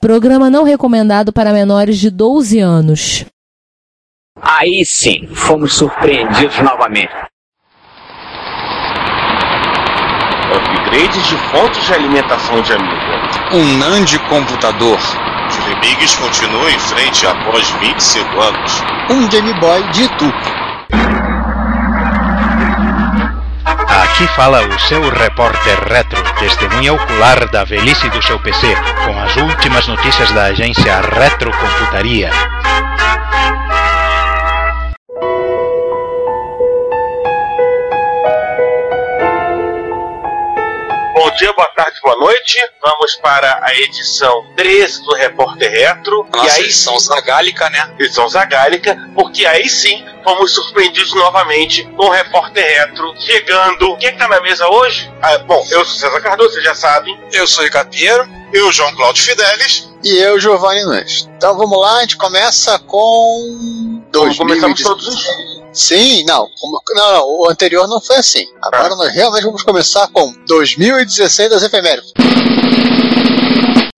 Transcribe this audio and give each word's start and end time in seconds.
Programa 0.00 0.48
não 0.48 0.64
recomendado 0.64 1.30
para 1.30 1.52
menores 1.52 1.98
de 1.98 2.08
12 2.08 2.58
anos. 2.58 3.26
Aí 4.40 4.82
sim, 4.82 5.26
fomos 5.34 5.74
surpreendidos 5.74 6.58
novamente. 6.60 7.12
Upgrades 10.56 11.26
de 11.26 11.36
fontes 11.36 11.84
de 11.84 11.92
alimentação 11.92 12.62
de 12.62 12.72
amiga. 12.72 13.52
Um 13.52 13.76
NAND 13.76 14.18
computador. 14.30 14.98
Os 15.48 15.56
inimigos 15.66 16.14
continuam 16.14 16.70
em 16.70 16.78
frente 16.78 17.26
após 17.26 17.68
25 17.72 18.40
anos. 18.40 18.82
Um 19.10 19.28
Game 19.28 19.52
Boy 19.60 19.82
de 19.90 20.08
tubo. 20.16 20.59
Aqui 24.20 24.28
fala 24.34 24.60
o 24.68 24.78
seu 24.80 25.08
repórter 25.08 25.82
retro, 25.88 26.22
testemunha 26.38 26.92
ocular 26.92 27.50
da 27.50 27.64
velhice 27.64 28.06
do 28.10 28.20
seu 28.20 28.38
PC, 28.38 28.66
com 29.06 29.18
as 29.18 29.34
últimas 29.36 29.88
notícias 29.88 30.30
da 30.32 30.44
agência 30.44 31.00
Retrocomputaria. 31.00 32.28
Bom 41.14 41.30
dia, 41.36 41.52
boa 41.54 41.68
tarde, 41.68 41.98
boa 42.02 42.16
noite. 42.16 42.58
Vamos 42.82 43.14
para 43.16 43.58
a 43.62 43.74
edição 43.74 44.44
13 44.54 45.02
do 45.02 45.14
Repórter 45.14 45.70
Retro. 45.70 46.28
Nossa, 46.30 46.46
e 46.46 46.50
aí, 46.50 46.64
edição 46.64 46.98
zagálica, 46.98 47.70
né? 47.70 47.94
edição 47.98 48.28
zagálica, 48.28 48.98
porque 49.14 49.46
aí 49.46 49.66
sim 49.66 50.04
fomos 50.24 50.52
surpreendidos 50.54 51.12
novamente 51.14 51.84
com 51.96 52.06
o 52.06 52.10
Repórter 52.10 52.64
Retro 52.64 53.12
chegando. 53.18 53.96
Quem 53.96 54.08
é 54.08 54.12
que 54.12 54.18
tá 54.18 54.28
na 54.28 54.40
mesa 54.40 54.68
hoje? 54.68 55.10
Ah, 55.22 55.38
bom, 55.38 55.64
eu 55.70 55.84
sou 55.84 55.98
César 55.98 56.20
Cardoso, 56.20 56.50
vocês 56.52 56.64
já 56.64 56.74
sabem. 56.74 57.18
Eu 57.32 57.46
sou 57.46 57.62
o 57.62 57.64
Ricardo 57.64 57.90
Pinheiro. 57.90 58.28
Eu, 58.52 58.72
João 58.72 58.92
Cláudio 58.96 59.22
Fidelis. 59.22 59.88
E 60.02 60.16
eu, 60.18 60.38
Giovanni 60.40 60.82
Nunes. 60.84 61.28
Então 61.36 61.56
vamos 61.56 61.78
lá, 61.80 61.98
a 61.98 62.00
gente 62.00 62.16
começa 62.16 62.78
com. 62.80 64.02
Como 64.12 64.36
começamos 64.36 64.82
2016. 64.82 64.82
todos 64.88 65.06
os 65.08 65.60
Sim, 65.72 66.24
não, 66.24 66.48
como- 66.60 66.82
não, 66.94 67.12
não, 67.12 67.24
o 67.28 67.48
anterior 67.48 67.86
não 67.86 68.00
foi 68.00 68.16
assim. 68.16 68.44
Agora 68.60 68.96
nós 68.96 69.14
realmente 69.14 69.44
vamos 69.44 69.62
começar 69.62 70.08
com 70.08 70.34
2016 70.48 71.48
das 71.48 71.62
efemérides. 71.62 72.12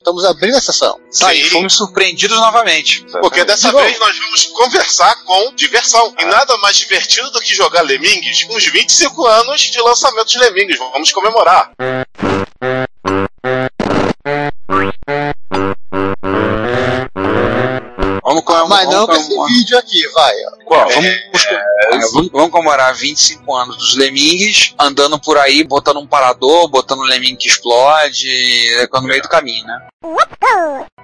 Estamos 0.03 0.25
abrindo 0.25 0.57
a 0.57 0.61
sessão. 0.61 0.99
Tá, 1.17 1.33
e 1.33 1.45
Sim. 1.45 1.51
fomos 1.51 1.75
surpreendidos 1.75 2.37
novamente. 2.37 3.07
Porque 3.21 3.45
dessa 3.45 3.71
De 3.71 3.77
vez 3.77 3.99
nós 4.01 4.19
vamos 4.19 4.47
conversar 4.47 5.15
com 5.23 5.55
diversão. 5.55 6.13
E 6.19 6.25
nada 6.25 6.59
mais 6.59 6.77
divertido 6.77 7.31
do 7.31 7.41
que 7.41 7.55
jogar 7.55 7.83
Lemmings 7.83 8.43
com 8.43 8.57
os 8.57 8.67
25 8.67 9.25
anos 9.25 9.61
de 9.61 9.81
lançamento 9.81 10.27
de 10.27 10.39
Lemmings. 10.39 10.77
Vamos 10.77 11.13
comemorar. 11.13 11.71
Vídeo 19.47 19.79
aqui, 19.79 20.07
vai. 20.09 20.35
Qual? 20.65 20.89
Vamos, 20.89 21.07
é, 21.07 21.91
vamos, 21.91 22.31
vamos 22.31 22.51
comemorar 22.51 22.95
25 22.95 23.55
anos 23.55 23.77
dos 23.77 23.97
Lemmings, 23.97 24.75
andando 24.79 25.19
por 25.19 25.39
aí, 25.39 25.65
botando 25.65 25.99
um 25.99 26.07
parador, 26.07 26.69
botando 26.69 27.01
um 27.01 27.05
Lemming 27.05 27.37
que 27.37 27.49
explode, 27.49 28.29
é, 28.77 28.89
no 28.93 29.03
meio 29.03 29.23
do 29.23 29.29
caminho, 29.29 29.67
né? 29.67 29.87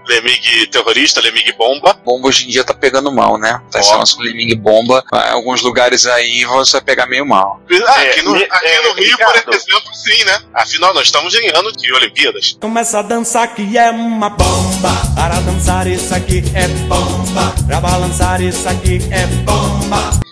Lemming 0.09 0.67
terrorista, 0.71 1.21
Lemming 1.21 1.53
bomba. 1.57 1.93
Bomba 2.05 2.29
hoje 2.29 2.47
em 2.47 2.49
dia 2.49 2.65
tá 2.65 2.75
pegando 2.75 3.13
mal, 3.13 3.39
né? 3.39 3.61
Tá 3.71 3.81
esse 3.81 3.93
lance 3.95 4.17
com 4.17 4.23
Lemming 4.23 4.57
bomba. 4.57 5.05
Em 5.13 5.31
alguns 5.31 5.61
lugares 5.63 6.07
aí 6.07 6.45
você 6.45 6.73
vai 6.73 6.81
pegar 6.81 7.07
meio 7.07 7.27
mal. 7.27 7.61
Ah, 7.87 8.05
É, 8.05 8.11
aqui 8.11 8.23
no, 8.23 8.33
me- 8.33 8.45
aqui 8.51 8.67
é, 8.67 8.83
no 8.89 8.95
Rio, 8.95 9.11
Ricardo. 9.17 9.43
por 9.45 9.55
exemplo, 9.55 9.95
sim, 9.95 10.25
né? 10.25 10.41
Afinal, 10.55 10.95
nós 10.95 11.05
estamos 11.05 11.35
em 11.35 11.49
ano 11.51 11.71
de 11.73 11.93
Olimpíadas. 11.93 12.57
Começa 12.61 12.99
a 12.99 13.03
dançar 13.03 13.55
que 13.55 13.77
é 13.77 13.91
uma 13.91 14.31
bomba. 14.31 14.89
Para 15.15 15.41
dançar 15.41 15.87
isso 15.87 16.15
aqui 16.15 16.43
é 16.55 16.67
bomba. 16.89 17.55
Pra 17.67 17.81
balançar 17.81 18.41
isso 18.41 18.69
aqui 18.69 18.99
é 19.11 19.27
bomba. 19.45 20.28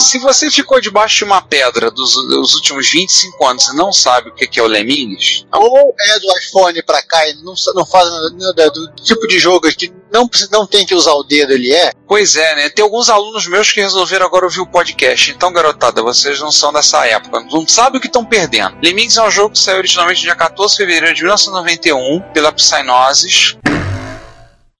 Se 0.00 0.18
você 0.18 0.50
ficou 0.50 0.80
debaixo 0.80 1.18
de 1.18 1.24
uma 1.24 1.42
pedra 1.42 1.90
dos, 1.90 2.14
dos 2.14 2.54
últimos 2.54 2.90
25 2.90 3.46
anos 3.46 3.68
e 3.68 3.76
não 3.76 3.92
sabe 3.92 4.30
o 4.30 4.34
que 4.34 4.58
é 4.58 4.62
o 4.62 4.66
Lemmings, 4.66 5.46
Ou 5.52 5.94
é 5.98 6.18
do 6.18 6.38
iPhone 6.38 6.82
pra 6.82 7.02
cá 7.02 7.28
e 7.28 7.34
não, 7.42 7.54
não 7.74 7.86
faz 7.86 8.08
não, 8.32 8.52
do, 8.54 8.92
tipo 9.02 9.26
de 9.26 9.38
jogo 9.38 9.70
que 9.72 9.92
não, 10.12 10.28
não 10.50 10.66
tem 10.66 10.84
que 10.84 10.94
usar 10.94 11.12
o 11.12 11.22
dedo, 11.22 11.52
ele 11.52 11.72
é. 11.72 11.92
Pois 12.06 12.36
é, 12.36 12.56
né? 12.56 12.68
Tem 12.68 12.82
alguns 12.82 13.08
alunos 13.08 13.46
meus 13.46 13.70
que 13.70 13.80
resolveram 13.80 14.26
agora 14.26 14.44
ouvir 14.44 14.60
o 14.60 14.66
podcast. 14.66 15.30
Então, 15.30 15.52
garotada, 15.52 16.02
vocês 16.02 16.40
não 16.40 16.50
são 16.50 16.72
dessa 16.72 17.06
época. 17.06 17.40
Não 17.50 17.66
sabem 17.66 17.98
o 17.98 18.00
que 18.00 18.08
estão 18.08 18.24
perdendo. 18.24 18.76
Lemmings 18.82 19.16
é 19.16 19.22
um 19.22 19.30
jogo 19.30 19.52
que 19.52 19.58
saiu 19.58 19.78
originalmente 19.78 20.20
no 20.20 20.24
dia 20.24 20.34
14 20.34 20.72
de 20.72 20.78
fevereiro 20.78 21.14
de 21.14 21.22
1991 21.22 22.20
pela 22.32 22.52
Psygnosis. 22.52 23.56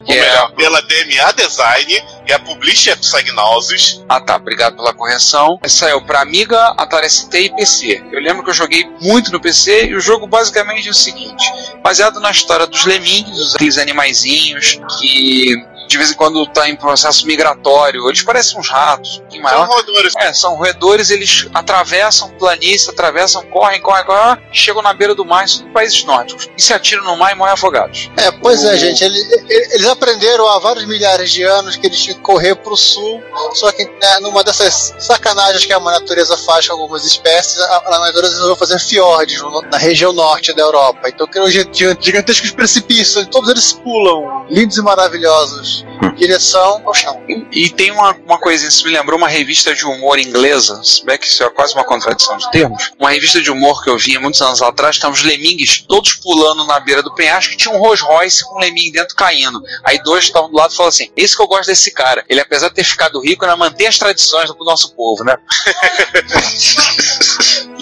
Ou 0.06 0.14
é... 0.14 0.20
melhor, 0.20 0.52
pela 0.52 0.80
DMA 0.82 1.32
Design 1.36 2.02
e 2.26 2.32
a 2.32 2.38
Publisher 2.38 2.96
Psygnosis. 2.96 4.02
Ah 4.08 4.20
tá, 4.20 4.36
obrigado 4.36 4.76
pela 4.76 4.94
correção. 4.94 5.58
Saiu 5.66 6.00
pra 6.02 6.22
Amiga, 6.22 6.74
Atari 6.78 7.08
ST 7.08 7.34
e 7.38 7.54
PC. 7.54 8.02
Eu 8.10 8.20
lembro 8.20 8.42
que 8.42 8.50
eu 8.50 8.54
joguei 8.54 8.88
muito 9.00 9.30
no 9.30 9.40
PC 9.40 9.86
e 9.86 9.94
o 9.94 10.00
jogo 10.00 10.26
basicamente 10.26 10.88
é 10.88 10.90
o 10.90 10.94
seguinte: 10.94 11.44
baseado 11.82 12.18
na 12.18 12.30
história 12.30 12.66
dos 12.66 12.84
lemmings, 12.86 13.54
aqueles 13.54 13.78
animaizinhos 13.78 14.80
que 14.98 15.54
de 15.90 15.98
vez 15.98 16.12
em 16.12 16.14
quando 16.14 16.46
tá 16.46 16.68
em 16.68 16.76
processo 16.76 17.26
migratório, 17.26 18.08
eles 18.08 18.22
parecem 18.22 18.58
uns 18.60 18.68
ratos, 18.68 19.16
um 19.16 19.20
pouquinho 19.22 19.42
São 19.48 19.58
maior. 19.58 19.66
roedores. 19.68 20.12
É, 20.16 20.32
são 20.32 20.54
roedores, 20.54 21.10
eles 21.10 21.48
atravessam 21.52 22.30
planícies, 22.38 22.88
atravessam, 22.88 23.42
correm, 23.46 23.80
correm, 23.80 24.04
correm, 24.04 24.38
chegam 24.52 24.82
na 24.82 24.92
beira 24.92 25.14
do 25.16 25.24
mar, 25.24 25.44
isso 25.44 25.64
em 25.64 25.72
países 25.72 26.04
nórdicos, 26.04 26.48
e 26.56 26.62
se 26.62 26.72
atiram 26.72 27.02
no 27.02 27.16
mar 27.16 27.32
e 27.32 27.34
morrem 27.34 27.54
afogados. 27.54 28.08
É, 28.16 28.30
pois 28.30 28.62
é, 28.64 28.76
gente. 28.76 29.02
ele- 29.02 29.18
ele- 29.48 29.68
eles 29.74 29.86
aprenderam 29.88 30.46
há 30.48 30.58
vários 30.60 30.84
milhares 30.86 31.30
de 31.32 31.42
anos 31.42 31.74
que 31.76 31.86
eles 31.88 32.00
tinham 32.00 32.16
que 32.16 32.22
correr 32.22 32.54
pro 32.54 32.76
sul. 32.76 33.20
Só 33.54 33.72
que 33.72 33.84
né, 33.84 34.20
numa 34.20 34.44
dessas 34.44 34.94
sacanagens 34.98 35.64
que 35.64 35.72
a 35.72 35.80
natureza 35.80 36.36
faz 36.36 36.68
com 36.68 36.74
algumas 36.74 37.04
espécies, 37.04 37.58
a, 37.60 37.82
a 37.86 37.98
natureza 37.98 38.32
resolveu 38.34 38.56
fazer 38.56 38.78
fiordes 38.78 39.40
na 39.70 39.76
região 39.78 40.12
norte 40.12 40.52
da 40.52 40.62
Europa. 40.62 41.08
Então 41.08 41.26
criou 41.26 41.50
gi- 41.50 41.68
gi- 41.72 41.96
gigantescos 42.00 42.52
precipícios, 42.52 43.26
todos 43.26 43.50
eles 43.50 43.72
pulam, 43.72 44.46
lindos 44.48 44.76
e 44.76 44.82
maravilhosos, 44.82 45.79
em 46.02 46.14
direção 46.14 46.82
ao 46.84 46.94
chão. 46.94 47.20
E, 47.28 47.64
e 47.64 47.70
tem 47.70 47.90
uma, 47.90 48.16
uma 48.26 48.38
coisa, 48.38 48.66
isso 48.66 48.86
me 48.86 48.92
lembrou 48.92 49.18
uma 49.18 49.28
revista 49.28 49.74
de 49.74 49.84
humor 49.84 50.18
inglesa, 50.18 50.82
se 50.82 51.04
bem 51.04 51.18
que 51.18 51.26
isso 51.26 51.42
é 51.42 51.50
quase 51.50 51.74
uma 51.74 51.84
contradição 51.84 52.36
de 52.36 52.50
termos. 52.50 52.90
Uma 52.98 53.10
revista 53.10 53.40
de 53.40 53.50
humor 53.50 53.82
que 53.82 53.90
eu 53.90 53.98
vi 53.98 54.16
há 54.16 54.20
muitos 54.20 54.40
anos 54.40 54.62
atrás, 54.62 54.96
estavam 54.96 55.14
os 55.14 55.22
lemmings 55.22 55.84
todos 55.86 56.14
pulando 56.14 56.64
na 56.66 56.80
beira 56.80 57.02
do 57.02 57.14
penhasco, 57.14 57.52
que 57.52 57.56
tinha 57.56 57.74
um 57.74 57.78
Rolls 57.78 58.02
Royce 58.02 58.44
com 58.44 58.56
um 58.56 58.58
lemming 58.58 58.92
dentro 58.92 59.16
caindo. 59.16 59.62
Aí 59.84 60.02
dois 60.02 60.24
estavam 60.24 60.50
do 60.50 60.56
lado 60.56 60.72
e 60.72 60.76
falaram 60.76 60.90
assim: 60.90 61.10
Esse 61.16 61.36
que 61.36 61.42
eu 61.42 61.46
gosto 61.46 61.66
desse 61.66 61.90
cara. 61.90 62.24
Ele, 62.28 62.40
apesar 62.40 62.68
de 62.68 62.74
ter 62.74 62.84
ficado 62.84 63.20
rico, 63.20 63.44
ainda 63.44 63.56
mantém 63.56 63.86
as 63.86 63.98
tradições 63.98 64.50
do 64.50 64.64
nosso 64.64 64.94
povo, 64.94 65.24
né? 65.24 65.36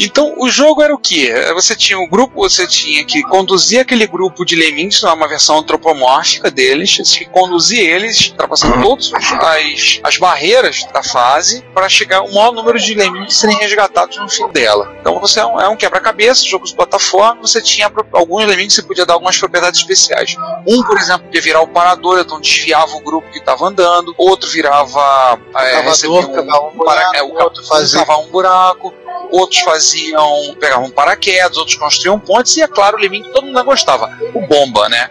Então, 0.01 0.33
o 0.39 0.49
jogo 0.49 0.81
era 0.81 0.95
o 0.95 0.99
quê? 0.99 1.33
Você 1.55 1.75
tinha 1.75 1.99
um 1.99 2.09
grupo, 2.09 2.37
você 2.37 2.69
tinha 2.69 3.05
que 3.05 3.21
conduzir 3.23 3.81
aquele 3.81 4.07
grupo 4.07 4.45
de 4.45 4.55
lemmings, 4.55 5.03
uma 5.03 5.27
versão 5.27 5.59
antropomórfica 5.59 6.51
deles, 6.51 6.97
você 6.97 7.19
que 7.19 7.31
conduzir 7.31 7.85
eles, 7.89 8.29
ultrapassando 8.29 8.81
todas 8.83 9.11
as, 9.15 10.01
as 10.05 10.17
barreiras 10.19 10.85
da 10.93 11.03
fase, 11.03 11.63
para 11.75 11.89
chegar 11.89 12.19
ao 12.19 12.31
maior 12.33 12.53
número 12.53 12.79
de 12.79 12.95
lemmings 12.95 13.37
serem 13.37 13.57
resgatados 13.59 14.17
no 14.19 14.29
fim 14.29 14.47
dela. 14.49 14.95
Então, 15.01 15.19
você 15.19 15.41
é 15.41 15.47
um, 15.47 15.61
é 15.61 15.69
um 15.69 15.77
quebra-cabeça, 15.77 16.45
jogo 16.45 16.65
de 16.65 16.75
plataforma, 16.75 17.43
você 17.43 17.61
tinha 17.63 17.91
alguns 18.13 18.45
lemmings 18.47 18.75
que 18.75 18.81
você 18.83 18.87
podia 18.87 19.07
dar 19.07 19.15
algumas 19.15 19.37
propriedades 19.37 19.81
especiais. 19.81 20.37
Um, 20.67 20.83
por 20.83 20.97
exemplo, 20.99 21.25
podia 21.27 21.41
virar 21.41 21.61
o 21.63 21.69
parador, 21.69 22.19
então 22.21 22.41
desfiava 22.41 22.93
o 22.97 23.01
grupo 23.01 23.31
que 23.31 23.39
estava 23.39 23.67
andando, 23.67 24.15
outro 24.19 24.49
virava. 24.51 25.39
É, 25.57 25.71
Cavador, 25.71 25.83
recebia 25.91 26.17
um- 26.21 26.41
um 26.41 26.47
para- 26.47 26.71
buraco, 26.73 27.17
é, 27.17 27.23
o 27.23 27.35
outro 27.43 27.65
fazia- 27.67 28.03
um 28.19 28.27
buraco, 28.29 28.95
outros 29.31 29.61
faziam, 29.61 30.57
pegavam 30.61 30.91
paraquedas, 30.91 31.57
outros 31.57 31.77
construíam 31.77 32.19
pontes, 32.19 32.57
e 32.57 32.63
é 32.63 32.69
claro, 32.69 32.97
o 32.97 33.01
que 33.01 33.33
todo 33.33 33.47
mundo 33.47 33.65
gostava, 33.65 34.11
o 34.35 34.47
bomba, 34.47 34.89
né? 34.89 35.11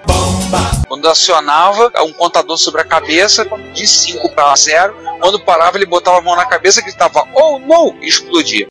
Quando 0.88 1.07
acionava, 1.07 1.91
um 2.03 2.13
contador 2.13 2.58
sobre 2.58 2.82
a 2.82 2.85
cabeça, 2.85 3.46
de 3.73 3.87
5 3.87 4.29
para 4.34 4.55
0, 4.55 4.96
quando 5.20 5.40
parava, 5.40 5.78
ele 5.78 5.85
botava 5.85 6.20
a 6.20 6.22
mão 6.22 6.35
na 6.35 6.46
cabeça, 6.46 6.82
gritava, 6.82 7.28
oh 7.34 7.59
no, 7.59 7.96
e 8.02 8.08
explodia. 8.08 8.67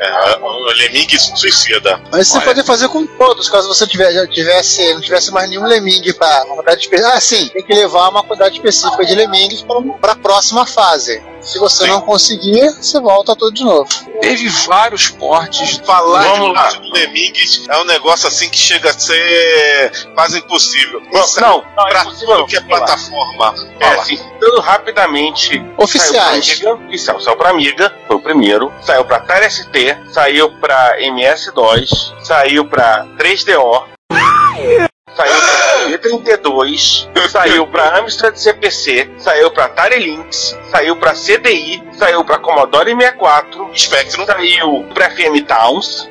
É, 0.00 0.38
o 0.38 0.72
Lemming 0.78 1.06
suicida. 1.18 2.00
Mas 2.10 2.28
você 2.28 2.38
Olha. 2.38 2.46
pode 2.46 2.62
fazer 2.64 2.88
com 2.88 3.06
todos, 3.06 3.50
caso 3.50 3.68
você 3.68 3.86
tiver, 3.86 4.10
já 4.12 4.26
tivesse, 4.26 4.94
não 4.94 5.00
tivesse 5.02 5.30
mais 5.30 5.50
nenhum 5.50 5.64
lemming 5.64 6.10
para 6.14 6.44
uma 6.44 6.56
quantidade 6.56 6.80
específica. 6.80 7.14
Ah, 7.14 7.20
sim, 7.20 7.48
tem 7.48 7.62
que 7.62 7.74
levar 7.74 8.08
uma 8.08 8.22
quantidade 8.22 8.54
específica 8.54 9.04
de 9.04 9.14
lemmings 9.14 9.62
para 10.00 10.12
a 10.12 10.16
próxima 10.16 10.64
fase. 10.64 11.22
Se 11.40 11.58
você 11.58 11.84
Sim. 11.84 11.90
não 11.90 12.00
conseguir, 12.02 12.70
você 12.74 13.00
volta 13.00 13.34
tudo 13.34 13.52
de 13.54 13.64
novo. 13.64 13.88
Teve 14.20 14.48
vários 14.66 15.08
portes. 15.08 15.78
Falar 15.84 16.22
Vamos 16.22 16.48
de 16.48 16.54
lá. 16.54 16.70
do 16.72 16.92
Lemmings 16.92 17.66
é 17.68 17.76
um 17.78 17.84
negócio 17.84 18.28
assim 18.28 18.48
que 18.50 18.58
chega 18.58 18.90
a 18.90 18.92
ser 18.92 19.90
quase 20.14 20.38
impossível. 20.38 21.00
Isso 21.12 21.38
é 21.38 21.42
Não, 21.42 21.64
não, 21.76 21.84
pra 21.88 21.98
é 21.98 22.02
impossível 22.02 22.36
tudo 22.36 22.46
que 22.46 22.56
é 22.56 22.60
plataforma. 22.60 23.54
É, 23.80 23.86
assim, 23.94 24.16
citando 24.16 24.60
rapidamente. 24.60 25.64
Oficiais. 25.78 26.46
Saiu 26.46 26.60
pra 26.60 26.70
Amiga, 26.72 26.86
oficial, 26.88 27.20
saiu 27.20 27.36
pra 27.36 27.50
Amiga, 27.50 27.94
foi 28.06 28.16
o 28.16 28.20
primeiro. 28.20 28.72
Saiu 28.82 29.04
pra 29.04 29.16
Atari 29.16 29.50
ST, 29.50 29.96
saiu 30.12 30.50
pra 30.60 31.00
MS-DOS, 31.00 32.14
saiu 32.22 32.66
pra 32.66 33.06
3DO. 33.18 34.89
Saiu 35.20 36.00
pra 36.00 36.10
E32, 36.10 37.28
saiu 37.28 37.66
pra 37.66 37.98
Amstrad 37.98 38.36
CPC, 38.36 39.10
saiu 39.18 39.50
pra 39.50 39.66
Atari 39.66 39.98
Lynx, 39.98 40.56
saiu 40.70 40.96
pra 40.96 41.12
CDI, 41.12 41.82
saiu 41.98 42.24
pra 42.24 42.38
Commodore 42.38 42.94
64, 42.94 43.70
Spectrum, 43.76 44.24
saiu 44.24 44.84
pra 44.94 45.10
FM 45.10 45.44
Towns, 45.46 46.08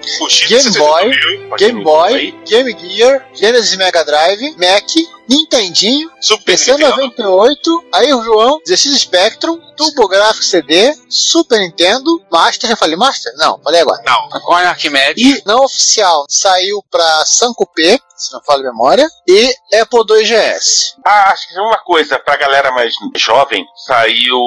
Game 0.48 0.78
Boy, 0.78 1.12
Game 1.58 1.84
Boy, 1.84 2.36
Game 2.48 2.78
Gear, 2.80 3.26
Genesis 3.34 3.76
Mega 3.78 4.04
Drive, 4.06 4.56
Mac, 4.58 4.86
Nintendinho, 5.30 6.12
Super 6.20 6.44
PC 6.44 6.72
Nintendo. 6.72 6.90
98, 6.96 7.86
aí 7.94 8.14
o 8.14 8.24
João, 8.24 8.60
16 8.66 9.02
Spectrum, 9.02 9.60
TurboGrafx 9.78 10.48
CD, 10.48 10.94
Super 11.08 11.60
Nintendo, 11.60 12.22
Master, 12.32 12.70
já 12.70 12.76
falei 12.76 12.96
Master? 12.96 13.32
Não, 13.38 13.60
falei 13.60 13.82
agora. 13.82 14.02
Não, 14.06 14.28
Olha 14.48 14.70
Arquimedes. 14.70 15.24
E 15.24 15.44
não 15.46 15.64
oficial, 15.64 16.26
saiu 16.28 16.84
pra 16.90 17.24
Sankup, 17.26 18.02
se 18.18 18.34
não 18.34 18.42
falo 18.44 18.64
memória, 18.64 19.08
e 19.28 19.54
Apple 19.80 20.04
II 20.10 20.24
GS. 20.24 20.96
Ah, 21.06 21.32
acho 21.32 21.48
que 21.48 21.60
uma 21.60 21.78
coisa, 21.78 22.20
pra 22.20 22.36
galera 22.36 22.72
mais 22.72 22.94
jovem, 23.16 23.66
saiu 23.86 24.40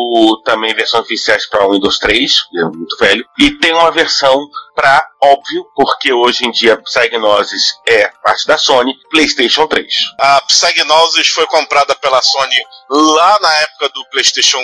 também 0.45 0.75
versões 0.75 1.05
oficiais 1.05 1.47
pra 1.47 1.67
Windows 1.69 1.99
3, 1.99 2.43
que 2.51 2.59
é 2.59 2.65
muito 2.65 2.97
velho, 2.99 3.25
e 3.39 3.53
tem 3.53 3.73
uma 3.73 3.91
versão 3.91 4.47
pra, 4.75 5.07
óbvio, 5.23 5.67
porque 5.75 6.13
hoje 6.13 6.47
em 6.47 6.51
dia 6.51 6.77
Psygnosis 6.79 7.75
é 7.89 8.09
parte 8.23 8.47
da 8.47 8.59
Sony, 8.59 8.95
PlayStation 9.11 9.67
3. 9.67 9.93
a 10.21 10.41
Psygnosis 10.73 11.29
foi 11.29 11.47
comprada 11.47 11.95
pela 11.95 12.21
Sony 12.23 12.57
lá 12.89 13.39
na 13.41 13.55
época 13.61 13.89
do 13.91 14.05
PlayStation 14.11 14.59
1 14.59 14.63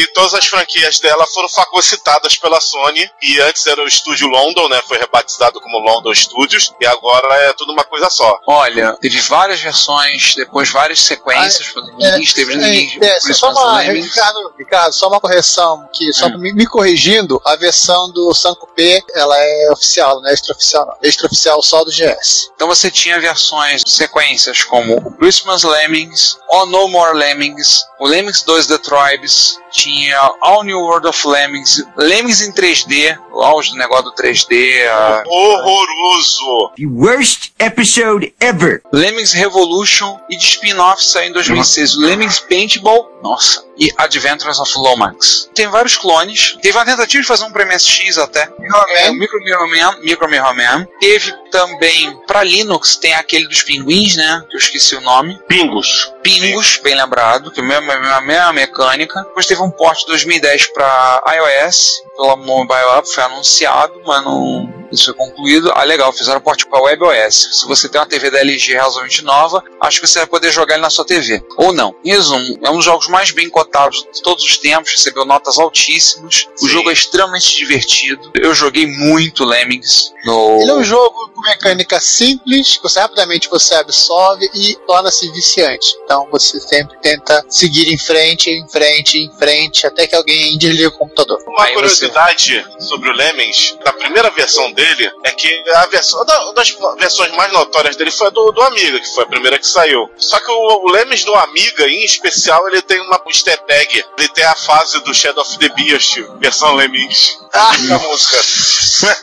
e 0.00 0.06
todas 0.14 0.34
as 0.34 0.46
franquias 0.46 0.98
dela 1.00 1.26
foram 1.26 1.48
fagocitadas 1.48 2.36
pela 2.36 2.60
Sony. 2.60 3.10
E 3.22 3.40
antes 3.40 3.66
era 3.66 3.82
o 3.82 3.86
estúdio 3.86 4.28
London, 4.28 4.68
né? 4.68 4.80
Foi 4.86 4.98
rebatizado 4.98 5.60
como 5.60 5.78
London 5.78 6.14
Studios 6.14 6.72
e 6.80 6.86
agora 6.86 7.34
é 7.44 7.52
tudo 7.52 7.72
uma 7.72 7.84
coisa 7.84 8.08
só. 8.10 8.38
Olha, 8.46 8.96
teve 9.00 9.20
várias 9.20 9.60
versões, 9.60 10.34
depois 10.34 10.70
várias 10.70 11.00
sequências, 11.00 11.74
no 11.74 11.98
Lemmings, 11.98 12.32
teve 12.32 12.54
Lemmings, 12.54 13.02
é, 13.02 13.20
só 13.34 13.50
uma. 13.50 13.80
Ricardo, 13.80 14.54
Ricardo, 14.58 14.92
só 14.92 15.08
uma 15.08 15.20
correção, 15.20 15.88
que 15.92 16.12
só 16.12 16.26
Hum. 16.26 16.38
me, 16.38 16.52
me 16.52 16.66
corrigindo, 16.66 17.40
a 17.44 17.56
versão 17.56 18.10
do 18.10 18.34
Sankup, 18.34 19.04
ela 19.14 19.36
é 19.38 19.70
oficial, 19.72 20.20
não 20.20 20.28
é 20.28 20.34
extraoficial. 20.34 20.98
Extraoficial 21.02 21.62
só 21.62 21.84
do 21.84 21.90
GS. 21.90 22.50
Então 22.54 22.66
você 22.68 22.90
tinha 22.90 23.20
versões, 23.20 23.82
sequências 23.86 24.62
como 24.62 24.96
o 24.96 25.10
Christmas 25.46 25.62
Lemmings, 25.62 26.38
Oh 26.50 26.66
No 26.66 26.88
More 26.88 27.14
Lemmings, 27.14 27.84
o 28.00 28.08
Lemmings 28.08 28.42
2 28.42 28.66
The 28.66 28.78
Tribes, 28.78 29.60
tinha 29.70 30.18
All 30.42 30.64
New 30.64 30.80
World 30.80 31.06
of 31.06 31.24
Lemmings, 31.24 31.84
Lemmings 31.96 32.40
em 32.40 32.52
3D, 32.52 33.16
o 33.30 33.42
auge 33.42 33.70
do 33.70 33.78
negócio 33.78 34.06
do 34.06 34.14
3D, 34.14 34.88
a 34.88 35.22
Horroroso! 35.24 36.72
The 36.76 36.86
worst 36.86 37.52
episode 37.60 38.34
ever. 38.40 38.82
Lemmings 38.92 39.34
Revolution 39.34 40.18
e 40.28 40.36
de 40.36 40.44
spin-off 40.44 41.04
saiu 41.04 41.30
em 41.30 41.32
2006 41.32 41.96
o 41.96 42.00
Lemmings 42.00 42.40
Paintball, 42.40 43.08
nossa, 43.22 43.64
e 43.78 43.92
Adventures 43.96 44.58
of 44.58 44.72
Lomax. 44.78 45.50
Tem 45.54 45.66
vários 45.68 45.96
clones, 45.96 46.56
teve 46.60 46.76
uma 46.76 46.84
tentativa 46.84 47.20
de 47.20 47.26
fazer 47.26 47.44
um 47.44 47.52
para 47.52 47.66
MSX 47.66 48.18
até, 48.18 48.48
é, 48.90 49.10
o 49.10 49.14
Micro 49.14 49.40
Mirror 49.40 49.68
Man, 49.68 49.98
Micro 50.02 50.28
Mirror 50.28 50.54
Man. 50.54 50.88
Teve 51.00 51.32
também 51.50 52.16
para 52.26 52.42
Linux, 52.42 52.96
tem 52.96 53.14
aquele 53.14 53.46
dos 53.48 53.62
pinguins, 53.62 54.16
né, 54.16 54.44
que 54.48 54.56
eu 54.56 54.60
esqueci 54.60 54.94
o 54.94 55.00
nome. 55.00 55.38
Pingos. 55.48 56.10
Pingos, 56.26 56.80
bem 56.82 56.96
lembrado, 56.96 57.52
que 57.52 57.60
é 57.60 57.62
a 57.62 57.66
mesma, 57.66 58.16
a 58.16 58.20
mesma 58.20 58.52
mecânica. 58.52 59.22
Depois 59.22 59.46
teve 59.46 59.62
um 59.62 59.70
port 59.70 60.00
de 60.00 60.06
2010 60.06 60.72
para 60.72 61.22
iOS, 61.36 62.02
pela 62.16 62.34
Mobile 62.34 62.98
Up, 62.98 63.08
foi 63.08 63.22
anunciado, 63.22 64.02
mas 64.04 64.24
não. 64.24 64.74
Isso 64.90 65.06
foi 65.06 65.14
concluído. 65.14 65.70
Ah, 65.74 65.84
legal, 65.84 66.12
fizeram 66.12 66.40
port 66.40 66.64
para 66.66 66.80
WebOS. 66.80 67.60
Se 67.60 67.66
você 67.66 67.88
tem 67.88 68.00
uma 68.00 68.06
TV 68.06 68.30
da 68.30 68.40
LG 68.40 68.76
razoavelmente 68.76 69.22
nova, 69.22 69.62
acho 69.80 70.00
que 70.00 70.06
você 70.06 70.20
vai 70.20 70.26
poder 70.26 70.50
jogar 70.50 70.74
ele 70.74 70.82
na 70.82 70.90
sua 70.90 71.04
TV. 71.04 71.44
Ou 71.56 71.72
não. 71.72 71.94
Em 72.04 72.10
resumo, 72.10 72.58
é 72.62 72.70
um 72.70 72.76
dos 72.76 72.84
jogos 72.84 73.08
mais 73.08 73.30
bem 73.30 73.48
cotados 73.48 74.06
de 74.12 74.22
todos 74.22 74.44
os 74.44 74.56
tempos, 74.58 74.92
recebeu 74.92 75.24
notas 75.24 75.58
altíssimas. 75.58 76.48
O 76.54 76.66
Sim. 76.66 76.68
jogo 76.68 76.90
é 76.90 76.92
extremamente 76.92 77.56
divertido. 77.56 78.30
Eu 78.34 78.54
joguei 78.54 78.86
muito 78.86 79.44
Lemmings 79.44 80.12
no. 80.24 80.60
Ele 80.60 80.70
é 80.70 80.74
um 80.74 80.84
jogo 80.84 81.30
com 81.34 81.42
mecânica 81.42 82.00
simples, 82.00 82.76
que 82.76 82.82
você 82.82 83.00
rapidamente 83.00 83.50
você 83.50 83.74
absorve 83.74 84.48
e 84.54 84.76
torna-se 84.86 85.30
viciante. 85.32 85.96
Então 86.04 86.15
você 86.30 86.58
sempre 86.60 86.96
tenta 87.00 87.44
seguir 87.48 87.92
em 87.92 87.98
frente, 87.98 88.50
em 88.50 88.66
frente, 88.68 89.18
em 89.18 89.30
frente, 89.38 89.86
até 89.86 90.06
que 90.06 90.14
alguém 90.14 90.56
desliga 90.58 90.88
o 90.88 90.92
computador. 90.98 91.38
Uma 91.46 91.64
Aí 91.64 91.74
você- 91.74 91.74
curiosidade 91.74 92.66
sobre 92.80 93.10
o 93.10 93.12
Lemmings, 93.12 93.76
na 93.84 93.92
primeira 93.92 94.30
versão 94.30 94.72
dele, 94.72 95.10
é 95.24 95.30
que 95.32 95.62
a 95.74 95.86
versão 95.86 96.18
uma 96.18 96.24
da- 96.24 96.52
das 96.52 96.74
versões 96.98 97.32
mais 97.32 97.52
notórias 97.52 97.96
dele 97.96 98.10
foi 98.10 98.28
a 98.28 98.30
do, 98.30 98.50
do 98.52 98.62
Amiga, 98.62 98.98
que 99.00 99.14
foi 99.14 99.24
a 99.24 99.26
primeira 99.26 99.58
que 99.58 99.66
saiu. 99.68 100.08
Só 100.16 100.38
que 100.38 100.50
o, 100.50 100.84
o 100.86 100.90
Lemmings 100.90 101.24
do 101.24 101.34
Amiga, 101.34 101.86
em 101.88 102.04
especial, 102.04 102.66
ele 102.68 102.80
tem 102.82 103.00
uma 103.00 103.20
easter 103.26 103.60
egg. 103.68 104.04
Ele 104.18 104.28
tem 104.28 104.44
a 104.44 104.54
fase 104.54 104.98
do 105.04 105.12
Shadow 105.14 105.42
of 105.42 105.58
the 105.58 105.68
Beast, 105.70 106.16
versão 106.40 106.74
Lemmings. 106.74 107.38
Ah, 107.52 107.72
A 107.92 107.98
música. 107.98 108.38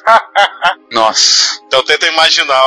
Nossa. 0.91 1.59
Então 1.67 1.83
tenta 1.83 2.07
imaginar 2.07 2.61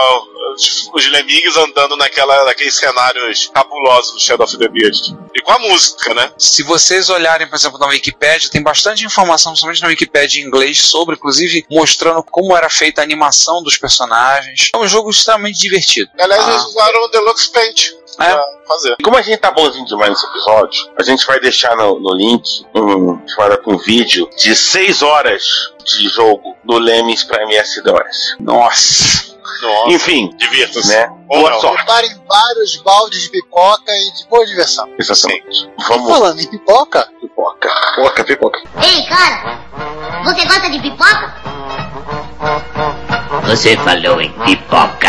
os, 0.54 0.90
os 0.94 1.06
Lemmings 1.10 1.56
andando 1.56 1.96
naquela, 1.96 2.44
naqueles 2.44 2.74
cenários 2.74 3.50
cabulosos 3.54 4.12
do 4.14 4.20
Shadow 4.20 4.44
of 4.44 4.56
the 4.58 4.68
Beast. 4.68 5.12
E 5.34 5.40
com 5.42 5.52
a 5.52 5.58
música, 5.58 6.14
né? 6.14 6.30
Se 6.38 6.62
vocês 6.62 7.08
olharem, 7.10 7.46
por 7.46 7.56
exemplo, 7.56 7.78
na 7.78 7.86
Wikipedia, 7.88 8.48
tem 8.50 8.62
bastante 8.62 9.04
informação, 9.04 9.52
principalmente 9.52 9.82
na 9.82 9.88
Wikipedia 9.88 10.42
em 10.42 10.46
inglês, 10.46 10.80
sobre, 10.80 11.16
inclusive, 11.16 11.64
mostrando 11.70 12.22
como 12.22 12.56
era 12.56 12.68
feita 12.70 13.00
a 13.00 13.04
animação 13.04 13.62
dos 13.62 13.76
personagens. 13.76 14.70
É 14.74 14.78
um 14.78 14.88
jogo 14.88 15.10
extremamente 15.10 15.58
divertido. 15.58 16.10
Aliás, 16.18 16.44
Ah. 16.44 16.50
eles 16.50 16.64
usaram 16.64 17.04
o 17.04 17.08
Deluxe 17.08 17.50
Paint 17.52 17.90
É. 18.18 18.32
pra 18.32 18.42
fazer. 18.66 18.96
E 18.98 19.02
como 19.02 19.16
a 19.16 19.22
gente 19.22 19.38
tá 19.38 19.50
bonzinho 19.50 19.84
demais 19.86 20.10
nesse 20.10 20.26
episódio, 20.26 20.90
a 20.98 21.02
gente 21.02 21.26
vai 21.26 21.38
deixar 21.40 21.76
no, 21.76 21.98
no 22.00 22.14
link 22.14 22.42
um, 22.74 23.18
um 23.66 23.78
vídeo 23.78 24.28
de 24.36 24.54
6 24.56 25.02
horas 25.02 25.42
de 25.84 26.08
jogo 26.08 26.56
do 26.64 26.78
Lemmings 26.78 27.24
pra 27.24 27.42
MS-DOS. 27.42 28.36
Nossa. 28.40 29.35
Nossa, 29.62 29.90
Enfim, 29.92 30.30
divirta-se. 30.36 30.88
né? 30.88 31.08
Ou 31.28 31.40
Boa 31.40 31.50
não. 31.50 31.60
sorte. 31.60 31.76
Preparem 31.84 32.10
vários 32.28 32.76
baldes 32.82 33.22
de 33.22 33.30
pipoca 33.30 33.92
e 33.92 34.10
de 34.12 34.26
boa 34.28 34.46
diversão. 34.46 34.88
Exatamente. 34.98 35.70
Vamos. 35.88 36.10
Falando 36.10 36.40
em 36.40 36.46
pipoca, 36.46 37.08
Pipoca. 37.20 37.68
Pipoca, 37.94 38.24
pipoca. 38.24 38.60
Ei, 38.82 39.02
cara, 39.06 39.58
você 40.24 40.44
gosta 40.46 40.70
de 40.70 40.80
pipoca? 40.80 41.34
Você 43.46 43.76
falou 43.78 44.20
em 44.20 44.30
pipoca. 44.44 45.08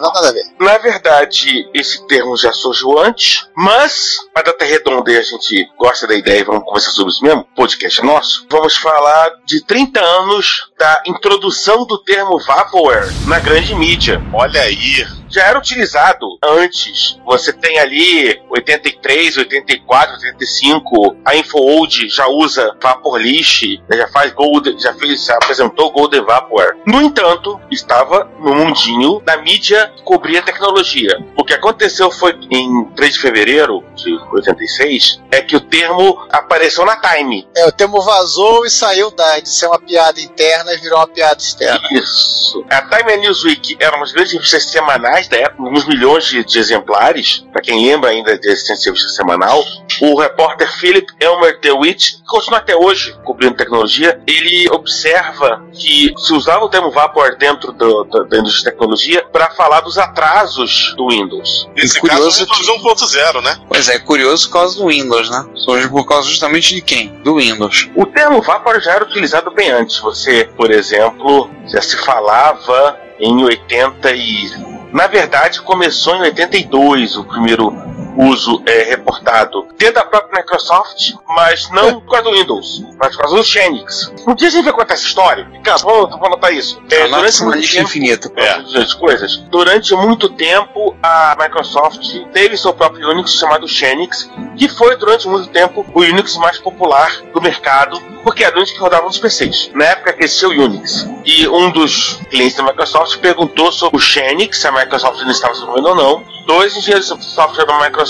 Não 0.00 0.12
nada 0.12 0.28
a 0.28 0.32
ver. 0.32 0.44
Na 0.58 0.78
verdade, 0.78 1.68
esse 1.74 2.06
termo 2.06 2.36
já 2.36 2.52
surgiu 2.52 2.98
antes, 2.98 3.46
mas 3.56 4.16
a 4.34 4.42
data 4.42 4.64
redonda 4.64 5.10
e 5.10 5.16
a 5.16 5.22
gente 5.22 5.68
gosta 5.78 6.06
da 6.06 6.14
ideia 6.14 6.40
e 6.40 6.44
vamos 6.44 6.64
conversar 6.64 6.90
sobre 6.90 7.12
isso 7.12 7.24
mesmo, 7.24 7.46
podcast 7.54 8.00
é 8.00 8.04
nosso. 8.04 8.46
Vamos 8.50 8.76
falar 8.76 9.30
de 9.44 9.64
30 9.64 10.00
anos 10.00 10.70
da 10.78 11.02
introdução 11.06 11.86
do 11.86 11.98
termo 11.98 12.38
Vaporware 12.38 13.10
na 13.26 13.38
grande 13.38 13.74
mídia. 13.74 14.22
Olha 14.32 14.60
aí. 14.60 15.06
Já 15.36 15.48
era 15.48 15.58
utilizado 15.58 16.38
antes. 16.42 17.20
Você 17.26 17.52
tem 17.52 17.78
ali 17.78 18.40
83, 18.48 19.36
84, 19.36 20.14
85. 20.14 21.16
A 21.26 21.36
InfoOld 21.36 22.08
já 22.08 22.26
usa 22.26 22.74
Vaporlish, 22.82 23.82
já 23.92 24.08
faz 24.08 24.32
Gold, 24.32 24.80
já 24.80 24.94
fez, 24.94 25.26
já 25.26 25.34
apresentou 25.34 25.92
Golden 25.92 26.22
Vaporware. 26.22 26.78
No 26.86 27.02
entanto, 27.02 27.60
estava 27.70 28.30
no 28.40 28.54
mundinho 28.54 29.20
da 29.26 29.36
mídia 29.36 29.92
que 29.94 30.02
cobria 30.04 30.40
tecnologia. 30.40 31.22
O 31.36 31.44
que 31.44 31.52
aconteceu 31.52 32.10
foi 32.10 32.32
em 32.50 32.84
3 32.96 33.12
de 33.12 33.20
fevereiro 33.20 33.84
de 33.94 34.18
86 34.32 35.20
é 35.30 35.42
que 35.42 35.54
o 35.54 35.60
termo 35.60 36.26
apareceu 36.30 36.86
na 36.86 36.96
Time. 36.96 37.46
É, 37.54 37.66
o 37.66 37.72
termo 37.72 38.00
vazou 38.00 38.64
e 38.64 38.70
saiu 38.70 39.10
da, 39.10 39.38
de 39.38 39.50
ser 39.50 39.66
uma 39.66 39.78
piada 39.78 40.18
interna 40.18 40.72
e 40.72 40.78
virou 40.78 40.98
uma 40.98 41.06
piada 41.06 41.42
externa. 41.42 41.86
Isso. 41.92 42.64
A 42.70 42.80
Time 42.82 43.18
Newsweek 43.18 43.76
eram 43.78 44.02
as 44.02 44.12
grandes 44.12 44.32
revistas 44.32 44.64
semanais 44.64 45.25
uns 45.70 45.86
milhões 45.86 46.26
de, 46.26 46.44
de 46.44 46.58
exemplares. 46.58 47.44
Para 47.52 47.62
quem 47.62 47.86
lembra 47.86 48.10
ainda 48.10 48.36
desse 48.36 48.72
revista 48.86 49.08
semanal, 49.08 49.64
o 50.00 50.20
repórter 50.20 50.70
Philip 50.78 51.06
Elmer 51.20 51.58
DeWitt, 51.60 52.18
que 52.18 52.24
continua 52.26 52.58
até 52.58 52.76
hoje 52.76 53.16
cobrindo 53.24 53.56
tecnologia, 53.56 54.20
ele 54.26 54.68
observa 54.70 55.62
que 55.72 56.12
se 56.16 56.32
usava 56.32 56.64
o 56.64 56.68
termo 56.68 56.90
Vapor 56.90 57.36
dentro 57.36 57.72
do, 57.72 58.04
do, 58.04 58.24
da 58.24 58.38
indústria 58.38 58.64
de 58.64 58.76
tecnologia 58.76 59.24
para 59.32 59.50
falar 59.50 59.80
dos 59.80 59.98
atrasos 59.98 60.94
do 60.96 61.08
Windows. 61.08 61.68
Nesse 61.76 61.98
curioso 62.00 62.46
caso, 62.46 62.72
o 62.72 62.76
Windows 62.76 63.12
1.0, 63.12 63.42
né? 63.42 63.58
Pois 63.68 63.88
é, 63.88 63.98
curioso 63.98 64.48
por 64.48 64.54
causa 64.54 64.78
do 64.78 64.86
Windows, 64.86 65.30
né? 65.30 65.46
Surge 65.54 65.88
por 65.88 66.06
causa 66.06 66.28
justamente 66.28 66.74
de 66.74 66.80
quem? 66.80 67.08
Do 67.22 67.36
Windows. 67.36 67.88
O 67.94 68.06
termo 68.06 68.40
Vapor 68.42 68.80
já 68.80 68.92
era 68.92 69.04
utilizado 69.04 69.50
bem 69.50 69.70
antes. 69.70 69.98
Você, 69.98 70.48
por 70.56 70.70
exemplo, 70.70 71.50
já 71.66 71.80
se 71.80 71.96
falava 71.96 72.98
em 73.18 73.44
80 73.44 74.12
e. 74.12 74.75
Na 74.96 75.06
verdade, 75.06 75.60
começou 75.60 76.16
em 76.16 76.22
82 76.22 77.18
o 77.18 77.24
primeiro 77.24 77.70
uso 78.16 78.62
é, 78.66 78.82
reportado 78.84 79.66
dentro 79.78 79.96
da 79.96 80.04
própria 80.04 80.40
Microsoft, 80.40 81.12
mas 81.28 81.70
não 81.70 82.00
por 82.00 82.10
causa 82.12 82.30
do 82.30 82.36
Windows, 82.36 82.84
mas 82.98 83.14
por 83.14 83.22
causa 83.22 83.36
do 83.36 83.44
Xenix. 83.44 84.12
Um 84.26 84.34
dia 84.34 84.48
a 84.48 84.50
gente 84.50 84.64
vai 84.64 84.72
contar 84.72 84.94
essa 84.94 85.04
história. 85.06 85.46
Cara, 85.62 85.78
vamos, 85.78 86.10
vamos 86.10 86.26
anotar 86.26 86.52
isso. 86.52 86.80
É, 86.90 87.02
Anota 87.02 87.16
durante 87.16 87.42
muito 87.42 87.58
lista 87.58 87.76
tempo, 87.76 87.88
infinita. 87.88 88.32
é, 88.36 88.78
as 88.80 88.94
coisas. 88.94 89.36
Durante 89.50 89.94
muito 89.94 90.28
tempo, 90.30 90.96
a 91.02 91.36
Microsoft 91.40 92.06
teve 92.32 92.56
seu 92.56 92.72
próprio 92.72 93.08
Unix 93.10 93.32
chamado 93.34 93.66
Xenix, 93.68 94.30
que 94.56 94.68
foi 94.68 94.96
durante 94.96 95.28
muito 95.28 95.48
tempo 95.48 95.84
o 95.94 96.00
Unix 96.00 96.36
mais 96.36 96.58
popular 96.58 97.10
do 97.32 97.40
mercado, 97.40 98.00
porque 98.22 98.44
era 98.44 98.54
o 98.54 98.58
Unix 98.58 98.72
que 98.72 98.78
rodava 98.78 99.04
nos 99.06 99.18
PCs. 99.18 99.70
Na 99.74 99.84
época 99.86 100.16
existia 100.18 100.48
o 100.48 100.52
Unix. 100.52 101.06
E 101.24 101.46
um 101.48 101.70
dos 101.70 102.20
clientes 102.30 102.56
da 102.56 102.62
Microsoft 102.62 103.18
perguntou 103.18 103.70
sobre 103.72 103.96
o 103.96 104.00
Xenix, 104.00 104.60
se 104.60 104.66
a 104.68 104.72
Microsoft 104.72 105.18
ainda 105.20 105.32
estava 105.32 105.52
desenvolvendo 105.52 105.88
ou 105.88 105.94
não. 105.94 106.36
Dois 106.46 106.76
engenheiros 106.76 107.08
de 107.08 107.24
software 107.24 107.66
da 107.66 107.76
Microsoft 107.80 108.05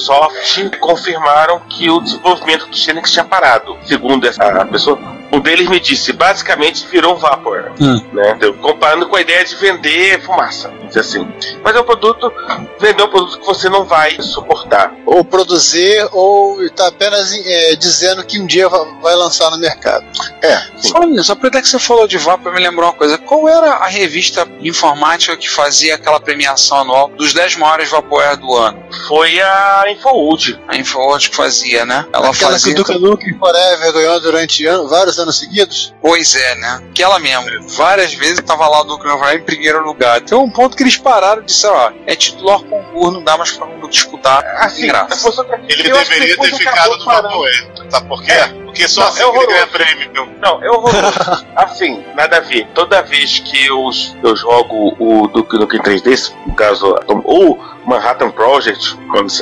confirmaram 0.78 1.60
que 1.68 1.90
o 1.90 2.00
desenvolvimento 2.00 2.66
do 2.66 2.76
Xenix 2.76 3.10
tinha 3.10 3.24
parado. 3.24 3.76
Segundo 3.84 4.26
essa 4.26 4.64
pessoa, 4.66 4.98
um 5.36 5.40
deles 5.40 5.68
me 5.68 5.78
disse, 5.80 6.12
basicamente 6.12 6.86
virou 6.86 7.14
um 7.14 7.18
vapor. 7.18 7.72
Né? 7.78 8.34
Então, 8.36 8.52
comparando 8.54 9.08
com 9.08 9.16
a 9.16 9.20
ideia 9.20 9.44
de 9.44 9.54
vender 9.56 10.22
fumaça, 10.22 10.72
assim. 10.96 11.26
Mas 11.62 11.74
é 11.76 11.80
um 11.80 11.84
produto, 11.84 12.32
vender 12.80 13.02
um 13.02 13.08
produto 13.08 13.38
que 13.40 13.46
você 13.46 13.68
não 13.68 13.84
vai 13.84 14.16
suportar. 14.20 14.94
Ou 15.04 15.24
produzir, 15.24 16.08
ou 16.12 16.62
está 16.64 16.88
apenas 16.88 17.32
é, 17.32 17.76
dizendo 17.76 18.24
que 18.24 18.38
um 18.40 18.46
dia 18.46 18.68
va- 18.68 18.84
vai 19.02 19.14
lançar 19.14 19.50
no 19.50 19.58
mercado. 19.58 20.04
É, 20.42 20.56
sim. 20.76 20.90
Fala 20.90 21.06
nisso, 21.06 21.32
aproveitar 21.32 21.62
que 21.62 21.68
você 21.68 21.78
falou 21.78 22.06
de 22.06 22.18
Vapor, 22.18 22.52
me 22.52 22.60
lembrou 22.60 22.86
uma 22.88 22.92
coisa. 22.94 23.18
Qual 23.18 23.48
era 23.48 23.72
a 23.74 23.86
revista 23.86 24.46
informática 24.60 25.36
que 25.36 25.48
fazia 25.50 25.94
aquela 25.96 26.20
premiação 26.20 26.78
anual 26.80 27.08
dos 27.08 27.32
10 27.32 27.56
maiores 27.56 27.90
Vaporware 27.90 28.36
do 28.36 28.54
ano? 28.54 28.82
Foi 29.08 29.40
a 29.40 29.84
Infowood. 29.88 30.60
A 30.68 30.76
Infoworld 30.76 31.30
que 31.30 31.36
fazia, 31.36 31.84
né? 31.84 32.06
Ela 32.12 32.30
Aquela 32.30 32.32
que 32.32 32.44
fazia. 32.60 32.72
o 32.72 32.76
Duke 32.76 32.98
Nukem 32.98 33.38
Forever 33.38 33.92
ganhou 33.92 34.20
durante 34.20 34.64
ano- 34.66 34.88
vários 34.88 35.18
anos 35.18 35.25
seguidos. 35.32 35.94
Pois 36.00 36.34
é, 36.34 36.54
né? 36.56 36.82
Aquela 36.90 37.18
mesmo. 37.18 37.68
Várias 37.70 38.14
vezes 38.14 38.40
tava 38.40 38.68
lá 38.68 38.80
o 38.80 38.84
Duke 38.84 39.06
Nukem 39.06 39.36
em 39.36 39.42
primeiro 39.42 39.84
lugar. 39.84 40.20
Tem 40.20 40.36
um 40.36 40.50
ponto 40.50 40.76
que 40.76 40.82
eles 40.82 40.96
pararam 40.96 41.42
de 41.42 41.48
dizer, 41.48 41.68
ó, 41.68 41.92
é 42.06 42.14
titular 42.14 42.60
concurso, 42.60 43.12
não 43.12 43.24
dá 43.24 43.36
mais 43.36 43.52
pra 43.52 43.66
disputar. 43.88 44.44
Assim, 44.56 44.86
Graça. 44.86 45.28
Ele 45.68 45.90
eu 45.90 45.98
que 45.98 46.04
deveria 46.04 46.36
ter 46.38 46.54
ficado 46.56 46.96
no. 46.98 47.04
Vaporware. 47.04 47.68
Sabe 47.88 48.08
por 48.08 48.22
quê? 48.22 48.32
É. 48.32 48.65
Porque 48.76 48.88
só 48.88 49.00
Não, 49.00 49.08
assim 49.08 49.22
é 49.22 49.26
horroroso. 49.26 49.48
ganha 49.48 49.66
prêmio. 49.68 50.28
Não, 50.38 50.62
é 50.62 50.70
horroroso. 50.70 51.46
assim, 51.56 52.04
nada 52.14 52.36
a 52.36 52.40
ver. 52.40 52.66
Toda 52.74 53.00
vez 53.02 53.38
que 53.38 53.66
eu, 53.66 53.88
eu 54.22 54.36
jogo 54.36 54.94
o 54.98 55.26
Duke 55.28 55.56
Nukem 55.58 55.80
3D, 55.80 56.32
no 56.46 56.54
caso, 56.54 56.94
Atom- 56.96 57.22
ou 57.24 57.58
Manhattan 57.86 58.30
Project, 58.30 58.96
diz, 59.24 59.40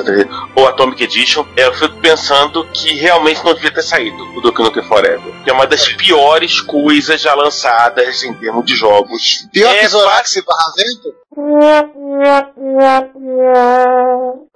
ou 0.55 0.69
Atomic 0.69 1.03
Edition, 1.03 1.45
eu 1.57 1.75
fico 1.75 1.97
pensando 1.97 2.65
que 2.73 2.95
realmente 2.95 3.45
não 3.45 3.55
devia 3.55 3.73
ter 3.73 3.83
saído 3.83 4.23
o 4.37 4.41
Duke 4.41 4.63
Nukem 4.63 4.83
Forever. 4.85 5.33
Que 5.43 5.51
é 5.51 5.53
uma 5.53 5.67
das 5.67 5.89
piores 5.89 6.61
coisas 6.61 7.21
já 7.21 7.35
lançadas 7.35 8.23
em 8.23 8.33
termos 8.35 8.65
de 8.65 8.77
jogos. 8.77 9.49
Pior 9.53 9.75
é 9.75 9.79
que 9.79 9.89
Zorax 9.89 10.37
e 10.37 10.43
Barra 10.45 10.73
Vento? 10.77 11.15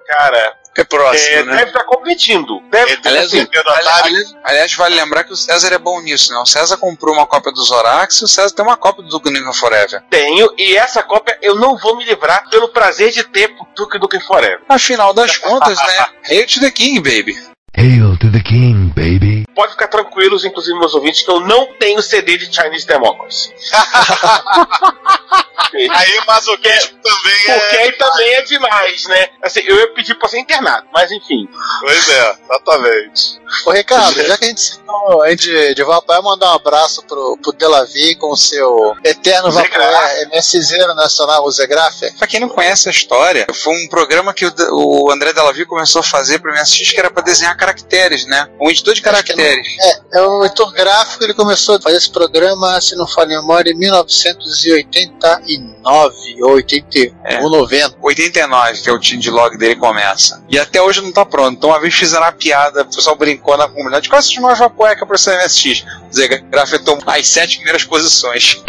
Cara, 0.06 0.54
É 0.78 0.84
próximo, 0.84 1.36
é, 1.36 1.42
né? 1.42 1.56
deve 1.56 1.70
estar 1.70 1.84
competindo. 1.84 2.60
Deve 2.70 2.92
Ele 2.92 3.02
ter, 3.02 3.08
Aliás, 3.08 3.26
assim, 3.26 3.38
Nintendo 3.40 3.68
Atari. 3.68 3.88
aliás, 4.06 4.34
aliás, 4.44 4.74
vale 4.74 4.94
lembrar 4.94 5.24
que 5.24 5.32
o 5.32 5.36
César 5.36 5.72
é 5.72 5.78
bom 5.78 6.00
nisso, 6.00 6.32
né? 6.32 6.38
O 6.38 6.46
César 6.46 6.76
comprou 6.76 7.14
uma 7.14 7.26
cópia 7.26 7.50
do 7.50 7.60
Zorax 7.62 8.20
e 8.20 8.24
o 8.24 8.28
César 8.28 8.54
tem 8.54 8.64
uma 8.64 8.76
cópia 8.76 9.02
do 9.02 9.10
Duke 9.10 9.28
Nukem 9.30 9.52
Forever. 9.52 10.02
tenho, 10.08 10.48
e 10.56 10.76
essa 10.76 11.02
cópia 11.02 11.36
eu 11.42 11.56
não 11.56 11.76
vou 11.76 11.96
me 11.96 12.04
livrar 12.04 12.48
pelo 12.48 12.68
prazer 12.68 13.10
de 13.10 13.24
ter 13.24 13.50
o 13.58 13.66
Duke 13.76 13.98
Nukem 13.98 14.20
Forever. 14.20 14.60
Afinal 14.68 15.12
das 15.12 15.36
contas, 15.36 15.76
né? 15.78 16.06
Hail 16.30 16.46
to 16.46 16.60
the 16.60 16.70
King, 16.70 17.00
baby. 17.00 17.36
Hail 17.76 18.16
to 18.18 18.30
the 18.32 18.40
king, 18.40 18.92
baby. 18.96 19.27
Pode 19.58 19.72
ficar 19.72 19.88
tranquilos, 19.88 20.44
inclusive 20.44 20.78
meus 20.78 20.94
ouvintes, 20.94 21.24
que 21.24 21.30
eu 21.32 21.40
não 21.40 21.66
tenho 21.80 22.00
CD 22.00 22.36
de 22.36 22.44
Chinese 22.54 22.86
Democracy. 22.86 23.52
Aí 25.74 26.18
o 26.18 26.26
masoquismo 26.26 26.98
também 27.02 27.42
Porque 27.44 27.76
é. 27.76 27.82
aí 27.82 27.92
também 27.92 28.34
é 28.34 28.42
demais, 28.42 29.04
né? 29.04 29.28
Assim, 29.42 29.60
eu 29.66 29.76
ia 29.76 29.92
pedir 29.92 30.14
pra 30.14 30.28
ser 30.28 30.38
internado, 30.38 30.86
mas 30.92 31.10
enfim. 31.12 31.46
Pois 31.80 32.08
é, 32.08 32.36
exatamente. 32.42 33.40
Ô 33.66 33.70
Ricardo, 33.72 34.24
já 34.24 34.38
que 34.38 34.44
a 34.44 34.48
gente 34.48 34.60
citou 34.60 35.22
a 35.22 35.30
gente 35.30 35.42
de, 35.42 35.74
de 35.74 35.84
Vaporware, 35.84 36.24
mandar 36.24 36.52
um 36.52 36.54
abraço 36.54 37.02
pro, 37.06 37.36
pro 37.42 37.52
Delavi 37.52 38.14
com 38.14 38.30
o 38.30 38.36
seu 38.36 38.96
eterno 39.04 39.50
Zegraf. 39.50 39.70
Vaporware 39.70 40.28
MSZ 40.32 40.94
nacional, 40.94 41.44
o 41.44 41.50
Zegraffer. 41.50 42.16
Pra 42.16 42.26
quem 42.26 42.40
não 42.40 42.48
conhece 42.48 42.88
a 42.88 42.92
história, 42.92 43.46
foi 43.52 43.74
um 43.74 43.88
programa 43.88 44.32
que 44.32 44.46
o, 44.46 44.52
o 44.70 45.10
André 45.10 45.32
Delavie 45.32 45.66
começou 45.66 46.00
a 46.00 46.04
fazer 46.04 46.38
pra 46.38 46.52
MSX 46.52 46.92
que 46.92 46.98
era 46.98 47.10
pra 47.10 47.22
desenhar 47.22 47.56
caracteres, 47.56 48.24
né? 48.26 48.48
Um 48.60 48.70
editor 48.70 48.94
de 48.94 49.02
Acho 49.08 49.12
caracteres. 49.48 49.76
É 50.12 50.20
o 50.22 50.44
editor 50.44 50.72
gráfico, 50.72 51.24
ele 51.24 51.34
começou 51.34 51.76
a 51.76 51.80
fazer 51.80 51.96
esse 51.96 52.10
programa, 52.10 52.80
se 52.80 52.96
não 52.96 53.06
falha 53.06 53.38
a 53.38 53.40
memória, 53.40 53.70
em 53.70 53.76
1989 53.76 56.42
ou 56.42 56.52
81, 56.52 57.14
É. 57.24 57.40
ou 57.40 57.50
90. 57.50 57.96
89, 58.00 58.82
que 58.82 58.88
é 58.88 58.92
o 58.92 58.98
time 58.98 59.20
de 59.20 59.30
log 59.30 59.56
dele 59.56 59.76
começa. 59.76 60.42
E 60.48 60.58
até 60.58 60.80
hoje 60.80 61.00
não 61.00 61.12
tá 61.12 61.24
pronto. 61.24 61.56
Então 61.56 61.70
uma 61.70 61.80
vez 61.80 61.94
fizeram 61.94 62.24
uma 62.24 62.32
piada, 62.32 62.82
o 62.82 62.86
pessoal 62.86 63.16
brincou 63.16 63.56
na 63.56 63.68
comunidade. 63.68 64.08
Quais 64.08 64.32
são 64.32 64.46
as 64.48 64.58
Vaporware 64.58 64.96
que 64.96 65.04
apareceu 65.04 65.34
no 65.34 65.40
MSX? 65.42 65.84
O 66.10 66.14
Zé 66.14 66.28
Graffer 66.28 66.82
tomou 66.82 67.02
as 67.06 67.28
sete 67.28 67.56
primeiras 67.56 67.84
posições. 67.84 68.62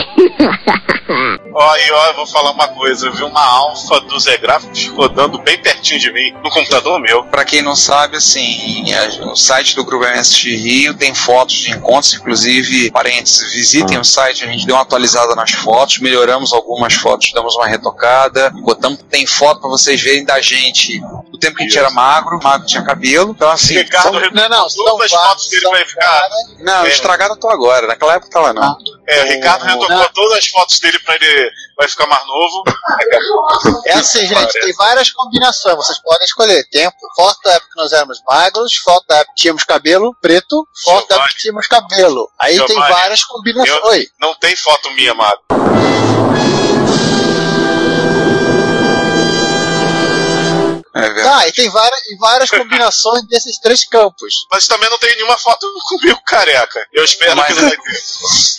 Ó, 1.54 1.76
e 1.78 1.92
ó, 1.92 2.08
eu 2.08 2.16
vou 2.16 2.28
falar 2.28 2.52
uma 2.52 2.68
coisa. 2.70 3.08
Eu 3.08 3.14
vi 3.14 3.24
uma 3.24 3.44
alfa 3.44 4.00
do 4.02 4.20
Zé 4.20 4.38
Graphics 4.38 4.88
rodando 4.90 5.40
bem 5.40 5.58
pertinho 5.62 6.00
de 6.00 6.12
mim, 6.12 6.34
no 6.44 6.50
computador 6.50 7.00
meu. 7.00 7.24
Pra 7.26 7.44
quem 7.46 7.62
não 7.62 7.76
sabe, 7.76 8.18
assim, 8.18 8.86
o 9.24 9.36
site 9.36 9.76
do 9.76 9.84
Grupo 9.84 10.06
MSX 10.06 10.44
Rio 10.44 10.94
tem 10.94 11.14
fotos 11.16 11.56
de 11.56 11.72
encontros, 11.72 12.14
inclusive, 12.14 12.92
parênteses, 12.92 13.52
visitem 13.54 13.98
o 13.98 14.04
site, 14.04 14.44
a 14.44 14.48
gente 14.48 14.66
deu 14.66 14.76
uma 14.76 14.82
atualizada 14.84 15.36
nas 15.36 15.52
fotos, 15.52 16.00
melhoramos 16.00 16.54
algumas 16.54 16.94
fotos, 16.94 17.32
damos 17.34 17.56
uma 17.56 17.68
retocada, 17.68 18.52
botamos, 18.62 19.00
tem 19.10 19.26
foto 19.26 19.62
pra 19.62 19.70
vocês 19.70 20.02
verem 20.02 20.24
da 20.26 20.40
gente 20.42 21.00
do 21.32 21.38
tempo 21.38 21.56
que 21.58 21.64
a 21.64 21.66
gente 21.66 21.78
era 21.78 21.90
magro, 21.90 22.40
magro 22.44 22.68
tinha 22.68 22.84
cabelo, 22.84 23.32
então 23.32 23.50
assim, 23.50 23.76
Ricardo 23.78 24.20
são- 24.20 24.32
Não, 24.32 24.50
não, 24.50 24.70
são 24.70 24.86
todas 24.86 25.06
as 25.06 25.12
vários, 25.12 25.30
fotos 25.30 25.50
dele 25.50 25.68
vai 25.70 25.86
ficar. 25.86 26.30
não, 26.60 26.86
É. 26.86 26.90
estragaram 26.90 27.36
tô 27.38 27.50
agora, 27.50 27.88
naquela 27.88 28.14
época 28.14 28.32
tava 28.32 28.54
não. 28.54 28.78
É, 29.10 29.24
o 29.24 29.28
Ricardo 29.28 29.66
retocou 29.66 29.90
Não. 29.96 30.10
todas 30.14 30.38
as 30.38 30.48
fotos 30.48 30.80
dele 30.80 31.00
pra 31.00 31.16
ele 31.16 31.52
vai 31.78 31.88
ficar 31.88 32.06
mais 32.08 32.26
novo. 32.28 32.64
É 33.86 33.94
assim, 33.94 34.28
gente, 34.28 34.54
tem 34.60 34.74
várias 34.74 35.10
combinações, 35.12 35.76
vocês 35.78 36.00
podem 36.02 36.26
escolher. 36.26 36.64
Tempo, 36.70 36.96
foto 37.16 37.40
da 37.44 37.54
época 37.54 37.72
que 37.74 37.82
nós 37.82 37.92
éramos 37.92 38.20
magros, 38.28 38.76
foto 38.76 39.06
da 39.08 39.18
época 39.18 39.34
que 39.36 39.42
tínhamos 39.42 39.64
cabelo 39.64 40.16
preto, 40.22 40.68
foto 40.84 41.08
da 41.08 41.16
época 41.16 41.30
que 41.34 41.40
tínhamos 41.40 41.68
cabelo. 41.68 42.30
Aí 42.40 42.58
tem 42.58 42.68
Giovanni, 42.68 42.94
várias 42.94 43.24
combinações. 43.24 44.04
eu- 44.04 44.10
Não 44.20 44.36
tem 44.36 44.56
foto 44.56 44.92
minha, 44.92 45.14
Mago. 45.14 45.42
É 50.96 51.02
verdade. 51.02 51.24
tá, 51.24 51.48
e 51.48 51.52
tem 51.52 51.70
várias, 51.70 52.00
e 52.08 52.18
várias 52.18 52.50
combinações 52.50 53.24
desses 53.30 53.60
três 53.60 53.86
campos. 53.88 54.46
Mas 54.52 54.68
também 54.68 54.90
não 54.90 54.98
tem 54.98 55.16
nenhuma 55.16 55.38
foto 55.38 55.68
comigo 55.88 56.20
careca. 56.26 56.86
Eu 56.94 57.04
espero 57.04 57.36
Mas- 57.36 57.48
que 57.48 57.54
não 57.54 57.70
vai 57.70 57.78
ter. 57.78 57.80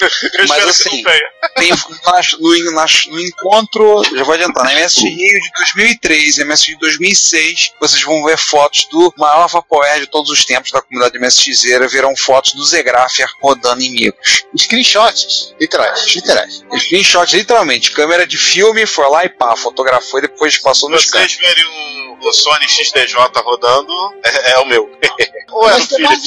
Eu 0.01 0.49
Mas 0.49 0.51
espero 0.51 0.69
assim, 0.71 0.91
que 0.91 0.97
não 0.97 1.03
tenha. 1.11 1.31
Tem 1.57 1.69
nas- 1.71 2.33
no, 2.39 2.73
nas- 2.73 3.07
no 3.07 3.21
encontro, 3.21 4.03
já 4.17 4.25
vou 4.25 4.35
adiantar, 4.35 4.65
na 4.65 4.73
MSX 4.75 5.03
Rio 5.03 5.41
de 5.41 5.51
2003 5.59 6.39
e 6.39 6.45
MSX 6.45 6.67
de 6.67 6.79
2006, 6.79 7.73
vocês 7.81 8.03
vão 8.03 8.25
ver 8.25 8.39
fotos 8.39 8.87
do 8.91 9.13
maior 9.19 9.49
Vaporware 9.49 10.01
de 10.01 10.07
todos 10.07 10.31
os 10.31 10.45
tempos 10.45 10.71
da 10.71 10.81
comunidade 10.81 11.19
MSXeira, 11.19 11.89
verão 11.89 12.17
fotos 12.17 12.55
do 12.55 12.65
Zegraffer 12.65 13.29
rodando 13.43 13.83
em 13.83 13.91
micros. 13.91 14.45
Screenshots, 14.57 15.55
literais, 15.61 16.07
literais. 16.15 16.65
Screenshot, 16.79 17.37
literalmente, 17.37 17.91
câmera 17.93 18.27
de 18.27 18.39
filme, 18.39 18.87
foi 18.87 19.09
lá 19.09 19.25
e 19.25 19.29
pá, 19.29 19.57
fotografou 19.57 20.19
e 20.19 20.23
depois 20.23 20.59
passou 20.59 20.89
no. 20.89 20.99
Vocês 21.01 21.35
verem 21.37 21.67
um, 21.67 22.19
um 22.23 22.33
Sony 22.33 22.69
XTJ 22.69 23.17
rodando, 23.45 23.93
é, 24.25 24.53
é 24.53 24.59
o 24.59 24.67
meu. 24.67 24.91
Ou 25.51 25.69
é 25.69 25.75
o 25.75 26.01
mais 26.03 26.23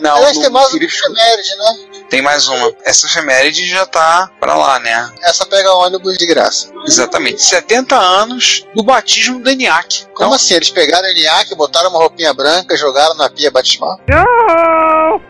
Não, 0.00 0.16
aliás, 0.16 0.38
tem 0.38 0.50
mais 0.50 0.72
uma 0.72 0.84
efeméride, 0.84 1.56
né? 1.56 2.04
tem 2.08 2.22
mais 2.22 2.46
uma. 2.46 2.72
Essa 2.84 3.06
efeméride 3.06 3.66
já 3.66 3.84
tá 3.86 4.30
pra 4.38 4.54
lá, 4.54 4.78
né? 4.78 5.12
Essa 5.22 5.44
pega 5.44 5.72
ônibus 5.72 6.16
de 6.16 6.26
graça. 6.26 6.70
Exatamente. 6.86 7.42
70 7.42 7.96
anos 7.96 8.64
do 8.74 8.84
batismo 8.84 9.40
do 9.40 9.50
ENIAC. 9.50 10.06
Como 10.14 10.32
assim? 10.32 10.54
Eles 10.54 10.70
pegaram 10.70 11.08
o 11.08 11.10
ENIAC, 11.10 11.54
botaram 11.56 11.90
uma 11.90 11.98
roupinha 11.98 12.32
branca, 12.32 12.76
jogaram 12.76 13.16
na 13.16 13.28
pia 13.28 13.50
batismal? 13.50 13.98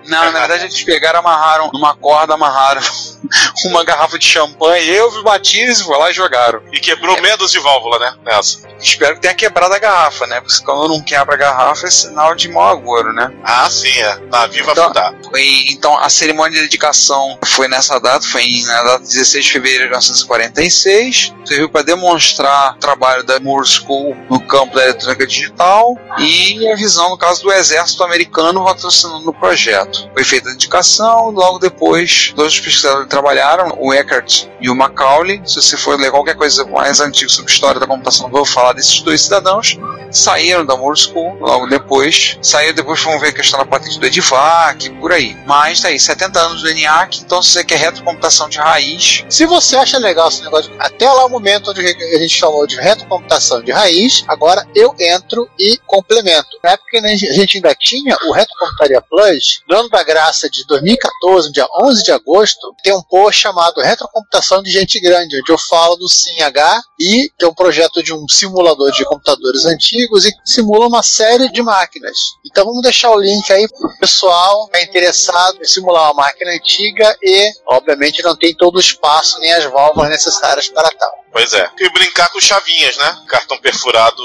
Não, 0.06 0.32
na 0.32 0.40
verdade 0.40 0.64
eles 0.64 0.82
pegaram, 0.82 1.20
amarraram 1.20 1.70
numa 1.72 1.94
corda, 1.94 2.34
amarraram 2.34 2.80
uma 3.66 3.84
garrafa 3.84 4.18
de 4.18 4.26
champanhe, 4.26 4.88
eu 4.88 5.10
vi 5.10 5.18
o 5.18 5.22
Batista, 5.22 5.84
foi 5.84 5.98
lá 5.98 6.10
e 6.10 6.14
jogaram. 6.14 6.60
E 6.72 6.78
quebrou 6.80 7.20
meia 7.20 7.36
dúzia 7.36 7.58
de 7.60 7.64
válvula, 7.64 7.98
né? 7.98 8.14
Nessa. 8.24 8.60
Espero 8.80 9.14
que 9.14 9.20
tenha 9.22 9.34
quebrado 9.34 9.72
a 9.74 9.78
garrafa, 9.78 10.26
né? 10.26 10.40
Porque 10.40 10.62
quando 10.64 10.88
não 10.88 11.00
quebra 11.02 11.34
a 11.34 11.38
garrafa 11.38 11.86
é 11.86 11.90
sinal 11.90 12.34
de 12.34 12.48
mau 12.48 12.68
agouro, 12.68 13.12
né? 13.12 13.32
Ah, 13.42 13.68
sim, 13.70 13.96
é. 14.00 14.16
Navio 14.30 14.64
vai 14.64 14.72
Então- 14.72 14.84
afundar. 14.84 15.14
E, 15.36 15.72
então 15.72 15.98
a 15.98 16.08
cerimônia 16.10 16.52
de 16.52 16.60
dedicação 16.62 17.38
foi 17.44 17.66
nessa 17.68 17.98
data, 17.98 18.26
foi 18.26 18.46
na 18.66 18.82
data 18.82 19.04
de 19.04 19.10
16 19.10 19.44
de 19.44 19.52
fevereiro 19.52 19.84
de 19.84 19.90
1946. 19.90 21.32
Serviu 21.44 21.68
para 21.68 21.82
demonstrar 21.82 22.72
o 22.74 22.78
trabalho 22.78 23.22
da 23.24 23.38
Moore 23.40 23.66
School 23.66 24.16
no 24.30 24.40
campo 24.40 24.74
da 24.74 24.82
eletrônica 24.84 25.26
digital 25.26 25.96
e 26.18 26.70
a 26.70 26.76
visão, 26.76 27.10
no 27.10 27.18
caso, 27.18 27.42
do 27.42 27.52
exército 27.52 28.02
americano 28.04 28.64
patrocinando 28.64 29.28
o 29.28 29.32
projeto. 29.34 29.73
Foi 30.12 30.24
feita 30.24 30.48
a 30.48 30.52
dedicação 30.52 31.30
e 31.30 31.34
logo 31.34 31.58
depois, 31.58 32.32
dois 32.36 32.58
pesquisadores 32.58 33.08
trabalharam, 33.08 33.76
o 33.78 33.92
Eckert 33.92 34.48
e 34.60 34.70
o 34.70 34.74
Macaulay. 34.74 35.40
Se 35.44 35.60
você 35.60 35.76
for 35.76 35.98
ler 35.98 36.10
qualquer 36.10 36.36
coisa 36.36 36.64
mais 36.66 37.00
antiga 37.00 37.30
sobre 37.30 37.50
história 37.50 37.80
da 37.80 37.86
computação, 37.86 38.28
vou 38.30 38.44
falar 38.44 38.72
desses 38.74 39.00
dois 39.00 39.22
cidadãos. 39.22 39.78
Saíram 40.14 40.64
da 40.64 40.74
School 40.94 41.36
logo 41.40 41.66
depois. 41.66 42.38
Saíram 42.40 42.74
depois, 42.74 43.02
vamos 43.02 43.20
ver 43.20 43.28
a 43.28 43.32
questão 43.32 43.58
da 43.58 43.66
patente 43.66 43.98
do 43.98 44.06
Edivac, 44.06 44.88
por 45.00 45.12
aí. 45.12 45.36
Mas 45.44 45.80
tá 45.80 45.88
aí, 45.88 45.98
70 45.98 46.38
anos 46.38 46.62
do 46.62 46.70
ENIAC, 46.70 47.20
então 47.20 47.42
se 47.42 47.50
você 47.50 47.64
quer 47.64 47.78
retrocomputação 47.78 48.48
de 48.48 48.58
raiz, 48.58 49.24
Se 49.28 49.44
você 49.44 49.76
acha 49.76 49.98
legal 49.98 50.28
esse 50.28 50.42
negócio, 50.42 50.72
até 50.78 51.10
lá 51.10 51.26
o 51.26 51.28
momento 51.28 51.70
onde 51.70 51.80
a 51.80 52.18
gente 52.18 52.38
falou 52.38 52.66
de 52.66 52.76
retrocomputação 52.76 53.60
de 53.62 53.72
raiz, 53.72 54.24
agora 54.28 54.66
eu 54.74 54.94
entro 54.98 55.48
e 55.58 55.76
complemento. 55.86 56.48
Na 56.62 56.70
época 56.70 56.98
a 56.98 57.16
gente 57.16 57.56
ainda 57.56 57.74
tinha 57.74 58.16
o 58.26 58.32
Retrocomputaria 58.32 59.02
Plus, 59.02 59.60
ano 59.70 59.88
da 59.88 60.04
graça 60.04 60.48
de 60.48 60.64
2014, 60.66 61.48
no 61.48 61.52
dia 61.52 61.66
11 61.82 62.02
de 62.04 62.12
agosto, 62.12 62.74
tem 62.82 62.94
um 62.94 63.02
post 63.02 63.40
chamado 63.40 63.80
Retrocomputação 63.80 64.62
de 64.62 64.70
Gente 64.70 65.00
Grande, 65.00 65.40
onde 65.40 65.50
eu 65.50 65.58
falo 65.58 65.96
do 65.96 66.08
SIM-H 66.08 66.82
e 67.00 67.30
que 67.36 67.44
é 67.44 67.48
um 67.48 67.54
projeto 67.54 68.02
de 68.02 68.14
um 68.14 68.28
simulador 68.28 68.92
de 68.92 69.04
computadores 69.04 69.64
antigos 69.64 70.03
e 70.24 70.32
que 70.32 70.38
simula 70.44 70.86
uma 70.86 71.02
série 71.02 71.50
de 71.50 71.62
máquinas. 71.62 72.16
Então 72.44 72.64
vamos 72.64 72.82
deixar 72.82 73.10
o 73.10 73.20
link 73.20 73.50
aí 73.52 73.68
pro 73.68 73.96
pessoal 73.98 74.68
que 74.68 74.76
é 74.76 74.82
interessado 74.84 75.58
em 75.60 75.64
simular 75.64 76.12
uma 76.12 76.24
máquina 76.24 76.52
antiga 76.52 77.16
e, 77.22 77.52
obviamente, 77.66 78.22
não 78.22 78.36
tem 78.36 78.54
todo 78.54 78.76
o 78.76 78.80
espaço 78.80 79.38
nem 79.40 79.52
as 79.52 79.64
válvulas 79.64 80.10
necessárias 80.10 80.68
para 80.68 80.90
tal. 80.90 81.23
Pois 81.34 81.52
é. 81.52 81.68
E 81.80 81.88
brincar 81.90 82.28
com 82.30 82.40
chavinhas, 82.40 82.96
né? 82.96 83.18
Cartão 83.26 83.58
perfurado 83.58 84.22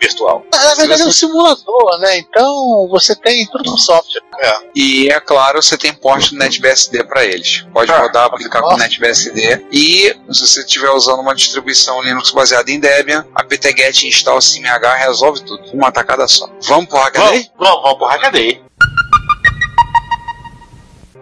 virtual. 0.00 0.44
Na 0.52 0.74
verdade 0.74 1.02
é 1.02 1.04
um 1.04 1.12
simulador, 1.12 1.98
né? 2.00 2.18
Então 2.18 2.88
você 2.90 3.14
tem 3.14 3.46
tudo 3.46 3.70
no 3.70 3.78
software. 3.78 4.20
É. 4.40 4.58
E 4.74 5.08
é 5.08 5.20
claro, 5.20 5.62
você 5.62 5.78
tem 5.78 5.94
porte 5.94 6.30
do 6.30 6.36
NetBSD 6.38 7.04
para 7.04 7.24
eles. 7.24 7.64
Pode 7.72 7.92
Ah, 7.92 8.00
rodar, 8.00 8.24
aplicar 8.26 8.60
com 8.60 8.70
nossa. 8.70 8.78
NetBSD. 8.82 9.66
E 9.70 10.16
se 10.32 10.40
você 10.46 10.60
estiver 10.60 10.90
usando 10.90 11.20
uma 11.20 11.34
distribuição 11.34 12.02
Linux 12.02 12.32
baseada 12.32 12.68
em 12.72 12.80
Debian, 12.80 13.24
a 13.36 13.44
ptget 13.44 14.08
install 14.08 14.40
SIMH 14.40 14.94
resolve 14.98 15.40
tudo. 15.44 15.62
Uma 15.72 15.92
tacada 15.92 16.26
só. 16.26 16.48
Vamos 16.62 16.88
pro 16.88 16.98
Hackaday? 16.98 17.50
Vamos, 17.56 17.70
vamos, 17.70 17.82
vamos 17.82 17.98
pro 17.98 18.06
Hackaday. 18.08 18.67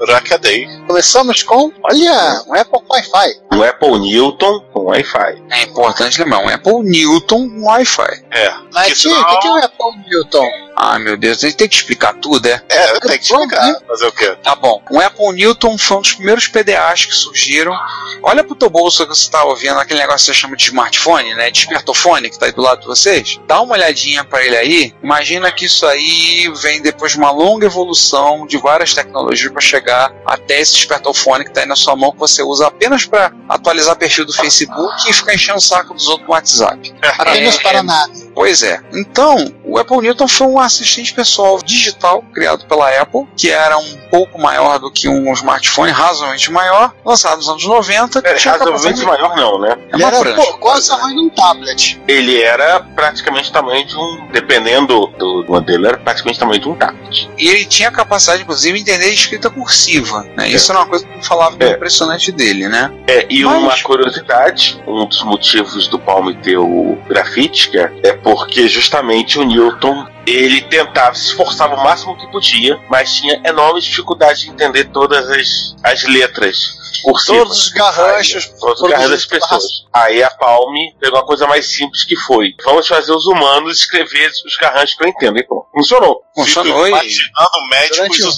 Racadei. 0.09 0.67
Começamos 0.87 1.43
com, 1.43 1.73
olha, 1.83 2.45
um 2.47 2.55
Apple 2.55 2.81
Wi-Fi. 2.89 3.57
O 3.57 3.63
Apple 3.63 3.99
Newton 4.01 4.61
com 4.73 4.85
Wi-Fi. 4.85 5.43
É 5.51 5.63
importante 5.63 6.21
lembrar, 6.23 6.41
um 6.41 6.49
Apple 6.49 6.83
Newton 6.83 7.49
com 7.49 7.67
Wi-Fi. 7.67 8.25
É. 8.31 8.53
Mas, 8.73 9.05
o 9.05 9.25
que, 9.25 9.39
que 9.39 9.47
é 9.47 9.51
o 9.51 9.65
Apple 9.65 10.05
Newton? 10.09 10.66
Ai 10.79 10.99
meu 10.99 11.17
Deus, 11.17 11.39
a 11.39 11.47
gente 11.47 11.57
tem 11.57 11.69
que 11.69 11.75
explicar 11.75 12.13
tudo, 12.15 12.47
é? 12.47 12.63
É, 12.69 13.01
tem 13.01 13.19
que 13.19 13.25
explicar. 13.25 13.81
Fazer 13.89 14.07
o 14.07 14.13
quê? 14.13 14.37
Tá 14.43 14.55
bom. 14.55 14.83
Um 14.91 15.01
Apple 15.01 15.33
Newton 15.33 15.79
foi 15.79 15.97
um 15.97 16.01
dos 16.03 16.13
primeiros 16.13 16.47
PDAs 16.49 17.07
que 17.07 17.15
surgiram. 17.15 17.75
Olha 18.23 18.45
pro 18.45 18.55
teu 18.55 18.69
bolso 18.69 19.07
que 19.07 19.15
você 19.15 19.31
tá 19.31 19.43
ouvindo, 19.45 19.79
aquele 19.79 20.01
negócio 20.01 20.27
que 20.27 20.35
você 20.35 20.35
chama 20.35 20.57
de 20.57 20.65
smartphone, 20.65 21.35
né? 21.35 21.51
Despertofone 21.51 22.29
que 22.29 22.39
tá 22.39 22.47
aí 22.47 22.53
do 22.53 22.61
lado 22.61 22.81
de 22.81 22.87
vocês. 22.87 23.41
Dá 23.47 23.61
uma 23.61 23.75
olhadinha 23.75 24.23
pra 24.25 24.45
ele 24.45 24.57
aí. 24.57 24.95
Imagina 25.03 25.51
que 25.51 25.65
isso 25.65 25.87
aí 25.87 26.53
vem 26.61 26.83
depois 26.83 27.13
de 27.13 27.19
uma 27.19 27.31
longa 27.31 27.67
evolução 27.67 28.47
de 28.47 28.59
várias 28.59 28.93
tecnologias 28.93 29.51
para 29.51 29.63
chegar 29.63 30.13
até 30.27 30.61
esse 30.61 30.75
despertofone 30.75 31.45
que 31.45 31.53
tá 31.53 31.61
aí 31.63 31.67
na 31.67 31.77
sua 31.77 31.97
mão 31.97 32.13
que 32.13 32.19
você 32.19 32.43
usa 32.43 32.67
apenas 32.67 33.07
para 33.07 33.33
atualizar 33.49 33.97
perfil 33.97 34.27
do 34.27 34.33
Facebook 34.33 35.09
e 35.09 35.13
ficar 35.13 35.35
enchendo 35.35 35.59
o 35.59 35.63
saco 35.63 35.95
dos 35.95 36.07
outros 36.09 36.29
no 36.29 36.35
WhatsApp. 36.35 36.95
Apenas 37.19 37.57
É, 37.57 37.63
para 37.63 37.79
é, 37.79 37.83
nada. 37.83 38.13
Pois 38.35 38.63
é. 38.63 38.81
Então, 38.93 39.37
o 39.67 39.79
Apple 39.79 39.99
Newton 39.99 40.29
foi 40.29 40.47
um 40.47 40.59
assistente 40.59 41.13
pessoal 41.13 41.59
digital 41.63 42.23
criado 42.33 42.65
pela 42.67 42.89
Apple, 43.01 43.27
que 43.37 43.51
era 43.51 43.77
um 43.79 43.97
pouco 44.11 44.41
maior 44.41 44.79
do 44.79 44.91
que 44.91 45.09
um 45.09 45.33
smartphone, 45.33 45.91
razoavelmente 45.91 46.51
maior, 46.53 46.93
lançado 47.05 47.37
nos 47.39 47.49
anos 47.49 47.65
90. 47.67 48.23
que 48.23 48.29
É, 48.29 48.33
razoavelmente 48.33 48.65
capacidade- 48.65 49.05
maior 49.05 49.37
não, 49.37 49.59
né? 49.61 49.77
É 49.93 49.95
Ele 49.97 50.05
uma 50.05 50.15
era 50.17 50.35
pô, 50.35 50.59
quase 50.59 50.89
tamanho 50.89 51.17
de 51.17 51.21
um 51.23 51.29
tablet. 51.31 52.01
Ele 52.07 52.41
era 52.41 52.81
praticamente 52.81 53.51
o 53.51 53.53
tamanho 53.53 53.87
de 53.87 53.97
um. 53.97 54.27
Dependendo 54.31 55.07
do 55.19 55.45
modelo, 55.49 55.87
era 55.87 55.97
praticamente 55.99 56.37
o 56.39 56.41
tamanho 56.41 56.61
de 56.61 56.69
um 56.69 56.75
tablet. 56.75 57.31
E 57.39 57.49
ele 57.49 57.65
tinha 57.65 57.89
a 57.89 57.93
capacidade, 57.93 58.43
inclusive, 58.43 58.81
de 58.83 58.91
entender 58.91 59.11
escrita 59.13 59.51
cursiva. 59.51 60.27
Né? 60.37 60.49
Isso 60.49 60.71
era 60.71 60.81
uma 60.81 60.87
coisa 60.87 61.07
que 61.07 61.19
eu 61.19 61.23
falava 61.23 61.57
É. 61.61 61.73
impressionante 61.73 62.31
dele, 62.33 62.69
né? 62.69 62.93
É, 63.09 63.27
e 63.29 63.45
Mas- 63.45 63.63
uma 63.63 63.83
curiosidade, 63.83 64.81
um 64.87 65.07
dos 65.07 65.23
motivos 65.23 65.89
do 65.89 65.99
Palm 65.99 66.33
ter 66.35 66.57
o 66.57 66.97
grafite, 67.09 67.71
que 67.71 67.79
é, 67.79 67.91
é 68.05 68.13
porque 68.13 68.69
justamente 68.69 69.39
o 69.39 69.45
Newton 69.57 70.16
ele 70.27 70.63
tentava, 70.63 71.15
se 71.15 71.27
esforçava 71.27 71.75
o 71.75 71.85
máximo 71.85 72.17
que 72.17 72.27
podia, 72.31 72.79
mas 72.91 73.15
tinha 73.15 73.41
enorme 73.45 73.81
dificuldade 73.81 74.43
de 74.43 74.51
entender 74.51 74.85
todas 74.91 75.29
as, 75.31 75.77
as 75.83 76.03
letras 76.05 76.77
cursivas. 77.03 77.43
Todos 77.45 77.59
os 77.59 77.69
garranchos 77.69 78.45
Aí, 78.45 78.61
todos 78.61 78.83
os 78.83 78.91
garranchos 78.91 79.11
das 79.11 79.27
pessoas. 79.27 79.65
Aí 79.93 80.23
a 80.23 80.31
Palm 80.31 80.75
pegou 81.01 81.19
uma 81.19 81.27
coisa 81.27 81.47
mais 81.47 81.67
simples 81.67 82.05
que 82.05 82.17
foi: 82.17 82.55
vamos 82.65 82.87
fazer 82.87 83.13
os 83.13 83.27
humanos 83.27 83.79
escrever 83.79 84.31
os 84.45 84.57
garranchos 84.57 84.97
para 84.97 85.09
entender. 85.09 85.41
E 85.41 85.47
pronto, 85.47 85.67
funcionou. 85.73 86.23
Funcionou 86.35 86.89
imaginando 86.89 87.69
médicos. 87.71 88.37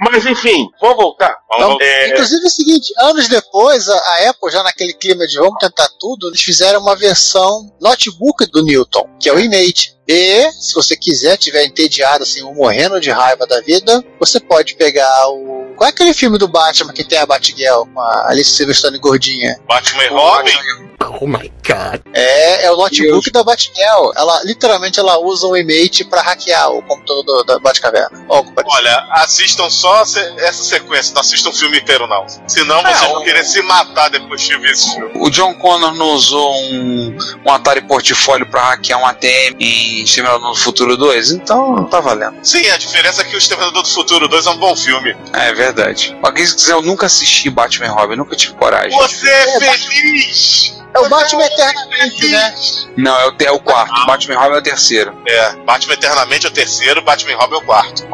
Mas 0.00 0.26
enfim, 0.26 0.68
vamos 0.80 0.96
voltar. 0.96 1.36
Vamos 1.50 1.66
voltar. 1.66 1.84
É, 1.84 2.10
Inclusive 2.10 2.42
é 2.42 2.46
o 2.46 2.50
seguinte, 2.50 2.92
anos 2.98 3.28
depois, 3.28 3.88
a, 3.88 3.96
a 3.96 4.30
Apple, 4.30 4.50
já 4.50 4.62
naquele 4.62 4.94
clima 4.94 5.26
de 5.26 5.38
vamos 5.38 5.58
tentar 5.58 5.88
tudo, 5.98 6.28
eles 6.28 6.42
fizeram 6.42 6.80
uma 6.80 6.96
versão 6.96 7.70
notebook 7.80 8.46
do 8.46 8.62
Newton, 8.62 9.08
que 9.20 9.28
é 9.28 9.32
o 9.32 9.38
iMate. 9.38 9.96
E, 10.08 10.52
se 10.52 10.72
você 10.72 10.96
quiser, 10.96 11.15
tiver 11.36 11.64
entediado, 11.64 12.22
assim, 12.22 12.42
ou 12.42 12.54
morrendo 12.54 13.00
de 13.00 13.10
raiva 13.10 13.46
da 13.46 13.60
vida, 13.60 14.04
você 14.18 14.40
pode 14.40 14.74
pegar 14.74 15.28
o. 15.28 15.74
Qual 15.76 15.86
é 15.86 15.90
aquele 15.90 16.14
filme 16.14 16.38
do 16.38 16.48
Batman 16.48 16.92
que 16.92 17.04
tem 17.04 17.18
a 17.18 17.26
Batgirl 17.26 17.84
com 17.92 18.00
a 18.00 18.30
Alice 18.30 18.50
Silverstone 18.50 18.98
gordinha? 18.98 19.58
Batman 19.66 20.04
e 20.04 20.08
Robin. 20.08 20.95
Oh 21.08 21.26
my 21.26 21.50
god. 21.66 22.00
É, 22.12 22.64
é 22.66 22.70
o 22.72 22.76
notebook 22.76 23.30
da 23.30 23.42
Batgirl. 23.44 24.10
Ela, 24.16 24.42
literalmente, 24.44 24.98
ela 24.98 25.18
usa 25.18 25.46
o 25.46 25.56
iMate 25.56 26.04
pra 26.04 26.22
hackear 26.22 26.70
o 26.70 26.82
computador 26.82 27.24
do- 27.24 27.44
da 27.44 27.58
Batcaverna. 27.58 28.10
Compadre. 28.26 28.64
Olha, 28.70 29.06
assistam 29.12 29.68
só 29.70 30.02
essa 30.02 30.64
sequência, 30.64 31.14
não 31.14 31.20
assistam 31.20 31.50
o 31.50 31.52
filme 31.52 31.78
inteiro, 31.78 32.06
não. 32.06 32.24
Senão 32.46 32.80
É, 32.80 32.94
vocês 32.94 33.10
o- 33.10 33.14
vão 33.14 33.24
querer 33.24 33.44
se 33.44 33.62
matar 33.62 34.08
depois 34.10 34.40
de 34.42 34.56
ver 34.58 34.70
esse 34.72 34.94
filme. 34.94 35.12
O 35.16 35.30
John 35.30 35.54
Connor 35.54 35.94
não 35.94 36.10
usou 36.10 36.52
um, 36.54 37.16
um 37.46 37.50
Atari 37.52 37.82
Portfólio 37.82 38.46
para 38.46 38.62
hackear 38.70 39.00
um 39.00 39.06
ATM 39.06 39.56
em 39.60 40.02
Exterminador 40.02 40.50
do 40.52 40.56
Futuro 40.58 40.96
2? 40.96 41.30
Então, 41.30 41.84
tá 41.86 42.00
valendo. 42.00 42.36
Sim, 42.42 42.68
a 42.70 42.76
diferença 42.76 43.22
é 43.22 43.24
que 43.24 43.34
o 43.34 43.38
Exterminador 43.38 43.82
do 43.82 43.88
Futuro 43.88 44.28
2 44.28 44.46
é 44.46 44.50
um 44.50 44.56
bom 44.58 44.74
filme. 44.76 45.16
É 45.32 45.52
verdade. 45.52 46.16
Pra 46.20 46.32
quem 46.32 46.44
quiser, 46.44 46.72
eu 46.72 46.82
nunca 46.82 47.06
assisti 47.06 47.48
Batman 47.50 47.86
e 47.86 47.90
Robin, 47.90 48.16
nunca 48.16 48.34
tive 48.36 48.54
coragem. 48.54 48.96
Você 48.98 49.28
é 49.28 49.58
feliz! 49.60 50.75
É 50.96 51.00
o 51.00 51.08
Batman 51.08 51.44
Eternamente, 51.44 52.28
né? 52.28 52.54
Não, 52.96 53.16
é 53.20 53.28
o, 53.28 53.34
é 53.44 53.50
o 53.52 53.60
quarto. 53.60 54.06
Batman 54.06 54.34
e 54.34 54.36
Robin 54.36 54.54
é 54.54 54.58
o 54.58 54.62
terceiro. 54.62 55.14
É, 55.26 55.52
Batman 55.56 55.94
Eternamente 55.94 56.46
é 56.46 56.48
o 56.48 56.52
terceiro, 56.52 57.02
Batman 57.02 57.36
Robin 57.36 57.54
é 57.54 57.58
o 57.58 57.62
quarto. 57.62 58.06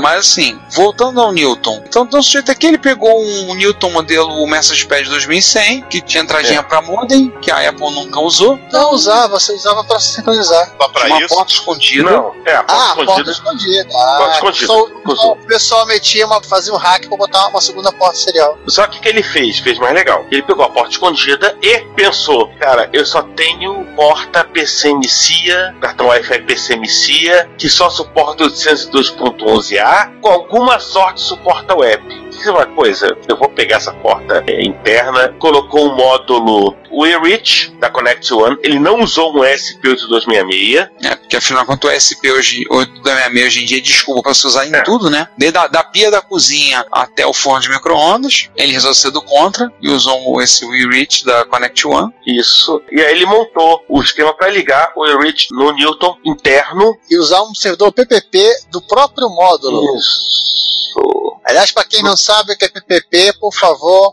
Mas 0.00 0.18
assim, 0.20 0.60
voltando 0.70 1.20
ao 1.20 1.32
Newton. 1.32 1.82
Então, 1.86 2.04
então 2.04 2.20
o 2.20 2.22
sujeito 2.22 2.50
aqui 2.50 2.66
ele 2.66 2.78
pegou 2.78 3.22
um 3.22 3.54
Newton 3.54 3.90
modelo 3.90 4.46
Message 4.46 4.86
Pad 4.86 5.08
2100, 5.08 5.82
que 5.82 6.00
tinha 6.00 6.22
entradinha 6.22 6.62
pra 6.62 6.82
modem, 6.82 7.30
que 7.40 7.50
a 7.50 7.68
Apple 7.68 7.90
nunca 7.92 8.20
usou. 8.20 8.58
Não 8.72 8.92
usava, 8.92 9.28
você 9.40 9.52
usava 9.52 9.82
pra 9.84 9.98
sincronizar. 9.98 10.72
Só 10.80 10.88
pra 10.88 11.02
Tinha 11.02 11.14
uma 11.16 11.24
isso. 11.24 11.34
porta 11.34 11.52
escondida. 11.52 12.10
não, 12.10 12.34
é, 12.44 12.54
a 12.54 12.60
Ah, 12.60 12.64
porta 12.94 13.04
porta 13.06 13.30
escondida. 13.30 13.30
escondida. 13.30 13.88
Ah, 13.96 14.16
Porta 14.18 14.34
escondida. 14.34 14.66
só- 14.66 14.88
Usou. 15.12 15.32
o 15.32 15.46
pessoal 15.46 15.86
metia 15.86 16.26
uma, 16.26 16.42
fazia 16.42 16.72
um 16.72 16.76
hack 16.76 17.06
pra 17.08 17.16
botar 17.16 17.46
uma 17.48 17.60
segunda 17.62 17.90
porta 17.92 18.16
serial. 18.16 18.58
Só 18.66 18.86
que 18.86 18.98
o 18.98 19.00
que 19.00 19.08
ele 19.08 19.22
fez, 19.22 19.58
fez 19.58 19.78
mais 19.78 19.94
legal. 19.94 20.26
Ele 20.30 20.42
pegou 20.42 20.64
a 20.64 20.68
porta 20.70 20.90
escondida 20.90 21.56
e 21.62 21.78
pensou, 21.96 22.17
cara, 22.58 22.88
eu 22.92 23.04
só 23.04 23.22
tenho 23.22 23.84
porta 23.96 24.44
PCMCIA, 24.44 25.74
cartão 25.80 26.06
Wi-Fi 26.06 26.42
PCMCIA, 26.42 27.48
que 27.56 27.68
só 27.68 27.90
suporta 27.90 28.44
802.11a, 28.44 30.20
com 30.20 30.28
alguma 30.28 30.78
sorte 30.78 31.20
suporta 31.20 31.76
web. 31.76 32.28
Isso 32.30 32.48
é 32.48 32.52
uma 32.52 32.66
coisa, 32.66 33.16
eu 33.28 33.36
vou 33.36 33.48
pegar 33.48 33.76
essa 33.76 33.92
porta 33.92 34.44
é, 34.46 34.62
interna, 34.62 35.34
colocou 35.38 35.88
um 35.88 35.96
módulo 35.96 36.72
WeReach 36.90 37.70
da 37.80 37.90
Connect 37.90 38.32
One, 38.32 38.56
ele 38.62 38.78
não 38.78 39.00
usou 39.02 39.32
um 39.36 39.42
SP8266, 39.42 40.88
É, 41.04 41.16
Que 41.28 41.36
afinal, 41.36 41.64
quanto 41.66 41.86
o 41.86 41.90
SP 41.90 42.30
hoje, 42.30 42.64
o 42.70 42.84
da 43.02 43.14
66 43.14 43.46
hoje 43.46 43.62
em 43.62 43.66
dia, 43.66 43.80
desculpa 43.80 44.22
pra 44.22 44.34
você 44.34 44.46
usar 44.46 44.66
em 44.66 44.82
tudo, 44.84 45.10
né? 45.10 45.28
Desde 45.36 45.58
a, 45.58 45.66
da 45.66 45.82
pia 45.82 46.10
da 46.10 46.20
cozinha 46.20 46.84
até 46.92 47.26
o 47.26 47.32
forno 47.32 47.60
de 47.60 47.70
micro-ondas. 47.70 48.48
Ele 48.56 48.72
resolveu 48.72 48.94
ser 48.94 49.10
do 49.10 49.22
contra 49.22 49.72
e 49.80 49.88
usou 49.88 50.40
esse 50.40 50.64
WeReach 50.64 51.24
da 51.24 51.44
Connect 51.46 51.86
One. 51.86 52.12
Isso. 52.26 52.82
E 52.90 53.00
aí 53.00 53.12
ele 53.12 53.26
montou 53.26 53.84
o 53.88 54.00
esquema 54.00 54.34
para 54.34 54.48
ligar 54.48 54.92
o 54.96 55.06
Enrich 55.06 55.48
no 55.52 55.72
Newton 55.72 56.16
interno. 56.24 56.96
E 57.10 57.18
usar 57.18 57.42
um 57.42 57.54
servidor 57.54 57.92
PPP 57.92 58.38
do 58.70 58.80
próprio 58.82 59.28
módulo. 59.28 59.96
Isso. 59.96 61.38
Aliás, 61.44 61.72
para 61.72 61.84
quem 61.84 62.02
não 62.02 62.16
sabe 62.16 62.52
o 62.52 62.58
que 62.58 62.64
é 62.66 62.68
PPP, 62.68 63.34
por 63.40 63.54
favor, 63.54 64.12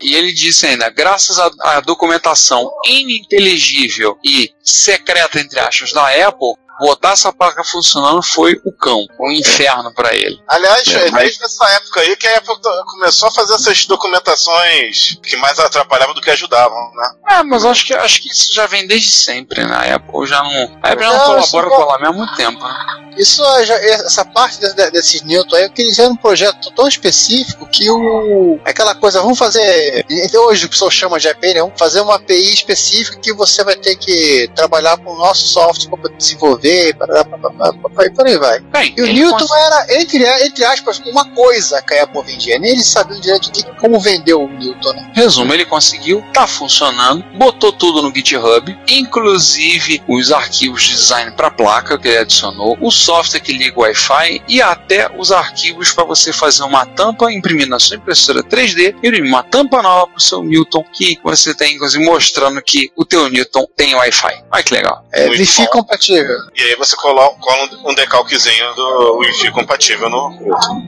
E 0.00 0.14
ele 0.14 0.32
disse 0.32 0.66
ainda, 0.66 0.88
graças 0.88 1.38
à, 1.38 1.80
documentação 1.80 2.70
ininteligível 2.86 4.18
e 4.24 4.50
secreta, 4.62 5.38
entre 5.38 5.60
aspas, 5.60 5.92
da 5.92 6.06
Apple, 6.26 6.54
botar 6.80 7.12
essa 7.12 7.32
placa 7.32 7.62
funcionando 7.62 8.22
foi 8.22 8.60
o 8.64 8.72
cão, 8.72 9.06
o 9.18 9.30
inferno 9.30 9.92
para 9.94 10.14
ele. 10.14 10.40
Aliás, 10.48 10.86
É, 10.88 11.06
é 11.06 11.10
mas- 11.10 11.22
desde 11.24 11.44
essa 11.44 11.64
época 11.70 12.00
aí 12.00 12.16
que 12.16 12.26
a 12.26 12.38
Apple 12.38 12.54
começou 12.86 13.28
a 13.28 13.32
fazer 13.32 13.54
essas 13.54 13.84
documentações 13.86 15.18
que 15.22 15.36
mais 15.36 15.58
atrapalhavam 15.58 16.14
do 16.14 16.20
que 16.20 16.30
ajudavam, 16.30 16.90
né? 16.94 17.10
É, 17.38 17.42
mas 17.42 17.64
acho 17.64 17.84
que, 17.86 17.94
acho 17.94 18.22
que 18.22 18.28
isso 18.30 18.52
já 18.52 18.66
vem 18.66 18.86
desde 18.86 19.10
sempre, 19.12 19.64
né? 19.64 19.74
A 19.74 19.94
Apple 19.96 20.26
já 20.26 20.42
não. 20.42 20.78
A 20.82 20.92
Apple 20.92 21.04
não 21.06 21.12
Não, 21.18 21.26
colabora 21.26 21.68
com 21.68 21.82
ela 21.82 21.98
mesmo 21.98 22.14
há 22.14 22.16
muito 22.16 22.36
tempo, 22.36 22.62
né? 22.62 22.96
Isso 23.16 23.44
é 23.44 23.66
já- 23.66 23.74
essa 23.78 24.24
parte 24.24 24.58
de- 24.60 24.72
de- 24.72 24.90
desses 24.92 25.22
Newton 25.22 25.56
aí, 25.56 25.68
que 25.70 25.82
eles 25.82 25.94
fizeram 25.96 26.12
um 26.12 26.16
projeto 26.16 26.70
tão 26.72 26.86
específico 26.88 27.66
que 27.68 27.90
o. 27.90 28.58
Aquela 28.64 28.94
coisa, 28.94 29.20
vamos 29.20 29.38
fazer. 29.38 30.06
Hoje 30.46 30.66
o 30.66 30.68
pessoal 30.68 30.90
chama 30.90 31.18
de 31.18 31.28
API, 31.28 31.54
né? 31.54 31.60
Vamos 31.60 31.78
fazer 31.78 32.00
uma 32.00 32.14
API 32.16 32.54
específica 32.54 33.18
que 33.20 33.32
você 33.32 33.62
vai 33.64 33.76
ter 33.76 33.96
que 33.96 34.48
trabalhar 34.54 34.96
com 34.98 35.12
o 35.12 35.18
nosso 35.18 35.48
software 35.48 35.98
para 35.98 36.10
desenvolver, 36.16 36.69
para 36.98 37.24
por 37.24 38.26
aí 38.26 38.38
vai. 38.38 38.60
Bem, 38.60 38.94
E 38.96 39.02
o 39.02 39.06
Newton 39.06 39.38
cons- 39.38 39.50
era, 39.50 40.00
entre, 40.00 40.24
entre 40.46 40.64
aspas, 40.64 40.98
uma 41.06 41.24
coisa 41.30 41.80
que 41.82 41.94
a 41.94 42.04
Apple 42.04 42.22
vendia. 42.22 42.58
Nem 42.58 42.72
eles 42.72 42.86
sabiam 42.86 43.20
direito 43.20 43.50
de 43.52 43.64
como 43.78 44.00
vender 44.00 44.34
o 44.34 44.48
Newton, 44.48 44.92
né? 44.92 45.10
Resumo, 45.14 45.52
ele 45.52 45.64
conseguiu, 45.64 46.22
tá 46.32 46.46
funcionando, 46.46 47.24
botou 47.36 47.72
tudo 47.72 48.02
no 48.02 48.14
GitHub, 48.14 48.76
inclusive 48.88 50.02
os 50.08 50.32
arquivos 50.32 50.82
de 50.84 50.90
design 50.94 51.30
para 51.32 51.50
placa 51.50 51.98
que 51.98 52.08
ele 52.08 52.18
adicionou, 52.18 52.76
o 52.80 52.90
software 52.90 53.40
que 53.40 53.52
liga 53.52 53.78
o 53.78 53.82
Wi-Fi 53.82 54.42
e 54.48 54.60
até 54.62 55.10
os 55.18 55.30
arquivos 55.32 55.92
para 55.92 56.04
você 56.04 56.32
fazer 56.32 56.62
uma 56.62 56.84
tampa, 56.86 57.30
imprimir 57.32 57.68
na 57.68 57.78
sua 57.78 57.96
impressora 57.96 58.42
3D 58.42 58.94
e 59.02 59.08
imprimir 59.08 59.28
uma 59.30 59.42
tampa 59.42 59.82
nova 59.82 60.06
para 60.08 60.18
o 60.18 60.20
seu 60.20 60.42
Newton, 60.42 60.84
que 60.92 61.18
você 61.22 61.54
tem, 61.54 61.74
inclusive, 61.76 62.04
mostrando 62.04 62.60
que 62.62 62.90
o 62.96 63.04
teu 63.04 63.28
Newton 63.28 63.66
tem 63.76 63.94
Wi-Fi. 63.94 64.44
Olha 64.52 64.62
que 64.62 64.74
legal. 64.74 65.04
É 65.12 65.28
Wi-Fi 65.28 65.66
compatível. 65.70 66.36
E 66.60 66.62
aí 66.62 66.76
você 66.76 66.94
cola, 66.96 67.28
cola 67.40 67.68
um 67.84 67.94
decalquezinho 67.94 68.74
do 68.74 69.16
Wi-Fi 69.16 69.50
compatível 69.52 70.10
no 70.10 70.30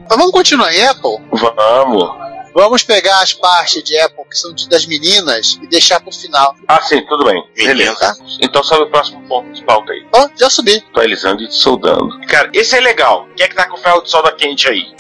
Mas 0.09 0.19
vamos 0.19 0.31
continuar 0.33 0.73
em 0.75 0.85
Apple? 0.87 1.17
Vamos. 1.33 2.23
Vamos 2.55 2.83
pegar 2.83 3.23
as 3.23 3.33
partes 3.33 3.83
de 3.83 3.99
Apple 3.99 4.25
que 4.31 4.37
são 4.37 4.53
de- 4.53 4.69
das 4.69 4.85
meninas 4.85 5.59
e 5.63 5.67
deixar 5.67 5.99
pro 6.01 6.13
final. 6.13 6.55
Ah, 6.69 6.83
sim, 6.83 7.01
tudo 7.07 7.25
bem. 7.25 7.43
Beleza. 7.57 7.97
Tá? 7.99 8.15
Então 8.43 8.63
sobe 8.63 8.83
o 8.83 8.91
próximo 8.91 9.23
ponto 9.27 9.51
de 9.53 9.65
pauta 9.65 9.91
aí. 9.93 10.07
Ó, 10.15 10.29
já 10.37 10.51
subi. 10.51 10.77
Atualizando 10.91 11.43
e 11.43 11.51
soldando. 11.51 12.21
Cara, 12.29 12.51
esse 12.53 12.77
é 12.77 12.81
legal. 12.81 13.27
Quem 13.35 13.47
é 13.47 13.49
que 13.49 13.55
tá 13.57 13.65
com 13.67 13.77
o 13.79 13.81
ferro 13.81 14.03
de 14.03 14.11
solda 14.11 14.31
quente 14.33 14.69
aí? 14.69 14.95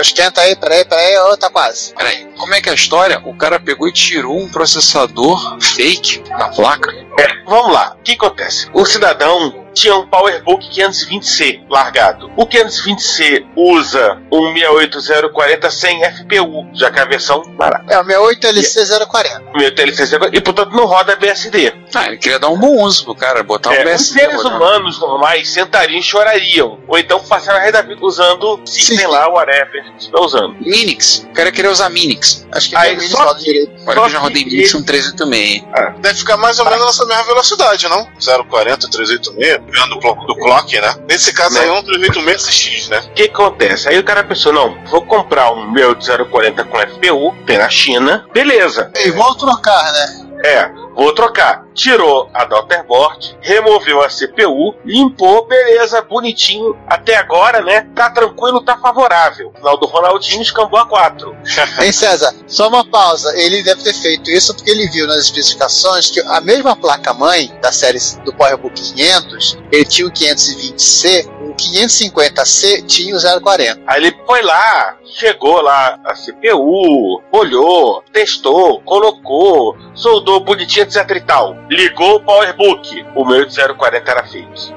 Esquenta 0.00 0.40
aí, 0.40 0.54
peraí, 0.56 0.84
peraí, 0.84 1.16
ó, 1.18 1.36
tá 1.36 1.50
quase. 1.50 1.94
Peraí, 1.94 2.26
como 2.36 2.54
é 2.54 2.60
que 2.60 2.68
é 2.68 2.72
a 2.72 2.74
história? 2.74 3.20
O 3.24 3.34
cara 3.34 3.58
pegou 3.58 3.88
e 3.88 3.92
tirou 3.92 4.38
um 4.38 4.48
processador 4.48 5.58
fake 5.60 6.22
da 6.38 6.48
placa. 6.48 6.92
É, 7.18 7.42
vamos 7.44 7.72
lá. 7.72 7.96
O 7.98 8.02
que 8.02 8.12
acontece? 8.12 8.68
O 8.72 8.84
cidadão 8.84 9.65
tinha 9.76 9.94
um 9.94 10.06
PowerBook 10.06 10.68
520C 10.70 11.60
largado. 11.68 12.30
O 12.34 12.46
520C 12.46 13.44
usa 13.54 14.18
um 14.32 14.52
68040 14.54 15.70
sem 15.70 16.02
FPU, 16.02 16.66
já 16.74 16.90
que 16.90 16.98
é 16.98 17.02
a 17.02 17.04
versão 17.04 17.42
barata. 17.56 17.92
É 17.92 18.00
o 18.00 18.04
68 18.04 18.46
LC040. 18.48 19.42
Meu 19.54 19.74
TLC 19.74 20.04
e 20.32 20.40
portanto 20.40 20.70
não 20.74 20.86
roda 20.86 21.14
BSD. 21.16 21.74
Ah, 21.94 22.06
ele 22.08 22.16
queria 22.16 22.38
dar 22.38 22.48
um 22.48 22.58
bom 22.58 22.82
uso 22.84 23.04
pro 23.04 23.14
cara, 23.14 23.42
botar 23.42 23.74
É, 23.74 23.78
um 23.78 23.80
os 23.80 23.84
BSD. 23.90 24.20
seres 24.20 24.36
rodando. 24.42 24.56
humanos 24.56 24.98
normais 24.98 25.48
sentariam 25.50 25.98
e 25.98 26.02
chorariam. 26.02 26.78
Ou 26.88 26.98
então 26.98 27.20
passaram 27.22 27.58
a 27.58 27.62
rede 27.62 27.72
da 27.72 27.82
vida 27.82 28.00
usando, 28.04 28.60
Sim. 28.64 28.96
sei 28.96 29.06
lá, 29.06 29.28
whatever 29.28 29.84
que 29.84 29.90
você 30.02 30.06
está 30.06 30.20
usando. 30.20 30.54
Minix. 30.60 31.26
O 31.28 31.32
cara 31.34 31.52
queria 31.52 31.70
usar 31.70 31.90
Minix. 31.90 32.46
Acho 32.50 32.70
que 32.70 32.76
Aí, 32.76 32.92
ele 32.92 33.00
só- 33.02 33.24
roda 33.24 33.40
direito. 33.40 33.72
Olha 33.72 33.84
Só 33.84 33.92
que 33.92 33.98
eu 33.98 34.08
já 34.10 34.18
rodei 34.20 34.44
Minix 34.44 34.74
um 34.74 34.82
386. 34.82 35.64
Deve 36.00 36.18
ficar 36.18 36.36
mais 36.38 36.58
ou 36.58 36.64
menos 36.64 36.86
nessa 36.86 37.04
mesma 37.04 37.24
velocidade, 37.24 37.88
não? 37.88 38.06
040, 38.48 38.88
386, 38.88 39.60
vendo 39.65 39.65
do, 39.66 40.26
do 40.26 40.34
clock, 40.36 40.80
né? 40.80 40.94
Nesse 41.08 41.32
caso 41.32 41.58
aí 41.58 41.68
é 41.68 41.72
um 41.72 41.82
386X, 41.82 42.88
né? 42.88 42.98
O 42.98 43.10
que 43.10 43.24
acontece? 43.24 43.88
Aí 43.88 43.98
o 43.98 44.04
cara 44.04 44.24
pensou, 44.24 44.52
não, 44.52 44.76
vou 44.86 45.02
comprar 45.02 45.52
um 45.52 45.70
meu 45.70 45.94
de 45.94 46.06
040 46.06 46.64
com 46.64 46.78
FPU, 46.78 47.34
tem 47.46 47.58
na 47.58 47.68
China, 47.68 48.26
beleza. 48.32 48.90
E 48.94 49.10
vão 49.10 49.34
trocar, 49.36 49.92
né? 49.92 50.26
É, 50.44 50.70
vou 50.94 51.12
trocar. 51.12 51.65
Tirou 51.76 52.30
a 52.32 52.46
daughterboard, 52.46 53.36
removeu 53.42 54.02
a 54.02 54.08
CPU, 54.08 54.74
limpou, 54.82 55.46
beleza, 55.46 56.00
bonitinho. 56.00 56.74
Até 56.88 57.16
agora, 57.16 57.60
né? 57.60 57.86
Tá 57.94 58.08
tranquilo, 58.08 58.62
tá 58.62 58.78
favorável. 58.78 59.52
Final 59.54 59.76
do 59.78 59.86
Ronaldinho 59.86 60.40
escambou 60.40 60.80
a 60.80 60.86
4. 60.86 61.36
Hein, 61.78 61.92
César? 61.92 62.34
Só 62.46 62.68
uma 62.68 62.84
pausa. 62.88 63.36
Ele 63.38 63.62
deve 63.62 63.82
ter 63.82 63.92
feito 63.92 64.30
isso 64.30 64.54
porque 64.54 64.70
ele 64.70 64.88
viu 64.88 65.06
nas 65.06 65.18
especificações 65.18 66.10
que 66.10 66.20
a 66.20 66.40
mesma 66.40 66.74
placa-mãe 66.74 67.52
da 67.60 67.70
série 67.70 67.98
do 68.24 68.32
PowerBook 68.32 68.80
500, 68.80 69.58
ele 69.70 69.84
tinha 69.84 70.08
o 70.08 70.10
520C, 70.10 71.28
o 71.42 71.54
550C 71.54 72.86
tinha 72.86 73.14
o 73.14 73.40
040. 73.42 73.82
Aí 73.86 74.02
ele 74.02 74.16
foi 74.26 74.42
lá, 74.42 74.96
chegou 75.04 75.60
lá 75.60 75.98
a 76.04 76.14
CPU, 76.14 77.22
olhou, 77.30 78.02
testou, 78.12 78.80
colocou, 78.82 79.76
soldou 79.94 80.40
bonitinho, 80.40 80.84
etc 80.84 81.10
e 81.10 81.20
tal. 81.20 81.56
Ligou 81.68 82.16
o 82.16 82.20
PowerBook. 82.20 83.04
O 83.14 83.24
meu 83.24 83.44
de 83.44 83.54
040 83.74 84.10
era 84.10 84.24
fake. 84.24 84.74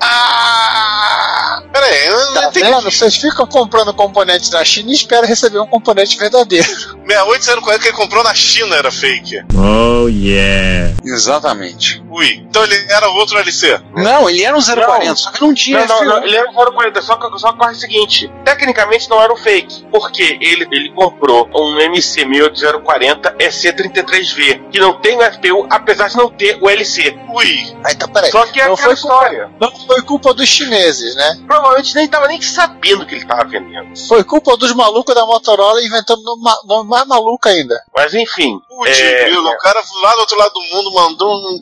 Ah! 0.00 1.62
Pera 1.72 1.86
aí, 1.86 2.06
eu 2.06 2.16
não 2.26 2.34
Tá 2.34 2.48
entendi. 2.48 2.66
vendo? 2.70 2.82
Vocês 2.90 3.16
ficam 3.16 3.46
comprando 3.46 3.92
componentes 3.94 4.50
na 4.50 4.64
China 4.64 4.90
e 4.90 4.94
esperam 4.94 5.26
receber 5.28 5.58
um 5.58 5.66
componente 5.66 6.16
verdadeiro. 6.18 6.66
6840 6.66 7.78
que 7.82 7.88
ele 7.88 7.96
comprou 7.96 8.22
na 8.24 8.34
China 8.34 8.74
era 8.76 8.90
fake. 8.90 9.42
Exatamente. 11.04 12.02
Ui, 12.10 12.26
então 12.48 12.62
ele 12.64 12.74
era 12.90 13.08
outro 13.10 13.38
LC. 13.38 13.80
Não, 13.94 14.28
ele 14.30 14.42
era 14.44 14.56
um 14.56 14.60
040, 14.62 15.04
Não. 15.04 15.16
só 15.16 15.30
que 15.30 15.40
não 15.40 15.54
tinha 15.54 15.84
Não, 15.86 16.04
não, 16.04 16.16
não, 16.20 16.24
ele 16.24 16.36
era 16.36 16.50
um 16.50 16.54
040, 16.54 17.02
só 17.02 17.16
que 17.16 17.38
só 17.38 17.52
corre 17.52 17.72
o 17.72 17.76
seguinte: 17.76 18.30
tecnicamente 18.44 19.08
não 19.10 19.20
era 19.22 19.32
um 19.32 19.36
fake, 19.36 19.86
porque 19.90 20.38
ele, 20.40 20.66
ele 20.70 20.90
comprou 20.92 21.48
um 21.54 21.78
MC 21.80 22.24
040 22.84 23.34
EC33V, 23.38 24.70
que 24.70 24.78
não 24.78 24.94
tem 25.00 25.16
o 25.16 25.22
FPU, 25.22 25.66
apesar 25.70 26.08
de 26.08 26.16
não 26.16 26.28
ter 26.30 26.58
o 26.62 26.70
LC. 26.70 27.14
Ui, 27.34 27.76
Ah, 27.84 27.92
então 27.92 28.08
peraí. 28.08 28.30
Só 28.30 28.46
que 28.46 28.60
é 28.60 28.66
não, 28.66 28.74
aquela 28.74 28.94
foi 28.94 28.96
culpa, 29.02 29.14
história. 29.24 29.50
não 29.60 29.76
foi 29.86 30.02
culpa 30.02 30.32
dos 30.34 30.48
chineses, 30.48 31.14
né? 31.16 31.40
Provavelmente 31.46 31.94
nem 31.94 32.08
tava 32.08 32.28
nem 32.28 32.40
sabendo 32.40 33.04
que 33.04 33.14
ele 33.16 33.24
tava 33.26 33.44
vendendo. 33.44 33.96
Foi 34.06 34.22
culpa 34.24 34.56
dos 34.56 34.72
malucos 34.72 35.14
da 35.14 35.26
Motorola 35.26 35.82
inventando 35.82 36.22
nome 36.22 36.42
nome 36.66 36.88
mais 36.88 37.06
maluco 37.06 37.48
ainda. 37.48 37.82
Mas 37.94 38.14
enfim, 38.14 38.58
putz, 38.68 38.98
É, 38.98 39.24
grilo, 39.24 39.48
o 39.48 39.58
cara 39.58 39.82
lá 40.02 40.12
do 40.14 40.20
outro 40.20 40.38
lado 40.38 40.52
do 40.54 40.62
mundo 40.62 40.92
mandou 40.94 41.28
um, 41.30 41.60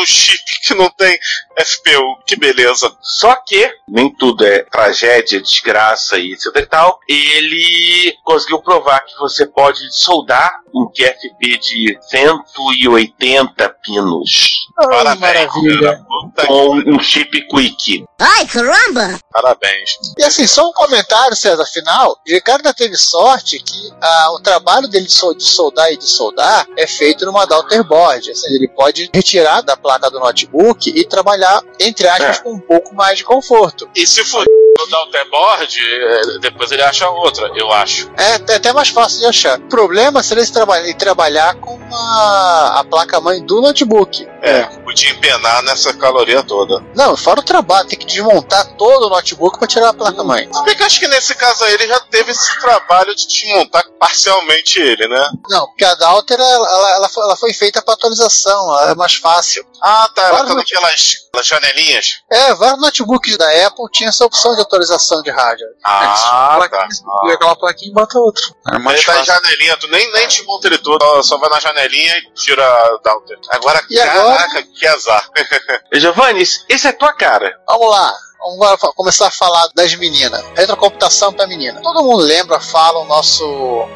um 0.00 0.06
chip 0.06 0.42
que 0.64 0.74
não 0.74 0.88
tem 0.90 1.18
FPU. 1.58 2.16
Que 2.26 2.36
beleza. 2.36 2.94
Só 3.00 3.34
que 3.36 3.70
nem 3.88 4.10
tudo 4.14 4.44
é 4.46 4.60
tragédia, 4.64 5.40
desgraça 5.40 6.18
e 6.18 6.32
etc 6.32 6.46
e 6.56 6.66
tal. 6.66 7.00
Ele 7.08 8.14
conseguiu 8.24 8.60
provar 8.60 9.00
que 9.00 9.16
você 9.18 9.46
pode 9.46 9.80
soldar 9.92 10.60
um 10.76 10.86
QFP 10.92 11.58
de 11.58 11.98
180 12.02 13.68
pinos 13.82 14.66
Parabéns. 14.76 15.18
maravilha. 15.20 16.04
Com 16.46 16.74
um 16.94 17.00
chip 17.00 17.30
Quick. 17.48 18.04
Ai, 18.18 18.46
caramba! 18.46 19.18
Parabéns. 19.32 19.90
E 20.18 20.22
assim, 20.22 20.46
só 20.46 20.68
um 20.68 20.72
comentário, 20.72 21.34
César, 21.34 21.64
final. 21.66 22.12
O 22.12 22.16
Ricardo 22.30 22.72
teve 22.74 22.96
sorte 22.96 23.58
que 23.58 23.90
ah, 24.02 24.32
o 24.34 24.40
trabalho 24.40 24.86
dele 24.88 25.06
de 25.06 25.12
sol- 25.12 25.34
de 25.34 25.44
soldar 25.44 25.90
e 25.92 25.96
de 25.96 26.06
soldar 26.06 26.66
é 26.76 26.86
feito 26.86 27.24
numa 27.24 27.46
daughterboard. 27.46 28.28
Ou 28.28 28.34
seja, 28.36 28.54
ele 28.54 28.68
pode 28.68 29.10
retirar 29.14 29.62
da 29.62 29.76
placa 29.76 30.10
do 30.10 30.20
notebook 30.20 30.90
e 30.90 31.04
trabalhar, 31.06 31.62
entre 31.80 32.06
aspas, 32.08 32.38
É. 32.38 32.42
com 32.42 32.52
um 32.54 32.60
pouco 32.60 32.94
mais 32.94 33.18
de 33.18 33.24
conforto. 33.24 33.88
E 33.94 34.06
se 34.06 34.22
for 34.24 34.44
no 34.78 34.86
Daughterboard, 34.86 35.78
é, 35.80 36.38
depois 36.38 36.70
ele 36.70 36.82
acha 36.82 37.08
outra, 37.08 37.50
eu 37.54 37.70
acho. 37.72 38.10
É, 38.16 38.52
é 38.52 38.56
até 38.56 38.72
mais 38.72 38.88
fácil 38.88 39.20
de 39.20 39.26
achar. 39.26 39.58
O 39.58 39.68
problema 39.68 40.22
seria 40.22 40.42
ele 40.42 40.52
trabalhar, 40.52 40.84
ele 40.84 40.94
trabalhar 40.94 41.54
com 41.56 41.78
a, 41.92 42.80
a 42.80 42.84
placa-mãe 42.84 43.44
do 43.44 43.60
notebook. 43.60 44.26
É, 44.42 44.62
podia 44.84 45.10
empenar 45.10 45.62
nessa 45.62 45.92
caloria 45.94 46.42
toda. 46.42 46.82
Não, 46.94 47.16
fora 47.16 47.40
o 47.40 47.42
trabalho, 47.42 47.88
tem 47.88 47.98
que 47.98 48.06
desmontar 48.06 48.76
todo 48.76 49.06
o 49.06 49.10
notebook 49.10 49.58
pra 49.58 49.66
tirar 49.66 49.90
a 49.90 49.94
placa-mãe. 49.94 50.48
Se 50.52 50.62
bem 50.64 50.76
que 50.76 50.82
acho 50.82 51.00
que 51.00 51.08
nesse 51.08 51.34
caso 51.34 51.64
aí 51.64 51.74
ele 51.74 51.86
já 51.86 52.00
teve 52.00 52.30
esse 52.30 52.60
trabalho 52.60 53.14
de 53.14 53.26
desmontar 53.26 53.84
parcialmente 53.98 54.78
ele, 54.80 55.08
né? 55.08 55.30
Não, 55.48 55.66
porque 55.66 55.84
a 55.84 55.94
Dalter 55.94 56.38
ela, 56.38 56.68
ela, 56.96 57.10
ela 57.16 57.36
foi, 57.36 57.52
feita 57.52 57.82
pra 57.82 57.94
atualização, 57.94 58.78
ela 58.78 58.92
é 58.92 58.94
mais 58.94 59.14
fácil. 59.14 59.64
Ah, 59.82 60.08
tá. 60.14 60.22
Ela 60.28 60.44
tá 60.46 60.54
naquelas 60.54 61.12
aquelas 61.28 61.46
janelinhas. 61.46 62.20
É, 62.30 62.54
vários 62.54 62.80
notebooks 62.80 63.36
da 63.36 63.66
Apple 63.66 63.84
tinham 63.92 64.08
essa 64.08 64.24
opção 64.24 64.54
de 64.54 64.62
atualização 64.62 65.20
de 65.22 65.30
hardware. 65.30 65.70
Ah, 65.84 66.56
tá. 66.60 66.68
Plaquinha, 66.68 66.88
pega 67.22 67.34
aquela 67.34 67.56
plaquinha 67.56 67.90
e 67.90 67.94
bota 67.94 68.18
outra. 68.18 68.42
É 68.72 68.78
mais 68.78 68.98
Ele 68.98 69.06
tá 69.06 69.12
em 69.12 69.16
fácil. 69.24 69.34
janelinha, 69.34 69.76
tu 69.76 69.88
nem, 69.88 70.12
nem 70.12 70.26
desmonta 70.28 70.66
ele 70.68 70.78
todo, 70.78 71.22
só- 71.22 71.36
vai 71.38 71.50
na 71.50 71.60
janelinha 71.60 72.16
e 72.18 72.30
tira 72.34 72.64
a 72.66 72.98
Dalter. 73.04 73.38
Agora, 73.50 73.82
E 73.90 74.00
agora? 74.00 74.36
caraca, 74.38 74.62
que 74.62 74.86
azar. 74.86 75.28
Giovanni, 75.92 76.42
esse 76.68 76.88
é 76.88 76.92
tua 76.92 77.12
cara. 77.12 77.58
Vamos 77.68 77.90
lá. 77.90 78.14
Vamos 78.46 78.80
começar 78.94 79.26
a 79.26 79.30
falar 79.30 79.68
das 79.74 79.96
meninas. 79.96 80.44
Retrocomputação 80.54 81.32
pra 81.32 81.48
menina. 81.48 81.80
Todo 81.82 82.04
mundo 82.04 82.22
lembra, 82.22 82.60
fala 82.60 83.00
o 83.00 83.04
nosso 83.04 83.44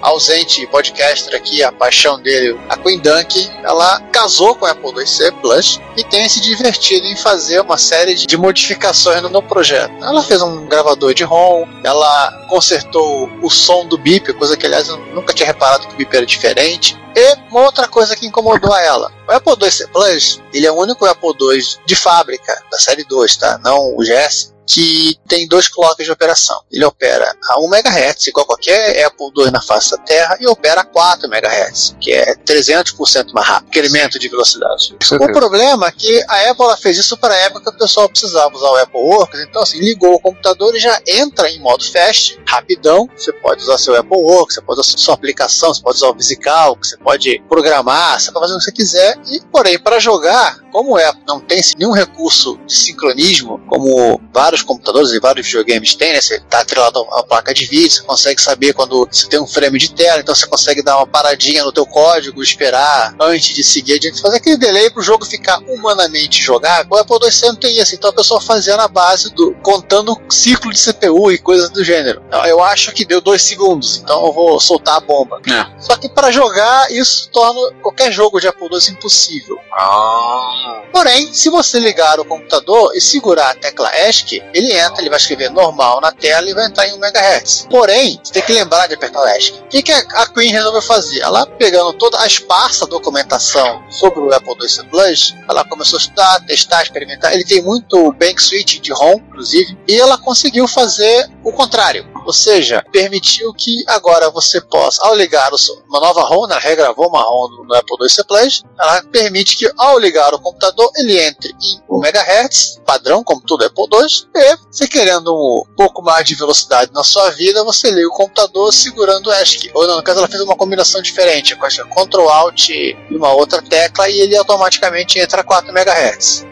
ausente 0.03 0.67
podcaster 0.67 1.37
aqui, 1.37 1.63
a 1.63 1.71
paixão 1.71 2.21
dele, 2.21 2.59
a 2.69 2.77
Queen 2.77 2.99
Dunk. 2.99 3.49
Ela 3.63 4.01
casou 4.13 4.57
com 4.57 4.67
o 4.67 4.69
Apple 4.69 4.91
IIc 4.99 5.33
Plus 5.41 5.81
e 5.97 6.03
tem 6.03 6.29
se 6.29 6.41
divertido 6.41 7.07
em 7.07 7.17
fazer 7.17 7.61
uma 7.61 7.79
série 7.79 8.15
de 8.15 8.37
modificações 8.37 9.23
no, 9.23 9.29
no 9.29 9.41
projeto. 9.41 9.93
Ela 10.03 10.23
fez 10.23 10.43
um 10.43 10.67
gravador 10.67 11.15
de 11.15 11.23
ROM, 11.23 11.65
ela 11.85 12.47
consertou 12.49 13.31
o 13.43 13.49
som 13.49 13.87
do 13.87 13.97
bip, 13.97 14.33
coisa 14.35 14.57
que 14.57 14.67
aliás 14.67 14.89
eu 14.89 14.97
nunca 15.15 15.33
tinha 15.33 15.47
reparado 15.47 15.87
que 15.87 15.95
o 15.95 15.97
bip 15.97 16.17
era 16.17 16.27
diferente. 16.27 16.99
E 17.15 17.35
uma 17.51 17.63
outra 17.63 17.89
coisa 17.89 18.15
que 18.15 18.27
incomodou 18.27 18.73
a 18.73 18.83
ela. 18.83 19.13
O 19.29 19.33
Apple 19.33 19.57
IIc 19.61 19.89
Plus, 19.93 20.43
ele 20.53 20.67
é 20.67 20.73
o 20.73 20.79
único 20.79 21.05
Apple 21.05 21.35
II 21.41 21.61
de 21.85 21.97
fábrica, 21.97 22.63
da 22.71 22.79
série 22.79 23.05
2, 23.05 23.37
tá? 23.37 23.59
Não 23.65 23.97
o 23.97 23.99
GS, 23.99 24.55
que 24.73 25.19
tem 25.27 25.49
dois 25.49 25.69
clocks 25.69 26.05
de 26.05 26.13
operação. 26.13 26.63
Ele 26.71 26.85
opera 26.85 27.35
a 27.49 27.61
1 27.61 27.75
MHz, 27.75 28.29
igual 28.29 28.47
qualquer 28.47 29.05
Apple 29.05 29.27
II 29.37 29.51
na 29.51 29.61
face 29.61 29.91
da 29.91 29.99
Terra, 29.99 30.37
e 30.41 30.47
opera 30.47 30.83
a 30.83 30.85
4 30.85 31.27
MHz, 31.27 31.97
que 32.01 32.13
é 32.13 32.37
300% 32.37 33.33
mais 33.33 33.49
rápido, 33.49 33.69
incremento 33.69 34.19
de 34.19 34.29
velocidade. 34.29 34.97
O 35.13 35.33
problema 35.33 35.89
é 35.89 35.93
que 35.93 36.25
a 36.29 36.51
Apple 36.51 36.67
fez 36.81 36.99
isso 36.99 37.17
para 37.17 37.35
a 37.35 37.39
época 37.39 37.71
que 37.71 37.77
o 37.77 37.79
pessoal 37.79 38.09
precisava 38.09 38.55
usar 38.55 38.69
o 38.69 38.77
Apple 38.77 39.01
Works, 39.01 39.41
então 39.41 39.63
assim, 39.63 39.81
ligou 39.81 40.15
o 40.15 40.21
computador 40.21 40.75
e 40.77 40.79
já 40.79 41.01
entra 41.07 41.51
em 41.51 41.59
modo 41.59 41.85
fast, 41.91 42.41
rapidão. 42.47 43.09
Você 43.17 43.33
pode 43.33 43.63
usar 43.63 43.79
seu 43.79 43.97
Apple 43.97 44.19
Works, 44.19 44.55
você 44.55 44.63
pode 44.63 44.81
usar 44.81 44.99
sua 44.99 45.15
aplicação, 45.15 45.75
você 45.75 45.83
pode 45.83 45.97
usar 45.97 46.09
o 46.09 46.15
Visical, 46.15 46.79
você 46.81 46.97
pode 46.97 47.43
programar, 47.49 48.21
você 48.21 48.31
pode 48.31 48.45
fazer 48.45 48.55
o 48.55 48.59
que 48.59 48.65
você 48.65 48.73
quiser. 48.73 49.19
E, 49.27 49.41
porém, 49.51 49.79
para 49.79 49.99
jogar, 49.99 50.61
como 50.71 50.93
o 50.93 50.97
Apple 50.97 51.23
não 51.27 51.41
tem 51.41 51.61
nenhum 51.79 51.93
recurso 51.93 52.59
de 52.67 52.75
sincronismo, 52.75 53.61
como 53.69 54.21
vários 54.33 54.60
computadores 54.63 55.11
e 55.11 55.21
vários 55.21 55.47
videogames 55.47 55.95
têm, 55.95 56.13
né? 56.13 56.21
Você 56.21 56.37
está 56.37 56.61
atrelado 56.61 56.99
a 56.99 57.03
uma 57.03 57.23
placa 57.23 57.53
de 57.53 57.67
vídeo, 57.67 57.91
você 57.91 58.03
consegue 58.03 58.43
saber 58.43 58.73
quando 58.73 59.09
você 59.11 59.29
tem 59.29 59.41
um 59.41 59.47
frame 59.47 59.79
de 59.79 59.93
tela, 59.93 60.21
então 60.21 60.35
você 60.35 60.47
consegue 60.47 60.83
dar 60.83 60.97
uma 60.97 61.07
paradinha 61.07 61.65
no 61.65 61.73
teu 61.73 61.87
código, 61.87 62.43
esperar 62.43 63.15
antes 63.21 63.55
de 63.55 63.63
seguir 63.65 63.95
adiante, 63.95 64.21
fazer 64.21 64.37
aquele 64.37 64.57
delay 64.57 64.91
para 64.91 65.01
o 65.01 65.03
jogo 65.03 65.25
ficar 65.25 65.59
humanamente 65.69 66.43
jogável. 66.43 66.87
O 66.91 66.97
Apple 66.97 67.19
IIc 67.23 67.43
não 67.43 67.57
tem 67.57 67.79
isso, 67.79 67.95
então 67.95 68.11
a 68.11 68.13
pessoa 68.13 68.41
fazia 68.41 68.77
na 68.77 68.89
base 68.89 69.33
do 69.35 69.53
contando 69.63 70.17
ciclo 70.29 70.73
de 70.73 70.79
CPU 70.79 71.31
e 71.33 71.39
coisas 71.39 71.71
do 71.71 71.85
gênero. 71.85 72.23
Então, 72.27 72.45
Eu 72.47 72.63
acho 72.63 72.93
que 72.93 73.05
deu 73.05 73.21
dois 73.21 73.43
segundos, 73.43 73.99
então 73.99 74.27
eu 74.27 74.33
vou 74.33 74.61
soltar 74.61 74.97
a 74.97 75.01
bomba. 75.01 75.41
É. 75.47 75.81
Só 75.81 75.97
que 75.97 76.09
para 76.09 76.31
jogar 76.31 76.91
isso 76.91 77.29
torna 77.31 77.73
qualquer 77.83 78.13
jogo 78.13 78.41
de 78.41 78.49
Apple 78.49 78.69
II 78.71 78.91
impossível. 78.91 79.59
Ah, 79.73 80.83
Porém, 80.93 81.33
se 81.33 81.49
você 81.49 81.79
ligar 81.79 82.19
o 82.19 82.25
computador 82.25 82.93
e 82.95 83.01
segurar 83.01 83.51
a 83.51 83.55
tecla 83.55 83.91
ESC, 84.07 84.40
ele 84.55 84.73
entra, 84.73 85.01
ele 85.01 85.11
vai 85.11 85.19
escrever 85.19 85.51
normal 85.51 86.01
na 86.01 86.13
tela 86.13 86.49
e 86.49 86.55
vai 86.55 86.67
entrar 86.67 86.87
em 86.87 86.95
1 86.95 86.97
MHz. 86.97 87.67
Porém, 87.71 88.21
você 88.23 88.33
tem 88.33 88.43
que 88.43 88.53
lembrar 88.53 88.87
de 88.87 88.95
apertar 88.95 89.21
o 89.21 89.29
ESC. 89.29 89.53
O 89.53 89.69
que, 89.69 89.83
que 89.83 89.93
a 89.93 90.27
Queen 90.27 90.53
resolveu 90.53 90.83
fazer? 90.83 91.21
Ela 91.21 91.47
pegando 91.47 91.93
toda 91.95 92.21
a 92.21 92.27
esparsa 92.27 92.87
documentação 92.87 93.83
sobre 93.91 94.21
o 94.21 94.33
Apple 94.35 94.55
IIc 94.61 94.89
Plus, 94.91 95.35
ela 95.49 95.65
começou 95.65 95.99
a 95.99 96.01
estudar, 96.01 96.41
testar, 96.47 96.83
experimentar. 96.83 97.33
Ele 97.33 97.45
tem 97.45 97.63
muito 97.63 98.13
bank 98.13 98.41
switch 98.43 98.81
de 98.81 98.93
ROM, 98.93 99.15
inclusive, 99.15 99.79
e 99.89 99.99
ela 99.99 100.19
conseguiu 100.19 100.67
fazer 100.69 101.29
o 101.43 101.53
contrário. 101.53 102.09
Ou 102.27 102.33
seja, 102.33 102.85
permitiu 102.93 103.53
que 103.55 103.83
agora 103.87 104.31
você 104.31 104.61
possa, 104.61 105.03
ao 105.05 105.15
ligar 105.15 105.51
uma 105.89 106.01
nova 106.01 106.23
ROM, 106.23 106.47
né, 106.47 106.55
ela 106.55 106.61
regravou 106.61 107.09
uma 107.09 107.23
ROM 107.23 107.49
no, 107.67 107.75
Apple 107.75 107.97
IIc 108.03 108.25
Plus, 108.27 108.63
ela 108.79 109.03
permite 109.05 109.57
que 109.57 109.71
ao 109.79 109.99
ligar 109.99 110.35
o 110.35 110.39
computador 110.39 110.91
ele 110.97 111.19
entre 111.19 111.51
em 111.51 111.81
1 111.89 112.05
MHz, 112.05 112.81
padrão, 112.85 113.25
como 113.25 113.41
tudo 113.41 113.65
Apple 113.65 113.85
II, 113.85 114.29
e 114.35 114.57
você 114.71 114.87
querendo 114.87 115.35
um 115.35 115.75
pouco 115.77 116.03
mais 116.03 116.25
de 116.25 116.35
velocidade 116.35 116.93
na 116.93 117.03
sua 117.03 117.31
vida, 117.31 117.65
você 117.65 117.91
liga 117.91 118.09
o 118.09 118.13
computador 118.13 118.73
segurando 118.73 119.29
o 119.29 119.33
ESC. 119.33 119.71
Ou 119.75 119.87
não, 119.87 119.97
no 119.97 120.03
caso 120.03 120.19
ela 120.19 120.29
fez 120.29 120.41
uma 120.41 120.57
combinação 120.57 121.03
diferente, 121.03 121.57
com 121.57 121.67
é 121.67 121.71
Ctrl 121.71 122.29
Alt 122.29 122.69
e 122.71 122.97
uma 123.11 123.33
outra 123.33 123.61
tecla 123.61 124.09
e 124.09 124.21
ele 124.21 124.37
automaticamente 124.37 125.19
entra 125.19 125.41
a 125.41 125.45
4 125.45 125.71
MHz. 125.71 126.47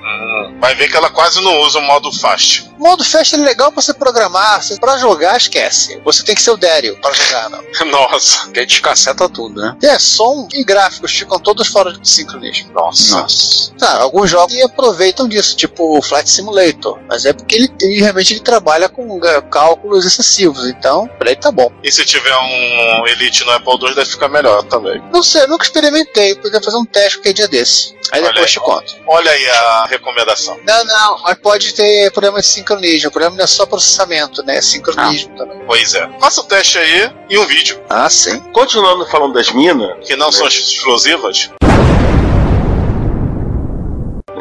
Vai 0.60 0.74
ver 0.74 0.88
que 0.88 0.96
ela 0.96 1.10
quase 1.10 1.40
não 1.40 1.60
usa 1.60 1.78
o 1.78 1.82
modo 1.82 2.12
fast. 2.12 2.68
O 2.78 2.82
modo 2.82 3.04
fast 3.04 3.34
é 3.34 3.38
legal 3.38 3.72
pra 3.72 3.82
você 3.82 3.92
programar, 3.92 4.60
pra 4.80 4.98
jogar 4.98 5.36
esquece. 5.36 6.00
Você 6.04 6.22
tem 6.22 6.34
que 6.34 6.42
ser 6.42 6.50
o 6.50 6.56
Daryl 6.56 6.96
pra 7.00 7.12
jogar, 7.12 7.50
não. 7.50 7.62
Nossa. 7.90 8.48
Que 8.50 8.60
a 8.60 8.62
gente 8.62 8.80
caceta 8.80 9.28
tudo, 9.28 9.60
né? 9.60 9.76
É, 9.82 9.98
som 9.98 10.46
e 10.52 10.64
gráficos 10.64 11.12
ficam 11.12 11.38
todos 11.38 11.68
fora 11.68 11.92
de 11.92 12.08
sincronismo. 12.08 12.72
Nossa. 12.72 13.20
Nossa. 13.20 13.72
Tá, 13.78 14.00
alguns 14.00 14.30
jogos 14.30 14.56
aproveitam 14.62 15.28
disso, 15.28 15.56
tipo 15.56 15.98
o 15.98 16.02
Flight 16.02 16.30
Simulator. 16.30 16.98
Mas 17.08 17.24
é 17.24 17.32
porque 17.32 17.54
ele, 17.56 17.72
ele 17.80 18.00
realmente 18.00 18.34
ele 18.34 18.40
trabalha 18.40 18.88
com 18.88 19.18
cálculos 19.50 20.04
excessivos, 20.04 20.66
então 20.68 21.08
pra 21.18 21.30
ele 21.30 21.40
tá 21.40 21.50
bom. 21.50 21.70
E 21.82 21.90
se 21.90 22.04
tiver 22.04 22.36
um 22.36 23.06
Elite 23.06 23.44
no 23.44 23.52
Apple 23.52 23.74
II, 23.80 23.94
deve 23.94 24.10
ficar 24.10 24.28
melhor 24.28 24.62
também. 24.64 25.02
Não 25.12 25.22
sei, 25.22 25.42
eu 25.42 25.48
nunca 25.48 25.64
experimentei, 25.64 26.34
podia 26.36 26.60
fazer 26.60 26.76
um 26.76 26.84
teste 26.84 27.18
qualquer 27.18 27.32
dia 27.32 27.48
desse. 27.48 27.96
Aí 28.12 28.20
Olha 28.20 28.28
depois 28.32 28.46
aí. 28.46 28.52
te 28.52 28.60
conto. 28.60 28.94
Olha 29.06 29.30
aí 29.30 29.48
a 29.50 29.86
recomendação. 29.90 30.47
Não, 30.66 30.84
não, 30.84 31.22
mas 31.22 31.38
pode 31.38 31.74
ter 31.74 32.10
problema 32.12 32.40
de 32.40 32.46
sincronismo. 32.46 33.08
O 33.08 33.12
problema 33.12 33.36
não 33.36 33.44
é 33.44 33.46
só 33.46 33.66
processamento, 33.66 34.42
né? 34.42 34.56
É 34.58 34.62
sincronismo 34.62 35.36
também. 35.36 35.60
Pois 35.66 35.94
é. 35.94 36.08
Faça 36.20 36.40
o 36.40 36.44
teste 36.44 36.78
aí 36.78 37.10
e 37.28 37.38
um 37.38 37.46
vídeo. 37.46 37.80
Ah, 37.88 38.08
sim. 38.08 38.38
Continuando 38.52 39.06
falando 39.06 39.34
das 39.34 39.50
minas, 39.50 40.06
Que 40.06 40.16
não 40.16 40.30
são 40.32 40.46
explosivas, 40.46 41.50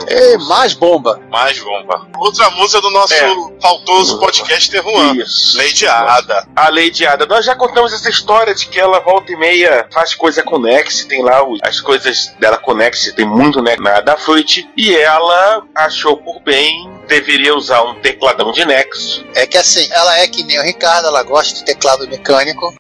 E 0.10 0.38
mais 0.48 0.74
bomba. 0.74 1.20
mais 1.30 1.60
bomba. 1.60 2.08
Outra 2.18 2.50
música 2.52 2.80
do 2.82 2.90
nosso 2.92 3.14
É. 3.14 3.28
faltoso 3.62 4.20
podcaster 4.20 4.82
Juan. 4.82 5.16
isso. 5.18 5.58
Lady 5.58 5.86
Ada. 5.86 6.48
A 6.56 6.70
Lady 6.70 7.06
Ada, 7.06 7.26
nós 7.26 7.46
já 7.46 7.56
contamos 7.56 7.92
essa 7.92 8.10
história 8.10 8.56
de 8.56 8.68
que 8.68 8.80
ela 8.80 9.00
volta 9.02 9.32
e 9.32 9.36
meia 9.36 9.88
faz 9.92 10.16
coisa 10.16 10.42
com 10.44 10.58
Nex, 10.60 11.04
tem 11.06 11.22
lá 11.24 11.42
as 11.62 11.82
coisas 11.82 12.34
dela 12.40 12.58
com 12.58 12.74
Nex, 12.74 13.12
tem 13.16 13.26
muito 13.26 13.62
Nex 13.62 13.82
na 13.82 14.00
da 14.02 14.16
Fruit, 14.18 14.70
e 14.78 14.96
ela 14.96 15.64
achou 15.76 16.16
por 16.18 16.40
bem, 16.42 16.90
deveria 17.08 17.56
usar 17.56 17.84
um 17.84 17.96
tecladão 18.00 18.52
de 18.52 18.66
Nexo. 18.66 19.26
É 19.36 19.46
que 19.46 19.58
assim, 19.58 19.88
ela 19.92 20.18
é 20.20 20.28
que 20.28 20.44
nem 20.44 20.60
o 20.60 20.64
Ricardo, 20.64 21.08
ela 21.08 21.24
gosta 21.24 21.54
de 21.56 21.66
teclado 21.66 22.08
mecânico. 22.08 22.74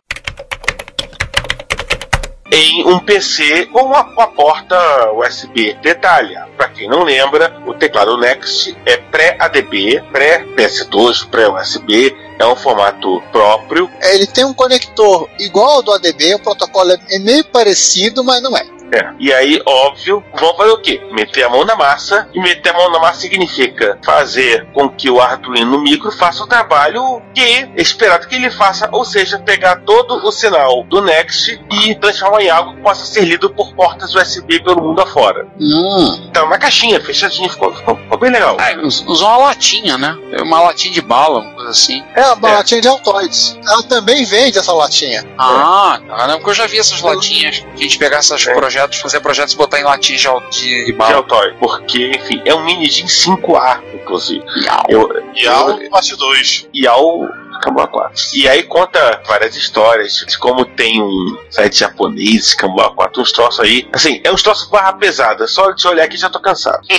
Em 2.51 2.85
um 2.85 2.99
PC 2.99 3.65
com 3.67 3.93
a, 3.93 4.03
com 4.05 4.21
a 4.21 4.27
porta 4.27 4.77
USB. 5.13 5.73
Detalhe, 5.81 6.35
para 6.55 6.69
quem 6.69 6.87
não 6.87 7.03
lembra, 7.03 7.61
o 7.65 7.73
teclado 7.73 8.17
Next 8.17 8.75
é 8.85 8.97
pré-ADB, 8.97 10.01
pré-PS2, 10.11 11.27
pré-USB, 11.29 12.15
é 12.39 12.45
um 12.45 12.55
formato 12.55 13.21
próprio. 13.31 13.89
É, 13.99 14.15
Ele 14.15 14.27
tem 14.27 14.45
um 14.45 14.53
conector 14.53 15.29
igual 15.39 15.71
ao 15.77 15.83
do 15.83 15.91
ADB, 15.93 16.35
o 16.35 16.39
protocolo 16.39 16.91
é- 16.91 16.99
é 17.09 17.19
meio 17.19 17.43
parecido, 17.45 18.23
mas 18.23 18.41
não 18.41 18.55
é. 18.55 18.65
É. 18.91 19.09
E 19.19 19.33
aí, 19.33 19.61
óbvio, 19.65 20.23
vão 20.39 20.55
fazer 20.55 20.71
o 20.71 20.77
quê? 20.81 21.01
Meter 21.11 21.43
a 21.43 21.49
mão 21.49 21.65
na 21.65 21.75
massa. 21.75 22.27
E 22.33 22.39
meter 22.39 22.69
a 22.69 22.73
mão 22.73 22.91
na 22.91 22.99
massa 22.99 23.19
significa 23.21 23.97
fazer 24.03 24.65
com 24.73 24.87
que 24.89 25.09
o 25.09 25.19
Arduino 25.21 25.79
Micro 25.79 26.11
faça 26.11 26.43
o 26.43 26.47
trabalho 26.47 27.21
que 27.33 27.41
é 27.41 27.69
esperado 27.75 28.27
que 28.27 28.35
ele 28.35 28.49
faça, 28.49 28.87
ou 28.91 29.03
seja, 29.05 29.39
pegar 29.39 29.77
todo 29.81 30.25
o 30.25 30.31
sinal 30.31 30.83
do 30.83 31.01
Next 31.01 31.59
e 31.71 31.95
transformar 31.95 32.41
em 32.41 32.49
algo 32.49 32.75
que 32.75 32.81
possa 32.81 33.05
ser 33.05 33.21
lido 33.25 33.49
por 33.49 33.73
portas 33.73 34.13
USB 34.15 34.59
pelo 34.61 34.81
mundo 34.81 35.01
afora. 35.01 35.47
Hum. 35.59 36.27
Então, 36.29 36.45
uma 36.45 36.57
caixinha 36.57 36.99
fechadinha, 37.01 37.49
ficou, 37.49 37.73
ficou, 37.75 37.95
ficou 37.95 38.17
bem 38.17 38.31
legal. 38.31 38.57
Us- 38.83 39.03
usou 39.07 39.27
uma 39.27 39.37
latinha, 39.47 39.97
né? 39.97 40.15
Uma 40.41 40.61
latinha 40.61 40.93
de 40.93 41.01
bala, 41.01 41.41
assim. 41.67 42.03
É 42.15 42.21
uma 42.33 42.49
É. 42.49 42.53
latinha 42.55 42.81
de 42.81 42.87
Altoids. 42.87 43.57
Ela 43.67 43.83
também 43.83 44.23
vende 44.25 44.57
essa 44.57 44.73
latinha. 44.73 45.25
Ah, 45.37 45.99
tá. 46.07 46.27
Não, 46.27 46.35
porque 46.37 46.49
eu 46.51 46.55
já 46.55 46.67
vi 46.67 46.79
essas 46.79 47.01
latinhas. 47.01 47.63
A 47.73 47.77
gente 47.77 47.97
pegar 47.97 48.19
esses 48.19 48.47
É. 48.47 48.53
projetos, 48.53 48.99
fazer 48.99 49.19
projetos 49.19 49.53
e 49.53 49.57
botar 49.57 49.79
em 49.79 49.83
latinhas 49.83 50.21
de, 50.21 50.27
de, 50.59 50.85
de 50.85 50.93
de. 50.93 51.13
Altoy, 51.13 51.53
porque, 51.59 52.11
enfim, 52.15 52.41
é 52.45 52.53
um 52.53 52.63
mini 52.63 52.87
DIN 52.87 53.05
5A, 53.07 53.81
inclusive. 53.93 54.43
Eu, 54.89 55.09
E 55.35 55.47
um 55.47 55.89
parte 55.89 56.15
2. 56.15 56.67
e 56.73 56.87
ao 57.57 57.61
Camboa 57.61 57.87
4. 57.87 58.23
E 58.33 58.47
aí 58.47 58.63
conta 58.63 59.21
várias 59.25 59.55
histórias 59.55 60.13
de 60.27 60.37
como 60.37 60.65
tem 60.65 61.01
um 61.01 61.37
site 61.49 61.79
japonês, 61.79 62.53
Camboa 62.53 62.93
4, 62.95 63.21
uns 63.21 63.31
troços 63.31 63.59
aí. 63.59 63.87
Assim, 63.91 64.21
é 64.23 64.31
uns 64.31 64.43
troços 64.43 64.69
barra 64.69 64.93
pesada. 64.93 65.47
Só 65.47 65.71
de 65.71 65.87
olhar 65.87 66.05
aqui 66.05 66.17
já 66.17 66.29
tô 66.29 66.39
cansado. 66.39 66.81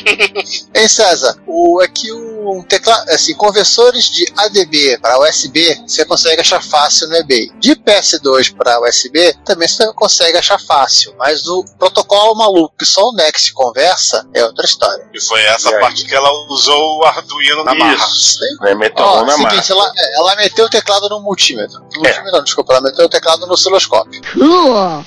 Hein, 0.75 0.88
César? 0.88 1.37
O, 1.47 1.81
aqui 1.81 2.12
um 2.12 2.62
teclado, 2.62 3.09
assim, 3.11 3.35
conversores 3.35 4.11
de 4.11 4.25
ADB 4.37 4.99
para 5.01 5.18
USB 5.21 5.81
você 5.87 6.05
consegue 6.05 6.40
achar 6.40 6.62
fácil 6.62 7.09
no 7.09 7.16
eBay. 7.16 7.51
De 7.59 7.75
PS2 7.77 8.55
para 8.55 8.81
USB 8.81 9.35
também 9.44 9.68
você 9.68 9.92
consegue 9.92 10.37
achar 10.38 10.59
fácil, 10.61 11.14
mas 11.18 11.47
o 11.47 11.64
protocolo 11.79 12.35
maluco 12.35 12.75
que 12.79 12.85
só 12.85 13.03
o 13.03 13.14
Next 13.14 13.53
conversa 13.53 14.27
é 14.35 14.44
outra 14.44 14.64
história. 14.64 15.05
E 15.12 15.21
foi 15.21 15.42
essa 15.42 15.71
E 15.71 15.75
aí? 15.75 15.81
parte 15.81 16.05
que 16.05 16.14
ela 16.14 16.31
usou 16.49 16.99
o 16.99 17.05
Arduino 17.05 17.64
na 17.64 17.75
marra. 17.75 17.94
Isso. 17.94 18.38
Né, 18.61 18.75
mão 18.75 19.25
na 19.27 19.33
seguinte, 19.33 19.55
massa. 19.57 19.73
ela, 19.73 19.92
é, 19.97 20.16
ela 20.16 20.37
meteu 20.49 20.65
o 20.67 20.71
teclado 20.71 21.09
no 21.09 21.21
multímetro. 21.21 21.81
No 21.81 21.87
É. 22.07 22.09
multímetro 22.09 22.33
não, 22.33 22.45
desculpa, 22.45 22.73
ela 22.73 22.83
meteu 22.83 23.05
o 23.05 23.09
teclado 23.09 23.47
no 23.47 23.53
osciloscópio. 23.53 24.21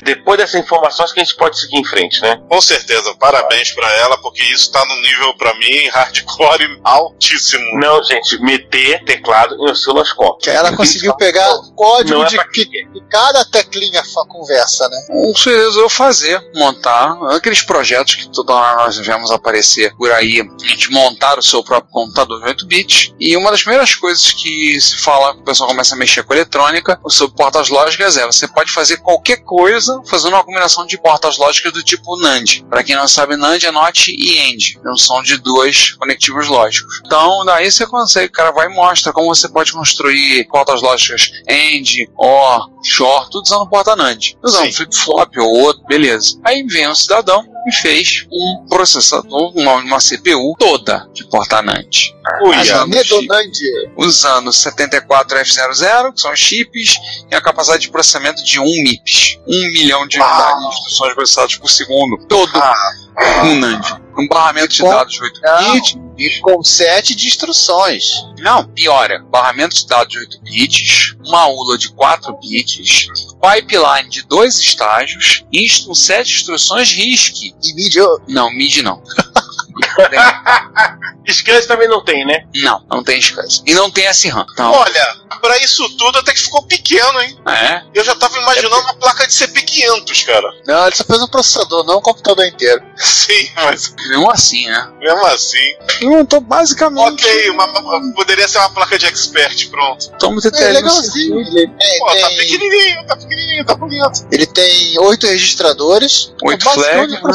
Depois 0.04 0.38
dessa 0.38 0.58
informação, 0.58 1.04
acho 1.04 1.13
que 1.13 1.19
a 1.19 1.23
gente 1.23 1.36
pode 1.36 1.60
seguir 1.60 1.77
em 1.77 1.86
frente, 1.86 2.21
né? 2.21 2.41
Com 2.49 2.62
certeza, 2.62 3.13
parabéns 3.15 3.71
pra 3.71 3.89
ela, 3.97 4.17
porque 4.21 4.43
isso 4.43 4.71
tá 4.71 4.84
no 4.86 5.01
nível, 5.01 5.36
pra 5.38 5.54
mim, 5.56 5.88
hardcore 5.89 6.80
altíssimo. 6.84 7.63
Não, 7.80 8.04
gente, 8.04 8.39
meter 8.41 9.04
teclado 9.04 9.56
em 9.56 9.69
osciloscópio. 9.69 10.39
Que 10.41 10.49
ela 10.49 10.75
conseguiu 10.75 11.15
pegar 11.15 11.54
o 11.56 11.71
código 11.73 12.19
Não 12.19 12.25
é 12.25 12.30
de 12.30 12.38
que, 12.49 12.65
que 12.65 12.86
cada 13.10 13.43
teclinha 13.45 14.01
conversa, 14.27 14.88
né? 14.89 14.97
Um 15.10 15.34
você 15.34 15.49
resolveu 15.56 15.89
fazer, 15.89 16.41
montar, 16.56 17.17
aqueles 17.36 17.62
projetos 17.62 18.15
que 18.15 18.30
toda 18.30 18.54
hora 18.54 18.84
nós 18.84 18.97
vemos 18.97 19.32
aparecer 19.32 19.95
por 19.95 20.12
aí, 20.12 20.41
a 20.41 20.67
gente 20.67 20.91
montar 20.91 21.38
o 21.38 21.41
seu 21.41 21.63
próprio 21.63 21.91
computador 21.91 22.39
de 22.41 22.47
8 22.47 22.65
bits. 22.65 23.13
E 23.19 23.36
uma 23.36 23.51
das 23.51 23.62
primeiras 23.62 23.95
coisas 23.95 24.32
que 24.32 24.80
se 24.80 24.97
fala, 24.97 25.30
o 25.39 25.43
pessoal 25.43 25.69
começa 25.69 25.95
a 25.95 25.97
mexer 25.97 26.23
com 26.23 26.33
eletrônica, 26.33 26.99
sobre 27.07 27.35
portas 27.35 27.69
lógicas 27.69 28.17
é, 28.17 28.25
você 28.25 28.47
pode 28.47 28.71
fazer 28.71 28.97
qualquer 28.97 29.37
coisa 29.37 30.01
fazendo 30.09 30.33
uma 30.33 30.43
combinação 30.43 30.85
de 30.85 30.97
portas 30.97 31.37
lógicas 31.37 31.73
do 31.73 31.83
tipo 31.83 32.17
NAND. 32.17 32.63
Para 32.69 32.83
quem 32.83 32.95
não 32.95 33.07
sabe, 33.07 33.35
NAND 33.35 33.63
é 33.63 33.71
NOT 33.71 34.11
e 34.11 34.39
AND, 34.39 34.79
junção 34.83 35.21
de 35.21 35.37
dois 35.37 35.91
conectivos 35.93 36.47
lógicos. 36.47 37.01
Então, 37.05 37.45
daí 37.45 37.71
você 37.71 37.85
consegue, 37.85 38.27
o 38.27 38.31
cara 38.31 38.51
vai 38.51 38.67
e 38.67 38.73
mostra 38.73 39.11
como 39.13 39.33
você 39.33 39.47
pode 39.49 39.71
construir 39.71 40.47
portas 40.47 40.81
lógicas 40.81 41.31
AND, 41.47 42.07
OR, 42.17 42.69
SHOR, 42.83 43.29
tudo 43.29 43.43
usando 43.43 43.69
porta 43.69 43.95
NAND. 43.95 44.35
Usando 44.43 44.73
flip-flop 44.73 45.37
ou 45.37 45.49
outro, 45.61 45.83
beleza. 45.85 46.39
Aí 46.43 46.63
vem 46.63 46.87
um 46.87 46.95
cidadão 46.95 47.45
e 47.67 47.71
fez 47.71 48.26
um 48.32 48.65
processador, 48.67 49.56
uma, 49.56 49.76
uma 49.76 49.97
CPU 50.00 50.56
toda 50.58 51.08
de 51.13 51.24
porta 51.26 51.62
NAND. 51.62 52.15
Uia. 52.43 52.60
Usando 53.97 54.52
74F00, 54.52 56.13
que 56.13 56.21
são 56.21 56.36
chips, 56.36 56.95
e 57.30 57.36
a 57.36 57.41
capacidade 57.41 57.84
de 57.84 57.91
processamento 57.91 58.43
de 58.43 58.60
1 58.60 58.63
MIPS. 58.63 59.39
1 59.47 59.52
milhão 59.71 60.08
de 60.08 60.17
de 60.17 60.67
instruções 60.67 61.13
processadas 61.13 61.56
por 61.56 61.69
segundo. 61.69 62.17
Todo 62.28 62.52
um 63.43 63.56
NAND. 63.60 64.02
Um 64.17 64.28
barramento 64.28 64.74
de 64.74 64.84
dados 64.84 65.13
de 65.13 65.24
8 65.24 65.41
Não. 65.41 65.74
bits. 65.74 65.97
E 66.21 66.39
com 66.41 66.63
sete 66.63 67.15
de 67.15 67.27
instruções. 67.27 68.12
Não, 68.38 68.65
piora. 68.65 69.19
Barramento 69.29 69.75
de 69.75 69.88
dados 69.88 70.13
de 70.13 70.19
8 70.19 70.39
bits, 70.41 71.15
uma 71.25 71.47
ULA 71.47 71.77
de 71.77 71.89
4 71.89 72.38
bits, 72.39 73.07
pipeline 73.41 74.10
de 74.10 74.21
dois 74.23 74.60
estágios, 74.60 75.43
instru 75.51 75.95
7 75.95 76.31
instruções 76.31 76.91
RISC. 76.91 77.55
E 77.63 77.73
mídia. 77.73 78.05
Não, 78.27 78.51
MIDI 78.51 78.84
não. 78.84 79.01
Scan 81.27 81.62
também 81.67 81.88
não 81.88 82.03
tem, 82.03 82.25
né? 82.25 82.45
não, 82.55 82.84
não 82.89 83.03
tem 83.03 83.21
SCSI. 83.21 83.63
E 83.65 83.73
não 83.73 83.89
tem 83.89 84.12
SRAM. 84.13 84.45
Então, 84.51 84.71
Olha, 84.71 85.20
pra 85.39 85.57
isso 85.59 85.87
tudo 85.97 86.19
até 86.19 86.33
que 86.33 86.39
ficou 86.41 86.63
pequeno, 86.63 87.21
hein? 87.21 87.37
é. 87.47 87.83
Eu 87.93 88.03
já 88.03 88.15
tava 88.15 88.37
imaginando 88.37 88.75
uma 88.77 88.93
placa 88.95 89.27
de 89.27 89.33
CP500, 89.33 90.25
cara. 90.25 90.47
Não, 90.65 90.87
ele 90.87 90.95
só 90.95 91.03
fez 91.03 91.21
um 91.21 91.27
processador, 91.27 91.83
não 91.85 91.97
um 91.99 92.01
computador 92.01 92.45
inteiro. 92.45 92.81
Sim, 92.97 93.49
mas 93.55 93.93
Mesmo 94.09 94.29
assim, 94.31 94.67
né? 94.67 94.89
mesmo 94.99 95.25
assim. 95.27 95.75
Tô 96.29 96.39
basicamente. 96.39 97.23
Ok, 97.25 97.49
uma- 97.51 98.13
poderia 98.15 98.47
ser 98.47 98.57
uma 98.59 98.69
placa 98.69 98.97
de 98.97 99.05
expert, 99.05 99.69
pronto. 99.69 100.01
Estamos 100.11 100.45
É 100.45 100.51
detendo 100.51 100.73
legalzinho. 100.73 101.39
Ele 101.41 101.67
tem, 101.67 101.99
Pô, 101.99 102.05
tá 102.07 102.13
tem- 102.13 102.37
pequenininho, 102.37 103.07
tá 103.07 103.15
pequenininho, 103.15 103.65
tá 103.65 103.75
bonito. 103.75 104.27
ele 104.31 104.45
tem 104.47 104.99
oito 104.99 105.27
registradores. 105.27 106.31
Oito 106.43 106.67
É 106.67 106.73
flags, 106.73 107.21
um 107.23 107.27
né? 107.27 107.33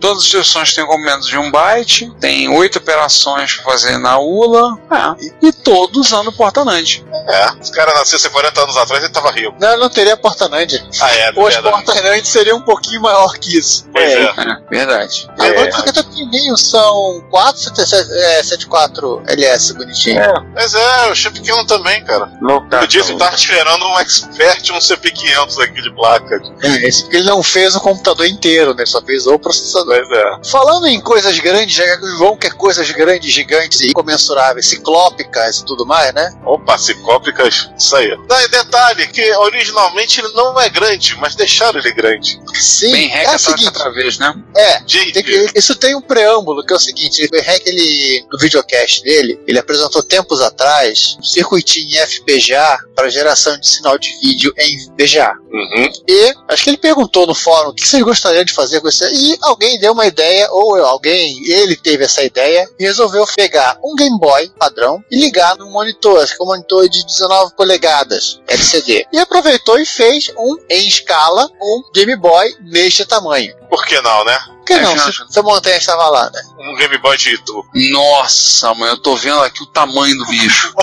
Todas 0.00 0.18
as 0.18 0.24
instruções 0.24 0.74
têm 0.74 0.86
comandos 0.86 1.28
de 1.28 1.38
1 1.38 1.50
byte, 1.50 2.12
tem 2.20 2.48
oito 2.48 2.78
operações 2.78 3.54
pra 3.54 3.64
fazer 3.64 3.98
na 3.98 4.18
ULA, 4.18 4.78
é. 4.90 5.46
e 5.46 5.52
todos 5.52 6.06
usando 6.08 6.32
porta 6.32 6.64
NAND. 6.64 7.02
É, 7.28 7.31
os 7.60 7.70
caras 7.70 7.94
nascessem 7.94 8.30
40 8.30 8.62
anos 8.62 8.76
atrás, 8.76 9.02
ele 9.02 9.12
tava 9.12 9.30
rico. 9.30 9.54
Não, 9.60 9.76
não 9.78 9.88
teria 9.88 10.16
porta 10.16 10.48
NAND. 10.48 10.74
Ah, 11.00 11.14
é, 11.14 11.32
Ou 11.34 11.46
as 11.46 11.56
NAND 11.56 12.24
seriam 12.24 12.58
um 12.58 12.62
pouquinho 12.62 13.00
maior 13.02 13.34
que 13.38 13.56
isso. 13.58 13.86
Pois 13.92 14.12
é. 14.12 14.22
É, 14.22 14.34
verdade. 14.70 15.28
Agora 15.38 15.68
isso 15.68 15.78
aqui 15.78 15.88
é 15.90 16.02
pequenininho, 16.02 16.56
são 16.56 17.24
4 17.30 17.72
é, 17.78 18.42
74 18.42 19.22
LS 19.26 19.72
bonitinho. 19.74 20.20
É, 20.20 20.34
Mas 20.54 20.74
é, 20.74 21.06
eu 21.06 21.12
achei 21.12 21.30
pequeno 21.30 21.66
também, 21.66 22.04
cara. 22.04 22.30
tá. 22.70 22.82
Eu 22.82 22.86
disse 22.86 23.12
que 23.12 23.18
tava 23.18 23.34
esperando 23.34 23.84
um 23.86 23.98
expert, 23.98 24.70
um 24.70 24.78
CP500 24.78 25.62
aqui 25.62 25.82
de 25.82 25.94
placa. 25.94 26.40
É, 26.62 26.88
esse 26.88 27.02
porque 27.02 27.16
ele 27.16 27.26
não 27.26 27.42
fez 27.42 27.74
o 27.74 27.80
computador 27.80 28.26
inteiro, 28.26 28.74
né? 28.74 28.86
Só 28.86 29.02
fez 29.02 29.26
o 29.26 29.38
processador. 29.38 29.94
Pois 29.96 30.10
é. 30.10 30.50
Falando 30.50 30.86
em 30.86 31.00
coisas 31.00 31.38
grandes, 31.38 31.74
já 31.74 31.96
que 31.96 32.04
o 32.04 32.16
João 32.16 32.36
quer 32.36 32.52
coisas 32.54 32.90
grandes, 32.90 33.32
gigantes 33.32 33.80
e 33.80 33.92
comensuráveis, 33.92 34.66
ciclópicas 34.66 35.58
e 35.58 35.64
tudo 35.64 35.86
mais, 35.86 36.12
né? 36.14 36.32
Opa, 36.44 36.76
ciclópicas, 37.22 37.70
isso 37.78 37.96
aí. 37.96 38.16
Daí, 38.28 38.48
detalhe, 38.48 39.06
que 39.08 39.32
originalmente 39.36 40.20
ele 40.20 40.32
não 40.34 40.58
é 40.60 40.68
grande, 40.68 41.16
mas 41.18 41.34
deixaram 41.34 41.78
ele 41.78 41.92
grande. 41.92 42.40
Sim, 42.54 42.92
Bem 42.92 43.14
é 43.14 43.34
o 43.34 43.38
seguinte, 43.38 43.66
outra 43.66 43.90
vez, 43.92 44.18
né? 44.18 44.34
é, 44.56 44.82
Gente, 44.86 45.12
Tem 45.12 45.22
que- 45.22 45.52
isso 45.54 45.74
tem 45.76 45.94
um 45.94 46.00
preâmbulo, 46.00 46.64
que 46.64 46.72
é 46.72 46.76
o 46.76 46.80
seguinte, 46.80 47.28
o 47.32 47.36
Hack, 47.42 47.62
ele, 47.66 48.24
no 48.30 48.38
videocast 48.38 49.02
dele, 49.02 49.40
ele 49.46 49.58
apresentou 49.58 50.02
tempos 50.02 50.40
atrás 50.40 51.16
um 51.18 51.22
circuitinho 51.22 51.88
em 51.90 51.98
FPGA 52.06 52.78
para 52.94 53.08
geração 53.08 53.58
de 53.58 53.68
sinal 53.68 53.98
de 53.98 54.10
vídeo 54.20 54.52
em 54.58 54.76
VGA. 54.98 55.32
Uhum. 55.52 55.92
E 56.08 56.34
acho 56.48 56.64
que 56.64 56.70
ele 56.70 56.78
perguntou 56.78 57.26
no 57.26 57.34
fórum 57.34 57.70
o 57.70 57.74
que 57.74 57.86
vocês 57.86 58.02
gostariam 58.02 58.44
de 58.44 58.52
fazer 58.52 58.80
com 58.80 58.88
isso. 58.88 59.04
E 59.04 59.38
alguém 59.42 59.78
deu 59.78 59.92
uma 59.92 60.06
ideia, 60.06 60.48
ou 60.50 60.74
alguém, 60.76 61.44
ele 61.46 61.76
teve 61.76 62.04
essa 62.04 62.22
ideia, 62.22 62.66
e 62.78 62.84
resolveu 62.84 63.26
pegar 63.36 63.78
um 63.84 63.94
Game 63.94 64.18
Boy 64.18 64.50
padrão 64.58 65.04
e 65.10 65.20
ligar 65.20 65.56
num 65.56 65.70
monitor, 65.70 66.22
acho 66.22 66.34
que 66.34 66.42
é 66.42 66.44
um 66.44 66.48
monitor 66.48 66.88
de 66.88 67.04
19 67.04 67.54
polegadas 67.54 68.40
LCD. 68.48 69.06
E 69.12 69.18
aproveitou 69.18 69.78
e 69.78 69.84
fez 69.84 70.30
um, 70.38 70.56
em 70.70 70.88
escala, 70.88 71.50
um 71.60 71.82
Game 71.94 72.16
Boy 72.16 72.56
neste 72.62 73.04
tamanho. 73.04 73.54
Por 73.68 73.84
que 73.84 74.00
não, 74.00 74.24
né? 74.24 74.38
Por 74.46 74.64
que 74.64 74.72
É, 74.74 74.80
não? 74.82 74.96
Se, 74.98 75.12
se 75.28 75.38
a 75.38 75.42
montanha 75.42 75.76
estava 75.76 76.08
lá, 76.08 76.30
né? 76.30 76.42
Um 76.60 76.76
Game 76.76 76.96
Boy 76.98 77.16
de 77.16 77.34
Itu. 77.34 77.64
Nossa, 77.90 78.72
mãe, 78.74 78.88
eu 78.88 78.98
tô 78.98 79.16
vendo 79.16 79.40
aqui 79.40 79.62
o 79.62 79.66
tamanho 79.66 80.16
do 80.16 80.26
bicho. 80.26 80.74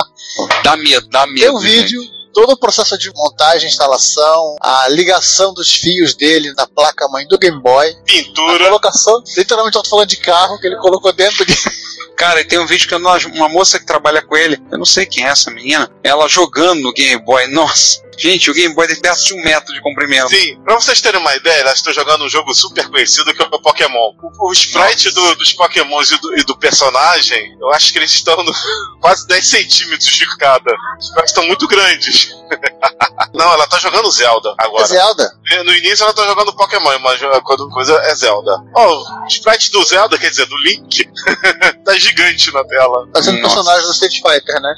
dá 0.62 0.76
medo, 0.76 1.08
dá 1.08 1.26
medo. 1.26 1.40
Tem 1.40 1.50
um 1.50 1.60
gente. 1.60 1.82
vídeo, 1.82 2.02
todo 2.34 2.52
o 2.52 2.58
processo 2.58 2.98
de 2.98 3.10
montagem, 3.14 3.68
instalação, 3.68 4.56
a 4.60 4.88
ligação 4.88 5.54
dos 5.54 5.72
fios 5.72 6.14
dele 6.14 6.52
na 6.56 6.66
placa-mãe 6.66 7.26
do 7.26 7.38
Game 7.38 7.60
Boy, 7.62 7.90
a 7.90 8.04
Pintura. 8.04 8.64
colocação, 8.64 9.22
literalmente 9.36 9.76
eu 9.76 9.82
tô 9.82 9.88
falando 9.88 10.08
de 10.08 10.16
carro, 10.16 10.58
que 10.58 10.66
ele 10.66 10.76
colocou 10.76 11.12
dentro 11.12 11.38
do 11.38 11.46
Game 11.46 11.60
Cara, 12.16 12.40
e 12.40 12.44
tem 12.44 12.58
um 12.58 12.66
vídeo 12.66 12.86
que 12.86 12.94
uma, 12.94 13.16
uma 13.34 13.48
moça 13.48 13.78
que 13.78 13.86
trabalha 13.86 14.22
com 14.22 14.36
ele, 14.36 14.60
eu 14.70 14.78
não 14.78 14.84
sei 14.84 15.04
quem 15.04 15.24
é 15.24 15.30
essa 15.30 15.50
menina, 15.50 15.90
ela 16.02 16.28
jogando 16.28 16.80
no 16.80 16.92
Game 16.92 17.20
Boy. 17.24 17.48
Nossa, 17.48 18.00
gente, 18.18 18.50
o 18.50 18.54
Game 18.54 18.74
Boy 18.74 18.86
tem 18.86 19.00
perto 19.00 19.24
de 19.24 19.34
um 19.34 19.42
metro 19.42 19.72
de 19.74 19.80
comprimento. 19.80 20.28
Sim, 20.28 20.60
pra 20.64 20.74
vocês 20.74 21.00
terem 21.00 21.20
uma 21.20 21.34
ideia, 21.34 21.60
elas 21.60 21.76
estão 21.76 21.92
jogando 21.92 22.24
um 22.24 22.28
jogo 22.28 22.54
super 22.54 22.88
conhecido 22.88 23.32
que 23.34 23.42
é 23.42 23.46
o 23.46 23.60
Pokémon. 23.60 24.12
O, 24.38 24.48
o 24.48 24.52
sprite 24.52 25.10
do- 25.10 25.34
dos 25.36 25.52
Pokémons 25.52 26.10
e 26.10 26.20
do, 26.20 26.38
e 26.38 26.44
do 26.44 26.56
personagem, 26.56 27.56
eu 27.60 27.70
acho 27.72 27.92
que 27.92 27.98
eles 27.98 28.12
estão 28.12 28.36
no- 28.42 28.52
quase 29.00 29.26
10 29.26 29.46
centímetros 29.46 30.08
de 30.10 30.26
cada. 30.38 30.72
Os 30.98 31.06
sprites 31.06 31.30
estão 31.30 31.46
muito 31.46 31.66
grandes. 31.68 32.34
Não, 33.34 33.52
ela 33.52 33.66
tá 33.66 33.78
jogando 33.78 34.10
Zelda 34.10 34.54
agora. 34.58 34.86
Zelda. 34.86 35.28
No 35.64 35.74
início 35.74 36.04
ela 36.04 36.12
tá 36.14 36.24
jogando 36.24 36.54
Pokémon, 36.54 36.98
mas 37.00 37.20
quando 37.42 37.68
coisa 37.70 37.94
é 38.04 38.14
Zelda. 38.14 38.52
Ó, 38.76 39.02
o 39.24 39.26
sprite 39.26 39.70
do 39.72 39.82
Zelda, 39.84 40.16
quer 40.18 40.30
dizer, 40.30 40.46
do 40.46 40.56
Link, 40.58 41.08
tá 41.84 41.94
gigante 41.98 42.52
na 42.52 42.64
tela. 42.64 43.08
Fazendo 43.14 43.40
Nossa. 43.40 43.54
personagem 43.56 43.86
do 43.86 43.92
Street 43.92 44.14
Fighter, 44.22 44.60
né? 44.60 44.74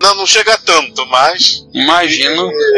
Não, 0.00 0.14
não 0.16 0.26
chega 0.26 0.58
tanto, 0.58 1.06
mas. 1.06 1.64
Imagino. 1.72 2.50
é, 2.50 2.71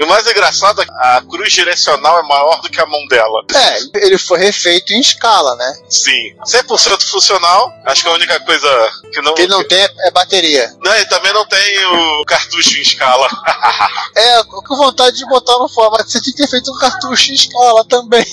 o 0.00 0.06
mais 0.06 0.26
engraçado 0.26 0.82
é 0.82 0.84
que 0.84 0.90
a 0.92 1.22
cruz 1.28 1.52
direcional 1.52 2.18
é 2.18 2.22
maior 2.22 2.60
do 2.60 2.68
que 2.70 2.80
a 2.80 2.86
mão 2.86 3.06
dela. 3.08 3.42
É, 3.54 3.78
ele 4.06 4.18
foi 4.18 4.38
refeito 4.38 4.92
em 4.92 5.00
escala, 5.00 5.54
né? 5.56 5.72
Sim. 5.88 6.34
100% 6.46 7.02
funcional. 7.10 7.72
Acho 7.86 8.02
que 8.02 8.08
a 8.08 8.12
única 8.12 8.38
coisa 8.40 8.92
que 9.12 9.20
não. 9.22 9.34
Que 9.34 9.42
ele 9.42 9.52
não 9.52 9.64
tem 9.66 9.78
é- 9.82 9.90
é 10.06 10.10
bateria. 10.10 10.72
Não, 10.82 10.94
e 10.96 11.04
também 11.06 11.32
não 11.32 11.46
tem 11.46 11.86
o 11.86 12.24
cartucho 12.26 12.76
em 12.76 12.82
escala. 12.82 13.28
É, 14.16 14.42
com 14.44 14.76
vontade 14.76 15.16
de 15.16 15.24
botar 15.26 15.56
no 15.58 15.68
formato, 15.68 16.10
você 16.10 16.20
tinha 16.20 16.34
que 16.34 16.42
ter 16.42 16.48
feito 16.48 16.70
um 16.72 16.78
cartucho 16.78 17.30
em 17.30 17.34
escala 17.34 17.84
também. 17.84 18.24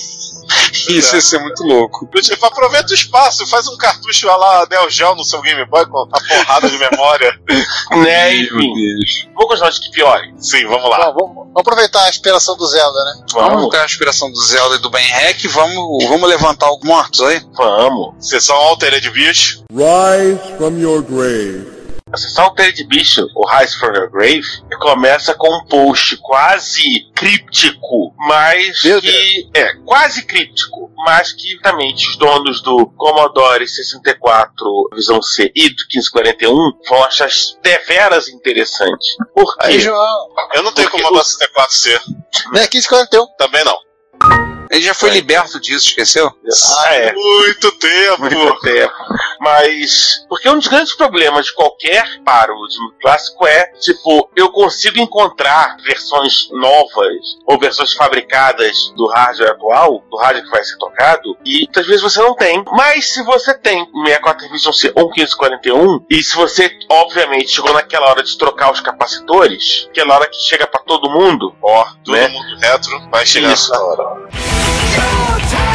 Isso 0.90 1.16
ia 1.16 1.22
ser 1.22 1.40
muito 1.40 1.64
louco. 1.64 2.08
Do 2.12 2.22
tipo, 2.22 2.46
aproveita 2.46 2.92
o 2.92 2.96
espaço, 2.96 3.46
faz 3.48 3.68
um 3.68 3.78
cartucho 3.78 4.28
lá 4.28 4.66
Neo 4.70 4.90
Geo 4.90 5.16
no 5.16 5.24
seu 5.24 5.42
Game 5.42 5.66
Boy 5.66 5.86
com 5.88 6.00
a 6.00 6.08
porrada 6.08 6.70
de 6.70 6.78
memória. 6.78 7.38
Né, 7.98 8.36
enfim. 8.36 9.30
Vamos 9.34 9.48
continuar 9.50 9.70
de 9.72 9.80
que 9.82 9.92
piore. 9.92 10.34
Sim, 10.38 10.66
vamos 10.68 10.90
lá. 10.90 11.12
Bom, 11.12 11.20
vamos, 11.20 11.36
vamos 11.36 11.54
aproveitar 11.56 12.04
a 12.04 12.10
inspiração 12.10 12.56
do 12.58 12.68
Zelda, 12.68 13.00
né? 13.06 13.26
Vamos 13.34 13.54
Vamos, 13.54 13.70
ter 13.70 13.80
a 13.80 13.86
inspiração 13.86 14.32
do 14.32 14.40
Zelda 14.42 14.76
e 14.76 14.80
do 14.80 14.90
Ben 14.90 15.08
Hack, 15.08 15.44
vamos, 15.48 16.06
vamos 16.06 16.30
levantar 16.30 16.72
os 16.72 16.82
mortos 16.84 17.22
aí? 17.22 17.42
vamos. 17.56 18.14
Sessão 18.20 18.56
Altered 18.56 19.10
Beast. 19.12 19.64
Rise 19.72 20.40
from 20.58 20.78
your 20.80 21.02
grave. 21.02 21.77
A 22.18 22.20
sessão 22.20 22.52
de 22.74 22.84
bicho, 22.84 23.30
o 23.36 23.48
Rise 23.48 23.78
from 23.78 23.94
Your 23.94 24.10
Grave, 24.10 24.42
começa 24.82 25.36
com 25.36 25.56
um 25.56 25.66
post 25.66 26.18
quase 26.18 27.12
críptico, 27.14 28.12
mas 28.18 28.84
Meu 28.84 29.00
que 29.00 29.48
é 29.54 29.76
quase 29.86 30.26
críptico, 30.26 30.92
mas 31.06 31.32
que 31.32 31.54
exatamente 31.54 32.10
os 32.10 32.18
donos 32.18 32.64
do 32.64 32.88
Commodore 32.98 33.68
64 33.68 34.90
Visão 34.96 35.22
C 35.22 35.52
e 35.56 35.70
do 35.70 35.76
1541 35.94 36.56
vão 36.90 37.04
achar 37.04 37.30
deveras 37.62 38.28
interessante. 38.30 39.16
Por 39.36 39.54
Aí, 39.60 39.74
quê? 39.74 39.82
João. 39.82 40.30
Eu 40.56 40.64
não 40.64 40.74
tenho 40.74 40.90
botar 40.90 41.24
64C. 41.24 42.02
Né, 42.52 42.62
1541. 42.62 43.28
Também 43.38 43.64
não. 43.64 43.78
Ele 44.72 44.82
já 44.86 44.94
foi 44.94 45.10
É. 45.10 45.14
liberto 45.14 45.60
disso, 45.60 45.88
esqueceu? 45.88 46.32
Ah, 46.80 46.94
é. 46.96 47.14
Muito 47.14 47.72
tempo. 47.74 48.22
muito 48.22 48.60
tempo. 48.62 48.94
Mas, 49.40 50.26
porque 50.28 50.50
um 50.50 50.56
dos 50.58 50.68
grandes 50.68 50.96
problemas 50.96 51.46
de 51.48 51.54
qualquer 51.54 52.06
paro 52.24 52.54
de 52.68 52.78
clássico 53.02 53.46
é, 53.48 53.68
tipo, 53.80 54.30
eu 54.36 54.50
consigo 54.52 55.00
encontrar 55.00 55.78
versões 55.84 56.50
novas 56.52 57.16
ou 57.46 57.60
versões 57.60 57.94
fabricadas 57.94 58.92
do 58.96 59.08
hardware 59.08 59.52
atual, 59.52 60.04
do 60.10 60.18
hardware 60.18 60.44
que 60.44 60.52
vai 60.52 60.64
ser 60.64 60.78
tocado, 60.78 61.38
e 61.46 61.60
muitas 61.66 61.86
vezes 61.86 62.02
você 62.02 62.20
não 62.20 62.36
tem. 62.36 62.64
Mas 62.72 63.14
se 63.14 63.24
você 63.24 63.54
tem 63.58 63.84
um 63.94 64.06
64 64.06 64.50
Vision 64.50 64.74
C 64.74 64.92
ou 64.96 65.06
um 65.10 65.12
1541, 65.14 66.06
e 66.10 66.24
se 66.24 66.36
você, 66.36 66.72
obviamente, 66.90 67.50
chegou 67.52 67.74
naquela 67.74 68.10
hora 68.10 68.24
de 68.24 68.38
trocar 68.38 68.72
os 68.72 68.82
capacitores, 68.82 69.88
aquela 69.90 70.16
hora 70.16 70.28
que 70.28 70.38
chega 70.38 70.66
pra 70.68 70.80
todo 70.82 71.10
mundo, 71.10 71.56
Ó, 71.62 71.84
todo 72.04 72.16
Né? 72.16 72.28
mundo 72.28 72.58
retro 72.62 73.10
vai 73.10 73.26
chegar 73.26 73.54
Isso. 73.54 73.72
nessa 73.72 73.84
hora. 73.84 74.57
O 74.96 75.67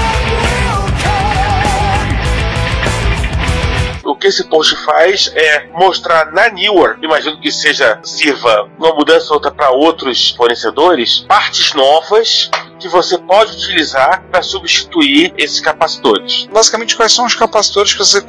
que 4.23 4.29
esse 4.29 4.45
post 4.45 4.77
faz 4.85 5.33
é 5.35 5.66
mostrar 5.73 6.31
na 6.31 6.49
Newer, 6.49 6.97
imagino 7.03 7.41
que 7.41 7.51
seja 7.51 7.99
sirva 8.05 8.68
uma 8.79 8.95
mudança 8.95 9.27
ou 9.31 9.35
outra 9.35 9.51
para 9.51 9.70
outros 9.70 10.31
fornecedores, 10.31 11.25
partes 11.29 11.75
novas 11.75 12.49
que 12.83 12.89
você 12.89 13.16
pode 13.16 13.53
utilizar 13.53 14.25
para 14.31 14.43
substituir 14.43 15.33
esses 15.39 15.61
capacitores. 15.61 16.49
Basicamente, 16.53 16.97
quais 16.97 17.12
são 17.12 17.25
os 17.25 17.35
capacitores 17.35 17.93
que 17.93 18.01
você 18.01 18.20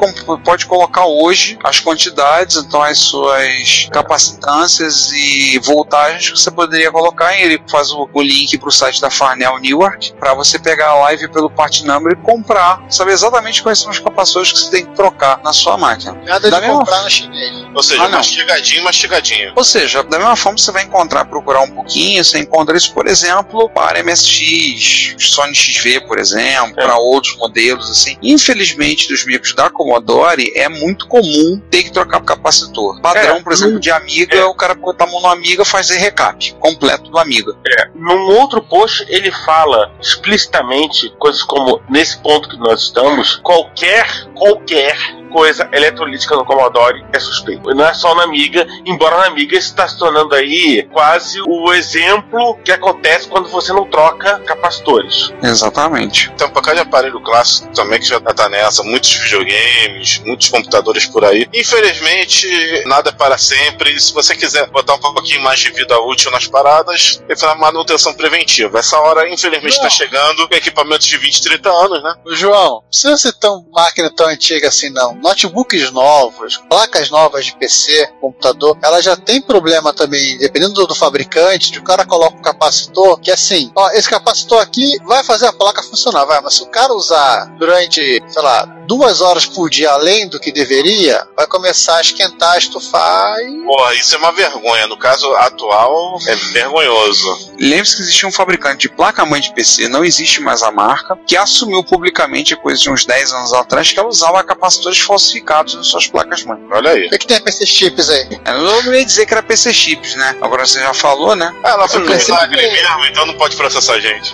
pode 0.45 0.67
colocar 0.67 1.05
hoje, 1.05 1.57
as 1.63 1.79
quantidades, 1.79 2.57
então 2.57 2.81
as 2.81 2.99
suas 2.99 3.89
capacitâncias 3.91 5.11
e 5.11 5.59
voltagens 5.59 6.29
que 6.29 6.39
você 6.39 6.51
poderia 6.51 6.91
colocar. 6.91 7.35
Ele 7.35 7.61
faz 7.67 7.91
o, 7.91 8.07
o 8.13 8.21
link 8.21 8.55
para 8.59 8.69
o 8.69 8.71
site 8.71 9.01
da 9.01 9.09
Farnell 9.09 9.59
Newark 9.59 10.13
para 10.19 10.35
você 10.35 10.59
pegar 10.59 10.89
a 10.89 10.95
live 10.95 11.27
pelo 11.29 11.49
part 11.49 11.83
number 11.83 12.13
e 12.13 12.15
comprar, 12.15 12.83
saber 12.89 13.13
exatamente 13.13 13.63
quais 13.63 13.79
são 13.79 13.89
os 13.89 13.99
capacitores 13.99 14.51
que 14.51 14.59
você 14.59 14.69
tem 14.71 14.85
que 14.85 14.93
trocar 14.93 15.41
na 15.43 15.51
sua 15.51 15.77
máquina. 15.87 16.13
Nada 16.25 16.49
Da 16.49 16.57
de 16.59 16.65
mesma 16.65 16.79
comprar 16.79 17.03
no 17.03 17.09
chinês. 17.09 17.65
Ou 17.75 17.83
seja, 17.83 18.03
Ah, 18.03 18.09
mastigadinho, 18.09 18.83
mastigadinho. 18.83 19.53
Ou 19.55 19.63
seja, 19.63 20.03
da 20.03 20.17
mesma 20.17 20.35
forma 20.35 20.57
você 20.57 20.71
vai 20.71 20.83
encontrar, 20.83 21.25
procurar 21.25 21.61
um 21.61 21.71
pouquinho, 21.71 22.23
você 22.23 22.39
encontra 22.39 22.77
isso, 22.77 22.93
por 22.93 23.07
exemplo, 23.07 23.69
para 23.69 23.99
MSX, 24.03 25.15
Sony 25.17 25.55
XV, 25.55 26.01
por 26.01 26.17
exemplo, 26.19 26.79
É. 26.79 26.83
para 26.83 26.97
outros 26.97 27.35
modelos 27.37 27.89
assim. 27.89 28.17
Infelizmente, 28.21 29.07
dos 29.07 29.25
micros 29.25 29.53
da 29.55 29.69
Commodore 29.69 30.51
é 30.55 30.69
muito 30.69 31.07
comum 31.07 31.61
ter 31.69 31.83
que 31.83 31.91
trocar 31.91 32.21
capacitor. 32.21 33.01
Padrão, 33.01 33.37
É, 33.37 33.41
por 33.41 33.51
exemplo, 33.53 33.79
de 33.79 33.91
Amiga, 33.91 34.35
é. 34.37 34.45
o 34.45 34.53
cara 34.55 34.73
botar 34.75 35.05
a 35.05 35.07
mão 35.07 35.21
no 35.21 35.27
Amiga 35.27 35.65
fazer 35.65 35.97
recap 35.97 36.53
completo 36.59 37.09
do 37.09 37.17
Amiga. 37.17 37.53
Num 37.95 38.21
outro 38.39 38.61
post, 38.61 39.05
ele 39.09 39.31
fala 39.45 39.91
explicitamente 40.01 41.09
coisas 41.19 41.43
como, 41.43 41.81
nesse 41.89 42.17
ponto 42.19 42.49
que 42.49 42.57
nós 42.57 42.83
estamos, 42.83 43.35
qualquer, 43.43 44.07
qualquer 44.35 44.95
coisa 45.33 45.67
eletrolítica 45.73 46.35
no 46.35 46.45
Commodore 46.45 47.03
é 47.11 47.19
suspeito. 47.19 47.69
E 47.69 47.73
Não 47.75 47.85
é 47.85 47.93
só 47.93 48.13
na 48.15 48.23
Amiga, 48.23 48.65
embora 48.85 49.17
na 49.17 49.25
Amiga 49.25 49.57
está 49.57 49.87
se 49.87 49.97
tornando 49.97 50.33
aí 50.35 50.87
quase 50.93 51.41
o 51.45 51.73
exemplo 51.73 52.57
que 52.63 52.71
acontece 52.71 53.27
quando 53.27 53.49
você 53.49 53.73
não 53.73 53.85
troca 53.85 54.39
capacitores. 54.45 55.33
Exatamente. 55.41 56.31
Tem 56.37 56.47
um 56.47 56.51
bocado 56.51 56.75
de 56.77 56.83
aparelho 56.83 57.19
clássico 57.21 57.67
também 57.73 57.99
que 57.99 58.05
já 58.05 58.19
tá 58.21 58.47
nessa. 58.47 58.83
Muitos 58.83 59.11
videogames, 59.15 60.19
muitos 60.25 60.49
computadores 60.49 61.05
por 61.07 61.25
aí. 61.25 61.47
Infelizmente, 61.53 62.47
nada 62.85 63.09
é 63.09 63.13
para 63.13 63.37
sempre. 63.37 63.99
Se 63.99 64.13
você 64.13 64.35
quiser 64.35 64.67
botar 64.69 64.93
um 64.95 64.99
pouquinho 64.99 65.41
mais 65.41 65.59
de 65.59 65.71
vida 65.71 65.99
útil 65.99 66.31
nas 66.31 66.47
paradas, 66.47 67.17
tem 67.27 67.35
que 67.35 67.39
fazer 67.41 67.55
manutenção 67.59 68.13
preventiva. 68.13 68.79
Essa 68.79 68.97
hora, 68.99 69.27
infelizmente, 69.29 69.77
Não. 69.77 69.83
tá 69.83 69.89
chegando 69.89 70.47
com 70.47 70.55
equipamentos 70.55 71.07
de 71.07 71.17
20, 71.17 71.41
30 71.41 71.69
anos, 71.69 72.03
né? 72.03 72.15
João, 72.31 72.73
não 72.75 72.81
precisa 72.89 73.17
ser 73.17 73.33
tão 73.33 73.65
máquina 73.71 74.11
tão 74.15 74.27
antiga 74.27 74.67
assim, 74.67 74.89
não. 74.89 75.15
Notebooks 75.23 75.91
novos, 75.91 76.57
placas 76.69 77.09
novas 77.09 77.45
de 77.45 77.55
PC, 77.55 78.09
computador, 78.19 78.77
ela 78.83 79.01
já 79.01 79.15
tem 79.15 79.41
problema 79.41 79.93
também, 79.93 80.37
dependendo 80.37 80.85
do, 80.85 80.93
fabricante, 80.93 81.71
de 81.71 81.79
o 81.79 81.83
cara 81.83 82.05
coloca 82.05 82.37
um 82.37 82.41
capacitor, 82.41 83.19
que 83.19 83.31
assim, 83.31 83.71
ó, 83.75 83.89
esse 83.91 84.09
capacitor 84.09 84.61
aqui 84.61 84.97
vai 85.05 85.23
fazer 85.23 85.47
a 85.47 85.53
placa 85.53 85.81
funcionar, 85.81 86.25
vai, 86.25 86.41
mas 86.41 86.55
se 86.55 86.63
o 86.63 86.67
cara 86.67 86.93
usar 86.93 87.45
durante, 87.57 88.21
sei 88.27 88.41
lá, 88.41 88.65
duas 88.87 89.21
horas 89.21 89.45
por 89.45 89.69
dia 89.69 89.91
além 89.91 90.27
do 90.27 90.39
que 90.39 90.51
deveria, 90.51 91.25
vai 91.35 91.47
começar 91.47 91.97
a 91.97 92.01
esquentar, 92.01 92.57
estufar 92.57 93.39
e. 93.39 93.63
Porra, 93.65 93.93
isso 93.95 94.15
é 94.15 94.17
uma 94.17 94.31
vergonha. 94.31 94.87
No 94.87 94.97
caso 94.97 95.31
atual, 95.35 96.17
é 96.27 96.35
vergonhoso. 96.35 97.52
Lembre-se 97.69 97.95
que 97.95 98.01
existia 98.03 98.27
um 98.27 98.31
fabricante 98.31 98.87
de 98.87 98.89
placa-mãe 98.89 99.41
de 99.41 99.53
PC, 99.53 99.87
não 99.87 100.03
existe 100.03 100.41
mais 100.41 100.61
a 100.61 100.71
marca, 100.71 101.17
que 101.25 101.35
assumiu 101.37 101.83
publicamente, 101.83 102.55
coisa 102.55 102.81
de 102.81 102.89
uns 102.89 103.05
10 103.05 103.31
anos 103.33 103.53
atrás, 103.53 103.91
que 103.91 103.99
ela 103.99 104.09
usava 104.09 104.43
capacitores 104.43 104.99
falsificados 104.99 105.73
nas 105.75 105.87
suas 105.87 106.07
placas-mãe. 106.07 106.57
Olha 106.71 106.91
aí. 106.91 107.07
O 107.07 107.09
que, 107.11 107.19
que 107.19 107.27
tem 107.27 107.41
PC 107.41 107.65
chips 107.65 108.09
aí? 108.09 108.39
Eu 108.45 108.83
não 108.83 108.93
ia 108.93 109.05
dizer 109.05 109.25
que 109.25 109.33
era 109.33 109.41
PC 109.43 109.73
chips, 109.73 110.15
né? 110.15 110.35
Agora 110.41 110.65
você 110.65 110.79
já 110.79 110.93
falou, 110.93 111.35
né? 111.35 111.53
Ah, 111.63 111.69
ela 111.71 111.87
foi 111.87 112.01
milagre 112.01 112.59
que- 112.59 112.71
mesmo, 112.71 113.05
então 113.05 113.25
não 113.25 113.33
pode 113.35 113.55
processar 113.55 113.93
a 113.93 113.99
gente. 113.99 114.33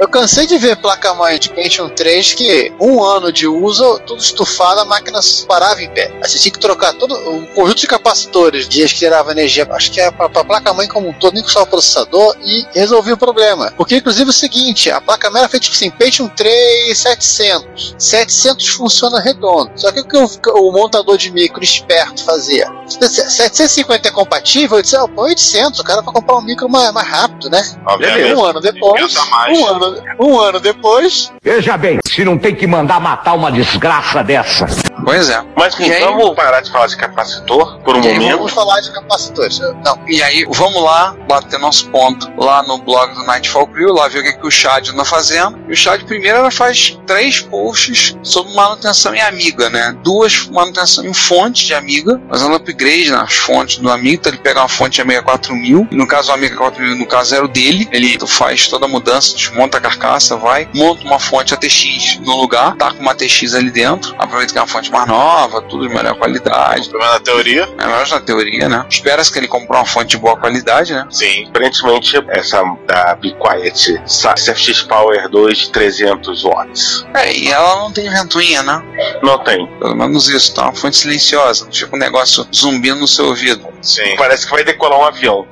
Eu 0.00 0.08
cansei 0.08 0.46
de 0.46 0.58
ver 0.58 0.76
placa-mãe 0.76 1.38
de 1.38 1.50
Pentium 1.50 1.88
3 1.88 2.34
que 2.34 2.72
um 2.80 3.02
ano 3.02 3.32
de 3.32 3.46
uso, 3.46 4.00
tudo 4.00 4.20
estufado, 4.20 4.80
a 4.80 4.84
máquina 4.84 5.20
parava 5.46 5.82
em 5.82 5.90
pé. 5.90 6.10
Aí 6.22 6.28
você 6.28 6.38
tinha 6.38 6.52
que 6.52 6.58
trocar 6.58 6.92
todo 6.94 7.14
um 7.30 7.46
conjunto 7.46 7.80
de 7.80 7.86
capacitores, 7.86 8.68
dias 8.68 8.92
que 8.92 9.00
gerava 9.00 9.30
energia, 9.32 9.66
acho 9.70 9.90
que 9.92 10.00
é 10.00 10.10
pra, 10.10 10.28
pra 10.28 10.44
placa-mãe 10.44 10.88
como 10.88 11.08
um 11.08 11.12
todo, 11.12 11.34
nem 11.34 11.42
com 11.42 11.48
só 11.48 11.62
o 11.62 11.66
processador, 11.66 12.36
e 12.44 12.63
resolvia 12.72 13.14
o 13.14 13.18
problema. 13.18 13.72
Porque, 13.76 13.96
inclusive, 13.96 14.28
é 14.28 14.30
o 14.30 14.32
seguinte, 14.32 14.90
a 14.90 15.00
placa-mãe 15.00 15.40
era 15.40 15.48
feita 15.48 15.64
tipo 15.64 15.76
assim, 15.76 15.90
Pentium 15.90 16.28
3 16.28 16.96
700. 16.96 17.96
700 17.98 18.66
funciona 18.68 19.20
redondo. 19.20 19.70
Só 19.76 19.90
que 19.92 20.00
o 20.00 20.04
que 20.04 20.50
o 20.50 20.72
montador 20.72 21.16
de 21.16 21.30
micro 21.30 21.62
esperto 21.62 22.24
fazia? 22.24 22.70
750 22.86 24.08
é 24.08 24.10
compatível? 24.10 24.78
Eu 24.78 24.82
disse, 24.82 24.96
ah, 24.96 25.06
põe 25.08 25.30
800, 25.30 25.80
o 25.80 25.84
cara 25.84 26.02
vai 26.02 26.14
comprar 26.14 26.36
um 26.36 26.42
micro 26.42 26.68
mais, 26.68 26.92
mais 26.92 27.08
rápido, 27.08 27.48
né? 27.50 27.62
Obviamente. 27.86 28.34
Um 28.34 28.44
ano 28.44 28.60
depois, 28.60 29.14
um 29.50 29.66
ano, 29.66 30.02
um 30.20 30.38
ano 30.40 30.60
depois, 30.60 31.32
Veja 31.42 31.76
bem, 31.76 31.98
se 32.06 32.24
não 32.24 32.38
tem 32.38 32.54
que 32.54 32.66
mandar 32.66 32.98
matar 33.00 33.34
uma 33.34 33.52
desgraça 33.52 34.22
dessa. 34.24 34.66
Pois 35.04 35.28
é. 35.28 35.42
Mas 35.56 35.78
E 35.78 35.92
aí? 35.92 36.00
vamos 36.02 36.34
parar 36.34 36.60
de 36.62 36.70
falar 36.70 36.86
de 36.86 36.96
capacitor 36.96 37.78
por 37.80 37.96
um 37.96 38.00
E 38.00 38.08
aí, 38.08 38.14
momento. 38.14 38.36
vamos 38.38 38.52
falar 38.52 38.80
de 38.80 38.90
capacitores. 38.92 39.58
Não, 39.84 39.98
E 40.08 40.22
aí, 40.22 40.46
vamos 40.48 40.82
lá 40.82 41.14
bater 41.28 41.58
nosso 41.58 41.88
ponto 41.90 42.30
lá 42.38 42.62
no 42.62 42.78
blog 42.78 43.12
do 43.14 43.24
Nightfall 43.24 43.66
Crew, 43.66 43.92
lá 43.92 44.08
ver 44.08 44.20
o 44.20 44.22
que, 44.22 44.32
que 44.32 44.46
o 44.46 44.50
Chad 44.50 44.88
anda 44.88 45.04
fazendo. 45.04 45.58
E 45.68 45.72
o 45.72 45.76
Chad, 45.76 46.02
primeiro, 46.04 46.38
ela 46.38 46.50
faz 46.50 46.98
três 47.06 47.40
posts 47.40 48.16
sobre 48.22 48.54
manutenção 48.54 49.14
em 49.14 49.20
Amiga, 49.20 49.68
né? 49.68 49.94
Duas 50.02 50.46
manutenção 50.48 51.04
em 51.04 51.12
fonte 51.12 51.66
de 51.66 51.74
Amiga, 51.74 52.20
fazendo 52.30 52.54
upgrade 52.74 53.10
nas 53.10 53.32
fontes 53.34 53.78
do 53.78 53.90
Amiga. 53.90 54.14
Então, 54.14 54.32
ele 54.32 54.40
pega 54.40 54.60
uma 54.60 54.68
fonte 54.68 55.00
Amiga 55.00 55.22
4000, 55.22 55.88
e 55.90 55.94
no 55.94 56.06
caso, 56.06 56.30
o 56.30 56.34
Amiga 56.34 56.56
4000, 56.56 56.96
no 56.96 57.06
caso, 57.06 57.34
era 57.34 57.44
o 57.44 57.48
dele. 57.48 57.88
Ele 57.92 58.18
faz 58.26 58.68
toda 58.68 58.86
a 58.86 58.88
mudança, 58.88 59.34
desmonta 59.36 59.78
a 59.78 59.80
carcaça, 59.80 60.36
vai, 60.36 60.68
monta 60.74 61.04
uma 61.04 61.18
fonte 61.18 61.54
ATX 61.54 62.18
no 62.20 62.36
lugar, 62.36 62.76
tá 62.76 62.90
com 62.90 63.00
uma 63.00 63.12
ATX 63.12 63.54
ali 63.54 63.70
dentro, 63.70 64.14
aproveita 64.18 64.52
que 64.52 64.58
é 64.58 64.62
uma 64.62 64.66
fonte 64.66 64.90
mais 64.90 65.06
nova, 65.06 65.62
tudo 65.62 65.88
de 65.88 65.94
melhor 65.94 66.14
qualidade. 66.16 66.88
Pelo 66.88 67.00
menos 67.00 67.14
na 67.14 67.20
teoria, 67.20 67.68
É 67.78 67.86
mais 67.86 68.10
na 68.10 68.20
teoria, 68.20 68.68
né? 68.68 68.84
Espera-se 68.88 69.32
que 69.32 69.38
ele 69.38 69.48
comprou 69.48 69.78
uma 69.78 69.86
fonte 69.86 70.08
de 70.08 70.18
boa 70.18 70.36
qualidade, 70.36 70.92
né? 70.92 71.06
sim. 71.10 71.46
Aparentemente, 71.48 72.16
essa 72.28 72.62
da 72.86 73.14
Be 73.16 73.34
Quiet 73.34 74.02
CFX 74.04 74.82
Power 74.82 75.28
2 75.28 75.58
de 75.58 75.70
300 75.70 76.42
watts. 76.42 77.06
É, 77.14 77.32
e 77.32 77.48
ela 77.48 77.76
não 77.76 77.92
tem 77.92 78.08
ventoinha, 78.10 78.62
né? 78.62 78.82
Não 79.22 79.38
tem. 79.38 79.66
Pelo 79.78 79.94
menos 79.94 80.28
isso, 80.28 80.54
tá? 80.54 80.64
Uma 80.64 80.74
fonte 80.74 80.96
silenciosa. 80.96 81.68
Fica 81.70 81.94
um 81.94 81.98
negócio 81.98 82.46
zumbindo 82.64 83.00
no 83.00 83.08
seu 83.08 83.26
ouvido. 83.26 83.68
Sim. 83.82 84.16
Parece 84.16 84.46
que 84.46 84.52
vai 84.52 84.64
decolar 84.64 84.98
um 84.98 85.04
avião. 85.04 85.46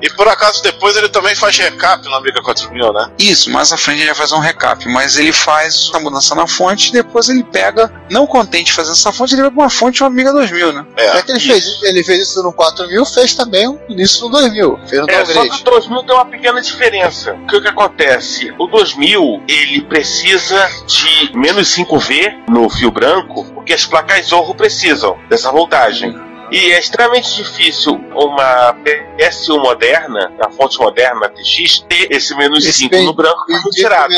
E 0.00 0.10
por 0.10 0.28
acaso 0.28 0.62
depois 0.62 0.96
ele 0.96 1.08
também 1.08 1.34
faz 1.34 1.56
recap 1.56 2.04
no 2.04 2.14
Amiga 2.14 2.42
4000, 2.42 2.92
né? 2.92 3.10
Isso, 3.18 3.50
mais 3.50 3.72
à 3.72 3.76
frente 3.76 4.00
ele 4.00 4.06
vai 4.06 4.14
fazer 4.14 4.34
um 4.34 4.40
recap, 4.40 4.86
mas 4.88 5.16
ele 5.16 5.32
faz 5.32 5.90
a 5.94 6.00
mudança 6.00 6.34
na 6.34 6.46
fonte 6.46 6.88
e 6.88 6.92
depois 6.92 7.28
ele 7.28 7.42
pega, 7.42 7.92
não 8.10 8.26
contente 8.26 8.72
fazendo 8.72 8.92
essa 8.92 9.12
fonte, 9.12 9.34
ele 9.34 9.42
vai 9.42 9.50
pra 9.50 9.62
uma 9.62 9.70
fonte 9.70 10.02
uma 10.02 10.08
Amiga 10.08 10.32
2000, 10.32 10.72
né? 10.72 10.86
É, 10.96 11.22
que 11.22 11.32
ele 11.32 11.40
fez, 11.40 11.82
ele 11.82 12.02
fez 12.02 12.28
isso 12.28 12.42
no 12.42 12.52
4000, 12.52 13.04
fez 13.04 13.34
também 13.34 13.78
isso 13.90 14.24
no 14.24 14.30
2000. 14.30 14.80
Fez 14.88 15.02
no 15.02 15.10
É, 15.10 15.24
só 15.24 15.42
que 15.48 15.60
o 15.60 15.64
2000 15.64 16.02
tem 16.04 16.14
uma 16.14 16.26
pequena 16.26 16.60
diferença. 16.60 17.34
O 17.34 17.46
que, 17.46 17.60
que 17.60 17.68
acontece? 17.68 18.52
O 18.58 18.66
2000 18.66 19.42
ele 19.48 19.82
precisa 19.82 20.68
de 20.86 21.36
menos 21.36 21.74
5V 21.74 22.48
no 22.48 22.68
fio 22.70 22.90
branco, 22.90 23.44
porque 23.54 23.72
as 23.72 23.84
placas 23.84 24.26
Zorro 24.26 24.54
precisam 24.54 25.18
dessa 25.28 25.50
voltagem. 25.50 26.27
E 26.50 26.72
é 26.72 26.78
extremamente 26.78 27.34
difícil 27.34 27.92
uma 28.14 28.74
PS1 29.18 29.58
moderna, 29.62 30.32
a 30.40 30.50
fonte 30.50 30.78
moderna 30.78 31.28
TX, 31.28 31.80
ter 31.88 32.10
esse 32.10 32.34
menos 32.34 32.64
Esse 32.64 32.78
5 32.80 32.90
bem- 32.90 33.04
no 33.04 33.12
branco 33.12 33.44
que 33.44 33.52
foi 33.60 33.70
retirado. 33.70 34.12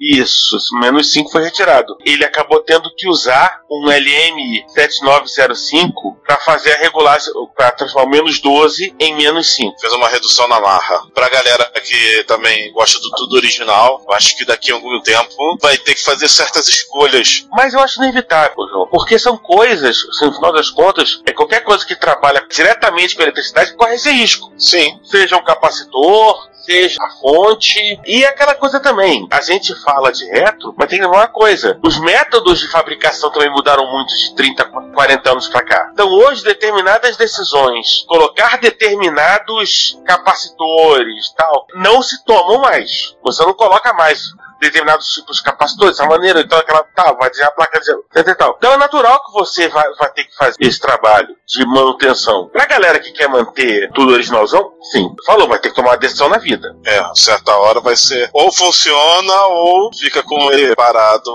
Isso, 0.00 0.56
esse 0.56 0.74
menos 0.78 1.12
5 1.12 1.30
foi 1.30 1.42
retirado. 1.44 1.96
Ele 2.04 2.24
acabou 2.24 2.60
tendo 2.62 2.90
que 2.96 3.06
usar 3.08 3.60
um 3.70 3.88
LM7905 3.90 6.16
para 6.26 6.36
fazer 6.38 6.72
a 6.72 6.78
regulagem, 6.78 7.32
para 7.54 7.70
transformar 7.72 8.08
o 8.08 8.10
menos 8.10 8.40
12 8.40 8.94
em 8.98 9.14
menos 9.14 9.54
5. 9.54 9.78
Fez 9.78 9.92
uma 9.92 10.08
redução 10.08 10.48
na 10.48 10.58
marra. 10.60 11.02
Pra 11.14 11.28
galera 11.28 11.70
que 11.84 12.24
também 12.24 12.72
gosta 12.72 12.98
do 13.00 13.10
tudo 13.10 13.36
original, 13.36 14.02
eu 14.08 14.14
acho 14.14 14.36
que 14.36 14.44
daqui 14.44 14.72
a 14.72 14.74
algum 14.74 15.00
tempo 15.02 15.28
vai 15.60 15.76
ter 15.76 15.94
que 15.94 16.02
fazer 16.02 16.28
certas 16.28 16.66
escolhas. 16.68 17.46
Mas 17.52 17.74
eu 17.74 17.80
acho 17.80 18.02
inevitável, 18.02 18.56
João, 18.72 18.88
porque 18.90 19.18
são 19.18 19.36
coisas, 19.36 19.98
assim, 20.10 20.26
no 20.26 20.34
final 20.34 20.52
das 20.52 20.70
contas, 20.70 21.20
é 21.26 21.32
qualquer 21.32 21.62
coisa 21.66 21.84
que 21.84 21.96
trabalha 21.96 22.46
diretamente 22.48 23.16
com 23.16 23.22
eletricidade 23.22 23.74
corre 23.74 23.96
esse 23.96 24.10
risco. 24.10 24.52
Sim. 24.56 24.98
Seja 25.04 25.36
um 25.36 25.44
capacitor, 25.44 26.48
seja 26.66 26.98
a 27.00 27.10
fonte. 27.10 28.00
E 28.04 28.24
aquela 28.26 28.54
coisa 28.54 28.80
também, 28.80 29.26
a 29.30 29.40
gente 29.40 29.74
fala 29.82 30.12
de 30.12 30.24
retro, 30.26 30.74
mas 30.76 30.90
tem 30.90 31.04
uma 31.04 31.28
coisa: 31.28 31.78
os 31.82 31.98
métodos 32.00 32.58
de 32.58 32.68
fabricação 32.68 33.30
também 33.30 33.50
mudaram 33.50 33.90
muito 33.90 34.14
de 34.14 34.34
30, 34.34 34.64
40 34.92 35.30
anos 35.30 35.48
pra 35.48 35.64
cá. 35.64 35.90
Então 35.92 36.08
hoje, 36.08 36.42
determinadas 36.42 37.16
decisões, 37.16 38.04
colocar 38.08 38.58
determinados 38.58 39.98
capacitores 40.04 41.32
tal, 41.36 41.66
não 41.76 42.02
se 42.02 42.24
tomam 42.24 42.60
mais. 42.60 43.16
Você 43.22 43.44
não 43.44 43.54
coloca 43.54 43.92
mais 43.92 44.20
determinados 44.60 45.08
tipos 45.12 45.36
de 45.36 45.42
capacitores, 45.42 45.96
dessa 45.96 46.08
maneira, 46.08 46.40
então 46.40 46.58
aquela 46.58 46.82
tal, 46.94 47.16
vai 47.16 47.30
dizer 47.30 47.44
a 47.44 47.50
placa 47.50 47.80
de 47.80 48.34
tal. 48.34 48.54
Então 48.58 48.72
é 48.72 48.76
natural 48.76 49.24
que 49.24 49.32
você 49.32 49.68
vai, 49.68 49.84
vai 49.94 50.10
ter 50.10 50.24
que 50.24 50.34
fazer 50.34 50.56
esse 50.60 50.80
trabalho 50.80 51.28
de 51.46 51.64
manutenção. 51.66 52.48
Pra 52.48 52.66
galera 52.66 52.98
que 52.98 53.12
quer 53.12 53.28
manter 53.28 53.90
tudo 53.92 54.12
originalzão, 54.12 54.72
sim, 54.90 55.14
falou, 55.24 55.48
vai 55.48 55.58
ter 55.58 55.70
que 55.70 55.74
tomar 55.74 55.90
uma 55.90 55.98
decisão 55.98 56.28
na 56.28 56.38
vida. 56.38 56.55
É, 56.84 57.02
certa 57.14 57.54
hora 57.56 57.80
vai 57.80 57.96
ser 57.96 58.28
ou 58.32 58.52
funciona 58.52 59.34
ou 59.48 59.90
fica 59.98 60.22
com 60.22 60.50
ele 60.52 60.74
parado. 60.74 61.30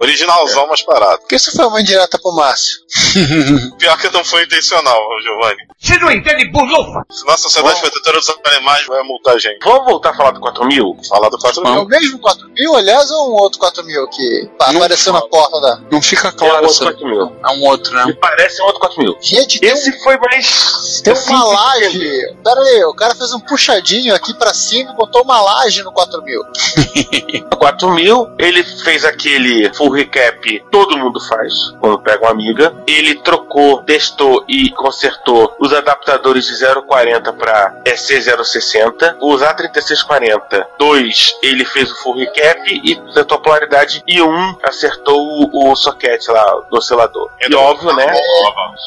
Originalzão, 0.00 0.66
mas 0.68 0.80
parado. 0.82 1.18
Porque 1.20 1.34
isso 1.34 1.50
foi 1.54 1.66
uma 1.66 1.80
indireta 1.80 2.18
pro 2.18 2.32
Márcio. 2.32 2.78
Pior 3.78 3.98
que 3.98 4.08
não 4.10 4.24
foi 4.24 4.44
intencional, 4.44 5.00
Giovanni. 5.22 5.58
Você 5.80 5.96
não 5.98 6.10
entende 6.10 6.48
bulufa? 6.50 7.04
Senão 7.10 7.34
a 7.34 7.36
Sociedade 7.36 7.80
Protetora 7.80 8.18
dos 8.18 8.32
Animais 8.52 8.86
vai 8.86 9.02
multar 9.02 9.34
a 9.34 9.38
gente. 9.38 9.58
Vamos 9.64 9.84
voltar 9.84 10.10
a 10.10 10.14
falar 10.14 10.30
do 10.32 10.40
4000? 10.40 10.96
Falar 11.08 11.28
do 11.28 11.38
4 11.38 11.66
É 11.66 11.70
mil. 11.70 11.82
o 11.82 11.86
mesmo 11.86 12.18
4000, 12.20 12.76
aliás, 12.76 13.10
ou 13.10 13.30
um 13.30 13.34
outro 13.34 13.58
4000 13.58 14.08
que 14.08 14.50
apareceu 14.58 15.12
na 15.12 15.22
porta 15.22 15.60
da. 15.60 15.80
Não 15.90 16.00
fica 16.02 16.28
É 16.28 16.32
claro 16.32 16.54
outro 16.62 16.72
se 16.74 16.82
4000. 16.82 17.32
é 17.44 17.48
um 17.56 17.64
outro, 17.64 17.92
né? 17.94 18.04
Me 18.06 18.14
parece 18.14 18.60
um 18.62 18.66
outro 18.66 18.80
4000. 18.80 19.16
Gente, 19.20 19.60
tem, 19.60 19.70
Esse 19.70 19.92
foi 20.02 20.16
mais. 20.18 21.00
tem 21.02 21.12
uma 21.14 21.44
laje. 21.52 22.34
Pera 22.44 22.60
aí, 22.60 22.84
o 22.84 22.94
cara 22.94 23.14
fez 23.14 23.32
um 23.32 23.40
puxadinho 23.40 24.14
aqui 24.14 24.32
pra 24.34 24.52
cima 24.58 24.92
e 24.92 24.94
botou 24.96 25.22
uma 25.22 25.40
laje 25.40 25.82
no 25.82 25.92
4000. 25.92 26.40
O 27.52 27.56
4000, 27.56 28.34
ele 28.38 28.62
fez 28.64 29.04
aquele 29.04 29.72
full 29.74 29.90
recap, 29.90 30.64
todo 30.70 30.96
mundo 30.98 31.20
faz 31.26 31.52
quando 31.80 31.98
pega 32.00 32.24
uma 32.24 32.30
amiga. 32.30 32.74
Ele 32.86 33.14
trocou, 33.16 33.82
testou 33.82 34.44
e 34.48 34.70
consertou 34.72 35.54
os 35.58 35.72
adaptadores 35.72 36.46
de 36.46 36.54
040 36.86 37.32
para 37.32 37.80
EC060. 37.84 39.16
Os 39.20 39.40
A3640, 39.42 40.66
2 40.78 41.36
ele 41.42 41.64
fez 41.64 41.90
o 41.90 41.96
full 42.02 42.16
recap 42.16 42.60
e 42.84 43.00
acertou 43.08 43.38
a 43.38 43.40
polaridade. 43.40 44.02
E 44.06 44.20
um 44.22 44.56
acertou 44.62 45.18
o, 45.52 45.70
o 45.72 45.76
soquete 45.76 46.30
lá 46.30 46.44
do 46.70 46.76
oscilador. 46.78 47.30
E 47.40 47.54
óbvio, 47.54 47.92
né? 47.94 48.06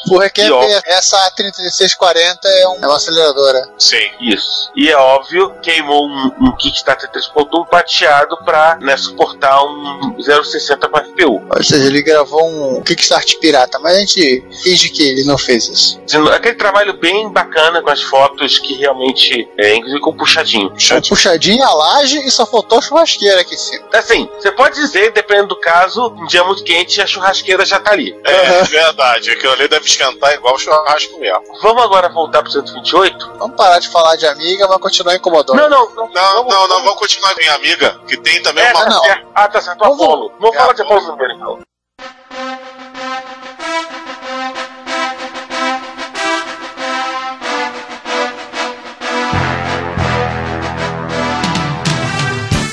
Full 0.08 0.18
recap, 0.18 0.46
E 0.48 0.52
ó. 0.52 0.62
essa 0.86 1.16
A3640 1.30 2.36
é, 2.44 2.68
um- 2.68 2.76
é 2.82 2.86
uma 2.86 2.96
aceleradora. 2.96 3.68
Sim. 3.78 4.02
Isso. 4.20 4.70
E 4.76 4.88
é 4.90 4.96
óbvio, 4.96 5.54
queimou 5.62 6.06
um, 6.06 6.32
um 6.40 6.56
Kickstarter 6.56 7.10
3.1 7.10 7.66
pateado 7.68 8.36
pra 8.44 8.78
né, 8.80 8.96
suportar 8.96 9.64
um 9.64 10.16
060 10.20 10.88
com 10.88 10.98
FPU. 10.98 11.42
Ou 11.54 11.62
seja, 11.62 11.86
ele 11.86 12.02
gravou 12.02 12.46
um 12.48 12.82
Kickstart 12.82 13.36
pirata, 13.38 13.78
mas 13.78 13.96
a 13.96 14.00
gente 14.00 14.44
finge 14.62 14.90
que 14.90 15.02
ele 15.02 15.24
não 15.24 15.38
fez 15.38 15.68
isso. 15.68 16.00
Aquele 16.34 16.56
trabalho 16.56 16.94
bem 16.94 17.28
bacana 17.30 17.80
com 17.82 17.90
as 17.90 18.02
fotos 18.02 18.58
que 18.58 18.74
realmente, 18.74 19.48
é, 19.56 19.76
inclusive 19.76 20.00
com 20.00 20.12
puxadinho. 20.16 20.72
Um 21.06 21.08
puxadinho 21.08 21.62
a 21.64 21.72
laje 21.72 22.18
e 22.18 22.30
só 22.30 22.44
faltou 22.44 22.78
a 22.78 22.82
churrasqueira 22.82 23.40
aqui 23.40 23.54
em 23.54 23.58
cima. 23.58 23.84
Assim, 23.94 24.28
você 24.34 24.50
pode 24.50 24.74
dizer, 24.74 25.12
dependendo 25.12 25.48
do 25.48 25.56
caso, 25.56 26.08
um 26.08 26.26
dia 26.26 26.42
muito 26.44 26.64
quente 26.64 27.00
a 27.00 27.06
churrasqueira 27.06 27.64
já 27.64 27.78
tá 27.78 27.92
ali. 27.92 28.16
É 28.24 28.62
verdade. 28.64 29.30
Aquilo 29.30 29.52
ali 29.52 29.68
deve 29.68 29.86
esquentar 29.86 30.34
igual 30.34 30.58
churrasco 30.58 31.18
mesmo. 31.18 31.42
Vamos 31.62 31.82
agora 31.82 32.08
voltar 32.08 32.42
pro 32.42 32.50
128? 32.50 33.32
Vamos 33.38 33.56
parar 33.56 33.78
de 33.78 33.88
falar 33.88 34.16
de 34.16 34.26
amiga, 34.26 34.66
mas 34.68 34.78
continuar 34.78 35.14
incomodando. 35.14 35.41
Não, 35.48 35.68
não, 35.68 35.94
não. 35.94 36.08
Não, 36.08 36.44
não, 36.44 36.68
não, 36.68 36.82
vamos 36.82 36.94
continuar 36.98 37.32
com 37.34 37.40
minha 37.40 37.54
amiga, 37.54 37.98
que 38.06 38.16
tem 38.16 38.42
também 38.42 38.64
É, 38.64 38.72
uma. 38.72 38.84
tá. 39.02 39.22
Ah, 39.34 39.48
tá 39.48 39.60
certo, 39.60 39.78
Vamos- 39.78 40.00
Apolo. 40.00 40.32
Vamos 40.38 40.56
É, 40.56 40.58
falar 40.58 40.72
de. 40.72 40.82
Apolo 40.82 41.16
primeiro, 41.16 41.32
então. 41.34 41.58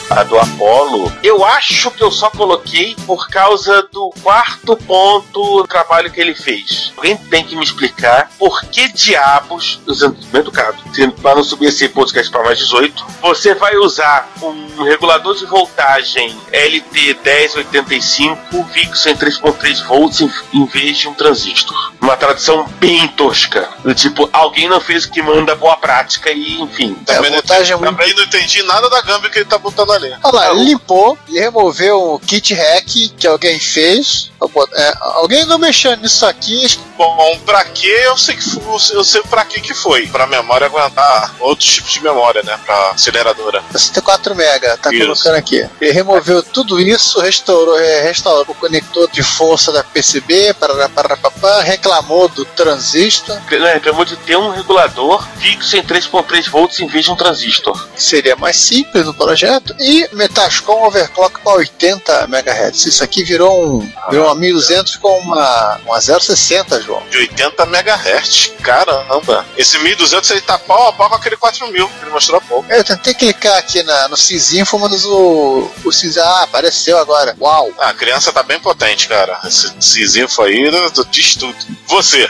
A 0.10 0.24
do 0.24 0.38
Apollo, 0.40 1.12
eu 1.24 1.46
acho 1.46 1.92
que 1.92 2.04
eu 2.04 2.12
só 2.12 2.30
coloquei 2.30 2.96
por 3.06 3.30
causa 3.30 3.84
do 3.92 4.10
quarto 4.22 4.76
ponto 4.76 5.58
do 5.60 5.68
trabalho 5.68 6.12
que 6.12 6.20
ele 6.20 6.34
fez. 6.34 6.92
Alguém 6.98 7.16
tem 7.16 7.46
que 7.46 7.56
me 7.56 7.64
explicar 7.64 8.30
por 8.38 8.62
que 8.66 8.88
diabos, 8.90 9.80
usando 9.86 10.18
bem 10.32 10.42
educado, 10.42 10.78
para 11.22 11.36
não 11.36 11.44
subir 11.44 11.68
esse 11.68 11.88
podcast 11.90 12.32
para 12.32 12.44
mais 12.44 12.58
18, 12.58 13.06
você 13.22 13.54
vai 13.54 13.76
usar 13.78 14.28
um 14.42 14.84
regulador 14.84 15.36
de 15.36 15.46
voltagem 15.46 16.36
LT1085 16.52 18.70
fixo 18.72 19.10
em 19.10 19.16
3.3 19.16 19.84
volts 19.86 20.22
em, 20.22 20.32
em 20.54 20.66
vez 20.66 20.98
de 20.98 21.08
um 21.08 21.14
transistor. 21.14 21.94
Uma 22.02 22.16
tradução 22.16 22.66
bem 22.80 23.08
tosca. 23.10 23.70
Do 23.84 23.94
tipo, 23.94 24.30
alguém 24.32 24.68
não 24.68 24.80
fez 24.80 25.06
o 25.06 25.12
que 25.12 25.22
manda 25.22 25.56
boa 25.56 25.78
prática 25.78 26.32
e, 26.32 26.60
enfim. 26.62 26.94
Também, 27.06 27.32
É, 27.32 27.36
voltagem 27.36 27.74
é 27.74 27.76
entendi, 27.76 27.92
também 27.92 28.14
não 28.16 28.24
entendi 28.24 28.64
nada 28.64 28.90
da 28.90 29.02
gamba 29.02 29.30
que 29.30 29.40
ele 29.40 29.46
tá 29.46 29.58
botando 29.58 29.92
ali. 29.92 29.99
Olha 30.24 30.34
lá, 30.34 30.52
ele 30.52 30.64
limpou, 30.66 31.18
ele 31.28 31.40
removeu 31.40 32.14
o 32.14 32.20
kit 32.20 32.54
hack 32.54 32.86
que 33.18 33.28
alguém 33.28 33.60
fez. 33.60 34.30
É, 34.74 34.94
alguém 35.02 35.46
não 35.46 35.58
mexeu 35.58 35.96
nisso 35.98 36.26
aqui. 36.26 36.66
Bom, 36.98 37.40
pra 37.46 37.64
que 37.66 37.88
eu 37.88 38.18
sei 38.18 38.36
que 38.36 38.44
foi, 38.44 38.62
eu 38.96 39.04
sei 39.04 39.22
pra 39.24 39.44
que 39.46 39.60
que 39.62 39.74
foi. 39.74 40.08
Pra 40.08 40.26
memória 40.28 40.68
aguentar 40.68 41.36
outros 41.40 41.70
tipos 41.74 41.92
de 41.92 42.02
memória, 42.02 42.42
né? 42.44 42.58
Pra 42.66 42.92
aceleradora. 42.92 43.64
64 43.72 44.36
mega, 44.36 44.78
tá 44.78 44.92
Isso. 44.94 45.02
colocando 45.02 45.36
aqui. 45.36 45.68
Ele 45.82 45.92
removeu 45.92 46.42
tudo 46.42 46.80
isso, 46.80 47.20
restaurou, 47.20 47.78
é, 47.80 48.02
restaurou 48.02 48.46
o 48.48 48.56
conector 48.56 49.10
de 49.12 49.22
força 49.24 49.72
da 49.72 49.84
PCB, 49.84 50.54
parará, 50.54 50.88
parará, 50.90 51.18
papá, 51.18 51.62
reclamou 51.62 52.28
do 52.30 52.46
transistor, 52.46 53.36
Né, 53.50 53.74
reclamou 53.74 54.06
de 54.06 54.16
ter 54.18 54.38
um 54.38 54.50
regulador 54.52 55.28
fixo 55.40 55.76
em 55.78 55.84
3.3 55.84 56.50
volts 56.50 56.80
em 56.80 56.88
vez 56.88 57.06
de 57.06 57.12
um 57.12 57.16
transistor. 57.16 57.88
seria 57.96 58.36
mais 58.36 58.56
simples 58.58 59.06
no 59.06 59.14
projeto, 59.14 59.76
e 59.80 59.89
Metascom 60.14 60.86
overclock 60.86 61.40
para 61.42 61.54
80 61.54 62.24
MHz. 62.26 62.86
Isso 62.86 63.04
aqui 63.04 63.24
virou 63.24 63.80
um, 63.80 63.92
virou 64.10 64.28
uma 64.28 64.36
1200 64.36 64.96
com 64.98 65.18
uma, 65.20 65.80
uma 65.86 66.00
060, 66.00 66.82
João. 66.82 67.04
De 67.10 67.18
80 67.18 67.64
MHz. 67.64 68.54
Caramba. 68.62 69.46
Esse 69.58 69.80
1200 69.80 70.32
ele 70.32 70.42
tá 70.42 70.58
pau 70.58 70.90
a 70.90 70.94
pau 70.94 71.10
com 71.10 71.16
aquele 71.16 71.38
4000 71.38 71.88
que 71.88 72.04
ele 72.04 72.12
mostrou 72.12 72.38
há 72.38 72.42
pouco. 72.42 72.72
Eu 72.72 72.84
tentei 72.84 73.14
clicar 73.14 73.58
aqui 73.58 73.82
na, 73.84 74.08
no 74.08 74.18
Sysinfo, 74.18 74.78
mas 74.80 75.06
o, 75.06 75.72
o 75.84 75.92
Sysinfo, 75.92 76.26
ah, 76.26 76.44
apareceu 76.44 76.98
agora. 76.98 77.36
Uau! 77.40 77.72
Ah, 77.80 77.90
a 77.90 77.94
criança 77.94 78.32
tá 78.32 78.44
bem 78.44 78.60
potente, 78.60 79.08
cara. 79.08 79.40
Esse 79.46 79.74
Cisinfo 79.80 80.44
aí 80.44 80.70
diz 81.12 81.36
tudo. 81.36 81.56
Você. 81.88 82.30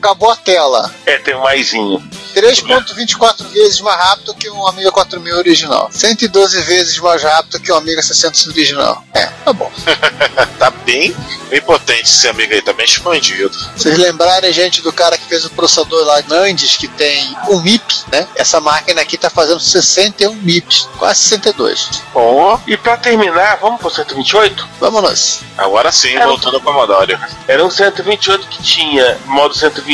Acabou 0.00 0.30
a 0.30 0.36
tela. 0.36 0.90
É, 1.04 1.18
tem 1.18 1.34
um 1.34 1.42
maisinho. 1.42 2.02
3.24 2.34 3.44
vezes 3.48 3.80
mais 3.80 3.98
rápido 3.98 4.34
que 4.34 4.48
um 4.48 4.66
Amiga 4.66 4.90
4000 4.90 5.36
original. 5.36 5.90
112 5.92 6.60
vezes 6.62 6.98
mais 6.98 7.22
rápido 7.22 7.60
que 7.60 7.70
um 7.70 7.76
Amiga 7.76 8.02
600 8.02 8.46
original. 8.46 9.04
É, 9.12 9.26
tá 9.44 9.52
bom. 9.52 9.70
tá 10.58 10.70
bem, 10.70 11.14
bem 11.50 11.60
potente 11.60 12.04
esse 12.04 12.26
amigo 12.28 12.54
aí, 12.54 12.62
tá 12.62 12.72
bem 12.72 12.86
expandido. 12.86 13.50
Vocês 13.76 13.98
lembrarem, 13.98 14.50
gente, 14.52 14.80
do 14.80 14.92
cara 14.92 15.18
que 15.18 15.24
fez 15.26 15.44
o 15.44 15.50
processador 15.50 16.04
lá 16.04 16.22
Nandes, 16.28 16.76
que 16.76 16.88
tem 16.88 17.36
um 17.48 17.60
MIP, 17.60 17.94
né? 18.10 18.26
Essa 18.36 18.58
máquina 18.60 19.02
aqui 19.02 19.18
tá 19.18 19.28
fazendo 19.28 19.60
61 19.60 20.34
MIPs, 20.36 20.88
quase 20.98 21.20
62. 21.20 22.02
Bom, 22.14 22.58
e 22.66 22.76
pra 22.76 22.96
terminar, 22.96 23.58
vamos 23.60 23.80
pro 23.80 23.90
128? 23.90 24.66
Vamos. 24.78 25.40
Agora 25.58 25.92
sim, 25.92 26.14
Era- 26.14 26.26
voltando 26.26 26.54
ao 26.56 26.60
Commodore. 26.62 27.18
Era 27.46 27.64
um 27.64 27.70
128 27.70 28.46
que 28.48 28.62
tinha 28.62 29.18
modo 29.26 29.54
128, 29.54 29.89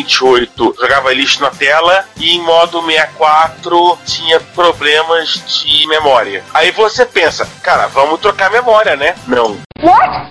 jogava 0.78 1.12
lixo 1.12 1.40
na 1.40 1.50
tela, 1.50 2.04
e 2.16 2.36
em 2.36 2.40
modo 2.42 2.80
64 2.84 3.98
tinha 4.04 4.40
problemas 4.40 5.40
de 5.46 5.86
memória. 5.86 6.44
Aí 6.54 6.70
você 6.70 7.04
pensa, 7.06 7.48
cara, 7.62 7.86
vamos 7.88 8.20
trocar 8.20 8.50
memória, 8.50 8.96
né? 8.96 9.14
Não. 9.26 9.58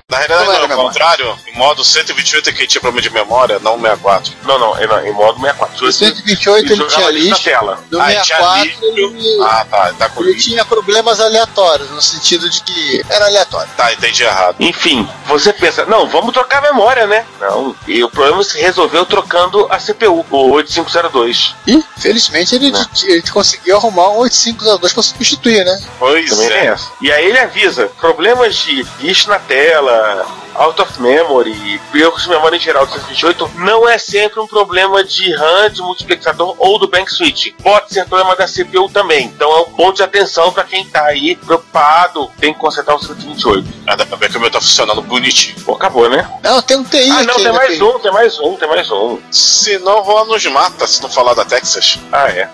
Na 0.09 0.17
realidade, 0.17 0.29
Não 0.29 0.35
era 0.37 0.53
não, 0.53 0.61
ao 0.63 0.67
memória. 0.67 0.87
contrário, 0.89 1.37
em 1.47 1.55
modo 1.55 1.83
128 1.85 2.49
é 2.49 2.53
que 2.53 2.65
tinha 2.65 2.81
problema 2.81 3.01
de 3.07 3.13
memória, 3.13 3.59
não 3.59 3.79
64. 3.79 4.33
Não, 4.43 4.57
não, 4.57 4.75
é 4.77 4.87
não, 4.87 5.05
em 5.05 5.11
modo 5.13 5.39
64. 5.39 5.85
No 5.85 5.91
128 5.91 6.65
ele 6.65 6.75
jogava 6.75 6.95
tinha 6.95 7.11
lixo 7.11 7.29
na 7.29 7.37
tela. 7.37 7.79
no 7.91 8.01
Ah, 8.01 8.07
tinha 8.07 8.23
64 8.23 8.63
lixo. 8.65 8.85
ele, 8.85 9.43
Ah, 9.43 9.65
tá, 9.69 9.93
tá 9.99 10.09
com 10.09 10.23
ele 10.23 10.35
tinha 10.41 10.65
problemas 10.65 11.19
aleatórios, 11.19 11.89
no 11.91 12.01
sentido 12.01 12.49
de 12.49 12.61
que 12.63 13.05
era 13.07 13.25
aleatório. 13.25 13.69
Tá, 13.77 13.93
entendi 13.93 14.23
errado. 14.23 14.55
Enfim, 14.59 15.07
você 15.27 15.53
pensa, 15.53 15.85
não, 15.85 16.07
vamos 16.07 16.33
trocar 16.33 16.57
a 16.57 16.61
memória, 16.73 17.05
né? 17.05 17.23
Não. 17.39 17.75
E 17.87 18.03
o 18.03 18.09
problema 18.09 18.43
se 18.43 18.59
resolveu 18.59 19.05
trocando 19.05 19.54
a 19.69 19.77
CPU, 19.77 20.25
o 20.29 20.51
8502. 20.51 21.55
E, 21.67 21.83
felizmente, 21.97 22.55
ele, 22.55 22.71
Né. 22.71 22.85
ele 23.03 23.21
conseguiu 23.23 23.77
arrumar 23.77 24.09
um 24.09 24.17
8502 24.19 24.93
para 24.93 25.03
substituir, 25.03 25.63
né? 25.65 25.81
Pois 25.99 26.29
Também 26.29 26.47
tem 26.49 26.57
é. 26.57 26.65
essa. 26.67 26.87
E 27.01 27.11
aí 27.11 27.25
ele 27.25 27.39
avisa: 27.39 27.87
problemas 27.99 28.55
de 28.55 28.85
lixo 28.99 29.29
na 29.29 29.39
tela, 29.39 30.25
out 30.55 30.81
of 30.81 31.01
memory, 31.01 31.79
erros 31.93 32.23
de 32.23 32.29
memória 32.29 32.57
em 32.57 32.59
geral 32.59 32.85
do 32.85 32.91
128 32.93 33.51
não 33.55 33.87
é 33.87 33.97
sempre 33.97 34.39
um 34.39 34.47
problema 34.47 35.03
de 35.03 35.33
RAM, 35.35 35.69
de 35.69 35.81
multiplexador 35.81 36.55
ou 36.57 36.79
do 36.79 36.87
bank 36.87 37.11
switch. 37.11 37.53
Pode 37.61 37.93
ser 37.93 38.05
problema 38.07 38.35
da 38.35 38.45
CPU 38.47 38.89
também. 38.89 39.25
Então 39.27 39.51
é 39.51 39.61
um 39.61 39.71
ponto 39.71 39.97
de 39.97 40.03
atenção 40.03 40.51
para 40.51 40.63
quem 40.63 40.85
tá 40.85 41.05
aí 41.05 41.35
preocupado, 41.35 42.29
tem 42.39 42.53
que 42.53 42.59
consertar 42.59 42.95
o 42.95 42.99
128. 42.99 43.67
Ah, 43.87 43.95
dá 43.95 44.05
pra 44.05 44.17
ver 44.17 44.29
que 44.29 44.37
o 44.37 44.39
meu 44.41 44.49
tá 44.51 44.59
funcionando 44.61 45.01
bonitinho. 45.01 45.55
Pom, 45.63 45.73
acabou, 45.73 46.09
né? 46.09 46.29
Não, 46.43 46.61
tem 46.61 46.77
um 46.77 46.83
TI 46.83 47.09
Ah, 47.09 47.15
aqui. 47.17 47.25
não, 47.25 47.35
tem 47.35 47.43
né, 47.45 47.51
mais 47.51 47.69
Pedro? 47.71 47.95
um, 47.95 47.99
tem 47.99 48.11
mais 48.11 48.39
um, 48.39 48.55
tem 48.55 48.67
mais 48.69 48.91
um. 48.91 49.19
Se 49.31 49.77
não, 49.79 50.03
vou 50.03 50.25
nos 50.25 50.45
mata 50.47 50.87
se 50.87 51.01
não 51.01 51.09
falar 51.09 51.33
da 51.33 51.45
Texas. 51.45 51.99
Ah, 52.11 52.29
é. 52.29 52.49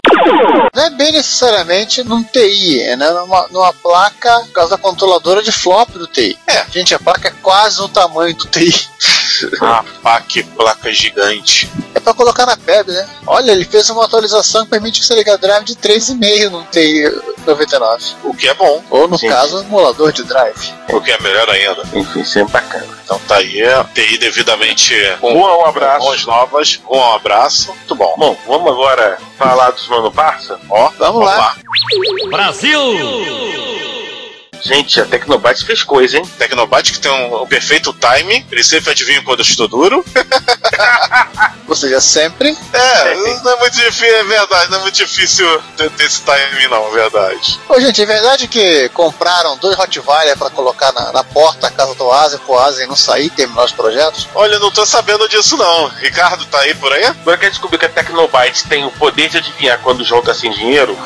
Não 0.73 0.83
é 0.83 0.89
bem 0.91 1.11
necessariamente 1.11 2.03
num 2.03 2.23
TI, 2.23 2.81
é 2.81 2.95
né? 2.95 3.09
numa, 3.11 3.47
numa 3.49 3.73
placa, 3.73 4.39
por 4.45 4.51
causa 4.51 4.71
da 4.71 4.77
controladora 4.77 5.41
de 5.41 5.51
flop 5.51 5.89
do 5.91 6.07
TI. 6.07 6.37
É, 6.47 6.65
gente, 6.71 6.93
a 6.93 6.99
placa 6.99 7.27
é 7.29 7.33
quase 7.41 7.81
o 7.81 7.87
tamanho 7.91 8.35
do 8.35 8.45
TI. 8.47 8.73
Ah, 9.61 9.83
pá, 10.03 10.21
que 10.21 10.43
placa 10.43 10.91
gigante. 10.93 11.67
É 11.95 11.99
pra 11.99 12.13
colocar 12.13 12.45
na 12.45 12.55
PEB, 12.55 12.91
né? 12.91 13.09
Olha, 13.25 13.51
ele 13.51 13.65
fez 13.65 13.89
uma 13.89 14.05
atualização 14.05 14.63
que 14.65 14.69
permite 14.71 15.03
você 15.03 15.15
ligar 15.15 15.37
drive 15.37 15.63
de 15.65 15.75
3,5 15.75 16.49
no 16.49 16.63
TI 16.65 17.09
99. 17.45 18.03
O 18.23 18.33
que 18.35 18.47
é 18.47 18.53
bom, 18.53 18.83
Ou, 18.91 19.07
no 19.07 19.17
Sim. 19.17 19.29
caso, 19.29 19.57
um 19.57 19.61
emulador 19.61 20.11
de 20.11 20.23
drive. 20.23 20.73
o 20.89 21.01
que 21.01 21.11
é 21.11 21.19
melhor 21.21 21.49
ainda. 21.49 21.81
Enfim, 21.93 22.23
sempre 22.23 22.53
bacana. 22.53 22.85
Então 23.03 23.19
tá 23.27 23.37
aí, 23.37 23.63
TI 23.95 24.17
devidamente 24.19 24.93
com 25.19 25.31
Juan, 25.33 25.57
um 25.57 25.65
abraço. 25.65 26.05
mãos 26.05 26.25
novas. 26.25 26.79
Um 26.89 27.13
abraço, 27.13 27.73
muito 27.73 27.95
bom. 27.95 28.13
Bom, 28.17 28.37
vamos 28.47 28.71
agora 28.71 29.17
falar 29.37 29.71
dos 29.71 29.87
Mano 29.87 30.11
Parça? 30.11 30.59
Ó, 30.69 30.91
Vamos 30.99 31.25
lá. 31.25 31.55
Gente, 34.61 35.01
a 35.01 35.05
Tecnobyte 35.05 35.65
fez 35.65 35.83
coisa, 35.83 36.17
hein? 36.17 36.25
Tecnobyte 36.37 36.93
que 36.93 36.99
tem 36.99 37.11
um, 37.11 37.41
um 37.41 37.47
perfeito 37.47 37.91
timing, 37.93 38.45
ele 38.51 38.63
sempre 38.63 38.91
adivinha 38.91 39.23
quando 39.23 39.39
eu 39.39 39.45
estou 39.45 39.67
duro. 39.67 40.05
Ou 41.67 41.75
seja, 41.75 42.01
sempre. 42.01 42.55
É, 42.73 43.15
não 43.43 43.51
é 43.53 43.59
muito 43.59 43.75
difícil, 43.75 44.15
é 44.15 44.23
verdade, 44.23 44.71
não 44.71 44.79
é 44.79 44.81
muito 44.81 44.95
difícil 44.95 45.61
ter, 45.77 45.89
ter 45.91 46.03
esse 46.03 46.21
timing 46.21 46.67
não, 46.69 46.87
é 46.87 46.91
verdade. 46.91 47.59
Ô, 47.69 47.79
gente, 47.79 48.01
é 48.01 48.05
verdade 48.05 48.47
que 48.47 48.89
compraram 48.89 49.57
dois 49.57 49.75
Rottweiler 49.75 50.37
pra 50.37 50.49
colocar 50.49 50.91
na, 50.91 51.11
na 51.11 51.23
porta 51.23 51.61
da 51.61 51.71
casa 51.71 51.95
do 51.95 52.03
Oasis 52.05 52.39
pro 52.41 52.53
Oasis 52.53 52.87
não 52.87 52.95
sair 52.95 53.27
e 53.27 53.29
terminar 53.29 53.63
os 53.63 53.71
projetos? 53.71 54.27
Olha, 54.35 54.55
eu 54.55 54.59
não 54.59 54.71
tô 54.71 54.85
sabendo 54.85 55.27
disso 55.29 55.55
não. 55.57 55.87
Ricardo 55.87 56.45
tá 56.45 56.59
aí 56.59 56.75
por 56.75 56.91
aí? 56.91 57.05
Agora 57.05 57.37
que 57.37 57.49
descobrir 57.49 57.77
que 57.77 57.85
a 57.85 57.89
Tecnobyte 57.89 58.67
tem 58.67 58.85
o 58.85 58.91
poder 58.91 59.29
de 59.29 59.37
adivinhar 59.37 59.79
quando 59.79 60.01
o 60.01 60.05
jogo 60.05 60.25
tá 60.25 60.33
sem 60.33 60.51
dinheiro, 60.51 60.97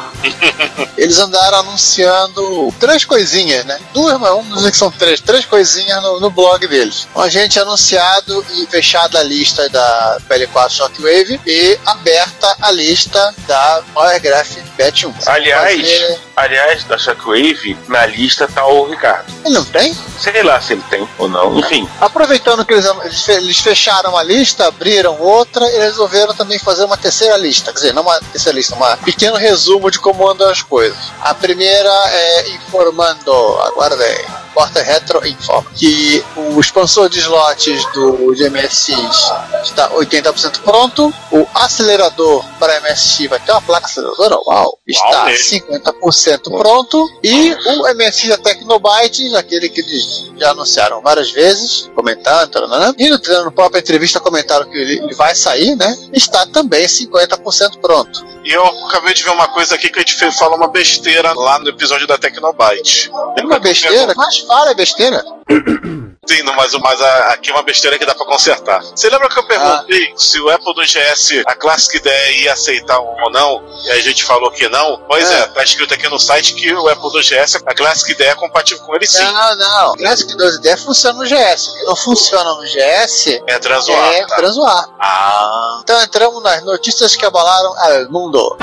Eles 0.98 1.20
andaram 1.20 1.60
anunciando 1.60 2.74
três 2.80 3.06
coisinhas, 3.06 3.66
né? 3.66 3.80
Duas, 3.94 4.20
mas 4.20 4.30
vamos 4.30 4.56
dizer 4.56 4.72
que 4.72 4.78
são 4.78 4.92
três. 4.92 5.20
Três 5.22 5.46
coisinhas 5.46 6.02
no, 6.02 6.20
no 6.20 6.30
blog 6.30 6.66
deles. 6.68 7.08
Um 7.16 7.22
agente 7.22 7.60
anunciado 7.60 8.46
e 8.54 8.66
fechada 8.68 9.20
a 9.20 9.24
lista 9.24 9.68
da 9.70 10.18
PL4 10.30 10.70
Shockwave 10.70 11.40
e 11.46 11.78
aberta 11.86 12.56
a 12.62 12.72
lista 12.72 13.34
da 13.48 13.84
Wiregraph 13.96 14.58
Bet 14.78 15.06
1. 15.06 15.14
aliás, 15.28 15.82
Fazer- 15.82 16.20
aliás, 16.36 16.84
da 16.84 16.98
Shockwave, 16.98 17.78
na 17.88 18.06
lista 18.06 18.48
tá 18.48 18.66
o 18.66 18.86
Ricardo. 18.90 19.26
Ele 19.46 19.54
não 19.56 19.66
tem? 19.66 19.96
Sei 20.20 20.44
lá 20.44 20.60
se 20.62 20.74
ele 20.74 20.84
tem 20.90 21.08
ou 21.18 21.28
não. 21.30 21.58
Enfim, 21.60 21.88
Aproveitando 22.02 22.66
que 22.66 22.74
eles, 22.74 22.86
eles 22.86 23.22
fe- 23.24 23.32
eles 23.34 23.60
fecharam 23.60 24.18
a 24.18 24.24
lista, 24.24 24.68
abriram 24.68 25.20
outra 25.20 25.66
e 25.72 25.78
resolveram 25.80 26.34
também 26.34 26.58
fazer 26.60 26.84
uma 26.86 26.98
terceira 26.98 27.38
lista. 27.38 27.72
Quer 27.72 27.80
dizer, 27.80 27.94
não 27.94 28.02
uma 28.04 28.20
terceira 28.32 28.58
lista, 28.58 28.76
um 28.76 28.98
pequeno 29.04 29.36
resumo 29.38 29.90
de 29.92 30.00
como 30.00 30.28
andam 30.30 30.50
as 30.50 30.62
coisas. 30.62 30.98
A 31.22 31.34
primeira 31.34 31.90
é 32.10 32.50
informando, 32.50 33.32
aguardem, 33.64 34.26
Porta 34.56 34.82
Retro 34.82 35.28
informa 35.28 35.70
que 35.76 36.24
o 36.38 36.60
expansor 36.62 37.10
de 37.10 37.20
slots 37.20 37.86
do 37.94 38.34
de 38.34 38.50
MSX 38.50 39.34
está 39.64 39.90
80% 39.90 40.62
pronto, 40.62 41.14
o 41.30 41.46
acelerador 41.54 42.44
para 42.58 42.80
MSX 42.80 43.30
vai 43.30 43.40
ter 43.40 43.52
uma 43.52 43.62
placa 43.62 43.86
aceleradora, 43.86 44.38
uau, 44.48 44.80
está 44.88 45.26
mesmo. 45.26 45.68
50% 45.68 46.58
pronto, 46.58 47.06
e 47.22 47.54
o 47.54 47.96
MSX 47.96 48.30
da 48.30 48.38
Tecnobyte, 48.38 49.36
aquele 49.36 49.68
que 49.68 49.82
eles 49.82 50.32
já 50.38 50.52
anunciaram 50.52 51.02
várias 51.02 51.32
vezes, 51.32 51.92
comentando, 51.94 52.66
né? 52.68 52.94
e 52.98 53.10
no, 53.10 53.20
na 53.44 53.52
própria 53.52 53.80
entrevista 53.80 54.22
comentaram 54.22 54.70
que 54.70 54.78
ele, 54.78 55.14
vai 55.16 55.36
sair, 55.36 55.76
né? 55.76 55.98
Está 56.14 56.46
também 56.46 56.86
50% 56.86 57.80
pronto. 57.82 58.26
E 58.46 58.52
eu 58.52 58.64
acabei 58.88 59.12
de 59.14 59.24
ver 59.24 59.32
uma 59.32 59.48
coisa 59.48 59.74
aqui 59.74 59.90
que 59.90 59.98
a 59.98 60.02
gente 60.02 60.32
fala 60.38 60.56
uma 60.56 60.68
besteira 60.68 61.34
lá 61.34 61.58
no 61.58 61.68
episódio 61.68 62.06
da 62.06 62.16
Tecnobyte. 62.16 63.10
Uma 63.44 63.58
besteira? 63.58 64.14
Mas 64.16 64.45
fala, 64.48 64.72
é 64.72 64.74
besteira. 64.74 65.24
Sim, 66.28 66.42
não, 66.42 66.56
mas, 66.56 66.74
mas 66.74 67.00
a- 67.00 67.28
aqui 67.34 67.52
é 67.52 67.54
uma 67.54 67.62
besteira 67.62 68.00
que 68.00 68.06
dá 68.06 68.16
pra 68.16 68.26
consertar. 68.26 68.82
Você 68.82 69.08
lembra 69.12 69.30
que 69.30 69.38
eu 69.38 69.46
perguntei 69.46 70.12
se 70.18 70.42
o 70.42 70.50
Apple 70.50 70.74
do 70.74 70.82
GS, 70.82 71.44
a 71.46 71.54
Classic 71.56 71.98
IDE 71.98 72.42
ia 72.42 72.54
aceitar 72.54 72.98
ou 73.00 73.30
não? 73.30 73.64
E 73.86 73.92
a 73.92 74.00
gente 74.02 74.24
falou 74.24 74.50
que 74.50 74.68
não? 74.68 75.00
Pois 75.08 75.30
é, 75.30 75.42
É. 75.42 75.48
tá 75.50 75.64
escrito 75.64 75.94
aqui 75.94 76.10
no 76.10 76.18
site 76.20 76.56
que 76.56 76.74
o 76.74 76.88
Apple 76.90 77.12
do 77.12 77.22
GS, 77.22 77.58
a 77.64 77.76
Classic 77.76 78.12
IDE 78.12 78.24
é 78.24 78.34
compatível 78.34 78.84
com 78.84 78.96
ele 78.96 79.06
sim. 79.06 79.22
Não, 79.24 79.56
não. 79.56 79.96
Classic 79.98 80.28
1210 80.36 80.84
funciona 80.84 81.20
no 81.20 81.26
GS. 81.28 81.70
Não 81.86 81.96
funciona 81.96 82.54
no 82.56 82.64
GS 82.64 83.44
É 83.46 83.60
transuar. 83.60 84.14
é 84.14 84.26
tá? 84.26 84.90
Ah, 85.00 85.80
Então 85.84 86.02
entramos 86.02 86.42
nas 86.42 86.64
notícias 86.64 87.16
que 87.16 87.24
abalaram 87.24 87.72
o 88.10 88.12
mundo. 88.12 88.58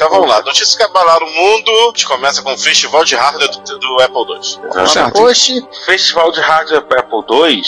Então 0.00 0.08
vamos 0.08 0.30
lá. 0.30 0.40
Notícias 0.40 0.74
que 0.74 0.82
abalaram 0.82 1.26
o 1.26 1.30
mundo. 1.30 1.70
A 1.70 1.86
gente 1.88 2.06
começa 2.06 2.42
com 2.42 2.54
o 2.54 2.58
Festival 2.58 3.04
de 3.04 3.14
Hardware 3.14 3.50
do, 3.50 3.78
do 3.78 4.00
Apple 4.00 4.34
II. 4.34 5.22
Hoje, 5.22 5.62
Festival 5.84 6.32
de 6.32 6.40
Hardware 6.40 6.80
para 6.86 7.00
Apple 7.00 7.22
II. 7.28 7.62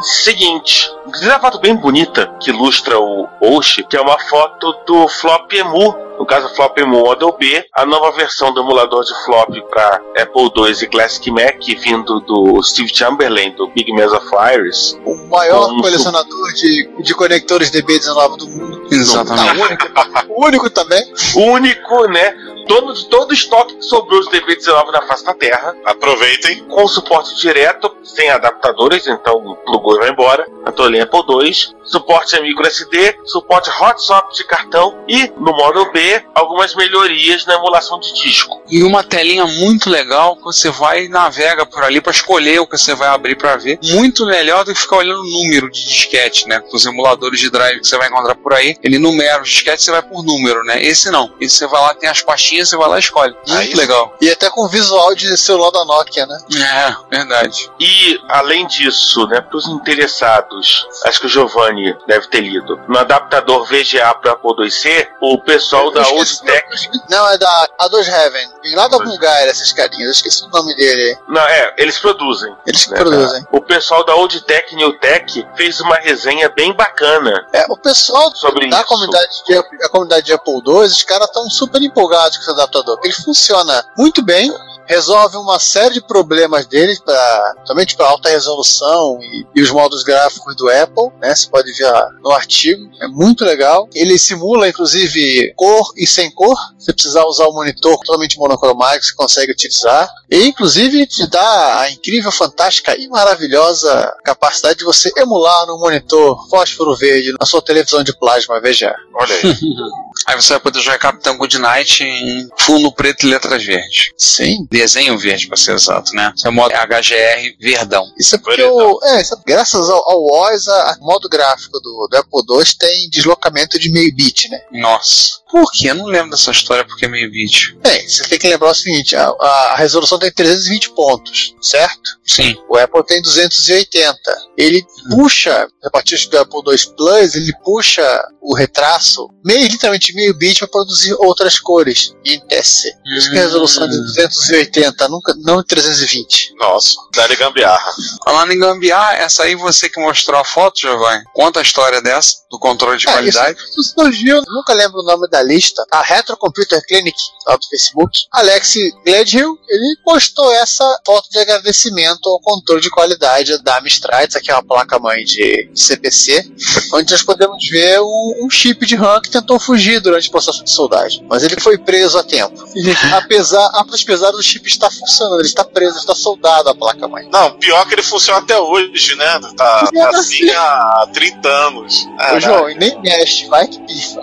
Seguinte, 0.00 0.88
uma 1.20 1.40
foto 1.40 1.58
bem 1.58 1.74
bonita 1.74 2.32
que 2.40 2.50
ilustra 2.50 2.96
o 3.00 3.28
Osh, 3.40 3.82
que 3.90 3.96
é 3.96 4.00
uma 4.00 4.16
foto 4.28 4.72
do 4.86 5.08
Flop 5.08 5.52
Emu, 5.52 5.96
no 6.18 6.26
caso 6.26 6.54
Flop 6.54 6.78
Model 6.86 7.32
B, 7.38 7.64
a 7.72 7.84
nova 7.84 8.12
versão 8.12 8.52
do 8.52 8.60
emulador 8.60 9.04
de 9.04 9.14
flop 9.24 9.54
para 9.70 10.00
Apple 10.16 10.50
II 10.56 10.72
e 10.82 10.86
Classic 10.86 11.30
Mac, 11.30 11.60
vindo 11.80 12.20
do 12.20 12.62
Steve 12.62 12.94
Chamberlain, 12.94 13.52
do 13.52 13.68
Big 13.68 13.92
Mesa 13.92 14.20
Fires. 14.20 14.98
o 15.04 15.14
maior 15.28 15.68
Como 15.68 15.82
colecionador 15.82 16.52
de, 16.54 16.88
de 17.02 17.14
conectores 17.14 17.70
DB19 17.70 18.36
do 18.36 18.48
mundo. 18.48 18.88
Exatamente. 18.90 19.58
O 19.58 19.64
único, 19.64 19.86
o 20.28 20.46
único 20.46 20.70
também. 20.70 21.02
Único, 21.36 22.06
né? 22.08 22.34
Dono 22.66 22.94
de 22.94 23.06
todo 23.08 23.30
o 23.30 23.34
estoque 23.34 23.76
que 23.76 23.82
sobrou 23.84 24.20
de 24.20 24.28
DB19 24.30 24.90
na 24.90 25.02
face 25.02 25.24
da 25.24 25.34
Terra. 25.34 25.74
Aproveitem. 25.84 26.64
com 26.64 26.86
suporte 26.86 27.36
direto, 27.36 27.94
sem 28.02 28.30
adaptadores, 28.30 29.06
então 29.06 29.58
o 29.66 29.78
Goi 29.80 29.98
vai 29.98 30.10
embora, 30.10 30.46
a 30.64 30.72
Tolen 30.72 31.02
Apple 31.02 31.20
II, 31.28 31.52
suporte 31.84 32.36
a 32.36 32.40
micro 32.40 32.66
SD, 32.66 33.16
suporte 33.24 33.70
a 33.70 33.88
hot 33.88 34.02
swap 34.02 34.32
de 34.32 34.44
cartão 34.44 34.98
e, 35.08 35.30
no 35.36 35.52
módulo 35.52 35.90
B, 35.92 36.00
algumas 36.34 36.74
melhorias 36.74 37.44
na 37.46 37.54
emulação 37.54 37.98
de 38.00 38.12
disco. 38.14 38.62
E 38.68 38.82
uma 38.82 39.02
telinha 39.02 39.44
muito 39.46 39.88
legal 39.90 40.36
que 40.36 40.42
você 40.42 40.70
vai 40.70 41.04
e 41.04 41.08
navega 41.08 41.64
por 41.66 41.82
ali 41.84 42.00
para 42.00 42.12
escolher 42.12 42.58
o 42.60 42.66
que 42.66 42.76
você 42.78 42.94
vai 42.94 43.08
abrir 43.08 43.36
para 43.36 43.56
ver. 43.56 43.78
Muito 43.82 44.26
melhor 44.26 44.64
do 44.64 44.72
que 44.74 44.80
ficar 44.80 44.96
olhando 44.96 45.20
o 45.20 45.30
número 45.30 45.70
de 45.70 45.84
disquete, 45.84 46.48
né? 46.48 46.62
Os 46.72 46.86
emuladores 46.86 47.38
de 47.40 47.50
drive 47.50 47.80
que 47.80 47.86
você 47.86 47.96
vai 47.96 48.08
encontrar 48.08 48.34
por 48.34 48.52
aí, 48.54 48.76
ele 48.82 48.98
numera 48.98 49.42
os 49.42 49.48
disquetes, 49.50 49.84
você 49.84 49.90
vai 49.90 50.02
por 50.02 50.22
número, 50.24 50.62
né? 50.64 50.82
Esse 50.82 51.10
não. 51.10 51.32
Esse 51.40 51.56
você 51.58 51.66
vai 51.66 51.80
lá, 51.80 51.94
tem 51.94 52.08
as 52.08 52.22
pastinhas, 52.22 52.68
você 52.68 52.76
vai 52.76 52.88
lá 52.88 52.96
e 52.96 53.00
escolhe. 53.00 53.34
Muito 53.46 53.52
Aí- 53.58 53.74
legal. 53.74 54.16
E 54.20 54.30
até 54.30 54.48
com 54.50 54.66
visual 54.68 55.14
de 55.14 55.36
celular 55.36 55.70
da 55.70 55.84
Nokia, 55.84 56.26
né? 56.26 56.38
É, 56.56 57.16
verdade. 57.16 57.70
E, 57.78 58.18
além 58.28 58.66
disso, 58.66 59.26
né, 59.28 59.40
para 59.40 59.56
os 59.56 59.66
interessados, 59.68 60.86
acho 61.04 61.20
que 61.20 61.26
o 61.26 61.28
Giovanni 61.28 61.94
deve 62.06 62.26
ter 62.28 62.40
lido, 62.40 62.78
no 62.88 62.98
adaptador 62.98 63.64
VGA 63.66 64.14
para 64.14 64.32
Apple 64.32 64.64
IIc, 64.64 65.08
o 65.20 65.38
pessoal 65.38 65.90
da 65.94 66.08
Old 66.08 66.40
Tech. 66.42 66.90
Não, 67.08 67.28
é 67.28 67.38
da 67.38 67.68
A2 67.82 68.06
Heaven. 68.08 68.48
Vem 68.62 68.74
lá 68.74 68.88
da 68.88 68.98
Bulgária, 68.98 69.50
esses 69.50 69.72
carinhas. 69.72 70.04
Eu 70.04 70.10
esqueci 70.12 70.44
o 70.44 70.48
nome 70.48 70.74
dele. 70.76 71.18
Não, 71.28 71.42
é, 71.42 71.74
eles 71.78 71.98
produzem. 71.98 72.54
Eles 72.66 72.84
que 72.84 72.90
né, 72.90 72.98
produzem. 72.98 73.46
O 73.52 73.60
pessoal 73.60 74.04
da 74.04 74.14
Old 74.14 74.40
Tech 74.42 74.74
New 74.74 74.98
Tech 74.98 75.46
fez 75.56 75.80
uma 75.80 75.96
resenha 75.96 76.48
bem 76.48 76.72
bacana 76.72 77.46
É, 77.52 77.64
o 77.68 77.76
pessoal 77.76 78.34
sobre 78.34 78.68
da 78.68 78.78
isso. 78.78 78.86
comunidade 78.86 79.44
de, 79.46 79.56
a 79.56 79.88
comunidade 79.88 80.26
de 80.26 80.32
Apple 80.32 80.62
II, 80.66 80.74
os 80.84 81.02
caras 81.02 81.28
estão 81.28 81.48
super 81.48 81.80
empolgados 81.82 82.36
com 82.36 82.42
esse 82.42 82.50
adaptador. 82.50 82.98
Ele 83.02 83.12
funciona 83.12 83.84
muito 83.96 84.22
bem, 84.22 84.52
resolve 84.86 85.36
uma 85.36 85.58
série 85.58 85.94
de 85.94 86.06
problemas 86.06 86.66
deles, 86.66 87.00
pra, 87.00 87.54
somente 87.64 87.96
para 87.96 88.08
alta 88.08 88.28
resolução 88.28 89.18
e, 89.20 89.46
e 89.56 89.62
os 89.62 89.70
modos 89.70 90.02
gráficos 90.02 90.54
do 90.56 90.68
Apple, 90.70 91.10
né? 91.20 91.34
Você 91.34 91.48
pode 91.48 91.72
ver 91.72 91.92
no 92.22 92.30
artigo, 92.30 92.88
é 93.00 93.08
muito 93.08 93.44
legal. 93.44 93.88
Ele 93.94 94.18
simula, 94.18 94.68
inclusive, 94.68 95.52
cor 95.56 95.92
e 95.96 96.06
sem 96.06 96.30
cor. 96.30 96.56
Se 96.78 96.92
precisar 96.92 97.24
usar 97.24 97.46
o 97.46 97.52
monitor 97.52 97.96
totalmente 97.98 98.38
monocromático, 98.38 99.04
você 99.06 99.14
consegue 99.14 99.52
utilizar. 99.52 100.08
E, 100.30 100.46
inclusive, 100.46 101.06
te 101.06 101.26
dá 101.26 101.80
a 101.80 101.90
incrível, 101.90 102.30
fantástica 102.32 102.96
e 102.96 103.08
maravilhosa 103.08 104.14
capacidade 104.24 104.78
de 104.78 104.84
você 104.84 105.10
emular 105.16 105.66
no 105.66 105.78
monitor 105.78 106.48
fósforo 106.48 106.94
verde 106.96 107.34
na 107.38 107.46
sua 107.46 107.62
televisão 107.62 108.02
de 108.02 108.16
plasma 108.16 108.60
VGA. 108.60 108.94
Olha 109.14 109.34
aí. 109.34 109.42
Aí 110.26 110.36
você 110.36 110.54
vai 110.54 110.60
poder 110.60 110.80
jogar 110.80 110.98
Capitão 110.98 111.36
Goodnight 111.36 112.02
em 112.02 112.48
fundo 112.60 112.90
preto 112.92 113.26
e 113.26 113.30
letras 113.30 113.64
verdes. 113.64 114.10
Sim. 114.16 114.66
Desenho 114.70 115.18
verde, 115.18 115.46
pra 115.46 115.56
ser 115.56 115.74
exato, 115.74 116.12
né? 116.14 116.32
Isso 116.36 116.46
é 116.46 116.50
modo 116.50 116.72
HGR 116.74 117.56
verdão. 117.60 118.04
Isso 118.18 118.34
é 118.34 118.38
porque 118.38 118.62
o, 118.62 119.00
é, 119.04 119.20
isso 119.20 119.34
é- 119.34 119.38
graças 119.46 119.88
ao, 119.90 120.10
ao 120.10 120.24
OS, 120.26 120.68
a, 120.68 120.92
a 120.92 120.96
modo 121.00 121.28
gráfico 121.28 121.78
do, 121.80 122.08
do 122.10 122.16
Apple 122.16 122.40
II 122.58 122.64
tem 122.78 123.08
deslocamento 123.10 123.78
de 123.78 123.90
meio 123.90 124.14
bit, 124.14 124.48
né? 124.48 124.60
Nossa. 124.72 125.42
Por 125.50 125.70
quê? 125.70 125.90
Eu 125.90 125.94
não 125.94 126.06
lembro 126.06 126.30
dessa 126.30 126.50
história 126.50 126.84
porque 126.84 127.04
é 127.04 127.08
meio 127.08 127.30
vídeo. 127.30 127.78
Bem, 127.80 128.08
você 128.08 128.24
tem 128.24 128.38
que 128.38 128.48
lembrar 128.48 128.70
o 128.70 128.74
seguinte: 128.74 129.14
a, 129.14 129.28
a- 129.28 129.74
resolução 129.76 130.18
tem 130.18 130.32
320 130.32 130.90
pontos, 130.94 131.54
certo? 131.62 132.00
Sim. 132.24 132.56
O 132.68 132.76
Apple 132.76 133.04
tem 133.06 133.22
280. 133.22 134.16
Ele 134.56 134.84
puxa, 135.10 135.68
a 135.84 135.90
partir 135.90 136.28
do 136.28 136.38
Apple 136.38 136.60
II 136.66 136.78
Plus, 136.96 137.34
ele 137.34 137.52
puxa 137.64 138.02
o 138.40 138.54
retraço 138.54 139.28
meio, 139.44 139.68
literalmente 139.68 140.13
meio 140.14 140.34
bit 140.34 140.58
para 140.60 140.68
produzir 140.68 141.14
outras 141.14 141.58
cores 141.58 142.14
em. 142.24 142.40
Por 142.40 143.12
isso 143.12 143.30
que 143.30 143.38
a 143.38 143.42
resolução 143.42 143.84
é 143.84 143.88
de 143.88 143.96
280, 143.98 145.08
nunca, 145.08 145.34
não 145.38 145.60
de 145.60 145.66
320. 145.66 146.54
Nossa, 146.58 146.94
dá-lhe 147.14 147.36
gambiarra. 147.36 147.92
Falando 148.24 148.52
em 148.52 148.58
gambiarra, 148.58 149.14
essa 149.14 149.42
aí 149.44 149.54
você 149.54 149.88
que 149.88 150.00
mostrou 150.00 150.40
a 150.40 150.44
foto, 150.44 150.80
Giovanni. 150.80 151.24
Conta 151.34 151.60
a 151.60 151.62
história 151.62 152.00
dessa, 152.00 152.32
do 152.50 152.58
controle 152.58 152.98
de 152.98 153.08
É, 153.08 153.12
qualidade. 153.12 153.58
Isso, 153.58 153.80
isso 153.80 153.94
surgiu, 153.98 154.42
nunca 154.48 154.72
lembro 154.72 155.00
o 155.00 155.04
nome 155.04 155.28
da 155.28 155.42
lista, 155.42 155.84
a 155.90 156.02
Retro 156.02 156.36
Computer 156.36 156.80
Clinic, 156.86 157.16
lá 157.46 157.56
do 157.56 157.66
Facebook. 157.68 158.20
Alex 158.32 158.74
Gledhill, 159.04 159.58
ele 159.68 159.96
postou 160.04 160.52
essa 160.52 160.84
foto 161.04 161.28
de 161.30 161.38
agradecimento 161.38 162.28
ao 162.28 162.40
controle 162.40 162.80
de 162.80 162.90
qualidade 162.90 163.62
da 163.62 163.78
Amstrad, 163.78 164.28
essa 164.28 164.38
aqui 164.38 164.50
é 164.50 164.54
uma 164.54 164.64
placa-mãe 164.64 165.24
de 165.24 165.70
CPC, 165.74 166.50
onde 166.92 167.10
nós 167.12 167.22
podemos 167.22 167.68
ver 167.68 168.00
um, 168.00 168.44
um 168.44 168.50
chip 168.50 168.84
de 168.86 168.96
RAM 168.96 169.20
que 169.20 169.30
tentou 169.30 169.58
fugir 169.58 170.00
durante 170.04 170.28
o 170.28 170.30
processo 170.30 170.62
de 170.62 170.70
soldagem, 170.70 171.24
mas 171.28 171.42
ele 171.42 171.60
foi 171.60 171.76
preso 171.78 172.18
a 172.18 172.22
tempo. 172.22 172.64
E, 172.76 172.90
apesar, 173.14 173.68
apesar 173.74 174.30
do 174.30 174.42
chip 174.42 174.68
estar 174.68 174.90
funcionando, 174.90 175.40
ele 175.40 175.48
está 175.48 175.64
preso, 175.64 175.98
está 175.98 176.14
soldado 176.14 176.68
à 176.68 176.74
placa-mãe. 176.74 177.28
Não, 177.32 177.52
pior 177.58 177.86
que 177.88 177.94
ele 177.94 178.02
funciona 178.02 178.38
até 178.40 178.58
hoje, 178.58 179.16
né? 179.16 179.40
Tá, 179.56 179.88
É 179.94 180.00
tá 180.00 180.10
assim 180.10 180.48
há 180.50 181.08
30 181.12 181.48
anos. 181.48 182.04
Ô, 182.04 182.16
Caraca. 182.16 182.40
João, 182.40 182.70
e 182.70 182.74
nem 182.74 183.00
mexe, 183.00 183.46
vai 183.46 183.66
que 183.66 183.80
pifa. 183.80 184.20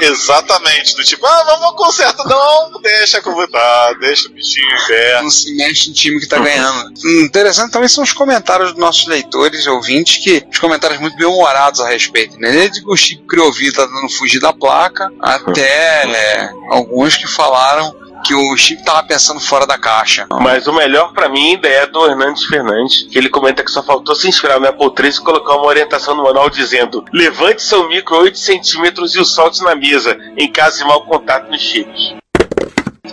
Exatamente, 0.00 0.96
do 0.96 1.04
tipo, 1.04 1.24
ah, 1.26 1.44
vamos 1.44 1.64
ao 1.64 1.76
conserto. 1.76 2.24
Não, 2.26 2.80
deixa 2.80 3.20
como 3.22 3.46
tá, 3.48 3.92
deixa 4.00 4.28
o 4.28 4.32
bichinho 4.32 4.66
em 4.66 4.86
pé. 4.86 5.22
Não 5.22 5.30
se 5.30 5.54
mexe 5.56 5.90
em 5.90 5.92
time 5.92 6.20
que 6.20 6.26
tá 6.26 6.38
ganhando. 6.38 6.90
Hum, 7.04 7.20
Interessante 7.24 7.70
também 7.70 7.88
são 7.88 8.02
os 8.02 8.12
comentários 8.12 8.70
dos 8.72 8.80
nossos 8.80 9.06
leitores 9.06 9.66
ouvintes, 9.66 10.22
que 10.22 10.44
os 10.50 10.58
comentários 10.58 11.00
muito 11.00 11.16
bem-humorados 11.16 11.80
a 11.80 11.88
respeito, 11.88 12.38
né? 12.38 12.50
Desde 12.50 12.82
que 12.82 12.90
o 12.90 12.96
Chico 12.96 13.26
criou 13.26 13.52
vida 13.52 13.70
tá 13.76 13.86
dando 13.86 14.08
fugir 14.10 14.40
da 14.40 14.52
placa, 14.52 15.12
até 15.22 16.04
é, 16.06 16.50
alguns 16.70 17.16
que 17.16 17.26
falaram 17.26 17.94
que 18.24 18.34
o 18.34 18.56
Chico 18.56 18.84
tava 18.84 19.02
pensando 19.02 19.40
fora 19.40 19.66
da 19.66 19.78
caixa. 19.78 20.26
Mas 20.40 20.66
o 20.66 20.72
melhor 20.72 21.12
pra 21.12 21.28
mim 21.28 21.54
ainda 21.54 21.68
é 21.68 21.86
do 21.86 22.06
Hernandes 22.06 22.44
Fernandes, 22.44 23.02
que 23.10 23.18
ele 23.18 23.28
comenta 23.28 23.64
que 23.64 23.70
só 23.70 23.82
faltou 23.82 24.14
se 24.14 24.28
inspirar 24.28 24.60
no 24.60 24.68
Apple 24.68 24.92
III 24.98 25.10
e 25.10 25.20
colocar 25.20 25.54
uma 25.54 25.66
orientação 25.66 26.14
no 26.14 26.22
manual 26.22 26.50
dizendo: 26.50 27.04
levante 27.12 27.62
seu 27.62 27.88
micro 27.88 28.16
8 28.16 28.38
centímetros 28.38 29.14
e 29.14 29.20
o 29.20 29.24
solte 29.24 29.62
na 29.62 29.74
mesa, 29.74 30.18
em 30.36 30.50
caso 30.50 30.78
de 30.78 30.84
mau 30.84 31.04
contato 31.04 31.50
nos 31.50 31.60
chips. 31.60 32.14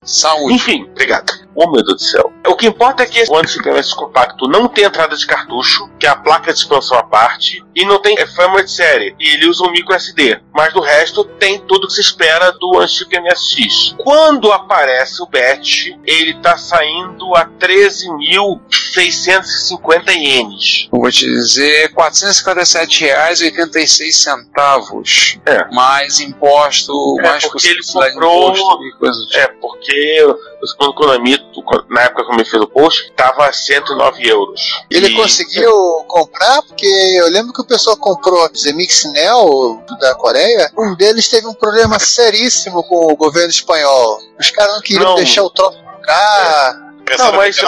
Saúde. 0.04 0.56
Enfim, 0.56 0.88
obrigado. 0.90 1.32
Oh 1.54 1.70
meu 1.70 1.84
Deus 1.84 1.98
do 1.98 2.04
céu. 2.04 2.34
O 2.48 2.56
que 2.56 2.66
importa 2.66 3.04
é 3.04 3.06
que 3.06 3.24
o 3.30 3.38
anti-PMS 3.38 3.94
compacto 3.94 4.48
não 4.48 4.68
tem 4.68 4.86
entrada 4.86 5.16
de 5.16 5.28
cartucho, 5.28 5.88
que 6.00 6.08
é 6.08 6.10
a 6.10 6.16
placa 6.16 6.52
de 6.52 6.60
expansão 6.60 6.98
à 6.98 7.04
parte, 7.04 7.64
e 7.76 7.86
não 7.86 8.02
tem 8.02 8.18
é 8.18 8.26
firmware 8.26 8.64
de 8.64 8.72
série. 8.72 9.16
E 9.20 9.34
ele 9.34 9.48
usa 9.48 9.64
um 9.64 9.72
micro 9.72 9.94
SD. 9.94 10.42
Mas 10.54 10.74
do 10.74 10.80
resto 10.80 11.24
tem 11.24 11.60
tudo 11.60 11.88
que 11.88 11.94
se 11.94 12.02
espera 12.02 12.52
do 12.52 12.82
anti-PMSX. 13.30 13.96
Quando 13.98 14.52
aparece 14.52 15.22
o 15.22 15.26
BAT, 15.28 15.96
ele 16.06 16.34
tá 16.42 16.58
saindo 16.58 17.36
a 17.36 17.46
13.650 17.46 20.12
ienes. 20.14 20.88
Eu 20.92 21.00
vou 21.00 21.12
te 21.12 21.26
dizer, 21.26 21.88
R$ 21.88 21.94
457,86 21.94 24.26
É. 25.46 25.66
Mais 25.74 26.20
imposto, 26.20 26.92
É, 27.20 27.24
mais 27.24 27.44
porque 27.46 27.68
ele 27.70 27.82
comprou- 27.84 28.50
imposto 28.52 28.84
e 28.86 28.92
coisa 28.98 29.20
do 29.20 29.28
tipo. 29.28 29.40
É, 29.40 29.51
porque 29.62 30.26
o 30.62 30.68
segundo 30.68 30.94
Konami, 30.96 31.38
na 31.90 32.02
época 32.02 32.26
que 32.26 32.32
eu 32.32 32.36
me 32.36 32.44
fiz 32.44 32.60
o 32.60 32.68
post, 32.68 33.12
tava 33.16 33.46
a 33.46 33.54
109 33.54 34.28
euros. 34.28 34.60
Ele 34.90 35.08
E- 35.08 35.16
conseguiu 35.16 35.72
comprar, 36.08 36.62
porque 36.64 36.86
eu 36.88 37.30
lembro 37.30 37.54
que 37.54 37.62
o 37.62 37.66
pessoal 37.68 37.96
comprou 37.98 38.50
Zemix 38.56 39.06
Neo 39.14 39.80
da 40.00 40.16
Coreia. 40.16 40.72
Um 40.78 40.96
deles 40.96 41.30
teve 41.30 41.48
um 41.48 41.54
problema 41.54 42.00
seríssimo 42.00 42.84
com 42.84 43.12
o 43.14 43.16
governo 43.16 43.50
espanhol. 43.50 44.20
Os 44.40 44.50
caras 44.50 44.74
não 44.74 44.82
queriam 44.82 45.06
Não. 45.10 45.16
deixar 45.16 45.44
o 45.44 45.50
troço 45.50 45.78
ficar. 46.00 46.92
Pensando 47.06 47.32
Não, 47.32 47.38
mas, 47.38 47.58
é. 47.58 47.62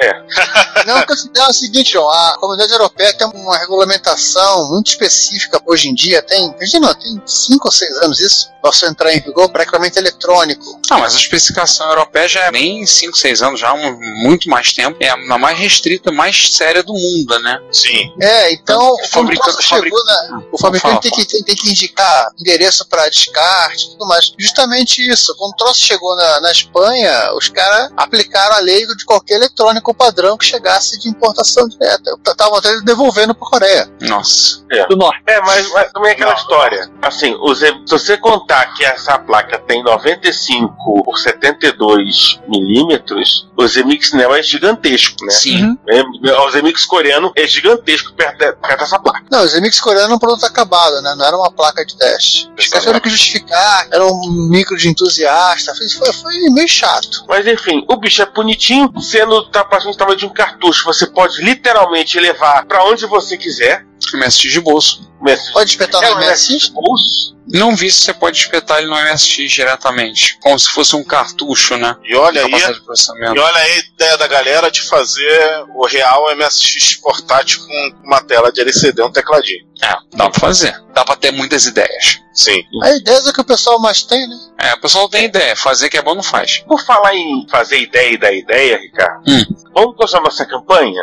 É. 0.00 0.22
Não, 0.86 1.04
considera 1.06 1.50
o 1.50 1.52
seguinte, 1.52 1.96
ó, 1.98 2.08
a 2.08 2.38
comunidade 2.38 2.72
europeia 2.72 3.12
tem 3.12 3.26
uma 3.26 3.58
regulamentação 3.58 4.68
muito 4.70 4.88
específica 4.88 5.60
hoje 5.66 5.88
em 5.88 5.94
dia, 5.94 6.22
tem, 6.22 6.46
imagina, 6.56 6.94
tem 6.94 7.20
5 7.26 7.66
ou 7.68 7.72
6 7.72 7.96
anos 8.02 8.20
isso, 8.20 8.50
posso 8.62 8.86
entrar 8.86 9.12
em 9.12 9.20
vigor 9.20 9.48
para 9.50 9.62
equipamento 9.62 9.98
eletrônico. 9.98 10.80
Ah, 10.90 10.98
mas 10.98 11.14
a 11.14 11.18
especificação 11.18 11.88
europeia 11.88 12.28
já 12.28 12.44
é 12.44 12.50
nem 12.50 12.86
5, 12.86 13.16
6 13.16 13.42
anos, 13.42 13.60
já 13.60 13.70
há 13.70 13.74
um, 13.74 13.98
muito 14.22 14.48
mais 14.48 14.72
tempo. 14.72 14.96
É 15.00 15.10
a 15.10 15.16
mais 15.16 15.58
restrita, 15.58 16.10
mais 16.12 16.50
séria 16.52 16.82
do 16.82 16.92
mundo, 16.92 17.38
né? 17.40 17.60
Sim. 17.72 18.12
É, 18.20 18.52
então, 18.52 18.80
O 18.92 18.96
quando 18.96 19.04
o 19.04 19.08
fabrica- 19.08 19.42
troço 19.44 19.62
chegou 19.62 20.04
na, 20.04 20.42
o 20.52 20.58
fabricante 20.58 21.00
tem 21.02 21.10
que, 21.10 21.24
tem, 21.26 21.42
tem 21.42 21.56
que 21.56 21.70
indicar 21.70 22.30
endereço 22.38 22.86
para 22.88 23.08
descarte 23.08 23.86
e 23.86 23.90
tudo 23.90 24.06
mais. 24.06 24.32
Justamente 24.38 25.06
isso, 25.08 25.34
quando 25.36 25.52
o 25.52 25.56
troço 25.56 25.80
chegou 25.80 26.14
na, 26.16 26.40
na 26.40 26.52
Espanha, 26.52 27.32
os 27.34 27.48
caras 27.48 27.90
aplicaram 27.96 28.56
a 28.56 28.60
lei 28.60 28.86
de 28.86 29.04
qualquer 29.04 29.34
eletrônico 29.34 29.87
padrão 29.94 30.36
que 30.36 30.44
chegasse 30.44 30.98
de 30.98 31.08
importação 31.08 31.68
direta. 31.68 32.16
Estavam 32.26 32.58
até 32.58 32.80
devolvendo 32.80 33.34
para 33.34 33.48
Coreia. 33.48 33.90
Nossa. 34.02 34.62
É, 34.70 34.80
é 34.80 35.40
mas, 35.40 35.70
mas 35.72 35.92
também 35.92 36.10
é 36.10 36.14
aquela 36.14 36.34
história. 36.34 36.90
Assim, 37.02 37.34
os, 37.40 37.58
se 37.58 37.74
você 37.88 38.16
contar 38.16 38.74
que 38.74 38.84
essa 38.84 39.18
placa 39.18 39.58
tem 39.58 39.82
95 39.82 41.02
por 41.04 41.18
72 41.18 42.40
milímetros, 42.48 43.48
o 43.56 43.66
Zemix 43.66 44.12
Neo 44.12 44.34
é 44.34 44.42
gigantesco, 44.42 45.24
né? 45.24 45.30
Sim. 45.32 45.78
É, 45.88 46.02
o 46.40 46.50
Zemix 46.50 46.84
coreano 46.84 47.32
é 47.34 47.46
gigantesco 47.46 48.12
perto, 48.14 48.38
de- 48.38 48.52
perto 48.52 48.80
dessa 48.80 48.98
placa. 48.98 49.24
Não, 49.30 49.42
o 49.42 49.46
Zemix 49.48 49.80
coreano 49.80 50.12
é 50.12 50.16
um 50.16 50.18
produto 50.18 50.44
acabado, 50.44 51.00
né? 51.02 51.14
Não 51.16 51.24
era 51.24 51.36
uma 51.36 51.50
placa 51.50 51.84
de 51.84 51.96
teste. 51.96 52.50
Os 52.58 52.66
caras 52.68 52.84
tiveram 52.84 53.00
que 53.00 53.10
justificar, 53.10 53.88
era 53.90 54.06
um 54.06 54.48
micro 54.50 54.76
de 54.76 54.88
entusiasta. 54.88 55.74
Foi, 55.74 56.12
foi, 56.12 56.34
meio 56.50 56.68
chato. 56.68 57.24
Mas 57.28 57.46
enfim, 57.46 57.84
o 57.88 57.96
bicho 57.96 58.22
é 58.22 58.26
bonitinho, 58.26 58.92
sendo 59.00 59.48
tá 59.50 59.64
praticamente 59.78 59.94
o 59.94 59.98
tamanho 59.98 60.18
de 60.18 60.26
um 60.26 60.30
cartucho. 60.30 60.84
Você 60.84 61.06
pode 61.06 61.42
literalmente 61.42 62.18
levar 62.18 62.64
pra 62.66 62.84
onde 62.84 63.06
você 63.06 63.36
quiser. 63.36 63.86
MSX 64.14 64.52
de 64.52 64.60
bolso. 64.60 65.08
MSX. 65.20 65.50
Pode 65.52 65.70
espetar 65.70 66.02
É 66.04 66.10
no 66.10 66.16
um 66.16 66.20
MSX? 66.30 66.68
bolso. 66.68 67.36
Não 67.50 67.74
vi 67.74 67.90
se 67.90 68.02
você 68.02 68.12
pode 68.12 68.36
espetar 68.38 68.78
ele 68.78 68.88
no 68.88 68.94
MSX 68.94 69.50
diretamente. 69.50 70.38
Como 70.42 70.58
se 70.58 70.68
fosse 70.68 70.94
um 70.94 71.02
cartucho, 71.02 71.76
né? 71.78 71.96
E 72.04 72.14
olha 72.14 72.44
aí, 72.44 72.50
de 72.74 72.80
processamento. 72.82 73.34
e 73.34 73.38
olha 73.38 73.56
aí 73.56 73.72
a 73.72 73.78
ideia 73.78 74.18
da 74.18 74.26
galera 74.26 74.70
de 74.70 74.82
fazer 74.82 75.64
o 75.74 75.86
real 75.86 76.26
MSX 76.36 76.96
portátil 76.96 77.60
com 77.66 77.92
uma 78.04 78.20
tela 78.22 78.52
de 78.52 78.60
LCD, 78.60 79.02
um 79.02 79.10
tecladinho. 79.10 79.66
É, 79.82 79.94
dá 80.14 80.28
pra 80.28 80.40
fazer. 80.40 80.78
Dá 80.92 81.04
pra 81.04 81.16
ter 81.16 81.30
muitas 81.30 81.64
ideias. 81.64 82.18
Sim. 82.34 82.60
A 82.82 82.90
ideia 82.90 83.16
é 83.16 83.30
o 83.30 83.32
que 83.32 83.40
o 83.40 83.44
pessoal 83.44 83.78
mais 83.80 84.02
tem, 84.02 84.28
né? 84.28 84.36
É, 84.60 84.74
o 84.74 84.80
pessoal 84.80 85.08
tem 85.08 85.24
ideia. 85.24 85.56
Fazer 85.56 85.88
que 85.88 85.96
é 85.96 86.02
bom 86.02 86.14
não 86.14 86.22
faz. 86.22 86.58
Por 86.68 86.84
falar 86.84 87.14
em 87.14 87.46
fazer 87.50 87.80
ideia 87.80 88.12
e 88.12 88.18
dar 88.18 88.32
ideia, 88.32 88.76
Ricardo, 88.78 89.22
Hum. 89.26 89.44
vamos 89.74 89.96
continuar 89.96 90.24
nossa 90.24 90.44
campanha? 90.44 91.02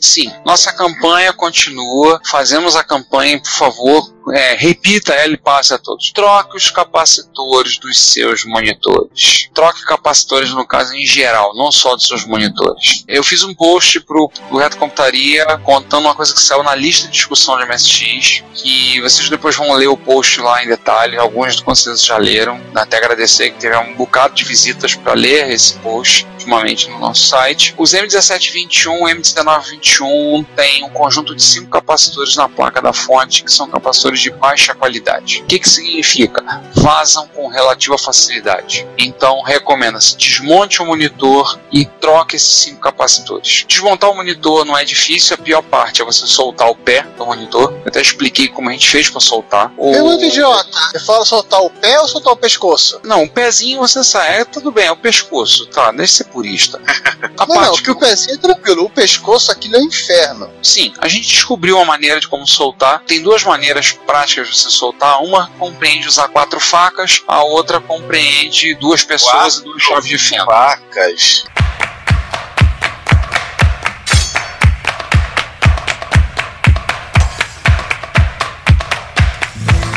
Sim, 0.00 0.32
nossa 0.44 0.72
campanha 0.72 1.32
continua. 1.32 2.20
Fazemos 2.34 2.74
a 2.74 2.82
campanha, 2.82 3.40
por 3.40 3.48
favor. 3.48 4.12
é, 4.32 4.54
repita 4.54 5.12
ela 5.12 5.34
e 5.34 5.36
passe 5.36 5.74
a 5.74 5.78
todos. 5.78 6.10
Troque 6.12 6.56
os 6.56 6.70
capacitores 6.70 7.78
dos 7.78 7.96
seus 8.12 8.44
monitores. 8.44 9.48
Troque 9.52 9.84
capacitores, 9.84 10.50
no 10.50 10.66
caso, 10.66 10.94
em 10.94 11.06
geral, 11.06 11.54
não 11.54 11.70
só 11.70 11.94
dos 11.94 12.06
seus 12.06 12.24
monitores. 12.24 13.04
Eu 13.06 13.22
fiz 13.22 13.42
um 13.44 13.54
post 13.54 14.00
pro, 14.00 14.28
pro 14.48 14.58
Reto 14.58 14.78
Computaria 14.78 15.44
contando 15.58 16.06
uma 16.06 16.14
coisa 16.14 16.34
que 16.34 16.40
saiu 16.40 16.62
na 16.62 16.74
lista 16.74 17.06
de 17.06 17.12
discussão 17.12 17.58
de 17.58 17.66
MSX, 17.66 18.42
que 18.54 19.00
vocês 19.00 19.28
depois 19.28 19.54
vão 19.54 19.72
ler 19.72 19.88
o 19.88 19.96
post 19.96 20.40
lá 20.40 20.64
em 20.64 20.68
detalhe. 20.68 21.18
Alguns 21.18 21.60
com 21.60 21.74
certeza 21.74 22.04
já 22.04 22.16
leram. 22.16 22.60
Até 22.74 22.96
agradecer 22.96 23.50
que 23.50 23.60
teve 23.60 23.76
um 23.76 23.94
bocado 23.94 24.34
de 24.34 24.44
visitas 24.44 24.94
para 24.94 25.12
ler 25.12 25.50
esse 25.50 25.74
post 25.74 26.26
ultimamente 26.44 26.88
no 26.88 26.98
nosso 26.98 27.26
site. 27.26 27.74
Os 27.76 27.92
M1721 27.92 29.08
e 29.08 29.14
M1921 29.14 30.46
têm 30.54 30.84
um 30.84 30.90
conjunto 30.90 31.34
de 31.34 31.42
cinco 31.42 31.70
capacitores 31.70 32.23
na 32.36 32.48
placa 32.48 32.80
da 32.80 32.92
fonte 32.92 33.44
que 33.44 33.52
são 33.52 33.68
capacitores 33.68 34.20
de 34.20 34.30
baixa 34.30 34.74
qualidade. 34.74 35.42
O 35.42 35.46
que, 35.46 35.58
que 35.58 35.68
significa? 35.68 36.42
Vazam 36.74 37.26
com 37.28 37.48
relativa 37.48 37.98
facilidade. 37.98 38.86
Então 38.98 39.42
recomenda-se 39.42 40.16
desmonte 40.16 40.82
o 40.82 40.86
monitor 40.86 41.58
e 41.72 41.84
troque 41.84 42.36
esses 42.36 42.54
cinco 42.54 42.80
capacitores. 42.80 43.64
Desmontar 43.66 44.10
o 44.10 44.14
monitor 44.14 44.64
não 44.64 44.76
é 44.76 44.84
difícil, 44.84 45.34
a 45.34 45.38
pior 45.38 45.62
parte 45.62 46.02
é 46.02 46.04
você 46.04 46.26
soltar 46.26 46.68
o 46.68 46.76
pé 46.76 47.02
do 47.16 47.26
monitor. 47.26 47.72
Eu 47.72 47.88
até 47.88 48.00
expliquei 48.00 48.48
como 48.48 48.68
a 48.68 48.72
gente 48.72 48.88
fez 48.88 49.08
para 49.08 49.20
soltar. 49.20 49.72
O... 49.76 49.92
Pergunta 49.92 50.24
idiota. 50.24 50.78
Você 50.90 51.00
fala 51.00 51.24
soltar 51.24 51.60
o 51.60 51.70
pé 51.70 52.00
ou 52.00 52.08
soltar 52.08 52.32
o 52.32 52.36
pescoço? 52.36 53.00
Não, 53.04 53.24
o 53.24 53.30
pezinho 53.30 53.80
você 53.80 54.02
sai, 54.04 54.40
é, 54.40 54.44
tudo 54.44 54.70
bem, 54.70 54.86
é 54.86 54.92
o 54.92 54.96
pescoço, 54.96 55.66
tá? 55.66 55.90
Deixa 55.92 56.04
de 56.04 56.10
ser 56.18 56.24
purista. 56.24 56.80
A 57.38 57.46
Não, 57.46 57.54
parte 57.54 57.76
não, 57.76 57.82
que 57.82 57.90
o 57.90 57.96
pezinho 57.96 58.34
é 58.34 58.38
tranquilo. 58.38 58.84
O 58.84 58.90
pescoço, 58.90 59.50
aquilo 59.50 59.76
é 59.76 59.78
um 59.78 59.84
inferno. 59.84 60.50
Sim, 60.62 60.92
a 60.98 61.08
gente 61.08 61.26
descobriu 61.26 61.76
uma 61.76 61.84
maneira 61.84 62.13
de 62.20 62.28
como 62.28 62.46
soltar. 62.46 63.02
Tem 63.06 63.22
duas 63.22 63.42
maneiras 63.44 63.92
práticas 63.92 64.48
de 64.48 64.56
você 64.56 64.70
soltar. 64.70 65.22
Uma 65.22 65.50
compreende 65.58 66.08
usar 66.08 66.28
quatro 66.28 66.60
facas, 66.60 67.22
a 67.26 67.42
outra 67.42 67.80
compreende 67.80 68.74
duas 68.76 69.04
pessoas 69.04 69.58
e 69.58 69.64
duas 69.64 69.82
chaves 69.82 70.08
de 70.08 70.18
fenda. 70.18 70.46
Facas. 70.46 71.44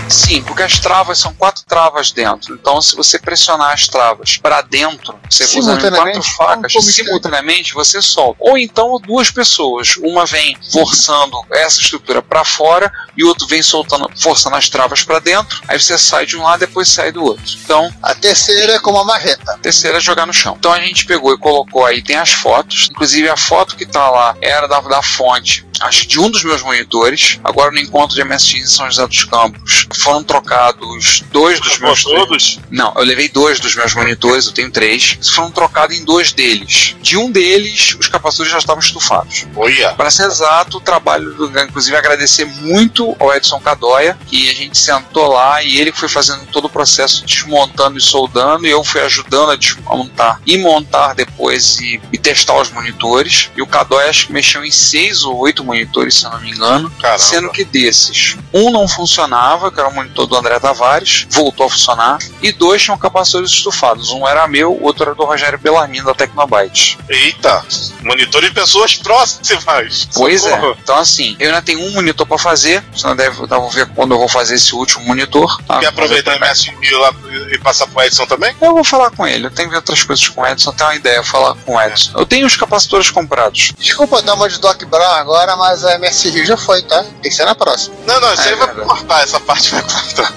Sim, 0.10 0.41
porque 0.43 0.64
as 0.64 0.80
travas 0.80 1.20
são 1.20 1.34
quatro 1.34 1.64
travas 1.66 2.12
dentro. 2.12 2.55
Então, 2.55 2.82
se 2.82 2.95
você 2.95 3.20
pressionar 3.20 3.74
as 3.74 3.88
travas 3.88 4.38
para 4.38 4.62
dentro, 4.62 5.18
você 5.30 5.45
usando 5.60 5.82
quatro 5.95 6.24
facas 6.24 6.74
como 6.74 6.86
simultaneamente, 6.86 7.74
você 7.74 8.01
solta. 8.01 8.38
Ou 8.39 8.58
então 8.58 8.99
duas 9.05 9.30
pessoas, 9.30 9.95
uma 9.97 10.26
vem 10.26 10.58
forçando 10.72 11.38
essa 11.51 11.82
estrutura 11.82 12.22
para 12.22 12.43
fora 12.43 12.91
e 13.18 13.24
o 13.24 13.28
outro 13.28 13.45
vem 13.47 13.62
soltando, 13.62 14.10
forçando 14.20 14.55
as 14.55 14.70
travas 14.70 15.03
para 15.03 15.20
dentro. 15.20 15.62
Aí 15.68 15.80
você 15.80 15.97
sai 15.97 16.26
de 16.26 16.38
um 16.38 16.43
lado, 16.43 16.60
depois 16.60 16.88
sai 16.88 17.12
do 17.12 17.24
outro. 17.24 17.43
Então, 17.64 17.93
A 18.01 18.16
terceira 18.16 18.74
é 18.74 18.80
como 18.80 18.99
a 18.99 19.05
marreta. 19.05 19.53
a 19.53 19.58
terceira 19.58 19.97
é 19.97 20.01
jogar 20.01 20.26
no 20.26 20.34
chão. 20.34 20.55
Então 20.58 20.72
a 20.72 20.80
gente 20.80 21.05
pegou 21.05 21.34
e 21.34 21.38
colocou 21.38 21.86
aí, 21.86 22.01
tem 22.01 22.16
as 22.16 22.32
fotos. 22.32 22.88
Inclusive 22.89 23.30
a 23.30 23.38
foto 23.38 23.76
que 23.76 23.86
tá 23.86 24.10
lá 24.10 24.36
era 24.41 24.68
da, 24.68 24.80
da 24.80 25.01
fonte, 25.01 25.66
acho 25.82 26.07
de 26.07 26.19
um 26.19 26.30
dos 26.30 26.43
meus 26.43 26.61
monitores. 26.61 27.39
Agora 27.43 27.71
no 27.71 27.80
encontro 27.80 28.15
de 28.15 28.23
MSX 28.23 28.53
em 28.53 28.65
São 28.65 28.86
José 28.88 29.05
dos 29.07 29.23
Campos 29.25 29.88
foram 29.95 30.23
trocados 30.23 31.23
dois 31.32 31.59
dos 31.59 31.80
meus. 31.80 32.03
todos? 32.03 32.59
Não, 32.69 32.93
eu 32.95 33.03
levei 33.03 33.30
dois 33.30 33.59
dos 33.59 33.75
meus 33.75 33.93
monitores, 33.93 34.47
eu 34.47 34.53
tenho 34.53 34.71
três. 34.71 35.17
Foram 35.34 35.51
trocados 35.51 35.95
em 35.95 36.03
dois 36.03 36.32
deles. 36.32 36.95
De 37.01 37.17
um 37.17 37.32
deles, 37.32 37.95
os 37.99 38.07
capacitores 38.07 38.51
já 38.51 38.57
estavam 38.57 38.82
estufados. 38.82 39.45
Olha. 39.55 39.93
Para 39.93 40.11
ser 40.11 40.25
exato, 40.25 40.78
o 40.78 40.82
trabalho 40.82 41.34
do 41.34 41.47
inclusive 41.59 41.95
agradecer 41.95 42.45
muito 42.45 43.15
ao 43.19 43.34
Edson 43.34 43.59
Cadóia, 43.59 44.17
que 44.28 44.49
a 44.49 44.53
gente 44.53 44.78
sentou 44.78 45.28
lá 45.28 45.63
e 45.63 45.80
ele 45.80 45.91
foi 45.91 46.07
fazendo 46.07 46.45
todo 46.47 46.65
o 46.65 46.69
processo 46.69 47.25
desmontando 47.25 47.97
e 47.97 48.01
soldando, 48.01 48.67
e 48.67 48.69
eu 48.69 48.84
fui 48.84 49.01
ajudando 49.01 49.51
a 49.51 49.55
desmontar 49.55 50.41
e 50.45 50.57
montar 50.57 51.13
depois 51.13 51.80
e, 51.80 51.99
e 52.11 52.17
testar 52.17 52.59
os 52.59 52.69
monitores. 52.71 53.49
E 53.55 53.61
o 53.61 53.67
Cadóia 53.67 54.09
acho 54.09 54.28
que 54.28 54.34
mexeu 54.34 54.63
em 54.63 54.71
seis 54.71 55.23
ou 55.23 55.38
oito 55.38 55.63
monitores, 55.68 56.15
se 56.15 56.26
eu 56.26 56.32
não 56.32 56.39
me 56.41 56.51
engano. 56.51 56.89
Caramba. 56.99 57.20
Sendo 57.20 57.49
que 57.51 57.63
desses, 57.63 58.38
um 58.53 58.72
não 58.72 58.88
funcionava, 58.88 59.72
que 59.72 59.80
era 59.80 59.89
o 59.89 59.93
monitor 59.93 60.26
do 60.26 60.36
André 60.36 60.59
Tavares, 60.59 61.28
voltou 61.30 61.68
a 61.68 61.70
funcionar, 61.70 62.18
e 62.41 62.51
dois 62.51 62.82
tinham 62.82 62.97
capacitores 62.97 63.51
estufados. 63.51 64.09
Um 64.09 64.28
era 64.28 64.47
meu, 64.47 64.72
o 64.74 64.84
outro 64.84 65.03
era 65.03 65.15
do 65.15 65.26
Rogério 65.26 65.59
Bellarmino, 65.59 66.05
da 66.05 66.13
Tecnobyte. 66.13 66.97
Eita. 67.09 67.63
Monitor 68.01 68.41
de 68.41 68.51
pessoas 68.51 68.95
próximas. 68.95 70.07
Pois 70.13 70.45
é. 70.45 70.49
Socorro. 70.49 70.78
Então, 70.82 70.97
assim, 70.97 71.36
eu 71.39 71.49
ainda 71.49 71.61
tenho 71.61 71.82
um 71.82 71.91
monitor 71.91 72.26
pra 72.26 72.38
fazer. 72.38 72.84
Você 72.91 73.05
não 73.05 73.15
deve 73.15 73.36
vou 73.36 73.70
ver 73.70 73.88
quando 73.88 74.13
eu 74.13 74.20
vou 74.20 74.30
fazer 74.30 74.55
esse 74.55 74.74
último 74.74 75.05
monitor. 75.05 75.61
tá? 75.63 75.80
Quer 75.80 75.88
aproveitar 75.88 76.32
o 76.32 76.36
MSG 76.36 76.95
lá 76.95 77.13
e 77.51 77.57
passar 77.59 77.88
pro 77.88 78.01
Edson 78.03 78.26
também? 78.26 78.55
Eu 78.61 78.74
vou 78.74 78.84
falar 78.84 79.11
com 79.11 79.28
ele. 79.28 79.47
Eu 79.47 79.51
tenho 79.51 79.68
que 79.68 79.72
ver 79.72 79.78
outras 79.78 80.03
coisas 80.03 80.28
com 80.28 80.41
o 80.41 80.47
Edson. 80.47 80.72
Tenho 80.72 80.89
uma 80.89 80.95
ideia, 80.95 81.24
falar 81.24 81.55
com 81.55 81.76
o 81.76 81.82
Edson. 81.82 82.11
Eu 82.18 82.26
tenho 82.26 82.47
os 82.47 82.55
capacitores 82.55 83.09
comprados. 83.09 83.74
Desculpa 83.78 84.22
dar 84.22 84.36
uma 84.36 84.49
de 84.49 84.59
Doc 84.59 84.82
Brown 84.86 85.13
agora, 85.13 85.55
mas 85.58 85.84
a 85.84 85.95
MS 85.95 86.30
Rio 86.30 86.45
já 86.45 86.58
foi, 86.58 86.82
tá? 86.84 87.03
Tem 87.03 87.24
que 87.24 87.32
ser 87.32 87.45
na 87.45 87.55
próxima. 87.55 87.95
Não, 88.05 88.20
não, 88.20 88.34
isso 88.34 88.43
É 88.43 88.49
aí 88.49 88.55
vai 88.55 88.74
cortar, 88.76 89.24
essa 89.24 89.39
parte 89.39 89.72
vai 89.72 89.82
cortar. 89.82 90.34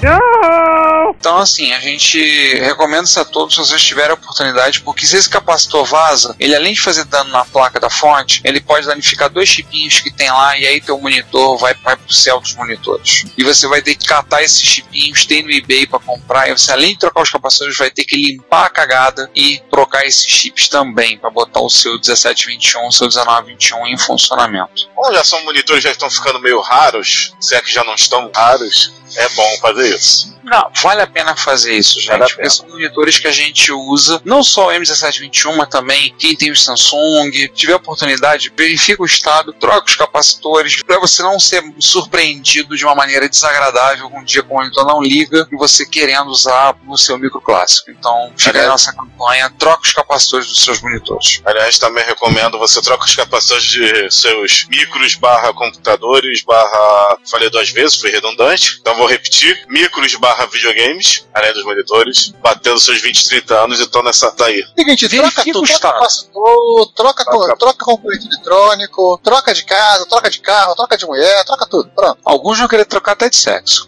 Então, 1.18 1.39
assim, 1.39 1.73
a 1.73 1.81
gente 1.81 2.18
recomenda 2.61 3.05
isso 3.05 3.21
a 3.21 3.25
todos 3.25 3.55
se 3.55 3.61
vocês 3.61 3.83
tiverem 3.83 4.11
a 4.12 4.14
oportunidade, 4.14 4.81
porque 4.81 5.07
se 5.07 5.16
esse 5.16 5.29
capacitor 5.29 5.85
vaza, 5.85 6.35
ele 6.39 6.55
além 6.55 6.73
de 6.73 6.81
fazer 6.81 7.05
dano 7.05 7.31
na 7.31 7.45
placa 7.45 7.79
da 7.79 7.91
fonte, 7.91 8.41
ele 8.45 8.61
pode 8.61 8.87
danificar 8.87 9.29
dois 9.29 9.49
chipinhos 9.49 10.01
que 10.01 10.11
tem 10.11 10.31
lá 10.31 10.57
e 10.57 10.66
aí 10.66 10.81
teu 10.81 10.99
monitor 10.99 11.59
vai, 11.59 11.75
vai 11.75 11.97
pro 11.97 12.12
céu 12.12 12.41
dos 12.41 12.55
monitores. 12.55 13.25
E 13.37 13.45
você 13.45 13.66
vai 13.66 13.83
ter 13.83 13.95
que 13.95 14.07
catar 14.07 14.43
esses 14.43 14.62
chipinhos, 14.62 15.27
tem 15.27 15.43
no 15.43 15.51
eBay 15.51 15.87
pra 15.87 15.99
comprar, 15.99 16.49
e 16.49 16.57
você 16.57 16.73
além 16.73 16.93
de 16.93 16.99
trocar 16.99 17.23
os 17.23 17.31
capacitores, 17.31 17.77
vai 17.77 17.91
ter 17.91 18.05
que 18.05 18.16
limpar 18.16 18.66
a 18.66 18.71
cagada 18.71 19.31
e 19.35 19.61
trocar 19.71 20.07
esses 20.07 20.25
chips 20.27 20.68
também, 20.68 21.18
pra 21.18 21.31
botar 21.31 21.61
o 21.61 21.68
seu 21.68 21.93
1721, 21.93 22.87
o 22.87 22.93
seu 22.93 23.09
1921 23.09 23.87
em 23.89 23.99
funcionamento. 23.99 24.89
Como 25.11 25.18
já 25.18 25.24
são 25.24 25.42
monitores 25.42 25.82
já 25.82 25.90
estão 25.90 26.08
ficando 26.08 26.38
meio 26.38 26.61
raros, 26.61 27.34
se 27.40 27.56
é 27.56 27.61
que 27.61 27.72
já 27.72 27.82
não 27.82 27.96
estão 27.96 28.30
raros, 28.32 28.92
é 29.16 29.28
bom 29.30 29.58
fazer 29.61 29.92
isso. 29.92 30.38
Não, 30.42 30.70
vale 30.82 31.02
a 31.02 31.06
pena 31.06 31.36
fazer 31.36 31.76
isso, 31.76 32.04
Vale 32.06 32.22
gente. 32.22 32.34
Porque 32.34 32.50
são 32.50 32.68
monitores 32.68 33.18
que 33.18 33.28
a 33.28 33.32
gente 33.32 33.70
usa, 33.72 34.20
não 34.24 34.42
só 34.42 34.68
o 34.68 34.70
M1721, 34.70 35.56
mas 35.56 35.68
também 35.68 36.14
quem 36.18 36.34
tem 36.34 36.50
o 36.50 36.56
Samsung. 36.56 37.30
Tiver 37.54 37.74
oportunidade, 37.74 38.52
verifica 38.56 39.02
o 39.02 39.06
estado, 39.06 39.52
troca 39.52 39.86
os 39.86 39.96
capacitores, 39.96 40.82
para 40.82 40.98
você 40.98 41.22
não 41.22 41.38
ser 41.38 41.62
surpreendido 41.78 42.76
de 42.76 42.84
uma 42.84 42.94
maneira 42.94 43.28
desagradável 43.28 44.11
um 44.12 44.24
dia 44.24 44.42
com 44.42 44.54
o 44.54 44.58
monitor 44.58 44.84
não 44.86 45.02
liga 45.02 45.46
e 45.52 45.56
você 45.56 45.86
querendo 45.86 46.28
usar 46.28 46.74
o 46.88 46.96
seu 46.96 47.18
micro 47.18 47.40
clássico. 47.40 47.90
Então, 47.90 48.32
fica 48.36 48.58
aí 48.58 48.64
a 48.64 48.68
nossa 48.68 48.92
campanha, 48.92 49.50
troca 49.58 49.82
os 49.82 49.92
capacitores 49.92 50.46
dos 50.46 50.62
seus 50.64 50.80
monitores. 50.80 51.40
Aliás, 51.44 51.78
também 51.78 52.04
recomendo 52.04 52.58
você 52.58 52.80
troca 52.80 53.04
os 53.04 53.14
capacitores 53.14 53.64
de 53.64 54.11
seus 54.11 54.66
micros 55.01 55.14
barra 55.14 55.53
computadores 55.55 56.42
barra. 56.42 57.18
Falei 57.30 57.48
duas 57.51 57.70
vezes, 57.70 57.96
foi 57.96 58.11
redundante. 58.11 58.78
Então 58.80 58.96
vou 58.96 59.07
repetir: 59.07 59.64
micros 59.68 60.14
barra 60.16 60.46
videogames, 60.46 61.26
além 61.34 61.53
dos 61.55 61.64
monitores, 61.64 62.32
batendo 62.42 62.78
seus 62.78 63.01
20, 63.01 63.28
30 63.28 63.55
anos 63.64 63.80
e 63.80 63.84
estão 63.84 64.03
nessa 64.03 64.30
daí. 64.32 64.64
Seguinte, 64.76 65.09
troca 65.09 65.42
tudo, 65.44 65.62
o 65.62 65.66
troca 65.66 65.80
capacitor, 65.80 66.92
troca, 66.94 67.24
Troca. 67.24 67.57
troca, 67.57 67.84
componente 67.84 68.26
eletrônico, 68.26 69.20
troca 69.22 69.55
de 69.55 69.64
casa, 69.64 70.07
troca 70.07 70.30
de 70.30 70.40
carro, 70.40 70.74
troca 70.74 70.96
de 70.96 71.07
mulher, 71.07 71.44
troca 71.44 71.66
tudo. 71.66 71.90
Pronto. 71.90 72.18
Alguns 72.24 72.59
vão 72.59 72.68
querer 72.68 72.84
trocar 72.84 73.12
até 73.12 73.28
de 73.28 73.36
sexo. 73.36 73.86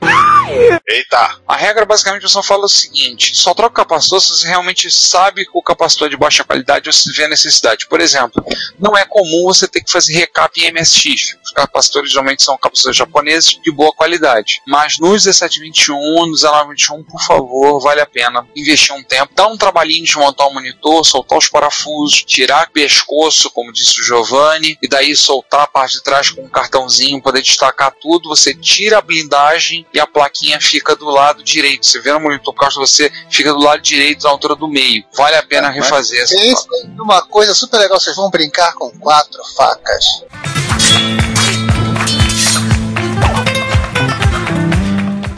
Eita! 0.88 1.36
A 1.46 1.56
regra 1.56 1.84
basicamente 1.84 2.22
o 2.22 2.26
pessoal 2.26 2.42
fala 2.42 2.64
o 2.64 2.68
seguinte: 2.68 3.36
só 3.36 3.54
troca 3.54 3.72
o 3.72 3.84
capacitor 3.84 4.20
se 4.20 4.30
você 4.36 4.46
realmente 4.46 4.90
sabe 4.90 5.44
que 5.44 5.50
o 5.54 5.62
capacitor 5.62 6.06
é 6.06 6.10
de 6.10 6.16
baixa 6.16 6.44
qualidade 6.44 6.88
ou 6.88 6.92
se 6.92 7.12
vê 7.12 7.24
a 7.24 7.28
necessidade. 7.28 7.86
Por 7.86 8.00
exemplo, 8.00 8.44
não 8.78 8.96
é 8.96 9.04
comum 9.04 9.44
você 9.44 9.66
ter 9.68 9.82
que 9.82 9.90
fazer 9.90 10.12
recap 10.14 10.60
em 10.60 10.72
MSX. 10.72 11.01
Os 11.09 11.50
capacitores 11.53 12.11
geralmente 12.11 12.42
são 12.42 12.57
capacitores 12.57 12.96
japoneses 12.96 13.59
de 13.62 13.70
boa 13.70 13.92
qualidade. 13.92 14.61
Mas 14.66 14.98
nos 14.98 15.24
1721, 15.24 15.96
no 15.96 16.32
1921, 16.32 17.05
por 17.05 17.20
favor, 17.22 17.80
vale 17.80 18.00
a 18.00 18.07
pena 18.07 18.46
investir 18.55 18.94
um 18.94 19.03
tempo. 19.03 19.32
Dá 19.34 19.46
um 19.46 19.57
trabalhinho 19.57 20.05
de 20.05 20.16
montar 20.16 20.46
o 20.46 20.55
monitor, 20.55 21.05
soltar 21.05 21.38
os 21.38 21.48
parafusos, 21.48 22.22
tirar 22.22 22.68
o 22.68 22.70
pescoço, 22.70 23.50
como 23.50 23.72
disse 23.72 24.00
o 24.00 24.05
Giovanni, 24.05 24.78
e 24.82 24.88
daí 24.88 25.14
soltar 25.16 25.62
a 25.62 25.66
parte 25.66 25.96
de 25.96 26.03
trás 26.03 26.30
com 26.30 26.42
um 26.42 26.48
cartãozinho, 26.48 27.22
poder 27.22 27.42
destacar 27.42 27.92
tudo. 28.00 28.28
Você 28.28 28.55
tira 28.55 28.98
a 28.98 29.03
blindagem 29.03 29.86
e 29.92 30.00
a 30.00 30.07
plaquinha 30.07 30.61
fica 30.61 30.94
do 30.94 31.07
lado 31.07 31.42
direito. 31.42 31.86
Você 31.86 32.00
vê 32.00 32.12
no 32.12 32.20
monitor 32.20 32.55
por 32.55 32.61
causa 32.61 32.74
de 32.74 32.80
você, 32.80 33.12
fica 33.30 33.53
do 33.53 33.61
lado 33.61 33.80
direito, 33.80 34.24
na 34.24 34.30
altura 34.30 34.55
do 34.55 34.68
meio. 34.68 35.05
Vale 35.14 35.36
a 35.36 35.42
pena 35.42 35.70
refazer 35.70 36.22
essa 36.22 36.34
em 36.34 37.00
uma 37.00 37.22
coisa 37.22 37.55
super 37.55 37.78
legal, 37.78 37.98
vocês 37.98 38.16
vão 38.16 38.30
brincar 38.30 38.74
com 38.74 38.90
quatro 38.98 39.42
facas. 39.57 40.05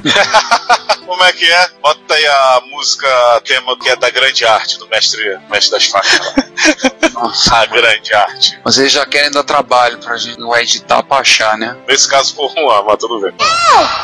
Como 1.07 1.23
é 1.23 1.33
que 1.33 1.45
é? 1.45 1.69
Bota 1.83 2.15
aí 2.15 2.27
a 2.27 2.63
música 2.71 3.07
tema 3.45 3.77
que 3.79 3.89
é 3.91 3.97
da 3.97 4.11
grande 4.11 4.45
arte, 4.45 4.79
do 4.79 4.89
mestre, 4.89 5.39
mestre 5.51 5.71
das 5.73 5.87
facas. 5.87 6.21
lá. 6.21 7.61
a 7.61 7.67
grande 7.67 8.15
arte. 8.15 8.59
Vocês 8.65 8.91
já 8.91 9.05
querem 9.07 9.31
dar 9.31 9.45
trabalho 9.45 9.99
pra 9.99 10.17
gente 10.17 10.39
não 10.39 10.57
editar 10.57 11.03
pra 11.03 11.19
achar, 11.19 11.57
né? 11.59 11.77
Nesse 11.87 12.09
caso 12.09 12.35
por 12.35 12.51
um 12.57 12.85
mas 12.85 12.97
tudo 12.99 13.21
bem. 13.21 13.33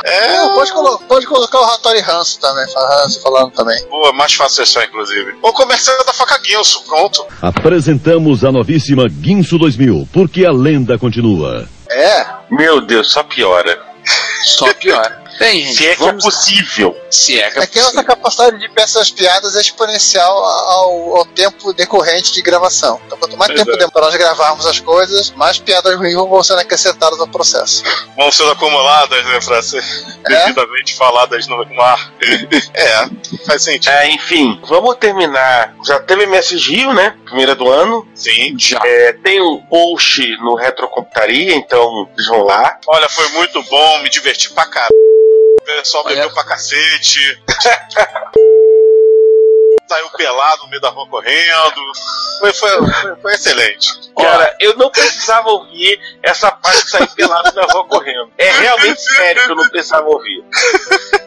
É, 0.05 0.37
Não, 0.37 0.55
pode, 0.55 0.73
colo 0.73 0.99
pode 1.09 1.27
colocar 1.27 1.59
o 1.61 1.65
Hattori 1.65 2.01
Hanso 2.01 2.39
também, 2.39 2.65
Hanso 2.77 3.23
falando 3.23 3.53
também. 3.53 3.83
boa, 3.89 4.13
mais 4.13 4.35
fácil 4.35 4.63
achar, 4.63 4.85
inclusive. 4.85 5.39
O 5.43 5.53
comercial 5.53 6.05
da 6.05 6.13
faca 6.13 6.39
Guinso, 6.39 6.85
pronto. 6.85 7.27
Apresentamos 7.41 8.45
a 8.45 8.53
novíssima 8.53 9.09
Guinso 9.09 9.59
2000, 9.59 10.09
porque 10.13 10.45
a 10.45 10.53
lenda 10.53 10.99
continua. 10.99 11.67
É, 11.91 12.27
Meu 12.51 12.81
Deus, 12.81 13.11
só 13.11 13.23
piora. 13.23 13.81
Só 14.45 14.73
pior. 14.75 15.19
Bem, 15.41 15.63
gente, 15.63 15.77
Se 15.79 15.89
é 15.89 15.97
que 15.97 16.03
é 16.03 16.07
vamos... 16.07 16.23
possível. 16.23 16.95
Se 17.11 17.41
é 17.41 17.51
que 17.51 17.59
é 17.61 17.63
é 17.63 17.67
que 17.67 17.79
a 17.79 17.83
nossa 17.85 18.05
capacidade 18.05 18.59
de 18.59 18.69
peças 18.69 19.11
piadas 19.11 19.57
é 19.57 19.61
exponencial 19.63 20.37
ao, 20.45 21.17
ao 21.17 21.25
tempo 21.25 21.73
decorrente 21.73 22.31
de 22.33 22.43
gravação. 22.43 23.01
Então, 23.07 23.17
quanto 23.17 23.39
mais 23.39 23.51
Pois 23.51 23.65
tempo 23.65 23.75
é. 23.75 23.79
demora 23.79 24.07
nós 24.07 24.17
gravarmos 24.17 24.67
as 24.67 24.79
coisas, 24.81 25.31
mais 25.31 25.59
piadas 25.59 25.97
ruins 25.97 26.13
vão 26.15 26.43
sendo 26.45 26.59
acrescentadas 26.61 27.19
ao 27.19 27.27
processo. 27.27 27.83
Vão 28.19 28.31
sendo 28.31 28.51
acumuladas, 28.51 29.25
né, 29.25 29.41
pra 29.43 29.63
ser 29.63 29.83
É? 30.29 30.45
devidamente 30.45 30.95
faladas 30.95 31.47
no, 31.47 31.65
no 31.65 31.81
ar. 31.81 32.13
é, 32.75 33.09
faz 33.47 33.63
sentido. 33.65 33.91
É, 33.93 34.11
enfim, 34.11 34.61
vamos 34.69 34.95
terminar. 34.97 35.75
Já 35.87 35.99
teve 36.01 36.25
MS 36.25 36.55
Rio, 36.59 36.93
né? 36.93 37.17
Primeira 37.25 37.55
do 37.55 37.67
ano. 37.71 38.07
Sim. 38.15 38.55
Já. 38.59 38.79
É, 38.85 39.15
tem 39.15 39.41
um 39.41 39.57
post 39.71 40.21
no 40.43 40.55
Retrocomputaria, 40.55 41.55
então 41.55 42.07
vão 42.29 42.43
lá. 42.43 42.79
Olha, 42.87 43.09
foi 43.09 43.27
muito 43.31 43.63
bom, 43.71 44.03
me 44.03 44.11
diverti 44.11 44.51
pra 44.53 44.67
caralho. 44.67 44.91
Pessoal 45.79 46.05
Olha. 46.07 46.17
bebeu 46.17 46.31
pra 46.33 46.45
cacete. 46.45 47.43
saiu 49.91 50.09
pelado 50.11 50.63
no 50.63 50.71
meio 50.71 50.81
da 50.81 50.89
rua 50.89 51.09
correndo. 51.09 51.93
Foi, 52.39 52.53
foi, 52.53 52.71
foi, 52.71 53.17
foi 53.17 53.35
excelente. 53.35 53.89
Cara, 54.17 54.57
eu 54.61 54.77
não 54.77 54.91
precisava 54.91 55.49
ouvir 55.51 56.01
essa 56.23 56.51
parte 56.51 56.85
de 56.85 56.91
sair 56.91 57.09
pelado 57.09 57.53
na 57.55 57.65
rua 57.65 57.85
correndo. 57.87 58.31
É 58.39 58.51
realmente 58.53 59.01
sério 59.01 59.45
que 59.45 59.51
eu 59.51 59.57
não 59.57 59.69
precisava 59.69 60.07
ouvir. 60.09 60.45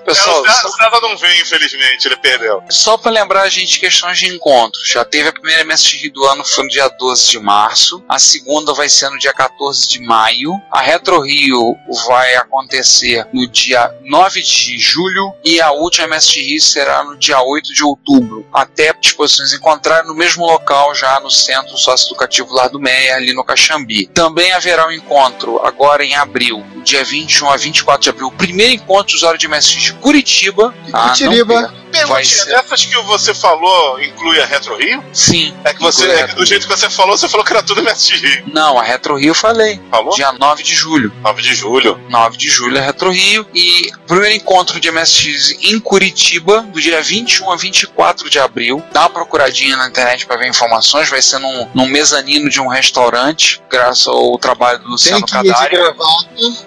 Pessoal, 0.05 0.45
É, 0.45 0.49
o 0.49 0.53
César 0.53 0.99
não 1.01 1.17
veio, 1.17 1.41
infelizmente, 1.41 2.07
ele 2.07 2.17
perdeu. 2.17 2.63
Só 2.69 2.97
pra 2.97 3.11
lembrar 3.11 3.43
a 3.43 3.49
gente 3.49 3.79
questões 3.79 4.19
de 4.19 4.27
encontros. 4.27 4.87
Já 4.87 5.03
teve 5.03 5.29
a 5.29 5.33
primeira 5.33 5.63
MSX 5.63 6.11
do 6.11 6.25
ano, 6.25 6.43
foi 6.43 6.63
no 6.63 6.69
dia 6.69 6.87
12 6.87 7.31
de 7.31 7.39
março. 7.39 8.03
A 8.07 8.19
segunda 8.19 8.73
vai 8.73 8.89
ser 8.89 9.09
no 9.09 9.17
dia 9.17 9.33
14 9.33 9.87
de 9.87 10.01
maio. 10.01 10.53
A 10.71 10.81
Retro 10.81 11.21
Rio 11.21 11.75
vai 12.07 12.35
acontecer 12.35 13.27
no 13.33 13.47
dia 13.47 13.93
9 14.01 14.41
de 14.41 14.77
julho. 14.77 15.33
E 15.43 15.61
a 15.61 15.71
última 15.71 16.07
MSX 16.07 16.35
Rio 16.35 16.61
será 16.61 17.03
no 17.03 17.17
dia 17.17 17.41
8 17.41 17.73
de 17.73 17.83
outubro. 17.83 18.45
Até 18.53 18.93
disposições 18.93 19.53
encontrar 19.53 20.03
no 20.03 20.13
mesmo 20.13 20.45
local, 20.45 20.93
já 20.93 21.19
no 21.19 21.31
Centro 21.31 21.77
Sócio-Educativo 21.77 22.53
Lar 22.53 22.69
do 22.69 22.79
Meia, 22.79 23.15
ali 23.15 23.33
no 23.33 23.43
Caxambi. 23.43 24.05
Também 24.07 24.51
haverá 24.51 24.87
um 24.87 24.91
encontro 24.91 25.59
agora 25.65 26.03
em 26.03 26.15
abril, 26.15 26.63
dia 26.83 27.03
21 27.03 27.49
a 27.49 27.57
24 27.57 28.03
de 28.03 28.09
abril. 28.09 28.27
O 28.27 28.31
primeiro 28.31 28.73
encontro 28.73 29.07
de 29.07 29.15
usuário 29.15 29.39
de 29.39 29.47
MSX 29.47 29.81
de 29.81 29.93
Curitiba. 29.93 30.73
Ah, 30.91 31.07
não 31.07 31.15
Curitiba. 31.15 31.73
Vai 31.93 31.93
Perguntinha, 31.93 32.25
ser. 32.25 32.45
dessas 32.45 32.85
que 32.85 32.97
você 33.03 33.33
falou 33.35 34.01
inclui 34.01 34.41
a 34.41 34.45
Retro 34.45 34.75
Rio? 34.75 35.03
Sim. 35.13 35.53
É 35.63 35.73
que 35.73 35.79
você, 35.79 36.09
é 36.09 36.27
que 36.27 36.35
do 36.35 36.45
jeito 36.45 36.67
que 36.67 36.75
você 36.75 36.89
falou, 36.89 37.15
você 37.15 37.29
falou 37.29 37.45
que 37.45 37.53
era 37.53 37.61
tudo 37.61 37.83
MSX 37.83 38.21
Rio. 38.21 38.43
Não, 38.51 38.79
a 38.79 38.83
Retro 38.83 39.15
Rio 39.15 39.29
eu 39.29 39.35
falei. 39.35 39.79
Falou? 39.91 40.15
Dia 40.15 40.31
9 40.31 40.63
de 40.63 40.73
julho. 40.73 41.13
9 41.21 41.41
de 41.41 41.53
julho. 41.53 41.99
9 42.09 42.37
de 42.37 42.49
julho 42.49 42.77
é 42.77 42.81
Retro 42.81 43.11
Rio. 43.11 43.45
E 43.53 43.91
primeiro 44.07 44.35
encontro 44.35 44.79
de 44.79 44.91
MSX 44.91 45.57
em 45.61 45.79
Curitiba, 45.79 46.61
do 46.61 46.81
dia 46.81 47.01
21 47.01 47.51
a 47.51 47.55
24 47.55 48.29
de 48.29 48.39
abril. 48.39 48.83
Dá 48.91 49.01
uma 49.01 49.09
procuradinha 49.11 49.77
na 49.77 49.87
internet 49.87 50.25
para 50.25 50.37
ver 50.37 50.47
informações. 50.47 51.09
Vai 51.09 51.21
ser 51.21 51.37
num, 51.39 51.67
num 51.73 51.87
mezanino 51.87 52.49
de 52.49 52.59
um 52.59 52.67
restaurante, 52.67 53.61
graças 53.69 54.07
ao 54.07 54.37
trabalho 54.39 54.79
do 54.79 54.83
Tem 54.85 54.91
Luciano 54.91 55.27
Cadari. 55.27 55.77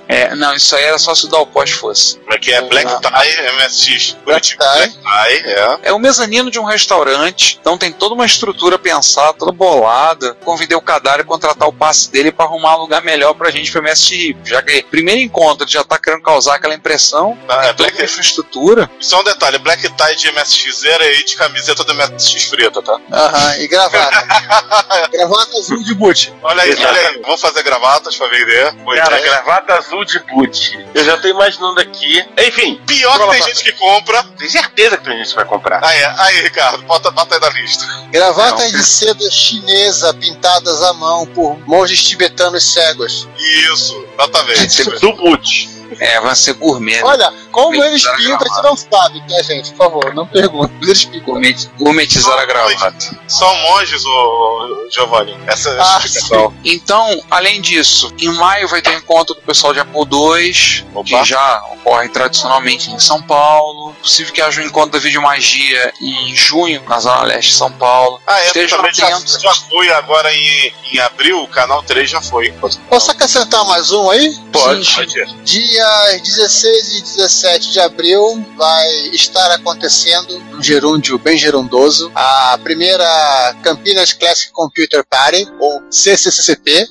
É, 0.09 0.35
não, 0.35 0.55
isso 0.55 0.75
aí 0.77 0.85
era 0.85 0.99
só 0.99 1.15
se 1.15 1.27
o 1.27 1.29
Dalpós 1.29 1.71
fosse. 1.71 2.19
Como 2.21 2.33
é 2.35 2.39
que 2.39 2.53
é? 2.53 2.61
Black 2.63 2.87
Ah. 2.87 3.01
Tie, 3.23 3.51
MSX. 3.53 4.17
Black. 4.25 4.49
Tie. 4.49 4.57
Black 4.57 4.93
Tie, 4.95 5.51
é. 5.53 5.79
É 5.85 5.93
o 5.93 5.99
mezanino 5.99 6.51
de 6.51 6.59
um 6.59 6.65
restaurante, 6.65 7.59
então 7.61 7.77
tem 7.77 7.91
toda 7.93 8.15
uma 8.15 8.25
estrutura 8.27 8.79
pensada, 8.79 9.33
toda 9.35 9.53
bolada. 9.53 10.35
Convidei 10.45 10.77
o 10.77 10.81
Cadari 10.81 11.23
a 11.23 11.25
contratar 11.25 11.67
o 11.69 11.73
passe 11.73 12.11
dele 12.11 12.31
para 12.31 12.45
arrumar 12.45 12.77
um 12.77 12.81
lugar 12.83 13.03
melhor 13.03 13.35
pra 13.35 13.51
gente 13.51 13.71
pro 13.73 13.83
MSX, 13.83 14.37
já 14.45 14.63
que 14.63 14.83
primeiro 14.85 15.21
encontro 15.21 15.65
ele 15.65 15.73
já 15.73 15.83
tá 15.85 15.99
querendo 15.99 16.23
causar 16.23 16.55
aquela 16.57 16.75
impressão, 16.75 17.37
Ah, 17.49 17.67
é 17.67 17.73
Black, 17.73 18.03
infraestrutura. 18.03 18.89
só 19.01 19.21
um 19.21 19.25
detalhe, 19.25 19.59
Black 19.59 19.83
Tie 19.89 20.15
de 20.17 20.31
MSX 20.33 20.85
era 20.85 21.05
aí 21.05 21.25
de 21.25 21.37
camiseta 21.37 21.83
do 21.85 21.95
MSX 21.95 22.45
preta, 22.47 22.81
tá? 22.83 22.99
Aham, 23.13 23.59
e 23.59 23.67
gravata. 23.69 24.27
gravata 25.13 25.59
azul 25.59 25.83
de 25.83 25.95
boot. 25.95 26.33
Olha 26.43 26.63
aí, 26.63 26.71
olha 26.75 27.09
aí. 27.09 27.21
Vamos 27.23 27.41
fazer 27.41 27.63
gravatas 27.63 28.17
pra 28.17 28.29
vender. 28.29 28.73
Cara, 28.85 29.19
ideia. 29.19 29.21
gravata 29.23 29.75
azul 29.75 29.96
de 30.05 30.19
boot. 30.21 30.87
Eu 30.95 31.05
já 31.05 31.17
tô 31.17 31.29
imaginando 31.29 31.81
aqui. 31.81 32.25
Enfim, 32.39 32.81
Pior 32.87 33.19
que 33.19 33.31
tem 33.31 33.43
gente 33.43 33.65
que 33.65 33.73
compra. 33.73 34.23
tem 34.39 34.49
certeza 34.49 34.97
que 34.97 35.05
tem 35.05 35.19
gente 35.19 35.29
que 35.31 35.35
vai 35.37 35.45
comprar. 35.45 35.85
Aí, 35.85 36.05
aí 36.05 36.41
Ricardo, 36.43 36.83
bota, 36.85 37.11
bota 37.11 37.35
aí 37.35 37.41
na 37.41 37.49
lista. 37.51 37.85
Gravatas 38.11 38.71
de 38.73 38.85
seda 38.85 39.31
chinesa 39.31 40.13
pintadas 40.15 40.83
à 40.83 40.93
mão 40.95 41.27
por 41.27 41.59
monges 41.67 42.03
tibetanos 42.03 42.73
cegos. 42.73 43.29
Isso, 43.39 44.05
exatamente. 44.15 44.85
Do 45.01 45.13
boot. 45.15 45.69
É, 46.01 46.21
vai 46.21 46.35
ser 46.35 46.55
gourmet. 46.55 46.97
né? 46.97 47.03
Olha, 47.05 47.33
como 47.51 47.75
eles 47.83 48.05
a 48.07 48.13
pintam, 48.15 48.37
a 48.37 48.45
gente 48.55 48.63
não 48.63 48.77
sabe, 48.77 49.23
tá, 49.29 49.43
gente? 49.43 49.71
Por 49.71 49.77
favor, 49.77 50.15
não 50.15 50.27
pergunte. 50.27 50.73
Eles 50.83 51.05
pintam. 51.05 51.27
Gourmet- 51.27 51.69
Gourmetizar 51.79 52.39
a 52.39 52.45
gravata. 52.45 53.19
São 53.29 53.55
monges, 53.63 54.05
o 54.05 54.89
Giovanni. 54.93 55.37
Essa 55.47 55.71
é 55.71 55.79
a 55.81 55.83
Ah, 55.97 55.99
explicação. 56.05 56.55
Então, 56.65 57.23
além 57.31 57.61
disso, 57.61 58.13
em 58.19 58.29
maio 58.35 58.69
vai 58.69 58.81
ter 58.83 58.91
um 58.91 58.99
encontro 58.99 59.35
do 59.35 59.41
pessoal 59.43 59.73
de 59.73 59.81
Apple 59.81 60.01
II, 60.03 60.87
Opa. 60.95 61.05
que 61.05 61.25
já 61.25 61.63
ocorre 61.73 62.09
tradicionalmente 62.09 62.91
em 62.91 62.99
São 62.99 63.21
Paulo. 63.23 63.95
Possível 64.03 64.33
que 64.33 64.41
haja 64.43 64.61
um 64.61 64.65
encontro 64.65 64.93
da 64.93 64.99
Videomagia 64.99 65.93
em 66.01 66.35
junho, 66.35 66.83
na 66.89 66.99
Zona 67.01 67.23
Leste 67.23 67.51
de 67.53 67.57
São 67.57 67.71
Paulo. 67.73 68.21
Ah, 68.27 68.41
é, 68.41 68.47
Estejam 68.47 68.79
também 68.79 68.95
já, 68.95 69.09
atentos. 69.09 69.39
já 69.41 69.55
foi 69.55 69.91
agora 69.93 70.33
em, 70.33 70.73
em 70.93 70.99
abril, 71.01 71.43
o 71.43 71.49
canal 71.49 71.83
3 71.83 72.09
já 72.11 72.21
foi. 72.21 72.53
Posso 72.89 73.11
acrescentar 73.11 73.65
mais 73.65 73.91
um 73.93 74.11
aí? 74.11 74.37
Pode. 74.53 74.95
Pode 74.95 75.19
ir. 75.19 75.29
Dias 75.77 76.23
16 76.23 76.97
e 76.97 77.03
17 77.03 77.73
de 77.73 77.81
abril 77.81 78.43
vai 78.57 78.89
estar 79.13 79.51
acontecendo 79.53 80.35
um 80.55 80.63
gerúndio 80.63 81.19
bem 81.19 81.37
gerundoso 81.37 82.11
a 82.15 82.59
primeira 82.65 83.55
Campinas 83.63 84.15
Classic 84.15 84.51
Computer 84.53 85.05
Party, 85.05 85.47
ou 85.61 85.83
CCCP, 85.91 86.89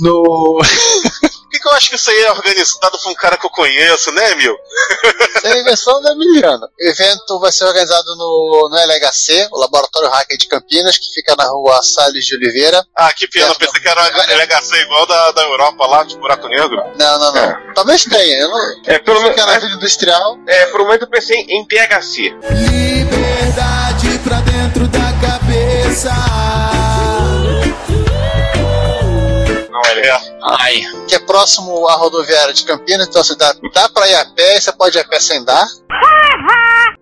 no 0.00 0.58
Por 1.52 1.60
que, 1.60 1.68
eu 1.68 1.72
acho 1.72 1.90
que 1.90 1.96
isso 1.96 2.10
aí 2.10 2.22
é 2.22 2.30
organizado 2.30 2.98
por 2.98 3.10
um 3.10 3.14
cara 3.14 3.36
que 3.36 3.44
eu 3.44 3.50
conheço, 3.50 4.10
né, 4.12 4.32
Emil? 4.32 4.56
é 5.44 5.52
a 5.52 5.58
invenção 5.58 6.00
da 6.00 6.12
Emiliano. 6.12 6.66
O 6.66 6.88
evento 6.88 7.38
vai 7.38 7.52
ser 7.52 7.66
organizado 7.66 8.16
no, 8.16 8.70
no 8.70 8.76
LHC, 8.78 9.48
o 9.52 9.58
Laboratório 9.58 10.08
Hacker 10.08 10.38
de 10.38 10.48
Campinas, 10.48 10.96
que 10.96 11.12
fica 11.12 11.36
na 11.36 11.44
rua 11.44 11.82
Salles 11.82 12.24
de 12.24 12.36
Oliveira. 12.36 12.82
Ah, 12.96 13.12
que 13.12 13.28
pena, 13.28 13.48
eu 13.48 13.54
pensei 13.54 13.82
que 13.82 13.88
era 13.88 14.00
uma 14.00 14.26
delegacia 14.26 14.80
igual 14.80 15.06
da, 15.06 15.30
da 15.32 15.42
Europa 15.42 15.86
lá, 15.86 16.04
de 16.04 16.16
buraco 16.16 16.48
negro. 16.48 16.82
Não, 16.98 17.18
não, 17.18 17.34
não. 17.34 17.74
Talvez 17.74 18.04
tenha. 18.04 18.40
Eu 18.40 18.48
não... 18.48 18.82
É, 18.86 18.98
pelo 18.98 19.20
menos. 19.20 19.34
Fica 19.34 19.46
na 19.46 19.58
Vila 19.58 19.74
Industrial. 19.74 20.38
É, 20.46 20.66
por 20.66 20.80
um 20.80 20.84
momento 20.84 21.02
eu 21.02 21.10
pensei 21.10 21.36
em 21.36 21.66
THC. 21.66 22.34
Liberdade 22.70 24.18
pra 24.24 24.40
dentro 24.40 24.88
da 24.88 25.12
cabeça. 25.20 26.51
Não 29.72 29.80
é 29.86 29.94
legal. 29.94 30.20
Ai, 30.42 30.82
que 31.08 31.14
é 31.14 31.18
próximo 31.18 31.88
à 31.88 31.94
rodoviária 31.94 32.52
de 32.52 32.64
Campinas, 32.64 33.08
então 33.08 33.24
você 33.24 33.34
dá, 33.34 33.54
dá 33.72 33.88
pra 33.88 34.06
ir 34.08 34.14
a 34.14 34.24
pé, 34.26 34.60
você 34.60 34.70
pode 34.72 34.98
ir 34.98 35.00
a 35.00 35.04
pé 35.04 35.18
sem 35.18 35.42
dar. 35.44 35.66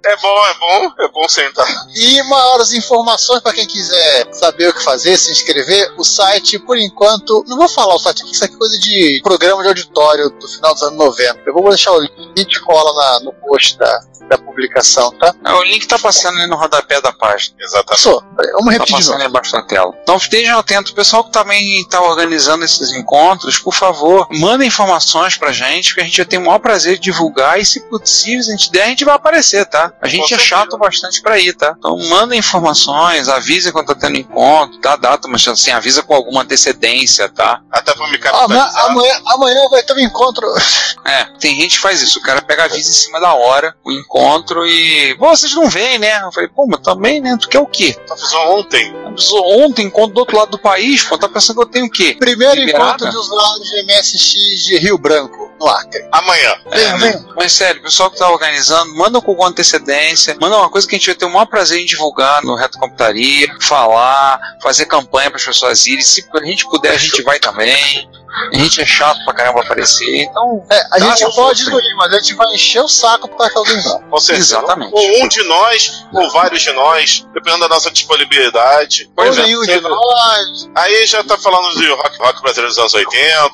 É 0.02 0.16
bom, 0.16 0.46
é 0.46 0.54
bom, 0.54 0.92
é 0.98 1.08
bom 1.08 1.28
sentar. 1.28 1.66
E 1.94 2.22
maiores 2.22 2.72
informações 2.72 3.40
para 3.42 3.52
quem 3.52 3.66
quiser 3.66 4.28
saber 4.32 4.68
o 4.68 4.72
que 4.74 4.82
fazer, 4.82 5.16
se 5.16 5.30
inscrever, 5.30 5.92
o 5.98 6.04
site, 6.04 6.58
por 6.58 6.78
enquanto, 6.78 7.44
não 7.46 7.58
vou 7.58 7.68
falar 7.68 7.94
o 7.94 7.98
site 7.98 8.22
aqui, 8.22 8.32
isso 8.32 8.44
aqui 8.44 8.54
é 8.54 8.58
coisa 8.58 8.78
de 8.78 9.20
programa 9.22 9.62
de 9.62 9.68
auditório 9.68 10.30
do 10.30 10.48
final 10.48 10.72
dos 10.72 10.82
anos 10.82 10.98
90. 10.98 11.40
Eu 11.46 11.52
vou 11.52 11.68
deixar 11.68 11.92
o 11.92 12.00
link 12.00 12.50
e 12.50 12.60
cola 12.60 12.92
na, 12.94 13.20
no 13.24 13.32
post 13.34 13.76
da, 13.76 14.00
da 14.30 14.38
publicação, 14.38 15.10
tá? 15.18 15.34
é, 15.44 15.52
o 15.52 15.62
link 15.64 15.86
tá 15.86 15.98
passando 15.98 16.38
ali 16.38 16.48
no 16.48 16.56
rodapé 16.56 17.00
da 17.00 17.12
página. 17.12 17.56
Exatamente. 17.60 17.88
Passou. 17.90 18.22
Vamos 18.36 18.64
Tá 18.66 18.70
repetir 18.70 18.96
de 18.96 19.02
passando 19.02 19.20
aí 19.20 19.26
embaixo 19.28 19.52
da 19.52 19.62
tela. 19.62 19.92
Então 20.02 20.16
estejam 20.16 20.58
atentos. 20.58 20.92
O 20.92 20.94
pessoal 20.94 21.24
que 21.24 21.30
também 21.32 21.80
está 21.80 22.00
organizando 22.00 22.59
esses 22.64 22.92
encontros, 22.92 23.58
por 23.58 23.74
favor, 23.74 24.26
mandem 24.30 24.68
informações 24.68 25.36
pra 25.36 25.52
gente, 25.52 25.88
porque 25.88 26.00
a 26.00 26.04
gente 26.04 26.16
vai 26.16 26.26
ter 26.26 26.38
o 26.38 26.44
maior 26.46 26.58
prazer 26.58 26.94
de 26.94 27.00
divulgar 27.02 27.60
e 27.60 27.64
se 27.64 27.80
possível, 27.88 28.42
se 28.42 28.50
a 28.50 28.56
gente 28.56 28.70
der, 28.72 28.82
a 28.84 28.88
gente 28.88 29.04
vai 29.04 29.14
aparecer, 29.14 29.64
tá? 29.66 29.92
A 30.00 30.08
gente 30.08 30.20
Com 30.20 30.26
é 30.26 30.28
certeza. 30.38 30.48
chato 30.48 30.78
bastante 30.78 31.20
pra 31.22 31.38
ir, 31.38 31.54
tá? 31.54 31.74
Então 31.78 31.96
mandem 32.08 32.38
informações, 32.38 33.28
avisem 33.28 33.72
quando 33.72 33.86
tá 33.88 33.94
tendo 33.94 34.16
encontro, 34.18 34.78
dá 34.80 34.96
data, 34.96 35.28
mas 35.28 35.46
assim, 35.46 35.70
avisa 35.70 36.02
com 36.02 36.14
alguma 36.14 36.42
antecedência, 36.42 37.28
tá? 37.28 37.60
Até 37.70 37.94
pra 37.94 38.06
me 38.08 38.18
Ah, 38.24 38.44
Amanhã, 38.44 38.60
capitalizar. 38.64 38.84
amanhã, 38.90 39.20
amanhã 39.26 39.68
vai 39.70 39.82
ter 39.82 39.92
um 39.94 40.00
encontro. 40.00 40.46
É, 41.02 41.24
tem 41.40 41.58
gente 41.58 41.76
que 41.76 41.82
faz 41.82 42.02
isso, 42.02 42.18
o 42.18 42.22
cara 42.22 42.42
pega 42.42 42.64
avisa 42.64 42.88
em 42.88 42.92
cima 42.92 43.18
da 43.18 43.32
hora, 43.34 43.74
o 43.82 43.90
encontro 43.90 44.66
e. 44.66 45.16
Pô, 45.18 45.30
vocês 45.30 45.52
não 45.54 45.66
veem, 45.68 45.98
né? 45.98 46.20
Eu 46.22 46.30
falei, 46.30 46.48
pô, 46.48 46.66
mas 46.68 46.82
também, 46.82 47.20
né? 47.22 47.36
Tu 47.40 47.48
quer 47.48 47.58
o 47.58 47.66
quê? 47.66 47.96
Só 48.06 48.16
fiz 48.16 48.32
um 48.34 48.58
ontem. 48.58 48.94
Avisou 49.06 49.60
Ontem, 49.64 49.86
encontro 49.86 50.12
do 50.14 50.18
outro 50.20 50.36
lado 50.36 50.50
do 50.52 50.58
país, 50.58 51.02
pô, 51.02 51.16
tá 51.16 51.26
pensando 51.28 51.56
que 51.56 51.62
eu 51.62 51.66
tenho 51.70 51.86
o 51.86 51.90
quê? 51.90 52.16
Primeiro 52.20 52.49
Liberada? 52.54 52.86
encontro 52.86 53.10
de 53.10 53.16
usuários 53.16 53.68
de 53.68 53.82
MSX 53.82 54.64
de 54.64 54.78
Rio 54.78 54.98
Branco, 54.98 55.50
no 55.58 55.66
Acre. 55.68 56.06
Amanhã. 56.12 56.54
Venham, 56.70 56.98
venham. 56.98 57.28
Mas 57.36 57.52
sério, 57.52 57.80
o 57.80 57.84
pessoal 57.84 58.10
que 58.10 58.18
tá 58.18 58.30
organizando, 58.30 58.94
manda 58.94 59.20
com 59.20 59.44
antecedência, 59.44 60.36
manda 60.40 60.56
uma 60.56 60.70
coisa 60.70 60.86
que 60.86 60.94
a 60.94 60.98
gente 60.98 61.06
vai 61.06 61.14
ter 61.14 61.24
o 61.24 61.30
maior 61.30 61.46
prazer 61.46 61.80
em 61.80 61.86
divulgar 61.86 62.42
no 62.42 62.54
Reto 62.54 62.78
Computaria, 62.78 63.48
falar, 63.60 64.40
fazer 64.62 64.86
campanha 64.86 65.30
para 65.30 65.38
as 65.38 65.44
pessoas 65.44 65.86
irem. 65.86 66.02
Se 66.02 66.24
a 66.32 66.44
gente 66.44 66.64
puder, 66.66 66.92
a 66.92 66.98
gente 66.98 67.22
vai 67.22 67.38
também. 67.38 68.09
A 68.52 68.56
gente 68.56 68.80
é 68.80 68.86
chato 68.86 69.22
pra 69.24 69.34
caramba 69.34 69.60
aparecer, 69.60 70.22
então. 70.22 70.64
É, 70.70 70.86
a 70.92 70.98
gente 70.98 71.20
pode 71.34 71.64
força. 71.64 71.70
não 71.70 71.80
ir, 71.80 71.94
mas 71.96 72.12
a 72.12 72.18
gente 72.18 72.34
vai 72.34 72.54
encher 72.54 72.80
o 72.82 72.88
saco 72.88 73.28
para 73.28 73.50
que 73.50 73.58
alguém 73.58 73.82
vá. 73.82 73.98
Com 74.10 74.18
certeza. 74.18 74.56
Exatamente. 74.56 74.92
Ou 74.94 75.24
um 75.24 75.28
de 75.28 75.42
nós, 75.44 76.04
ou 76.12 76.30
vários 76.30 76.62
de 76.62 76.72
nós, 76.72 77.26
dependendo 77.34 77.62
da 77.62 77.68
nossa 77.68 77.90
disponibilidade. 77.90 79.10
Ou 79.16 79.24
é, 79.24 79.30
nenhum 79.30 79.62
de 79.62 79.80
nós. 79.80 80.70
Aí 80.74 81.06
já 81.06 81.24
tá 81.24 81.36
falando 81.36 81.78
de 81.78 81.88
rock, 81.88 82.18
rock 82.18 82.42
brasileiro 82.42 82.68
dos 82.68 82.78
anos 82.78 82.94
80. 82.94 83.52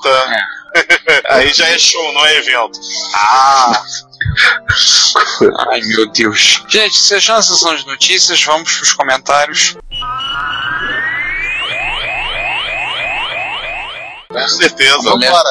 Aí 1.30 1.52
já 1.52 1.68
é 1.68 1.78
show, 1.78 2.12
não 2.12 2.24
é 2.26 2.36
evento. 2.36 2.78
Ah! 3.14 3.82
Ai 5.70 5.80
meu 5.80 6.06
Deus. 6.10 6.62
Gente, 6.68 7.08
fechando 7.08 7.38
a 7.38 7.42
sessão 7.42 7.74
de 7.74 7.86
notícias, 7.86 8.42
vamos 8.42 8.76
pros 8.76 8.92
comentários. 8.92 9.76
Com 14.42 14.48
certeza. 14.48 15.10
Vambora. 15.10 15.50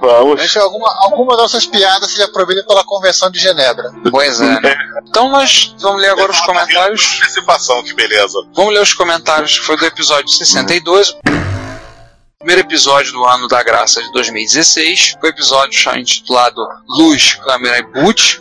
Vamos. 0.00 0.38
Deixa 0.38 0.60
alguma, 0.60 0.88
alguma 1.02 1.32
das 1.32 1.42
nossas 1.42 1.66
piadas 1.66 2.10
seja 2.10 2.28
proibida 2.28 2.64
pela 2.64 2.84
Convenção 2.84 3.30
de 3.30 3.38
Genebra. 3.38 3.90
Pois 4.10 4.40
é. 4.40 4.60
né? 4.60 4.74
Então 5.08 5.28
nós 5.28 5.74
vamos 5.80 6.00
ler 6.00 6.10
agora 6.10 6.30
os 6.30 6.40
comentários. 6.40 7.20
Antecipação, 7.22 7.82
que 7.82 7.94
beleza. 7.94 8.38
Vamos 8.54 8.74
ler 8.74 8.80
os 8.80 8.92
comentários 8.92 9.58
que 9.58 9.64
foi 9.64 9.76
do 9.76 9.84
episódio 9.84 10.28
62. 10.28 11.16
Primeiro 12.38 12.62
episódio 12.62 13.12
do 13.12 13.24
ano 13.24 13.46
da 13.48 13.62
graça 13.62 14.02
de 14.02 14.10
2016. 14.12 15.16
Foi 15.20 15.28
o 15.28 15.32
episódio 15.32 15.98
intitulado 15.98 16.66
Luz, 16.88 17.34
Câmera 17.34 17.78
e 17.78 17.82
Boot. 17.82 18.40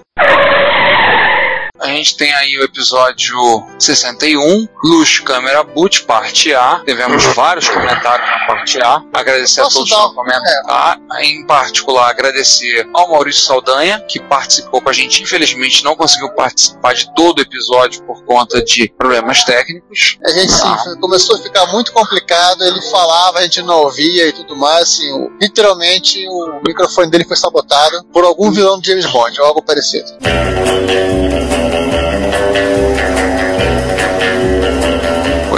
A 1.81 1.87
gente 1.87 2.17
tem 2.17 2.33
aí 2.33 2.57
o 2.57 2.63
episódio 2.63 3.37
61, 3.79 4.67
Luz, 4.83 5.19
Câmera, 5.19 5.63
Boot, 5.63 6.03
parte 6.03 6.53
A. 6.53 6.81
Tivemos 6.85 7.23
vários 7.35 7.69
comentários 7.69 8.27
na 8.29 8.45
parte 8.47 8.81
A. 8.81 9.01
Agradecer 9.13 9.61
Posso 9.61 9.83
a 9.83 9.85
todos 9.85 10.09
que 10.09 10.15
comentaram. 10.15 11.01
Em 11.21 11.45
particular, 11.45 12.09
agradecer 12.09 12.85
ao 12.93 13.09
Maurício 13.11 13.43
Saldanha, 13.43 14.01
que 14.09 14.19
participou 14.19 14.81
com 14.81 14.89
a 14.89 14.93
gente. 14.93 15.23
Infelizmente, 15.23 15.83
não 15.83 15.95
conseguiu 15.95 16.29
participar 16.33 16.93
de 16.93 17.13
todo 17.15 17.39
o 17.39 17.41
episódio 17.41 18.03
por 18.03 18.23
conta 18.25 18.61
de 18.61 18.89
problemas 18.97 19.45
técnicos. 19.45 20.17
A 20.25 20.29
gente 20.31 20.51
sim, 20.51 20.75
foi- 20.83 20.97
começou 20.99 21.37
a 21.37 21.39
ficar 21.39 21.65
muito 21.67 21.93
complicado, 21.93 22.61
ele 22.61 22.81
falava, 22.91 23.39
a 23.39 23.43
gente 23.43 23.61
não 23.61 23.83
ouvia 23.83 24.27
e 24.27 24.33
tudo 24.33 24.53
mais, 24.55 24.83
assim, 24.83 25.11
o- 25.13 25.31
literalmente 25.41 26.27
o 26.27 26.59
microfone 26.65 27.09
dele 27.09 27.23
foi 27.25 27.37
sabotado 27.37 28.03
por 28.11 28.25
algum 28.25 28.51
vilão 28.51 28.79
de 28.81 28.89
James 28.89 29.05
Bond, 29.05 29.39
ou 29.39 29.47
algo 29.47 29.61
parecido. 29.61 30.09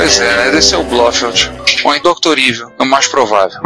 Pois 0.01 0.19
é, 0.19 0.35
né? 0.35 0.49
Desse 0.49 0.73
é 0.73 0.79
o 0.79 0.83
Blofeld. 0.83 1.60
Ou 1.83 1.95
em 1.95 2.01
Dr. 2.01 2.37
Evil, 2.37 2.71
é 2.79 2.83
o 2.83 2.85
mais 2.85 3.07
provável. 3.07 3.59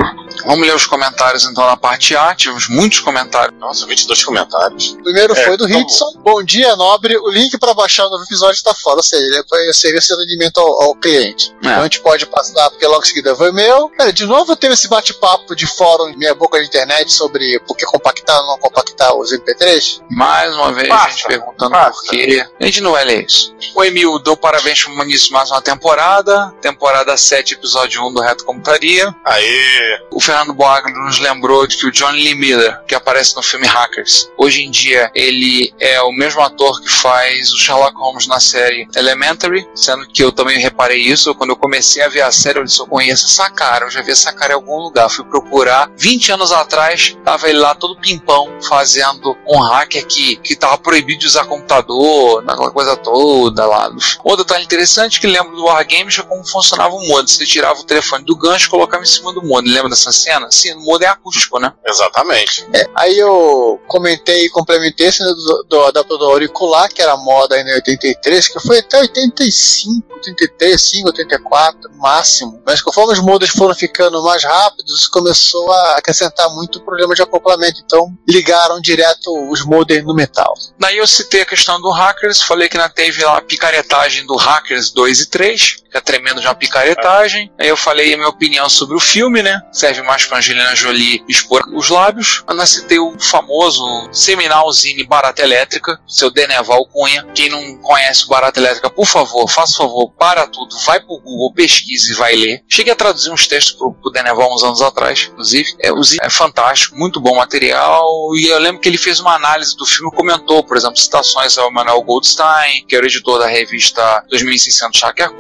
Vamos 0.45 0.67
ler 0.67 0.75
os 0.75 0.85
comentários 0.85 1.45
então 1.45 1.65
na 1.65 1.77
parte 1.77 2.15
A. 2.15 2.35
Tivemos 2.35 2.67
muitos 2.69 2.99
comentários. 2.99 3.57
Nossa, 3.59 3.85
22 3.85 4.23
comentários. 4.23 4.91
O 4.99 5.03
primeiro 5.03 5.33
É, 5.33 5.43
foi 5.45 5.57
do 5.57 5.67
então- 5.67 5.81
Hitson. 5.81 6.11
Bom 6.17 6.43
dia, 6.43 6.75
nobre. 6.75 7.17
O 7.17 7.29
link 7.29 7.57
para 7.57 7.73
baixar 7.73 8.05
o 8.05 8.09
novo 8.09 8.23
episódio 8.23 8.55
está 8.57 8.73
fora, 8.73 8.97
ou 8.97 9.03
seja, 9.03 9.23
ele 9.23 9.69
o 9.69 9.73
serviço 9.73 10.07
de 10.09 10.13
atendimento 10.23 10.59
ao, 10.59 10.83
ao 10.83 10.95
cliente. 10.95 11.51
É. 11.63 11.67
Então 11.67 11.79
a 11.79 11.83
gente 11.83 12.01
pode 12.01 12.25
passar, 12.25 12.69
porque 12.69 12.85
logo 12.85 13.03
em 13.03 13.07
seguida 13.07 13.35
foi 13.35 13.51
meu. 13.51 13.89
Cara, 13.89 14.11
de 14.13 14.25
novo 14.25 14.55
teve 14.55 14.73
esse 14.73 14.87
bate-papo 14.87 15.55
de 15.55 15.65
fórum, 15.65 16.13
meia 16.17 16.35
boca 16.35 16.59
de 16.59 16.65
internet, 16.67 17.11
sobre 17.11 17.59
por 17.61 17.75
que 17.75 17.85
compactar 17.85 18.39
ou 18.41 18.47
não 18.47 18.57
compactar 18.59 19.15
os 19.15 19.31
MP3. 19.31 20.01
Mais 20.11 20.53
uma 20.55 20.71
vez, 20.73 20.87
Passa, 20.89 21.05
a 21.07 21.09
gente 21.11 21.27
perguntando 21.27 21.71
passa. 21.71 21.91
por 21.91 22.09
quê. 22.09 22.45
A 22.59 22.65
gente 22.65 22.81
não 22.81 22.91
vai 22.91 23.05
ler 23.05 23.25
isso. 23.25 23.55
O 23.73 23.83
Emil 23.83 24.19
deu 24.19 24.35
parabéns 24.37 24.83
pro 24.83 24.95
Muniz 24.95 25.29
mais 25.29 25.49
uma 25.49 25.61
temporada. 25.61 26.53
Temporada 26.61 27.15
7, 27.17 27.53
episódio 27.55 28.05
1 28.07 28.14
do 28.14 28.22
Reto 28.22 28.45
Computaria. 28.45 29.14
Aê! 29.23 29.99
O 30.11 30.22
Fernando 30.22 30.53
Boagli 30.53 30.94
nos 30.94 31.19
lembrou 31.19 31.68
de 31.68 31.77
que 31.77 31.88
o 31.88 31.91
Johnny 31.91 32.23
Lee 32.23 32.36
Miller, 32.36 32.82
que 32.88 32.95
aparece 32.95 33.36
no 33.36 33.44
filme 33.44 33.68
Hackers, 33.68 34.30
hoje 34.38 34.64
em 34.64 34.72
dia 34.72 35.11
ele 35.14 35.73
é 35.80 36.02
o 36.02 36.11
mesmo 36.11 36.41
ator 36.41 36.82
que 36.82 36.90
faz 36.90 37.52
o 37.52 37.57
Sherlock 37.57 37.95
Holmes 37.98 38.27
na 38.27 38.40
série 38.40 38.88
Elementary, 38.95 39.68
sendo 39.76 40.07
que 40.07 40.23
eu 40.23 40.32
também 40.32 40.60
reparei 40.60 40.99
isso 40.99 41.36
quando 41.36 41.52
eu 41.52 41.56
comecei 41.56 42.03
a 42.03 42.10
ver 42.10 42.22
a 42.22 42.32
série, 42.32 42.60
eu 42.60 42.64
disse, 42.64 42.80
eu 42.80 42.88
conheço 42.88 43.26
essa 43.26 43.49
cara, 43.49 43.86
eu 43.86 43.90
já 43.90 44.02
vi 44.02 44.11
essa 44.11 44.32
cara 44.32 44.53
em 44.53 44.56
algum 44.56 44.77
lugar. 44.77 45.10
Fui 45.10 45.26
procurar, 45.26 45.90
20 45.98 46.32
anos 46.34 46.52
atrás, 46.52 47.18
tava 47.23 47.49
ele 47.49 47.60
lá 47.60 47.76
todo 47.76 47.99
pimpão, 47.99 48.60
fazendo 48.68 49.38
um 49.48 49.60
hacker 49.60 50.06
que, 50.06 50.36
que 50.38 50.56
tava 50.56 50.77
proibido 50.77 51.19
de 51.19 51.27
usar 51.27 51.45
computador, 51.45 52.44
aquela 52.48 52.72
coisa 52.72 52.95
toda 52.95 53.65
lá. 53.65 53.91
Outro 54.23 54.45
detalhe 54.45 54.64
interessante 54.64 55.19
que 55.19 55.27
lembro 55.27 55.56
do 55.56 55.65
Wargames 55.65 56.18
é 56.19 56.23
como 56.23 56.45
funcionava 56.45 56.94
o 56.94 57.07
modem. 57.07 57.27
Você 57.27 57.45
tirava 57.45 57.80
o 57.80 57.84
telefone 57.95 58.26
do 58.26 58.35
gancho 58.35 58.67
e 58.67 58.69
colocava 58.69 59.03
em 59.03 59.07
cima 59.07 59.34
do 59.34 59.43
modem. 59.43 59.72
Lembra 59.72 59.89
dessa 59.89 60.11
cena? 60.11 60.51
Sim, 60.51 60.73
o 60.73 60.81
modem 60.81 61.07
é 61.07 61.11
acústico, 61.11 61.59
né? 61.59 61.72
Exatamente. 61.85 62.65
É, 62.73 62.88
aí 62.95 63.17
eu 63.17 63.80
comentei 63.88 64.45
e 64.45 64.49
complementei 64.49 65.07
esse 65.07 65.23
do, 65.23 65.65
do 65.69 65.84
adaptador 65.85 66.31
auricular, 66.31 66.89
que 66.89 67.01
era 67.01 67.15
moda 67.17 67.59
em 67.59 67.73
83, 67.73 68.47
que 68.49 68.59
foi 68.59 68.80
até 68.80 68.99
85, 68.99 70.13
83, 70.15 70.81
5, 70.81 71.07
84, 71.07 71.89
no 71.89 71.97
máximo. 71.97 72.61
Mas 72.65 72.81
conforme 72.81 73.13
os 73.13 73.19
modems 73.19 73.53
foram 73.53 73.73
ficando 73.73 74.22
mais 74.23 74.43
rápidos, 74.43 75.07
começou 75.07 75.72
a 75.72 75.97
acrescentar 75.97 76.49
muito 76.53 76.81
problema 76.81 77.15
de 77.15 77.22
acoplamento. 77.22 77.81
Então 77.85 78.13
ligaram 78.27 78.81
direto 78.81 79.31
os 79.49 79.63
modems 79.63 80.05
no 80.05 80.13
metal. 80.13 80.53
Daí 80.80 80.97
eu 80.97 81.07
citei 81.07 81.41
a 81.41 81.45
questão 81.45 81.80
do 81.80 81.89
Hackers, 81.89 82.41
falei 82.41 82.67
que 82.67 82.77
ainda 82.77 82.89
teve 82.89 83.23
lá 83.23 83.38
a 83.38 83.41
picaretagem 83.41 84.26
do 84.26 84.35
Hackers 84.35 84.91
2 84.91 85.22
e 85.22 85.30
3, 85.30 85.76
que 85.76 85.84
é 85.95 86.01
tremendo 86.01 86.41
de 86.41 86.47
uma 86.47 86.55
picaretagem. 86.55 87.51
Aí 87.57 87.69
eu 87.69 87.77
falei 87.77 88.13
a 88.13 88.17
minha 88.17 88.30
opinião 88.30 88.69
sobre 88.69 88.95
o 88.95 88.99
filme, 88.99 89.41
né? 89.41 89.61
Serve 89.72 90.01
mais 90.01 90.26
pra 90.26 90.38
Angelina 90.38 90.76
Jolie 90.76 91.23
expor 91.27 91.63
os 91.73 91.89
lábios. 91.89 92.43
Ainda 92.47 92.65
citei 92.65 92.99
o 92.99 93.17
famoso 93.19 93.84
seminal 94.11 94.72
Zine 94.72 95.05
Barata 95.05 95.41
Elétrica, 95.41 95.99
seu 96.07 96.30
Deneval 96.30 96.85
Cunha. 96.88 97.26
Quem 97.34 97.49
não 97.49 97.77
conhece 97.77 98.27
Barata 98.27 98.59
Elétrica, 98.59 98.89
por 98.89 99.05
favor, 99.05 99.49
faça 99.49 99.77
favor, 99.77 100.11
para 100.11 100.47
tudo, 100.47 100.76
vai 100.85 100.99
pro 100.99 101.19
Google, 101.19 101.53
pesquise 101.53 102.11
e 102.11 102.15
vai 102.15 102.35
ler. 102.35 102.63
Cheguei 102.67 102.93
a 102.93 102.95
traduzir 102.95 103.31
uns 103.31 103.47
textos 103.47 103.76
pro, 103.76 103.93
pro 103.93 104.11
Deneval 104.11 104.53
uns 104.53 104.63
anos 104.63 104.81
atrás, 104.81 105.30
inclusive. 105.31 105.69
É, 105.80 105.89
é 106.22 106.30
fantástico, 106.30 106.97
muito 106.97 107.19
bom 107.19 107.35
material. 107.35 108.05
E 108.35 108.47
eu 108.47 108.59
lembro 108.59 108.81
que 108.81 108.89
ele 108.89 108.97
fez 108.97 109.19
uma 109.19 109.35
análise 109.35 109.76
do 109.76 109.85
filme 109.85 110.11
comentou, 110.15 110.63
por 110.63 110.77
exemplo, 110.77 110.97
citações 110.97 111.57
ao 111.57 111.72
Manuel 111.72 112.01
Goldstein, 112.01 112.85
que 112.88 112.95
era 112.95 113.05
o 113.05 113.07
editor 113.07 113.39
da 113.39 113.47
revista 113.47 114.23
2600 114.30 115.01
Hacker 115.01 115.34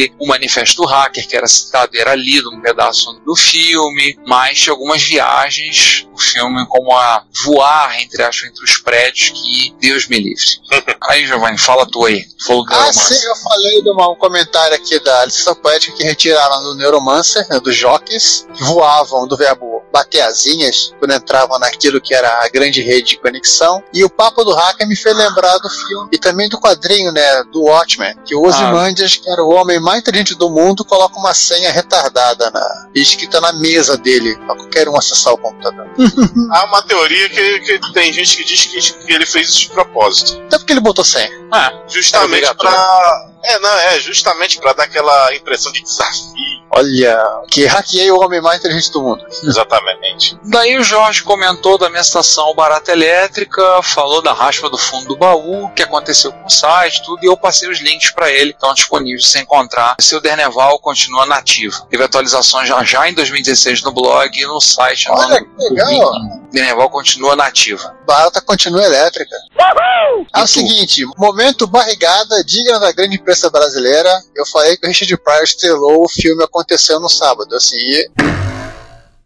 Quarterly, 0.00 0.14
o 0.18 0.26
Manifesto 0.26 0.84
Hacker, 0.84 1.26
que 1.28 1.36
era 1.36 1.46
citado 1.46 1.94
e 1.94 2.00
era 2.00 2.14
lido 2.14 2.50
um 2.50 2.60
pedaço 2.60 3.20
do 3.24 3.36
filme, 3.36 4.16
mas 4.26 4.66
algumas 4.68 5.02
viagens 5.02 6.08
filme, 6.20 6.66
como 6.68 6.92
a 6.96 7.24
voar, 7.44 8.00
entre, 8.00 8.22
acho, 8.22 8.46
entre 8.46 8.62
os 8.64 8.78
prédios, 8.78 9.30
que 9.30 9.74
Deus 9.80 10.06
me 10.08 10.18
livre. 10.18 10.44
aí, 11.08 11.26
Giovanni, 11.26 11.58
fala 11.58 11.86
tu 11.90 12.04
aí. 12.04 12.22
Tu 12.38 12.46
Falou 12.46 12.64
do 12.64 12.72
Ah, 12.74 12.92
sim, 12.92 13.26
eu 13.26 13.36
falei 13.36 13.82
de 13.82 13.90
uma- 13.90 14.10
um 14.10 14.16
comentário 14.16 14.74
aqui 14.74 14.98
da 15.00 15.24
licença 15.24 15.54
poética 15.54 15.96
que 15.96 16.04
retiraram 16.04 16.62
do 16.62 16.74
Neuromancer, 16.76 17.46
né, 17.50 17.60
dos 17.60 17.76
jockeys, 17.76 18.46
que 18.54 18.62
voavam 18.64 19.26
do 19.26 19.36
verbo 19.36 19.82
bater 19.92 20.20
asinhas 20.20 20.94
quando 20.98 21.12
entravam 21.14 21.58
naquilo 21.58 22.00
que 22.00 22.14
era 22.14 22.44
a 22.44 22.48
grande 22.48 22.80
rede 22.80 23.10
de 23.10 23.18
conexão. 23.18 23.82
E 23.92 24.04
o 24.04 24.10
papo 24.10 24.44
do 24.44 24.54
hacker 24.54 24.86
me 24.86 24.94
fez 24.96 25.16
lembrar 25.16 25.58
do 25.58 25.68
filme 25.68 26.08
e 26.12 26.18
também 26.18 26.48
do 26.48 26.60
quadrinho, 26.60 27.10
né, 27.12 27.42
do 27.52 27.62
Watchmen, 27.64 28.14
que 28.24 28.34
o 28.34 28.42
Ozymandias, 28.46 29.16
que 29.16 29.28
era 29.28 29.42
o 29.42 29.50
homem 29.52 29.80
mais 29.80 30.00
inteligente 30.00 30.34
do 30.36 30.48
mundo, 30.48 30.84
coloca 30.84 31.18
uma 31.18 31.34
senha 31.34 31.70
retardada 31.72 32.50
na, 32.50 32.88
escrita 32.94 33.40
na 33.40 33.52
mesa 33.54 33.96
dele, 33.96 34.36
pra 34.46 34.54
qualquer 34.56 34.88
um 34.88 34.96
acessar 34.96 35.32
o 35.34 35.38
computador. 35.38 35.86
Há 36.50 36.64
uma 36.64 36.82
teoria 36.82 37.28
que, 37.28 37.60
que 37.60 37.92
tem 37.92 38.12
gente 38.12 38.36
que 38.36 38.44
diz 38.44 38.66
que, 38.66 39.06
que 39.06 39.12
ele 39.12 39.26
fez 39.26 39.48
isso 39.48 39.60
de 39.60 39.70
propósito. 39.70 40.40
Até 40.46 40.58
porque 40.58 40.72
ele 40.72 40.80
botou 40.80 41.04
senha. 41.04 41.39
Ah, 41.50 41.72
Justamente 41.88 42.54
pra. 42.54 43.30
É, 43.42 43.58
não, 43.58 43.70
é, 43.70 44.00
justamente 44.00 44.58
pra 44.58 44.72
dar 44.74 44.84
aquela 44.84 45.34
impressão 45.34 45.72
de 45.72 45.82
desafio. 45.82 46.60
Olha, 46.72 47.18
que 47.50 47.64
hackeei 47.66 48.10
o 48.10 48.20
homem 48.20 48.40
mais 48.40 48.60
inteligente 48.60 48.92
do 48.92 49.02
mundo. 49.02 49.24
Exatamente. 49.42 50.38
Daí 50.44 50.78
o 50.78 50.84
Jorge 50.84 51.22
comentou 51.22 51.78
da 51.78 51.88
minha 51.88 52.02
estação 52.02 52.54
barata 52.54 52.92
elétrica, 52.92 53.82
falou 53.82 54.22
da 54.22 54.32
raspa 54.32 54.68
do 54.68 54.76
fundo 54.78 55.08
do 55.08 55.16
baú, 55.16 55.64
o 55.64 55.70
que 55.72 55.82
aconteceu 55.82 56.32
com 56.32 56.46
o 56.46 56.50
site, 56.50 57.02
tudo, 57.02 57.24
e 57.24 57.26
eu 57.26 57.36
passei 57.36 57.68
os 57.68 57.80
links 57.80 58.10
para 58.10 58.30
ele, 58.30 58.50
estão 58.50 58.72
disponíveis 58.74 59.26
se 59.26 59.40
encontrar. 59.40 59.96
Seu 59.98 60.20
Derneval 60.20 60.78
continua 60.78 61.26
nativo. 61.26 61.86
Teve 61.88 62.04
atualizações 62.04 62.68
já, 62.68 62.84
já 62.84 63.08
em 63.08 63.14
2016 63.14 63.82
no 63.82 63.92
blog 63.92 64.38
e 64.38 64.46
no 64.46 64.60
site. 64.60 65.08
no 65.08 65.14
Olha 65.14 65.38
ano 65.38 65.46
que 65.56 65.68
legal. 65.70 66.12
Derneval 66.52 66.90
continua 66.90 67.34
nativa. 67.34 67.96
Barata 68.06 68.40
continua 68.40 68.84
elétrica. 68.84 69.34
É 70.34 70.42
o 70.42 70.46
seguinte, 70.46 71.04
momento 71.16 71.39
barrigada 71.66 72.44
digna 72.44 72.78
da 72.78 72.92
grande 72.92 73.16
imprensa 73.16 73.48
brasileira. 73.50 74.10
Eu 74.34 74.46
falei 74.46 74.76
que 74.76 74.86
o 74.86 74.88
Richard 74.88 75.16
Pryor 75.18 75.42
estrelou 75.42 76.04
o 76.04 76.08
filme 76.08 76.44
Aconteceu 76.44 77.00
no 77.00 77.08
sábado. 77.08 77.54
Assim, 77.54 77.76
e- 77.78 78.10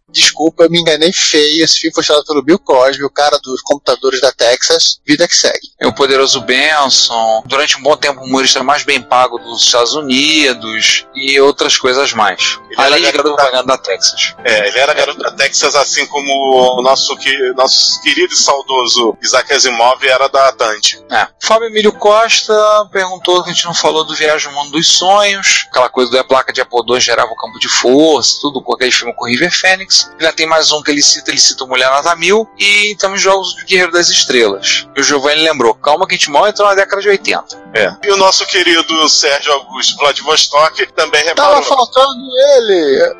desculpa, 0.09 0.63
eu 0.63 0.69
me 0.69 0.79
enganei 0.79 1.11
feio. 1.11 1.63
Esse 1.63 1.81
filme 1.81 1.93
foi 1.93 2.01
estrelado 2.01 2.25
pelo 2.25 2.41
Bill 2.41 2.57
Cosby, 2.59 3.03
o 3.03 3.09
cara 3.09 3.37
dos 3.43 3.61
computadores 3.61 4.21
da 4.21 4.31
Texas. 4.31 4.99
Vida 5.05 5.27
que 5.27 5.35
segue. 5.35 5.71
É 5.79 5.85
o 5.85 5.93
poderoso 5.93 6.39
Benson, 6.41 7.43
durante 7.45 7.77
um 7.77 7.83
bom 7.83 7.97
tempo 7.97 8.21
o 8.21 8.23
humorista 8.23 8.63
mais 8.63 8.83
bem 8.83 9.01
pago 9.01 9.37
dos 9.37 9.63
Estados 9.63 9.93
Unidos 9.93 11.05
e 11.13 11.39
outras 11.41 11.77
coisas 11.77 12.13
mais. 12.13 12.59
Ele 12.77 12.85
era 12.85 12.95
Além 12.95 13.03
de 13.03 13.11
garoto 13.11 13.35
propaganda 13.35 13.63
da 13.65 13.77
Texas. 13.77 14.35
É, 14.43 14.67
ele 14.67 14.79
era 14.79 14.93
garoto 14.93 15.19
da 15.19 15.31
Texas, 15.31 15.75
assim 15.75 16.05
como 16.07 16.77
o 16.77 16.81
nosso, 16.81 17.15
que, 17.17 17.53
nosso 17.53 18.01
querido 18.01 18.33
e 18.33 18.37
saudoso 18.37 19.17
Isaac 19.21 19.53
Asimov 19.53 20.03
era 20.03 20.27
da 20.27 20.51
Dante. 20.51 21.03
É. 21.11 21.27
Fábio 21.41 21.67
Emílio 21.67 21.93
Costa 21.93 22.53
perguntou 22.91 23.43
que 23.43 23.49
a 23.49 23.53
gente 23.53 23.65
não 23.65 23.73
falou 23.73 24.03
do 24.03 24.15
Viagem 24.15 24.47
ao 24.47 24.53
Mundo 24.53 24.71
dos 24.71 24.87
Sonhos, 24.87 25.65
aquela 25.69 25.89
coisa 25.89 26.11
da 26.11 26.23
placa 26.23 26.51
de 26.51 26.61
Apple 26.61 26.79
II 26.87 26.99
gerava 26.99 27.31
o 27.31 27.35
campo 27.35 27.59
de 27.59 27.67
força, 27.67 28.39
tudo 28.41 28.61
com 28.61 28.73
aquele 28.73 28.91
filme 28.91 29.13
com 29.15 29.25
o 29.25 29.27
River 29.27 29.51
Phoenix. 29.51 30.09
Ainda 30.19 30.33
tem 30.33 30.45
mais 30.45 30.71
um 30.71 30.81
que 30.81 30.91
ele 30.91 31.01
cita, 31.01 31.31
ele 31.31 31.39
cita 31.39 31.63
o 31.63 31.67
Mulher 31.67 31.89
Nota 31.89 32.15
Mil 32.15 32.47
e 32.57 32.95
temos 32.99 33.21
jogos 33.21 33.55
do 33.55 33.65
Guerreiro 33.65 33.91
das 33.91 34.09
Estrelas. 34.09 34.87
E 34.95 35.01
o 35.01 35.03
Giovanni 35.03 35.41
lembrou, 35.41 35.73
calma 35.75 36.07
que 36.07 36.15
a 36.15 36.17
gente 36.17 36.29
mal 36.29 36.47
entrou 36.47 36.67
na 36.67 36.75
década 36.75 37.01
de 37.01 37.09
80. 37.09 37.65
É. 37.73 37.95
E 38.03 38.11
o 38.11 38.17
nosso 38.17 38.45
querido 38.47 39.09
Sérgio 39.09 39.51
Augusto 39.53 39.97
Vladivostok 39.97 40.87
também 40.93 41.23
Tava 41.35 41.57
reparou. 41.57 41.63
faltando 41.63 42.21
ele 42.57 42.64
dele 42.67 43.15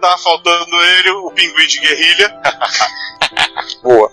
tava 0.00 0.18
faltando 0.18 0.76
ele, 0.82 1.10
o 1.10 1.30
pinguim 1.30 1.66
de 1.66 1.80
guerrilha. 1.80 2.40
Boa. 3.82 4.10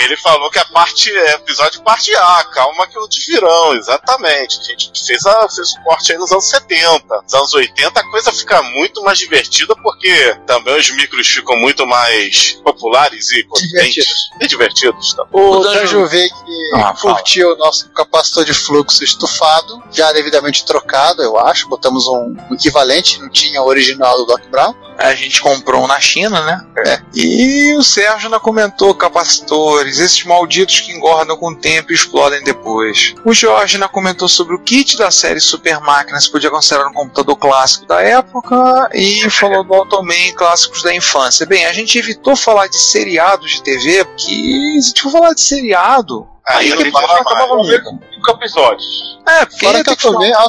Ele 0.00 0.16
falou 0.16 0.50
que 0.50 0.58
a 0.58 0.64
parte 0.66 1.10
é 1.10 1.34
episódio 1.34 1.82
parte 1.82 2.14
A, 2.14 2.44
calma 2.44 2.86
que 2.86 2.98
o 2.98 3.08
te 3.08 3.20
virão, 3.30 3.74
exatamente. 3.74 4.58
A 4.60 4.62
gente 4.64 4.90
fez, 5.06 5.26
a, 5.26 5.48
fez 5.48 5.72
o 5.72 5.82
corte 5.82 6.12
aí 6.12 6.18
nos 6.18 6.30
anos 6.32 6.44
70. 6.48 7.22
Nos 7.22 7.34
anos 7.34 7.54
80 7.54 8.00
a 8.00 8.10
coisa 8.10 8.32
fica 8.32 8.62
muito 8.62 9.02
mais 9.02 9.18
divertida 9.18 9.74
porque 9.82 10.36
também 10.46 10.78
os 10.78 10.90
micros 10.90 11.26
ficam 11.26 11.56
muito 11.56 11.86
mais 11.86 12.52
populares 12.64 13.30
e 13.32 13.44
potentes. 13.44 13.70
Divertidos. 13.70 14.30
E 14.40 14.46
divertidos. 14.46 15.14
Tá? 15.14 15.24
O 15.32 15.40
O 15.56 15.60
Danjo- 15.60 16.06
V 16.06 16.28
que 16.28 16.70
Ah, 16.76 16.94
fala. 16.94 17.14
curtiu 17.16 17.52
o 17.52 17.56
nosso 17.56 17.88
capacitor 17.90 18.44
de 18.44 18.54
fluxo 18.54 19.02
estufado, 19.04 19.82
já 19.90 20.12
devidamente 20.12 20.64
trocado, 20.64 21.22
eu 21.22 21.36
acho. 21.38 21.68
Botamos 21.68 22.06
um, 22.06 22.36
um 22.50 22.54
equivalente, 22.54 23.20
não 23.20 23.28
tinha 23.28 23.60
o 23.62 23.66
original 23.66 24.16
do 24.16 24.24
Doc 24.26 24.40
Brown. 24.46 24.74
A 25.00 25.14
gente 25.14 25.40
comprou 25.40 25.84
um 25.84 25.86
na 25.86 25.98
China, 25.98 26.44
né? 26.44 26.66
É. 26.86 27.00
E 27.14 27.74
o 27.76 27.82
Sérgio 27.82 28.26
ainda 28.26 28.38
comentou 28.38 28.94
capacitores, 28.94 29.98
esses 29.98 30.24
malditos 30.24 30.80
que 30.80 30.92
engordam 30.92 31.36
com 31.36 31.50
o 31.50 31.56
tempo 31.56 31.90
e 31.90 31.94
explodem 31.94 32.42
depois. 32.44 33.14
O 33.24 33.32
Jorge 33.32 33.76
ainda 33.76 33.88
comentou 33.88 34.28
sobre 34.28 34.54
o 34.54 34.58
kit 34.58 34.96
da 34.98 35.10
série 35.10 35.40
Super 35.40 35.80
Máquina, 35.80 36.20
se 36.20 36.30
podia 36.30 36.50
considerar 36.50 36.88
um 36.88 36.92
computador 36.92 37.36
clássico 37.36 37.86
da 37.86 38.02
época, 38.02 38.90
e 38.92 39.28
falou 39.30 39.64
do 39.64 39.74
Automan 39.74 40.32
clássicos 40.36 40.82
da 40.82 40.94
infância. 40.94 41.46
Bem, 41.46 41.64
a 41.64 41.72
gente 41.72 41.98
evitou 41.98 42.36
falar 42.36 42.66
de 42.66 42.78
seriados 42.78 43.52
de 43.52 43.62
TV, 43.62 44.04
porque 44.04 44.30
se 44.30 44.76
a 44.76 44.88
gente 44.88 45.02
for 45.02 45.12
falar 45.12 45.32
de 45.32 45.40
seriado, 45.40 46.28
Aí 46.50 46.72
aí 46.72 46.90
programa 46.90 47.20
acabava 47.20 47.56
nunca. 47.56 47.82
Cinco 48.12 48.30
episódios. 48.32 49.19
É, 49.30 49.46
porque 49.46 49.64
Fora 49.64 49.84
que 49.84 49.90
eu 49.90 49.96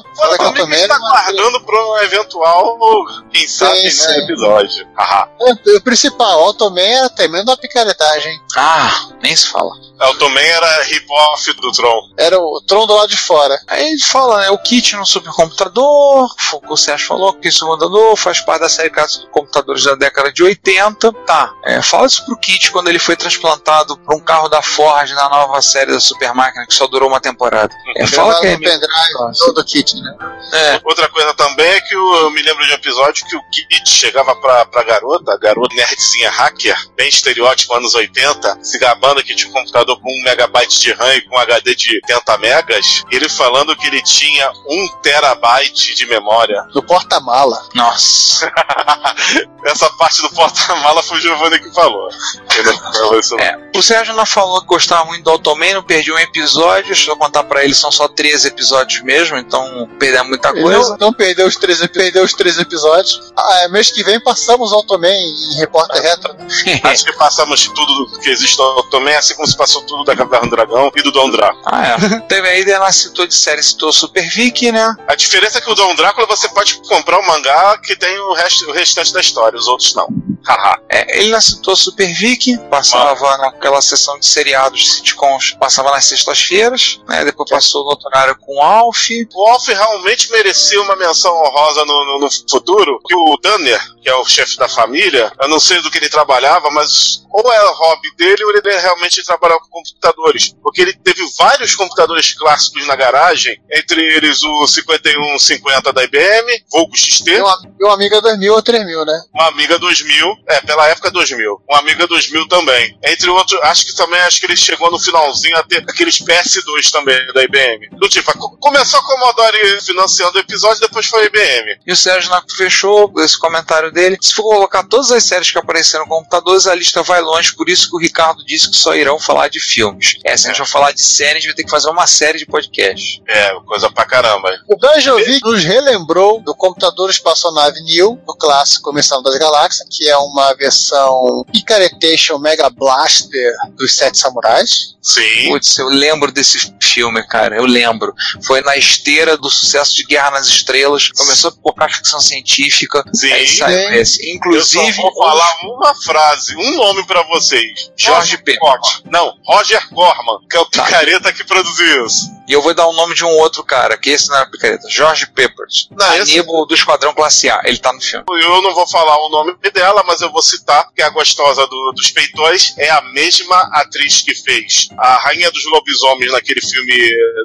que 0.02 0.16
fora 0.16 0.32
eu 0.32 0.38
Fora 0.38 0.54
tomei, 0.54 0.80
que 0.80 0.86
está 0.86 0.98
guardando 0.98 1.62
para 1.62 1.86
um 1.86 1.98
eventual, 2.00 3.06
quem 3.32 3.48
sabe, 3.48 3.78
Sim, 3.78 3.84
né, 3.84 3.92
sim. 3.92 4.20
episódio. 4.24 4.88
Haha. 4.98 5.30
o, 5.40 5.78
o 5.78 5.82
principal, 5.82 6.42
o 6.42 6.44
Automan 6.46 6.82
era 6.82 7.10
tremendo 7.10 7.50
uma 7.50 7.58
picaretagem. 7.58 8.42
Ah, 8.58 9.10
nem 9.22 9.36
se 9.36 9.48
fala. 9.48 9.72
Eu 10.02 10.18
também 10.18 10.46
era 10.48 10.84
rip-off 10.84 11.54
do 11.54 11.72
Tron. 11.72 12.10
Era 12.18 12.40
o 12.40 12.62
Tron 12.62 12.88
do 12.88 12.96
lado 12.96 13.10
de 13.10 13.18
fora. 13.18 13.60
Aí 13.68 13.88
ele 13.92 14.02
fala, 14.02 14.42
né? 14.42 14.50
O 14.50 14.58
kit 14.58 14.96
no 14.96 15.06
supercomputador, 15.06 16.28
o 16.68 16.78
Sérgio 16.78 17.08
falou 17.08 17.34
que 17.34 17.50
isso 17.50 17.66
computador 17.68 18.18
faz 18.18 18.40
parte 18.42 18.62
da 18.62 18.70
série 18.70 18.90
de 18.90 19.28
computadores 19.30 19.84
da 19.84 19.94
década 19.94 20.32
de 20.32 20.42
80. 20.44 21.14
Tá, 21.26 21.54
é, 21.64 21.82
fala 21.84 22.08
isso 22.08 22.26
pro 22.26 22.38
kit 22.38 22.72
quando 22.72 22.90
ele 22.90 22.98
foi 22.98 23.16
transplantado 23.16 23.96
para 23.98 24.16
um 24.16 24.20
carro 24.20 24.50
da 24.50 24.62
Ford 24.62 25.12
na 25.12 25.30
nova 25.30 25.62
série 25.62 25.92
da 25.92 26.00
Super 26.00 26.34
Máquina 26.34 26.66
que 26.66 26.74
só 26.74 26.88
durou 26.88 27.08
uma 27.08 27.20
temporada. 27.20 27.74
É, 27.96 28.08
fala 28.08 28.40
que 28.40 28.48
é. 28.48 28.58
Pendrive 28.72 29.38
todo 29.40 29.60
o 29.60 29.66
kit, 29.66 29.96
né? 30.02 30.16
é, 30.54 30.82
Outra 30.84 31.08
coisa 31.10 31.34
também 31.34 31.68
é 31.68 31.82
que 31.82 31.96
eu, 31.96 32.14
eu 32.16 32.32
me 32.32 32.42
lembro 32.42 32.66
de 32.66 32.72
um 32.72 32.76
episódio 32.76 33.26
que 33.26 33.36
o 33.36 33.42
Kit 33.50 33.90
chegava 33.90 34.36
pra, 34.36 34.66
pra 34.66 34.84
garota, 34.84 35.34
a 35.34 35.38
garota 35.38 35.76
nerdzinha 35.76 36.30
hacker, 36.30 36.78
bem 36.96 37.10
estereótipo 37.10 37.74
anos 37.76 37.94
80, 37.94 38.60
se 38.62 38.80
gabando 38.80 39.24
que 39.24 39.36
tinha 39.36 39.50
um 39.50 39.54
computador 39.54 40.00
com 40.00 40.10
1 40.10 40.24
megabyte 40.24 40.80
de 40.80 40.94
RAM 40.94 41.14
e 41.16 41.22
com 41.22 41.36
um 41.36 41.40
HD 41.40 41.76
de 41.76 41.96
80 42.10 42.38
megas, 42.38 43.04
e 43.12 43.16
ele 43.16 43.30
falando 43.30 43.76
que 43.76 43.88
ele 43.88 44.02
tinha 44.02 44.52
1 44.68 44.88
terabyte 45.02 45.96
de 45.96 46.06
memória. 46.06 46.66
No 46.74 46.84
porta-mala. 46.84 47.68
Nossa. 47.74 48.52
Essa 49.66 49.90
parte 49.92 50.22
do 50.22 50.30
porta-mala 50.32 51.04
foi 51.04 51.18
o 51.18 51.22
Giovanni 51.22 51.60
que 51.60 51.72
falou. 51.74 52.10
Ele 52.58 52.72
não 52.72 52.94
falou 52.94 53.20
isso 53.20 53.36
não. 53.36 53.44
É, 53.44 53.72
o 53.76 53.82
Sérgio 53.82 54.16
não 54.16 54.26
falou 54.26 54.62
que 54.62 54.68
gostava 54.68 55.06
muito 55.06 55.24
do 55.24 55.30
Automan, 55.30 55.74
não 55.74 55.84
perdi 55.84 56.12
um 56.12 56.18
episódio. 56.18 56.88
Deixa 56.88 57.12
eu 57.12 57.18
contar 57.18 57.44
pra 57.44 57.64
ele, 57.64 57.74
são 57.74 57.92
só 57.92 58.08
13 58.08 58.51
episódios 58.52 59.02
mesmo, 59.02 59.38
então 59.38 59.90
perdemos 60.00 60.30
muita 60.30 60.54
coisa. 60.54 60.90
não, 60.90 60.98
não 60.98 61.14
perdeu 61.14 61.48
os 61.48 61.56
três, 61.56 61.86
perdeu 61.88 62.24
os 62.24 62.34
três 62.34 62.58
episódios. 62.58 63.32
Ah, 63.36 63.62
é, 63.64 63.68
mês 63.68 63.90
que 63.90 64.04
vem 64.04 64.20
passamos 64.20 64.72
o 64.72 64.76
Automan 64.76 65.10
em 65.10 65.58
Repórter 65.58 66.02
Retro. 66.02 66.36
Acho 66.84 67.06
que 67.06 67.14
passamos 67.14 67.68
tudo 67.68 68.20
que 68.20 68.30
existe 68.30 68.58
no 68.58 68.84
também, 68.84 69.16
assim 69.16 69.34
como 69.36 69.48
se 69.48 69.58
passou 69.58 69.82
tudo 69.84 70.04
da 70.04 70.16
Caverna 70.16 70.48
do 70.48 70.56
Dragão 70.56 70.92
e 70.96 71.02
do 71.02 71.12
Dom 71.12 71.30
Drácula. 71.30 71.64
Ah, 71.66 71.88
é. 71.88 72.20
Teve 72.22 72.48
aí, 72.48 72.70
ela 72.70 72.92
citou 72.92 73.26
de 73.26 73.34
série, 73.34 73.64
citou 73.64 73.92
Super 73.92 74.28
Vicky, 74.30 74.72
né? 74.72 74.96
A 75.08 75.16
diferença 75.16 75.58
é 75.58 75.62
que 75.62 75.70
o 75.70 75.76
Dom 75.76 75.96
Drácula 75.96 76.28
você 76.28 76.48
pode 76.50 76.76
comprar 76.88 77.20
o 77.20 77.28
mangá 77.28 77.78
que 77.78 77.96
tem 77.96 78.18
o, 78.20 78.34
resto, 78.34 78.70
o 78.70 78.74
restante 78.74 79.14
da 79.14 79.22
história, 79.22 79.58
os 79.58 79.68
outros 79.68 79.94
não. 79.96 80.08
Haha. 80.46 80.80
É, 80.90 81.20
ele 81.20 81.32
não 81.32 81.42
citou 81.42 81.76
Super 81.76 82.12
Vicky, 82.14 82.58
passava 82.70 83.38
naquela 83.38 83.82
sessão 83.82 84.18
de 84.20 84.26
seriados 84.26 84.82
de 84.82 84.90
sitcoms, 84.90 85.56
passava 85.60 85.92
nas 85.92 86.06
sextas-feiras, 86.06 87.00
né? 87.08 87.24
Depois 87.24 87.50
passou 87.50 87.84
no 87.84 87.92
outro 87.92 88.08
horário 88.08 88.36
com 88.42 88.56
o 88.58 88.62
Alf. 88.62 89.08
O 89.34 89.48
Alf 89.50 89.68
realmente 89.68 90.32
merecia 90.32 90.82
uma 90.82 90.96
menção 90.96 91.34
honrosa 91.44 91.86
no, 91.86 92.06
no- 92.06 92.20
no 92.20 92.30
futuro, 92.50 93.00
que 93.08 93.16
o 93.16 93.38
Danner, 93.42 93.80
que 94.02 94.10
é 94.10 94.16
o 94.16 94.26
chefe 94.26 94.58
da 94.58 94.68
família, 94.68 95.32
eu 95.42 95.48
não 95.48 95.60
sei 95.60 95.82
do 95.82 95.90
que 95.90 95.98
ele 95.98 96.10
trabalhava, 96.10 96.70
mas 96.72 97.22
ou 97.32 97.44
o 97.48 97.74
hobby 97.74 98.14
dele 98.18 98.44
ou 98.44 98.52
ele 98.52 98.78
realmente 98.80 99.24
trabalhava 99.24 99.62
com 99.62 99.70
computadores. 99.70 100.54
Porque 100.62 100.82
ele 100.82 100.94
teve 100.94 101.22
vários 101.38 101.76
computadores 101.76 102.34
clássicos 102.34 102.86
na 102.88 102.96
garagem, 102.96 103.58
entre 103.72 104.02
eles 104.16 104.44
o 104.44 104.68
5150 104.68 105.94
da 105.94 106.04
IBM, 106.04 106.64
Volgo 106.72 106.96
XT, 106.96 107.32
E 107.32 107.42
uma, 107.42 107.58
e 107.80 107.84
uma 107.86 107.94
amiga 107.94 108.22
2000 108.22 108.54
ou 108.54 108.62
3000, 108.62 109.06
né? 109.06 109.22
uma 109.34 109.48
Amiga 109.48 109.78
2000, 109.80 110.36
é, 110.48 110.62
pela 110.62 110.88
época 110.90 111.12
2000, 111.12 111.62
uma 111.70 111.80
Amiga 111.80 112.08
2000 112.08 112.48
também. 112.48 112.98
Entre 113.04 113.30
outros, 113.30 113.60
acho 113.64 113.86
que 113.86 113.96
também 113.96 114.20
acho 114.22 114.40
que 114.40 114.46
ele 114.46 114.56
chegou 114.58 114.90
no 114.92 115.00
finalzinho 115.00 115.56
a 115.58 115.64
ter 115.64 115.78
aqueles 115.90 116.18
PS2 116.20 116.90
também 116.92 117.18
da 117.34 117.44
IBM. 117.44 117.90
Do 117.94 118.08
tipo, 118.10 118.31
co- 118.34 118.58
começou 118.60 119.00
a 119.00 119.04
Commodore 119.04 119.82
financiando 119.82 120.38
o 120.38 120.42
episódio, 120.42 120.82
depois 120.82 121.06
foi 121.08 121.24
a 121.24 121.26
IBM. 121.26 121.80
E 121.86 121.92
o 121.92 121.96
Sérgio 121.96 122.30
Naco 122.30 122.52
fechou 122.56 123.12
esse 123.20 123.38
comentário 123.40 123.92
dele. 123.92 124.18
Se 124.22 124.34
for 124.34 124.44
colocar 124.44 124.84
todas 124.84 125.12
as 125.12 125.24
séries 125.24 125.52
que 125.52 125.58
apareceram 125.58 126.06
no 126.06 126.10
computadores, 126.10 126.68
a 126.68 126.76
lista 126.76 127.04
vai 127.04 127.22
longe, 127.22 127.54
por 127.56 127.70
isso 127.70 127.90
que 127.90 127.96
o 127.96 128.00
Ricardo 128.00 128.44
disse 128.46 128.70
que 128.70 128.78
só 128.78 128.96
irão 128.96 129.20
falar 129.20 129.48
de 129.50 129.60
filmes. 129.60 130.18
É, 130.26 130.36
se 130.38 130.48
a 130.48 130.50
gente 130.50 130.58
for 130.58 130.68
falar 130.68 130.92
de 130.92 131.02
séries, 131.04 131.32
a 131.32 131.40
gente 131.40 131.46
vai 131.48 131.56
ter 131.56 131.64
que 131.64 131.70
fazer 131.70 131.90
uma 131.90 132.08
série 132.08 132.38
de 132.40 132.46
podcast. 132.46 133.22
É, 133.28 133.54
coisa 133.66 133.90
pra 133.92 134.06
caramba. 134.06 134.50
O 134.68 134.76
Danjovic 134.78 135.42
nos 135.44 135.64
relembrou 135.64 136.42
do 136.42 136.54
computador 136.56 137.10
espaçonave 137.10 137.80
Neo, 137.84 138.20
do 138.26 138.36
clássico 138.36 138.94
Missão 138.94 139.22
das 139.24 139.38
Galáxias, 139.38 139.88
que 139.90 140.08
é 140.10 140.18
uma 140.18 140.54
versão 140.56 141.46
Picaretation 141.52 142.38
Mega 142.40 142.70
Blaster 142.70 143.54
dos 143.78 143.96
Sete 143.96 144.18
Samurais. 144.18 144.96
Sim. 145.02 145.48
Putz, 145.50 145.78
eu 145.80 145.88
lembro 145.88 146.32
desse 146.32 146.74
filme, 146.82 147.26
cara. 147.28 147.56
Eu 147.56 147.66
lembro. 147.66 148.14
Foi 148.46 148.62
na 148.62 148.76
esteira 148.76 149.38
do 149.38 149.50
sucesso 149.50 149.96
de 149.96 150.04
Guerra 150.04 150.32
nas 150.32 150.48
Estrelas. 150.48 151.10
Começou 151.10 151.54
a 151.78 151.90
ficção 151.90 152.20
científica. 152.20 153.04
Sim. 153.14 153.32
Aí 153.32 153.48
saiu 153.48 153.90
Sim. 153.90 153.96
esse. 153.96 154.30
Eu 154.30 154.36
Inclusive, 154.36 154.94
só 154.94 155.02
vou 155.02 155.16
falar 155.16 155.52
uma 155.64 155.96
frase, 155.96 156.56
um 156.56 156.76
nome 156.78 157.06
pra 157.06 157.24
vocês. 157.24 157.92
Jorge 157.98 158.38
P. 158.38 158.58
Não, 159.06 159.34
Roger 159.46 159.88
Corman, 159.90 160.40
que 160.50 160.58
é 160.58 160.60
o 160.60 160.66
picareta 160.66 161.34
que 161.34 161.44
produziu 161.44 162.06
isso. 162.06 162.30
E 162.52 162.54
eu 162.54 162.62
vou 162.62 162.74
dar 162.74 162.86
o 162.86 162.92
nome 162.92 163.16
de 163.16 163.24
um 163.24 163.30
outro 163.30 163.64
cara, 163.64 163.98
que 163.98 164.10
esse 164.10 164.28
não 164.28 164.36
era 164.36 164.46
picareta. 164.46 164.86
George 164.90 165.26
Peppers. 165.28 165.88
Não, 165.90 166.14
esse- 166.18 166.38
Aníbal 166.38 166.66
do 166.66 166.74
Esquadrão 166.76 167.14
Classe 167.14 167.50
A. 167.50 167.62
Ele 167.64 167.78
tá 167.78 167.94
no 167.94 168.02
filme. 168.02 168.26
Eu 168.30 168.62
não 168.62 168.74
vou 168.76 168.86
falar 168.86 169.16
o 169.26 169.30
nome 169.30 169.56
dela, 169.74 170.04
mas 170.06 170.20
eu 170.20 170.30
vou 170.30 170.42
citar 170.42 170.86
que 170.94 171.02
a 171.02 171.10
gostosa 171.12 171.66
do- 171.68 171.94
dos 171.96 172.12
peitões 172.12 172.74
é 172.78 172.90
a 172.90 173.02
mesma 173.14 173.58
atriz 173.74 174.22
que 174.22 174.36
fez 174.36 174.90
a 174.98 175.16
Rainha 175.16 175.50
dos 175.50 175.64
Lobisomens 175.72 176.30
naquele 176.34 176.60
filme 176.60 176.94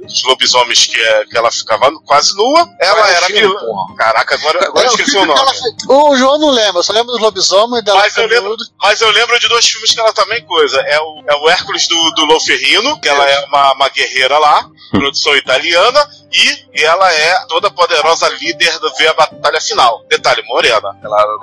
dos 0.03 0.25
lobisomens 0.25 0.87
que, 0.87 1.01
é- 1.01 1.25
que 1.27 1.37
ela 1.39 1.53
ficava 1.53 1.89
quase 2.05 2.35
nua. 2.37 2.69
Ela 2.81 2.95
Qual 2.97 3.07
é 3.07 3.15
era 3.15 3.27
filme? 3.27 3.55
Caraca, 3.97 4.35
agora, 4.35 4.67
agora 4.67 4.87
É, 4.87 4.89
esqueci 4.89 5.17
o 5.19 5.25
nome. 5.25 5.41
O 5.89 6.17
João 6.17 6.37
não 6.39 6.51
lembra, 6.51 6.81
eu 6.81 6.83
só 6.83 6.93
lembro 6.93 7.13
dos 7.13 7.21
lobisomens 7.21 7.85
dela 7.85 8.01
Mas 8.01 8.17
eu 8.17 8.27
lembro, 8.27 8.57
mas 8.83 9.01
eu 9.01 9.11
lembro 9.13 9.39
de 9.39 9.49
dois 9.49 9.65
filmes 9.69 9.93
que 9.93 10.01
ela 10.01 10.13
também 10.13 10.45
coisa. 10.45 10.81
É 10.81 10.99
o, 11.01 11.23
é 11.29 11.37
o 11.37 11.49
Hércules 11.49 11.87
do, 11.87 12.11
do 12.17 12.25
Lou 12.25 12.41
Ferrino, 12.41 13.01
que 13.01 13.09
ela 13.09 13.25
é 13.29 13.45
uma, 13.47 13.73
uma 13.75 13.89
guerreira 13.89 14.37
lá, 14.39 14.69
produção 14.99 15.37
italiana, 15.37 16.09
e 16.33 16.83
ela 16.85 17.11
é 17.13 17.47
toda 17.49 17.71
poderosa 17.71 18.29
líder 18.29 18.79
do 18.79 18.93
ver 18.97 19.09
a 19.09 19.15
batalha 19.15 19.61
final. 19.61 20.03
Detalhe, 20.09 20.43
morena. 20.43 20.77
Ela, 21.03 21.21
ela, 21.23 21.39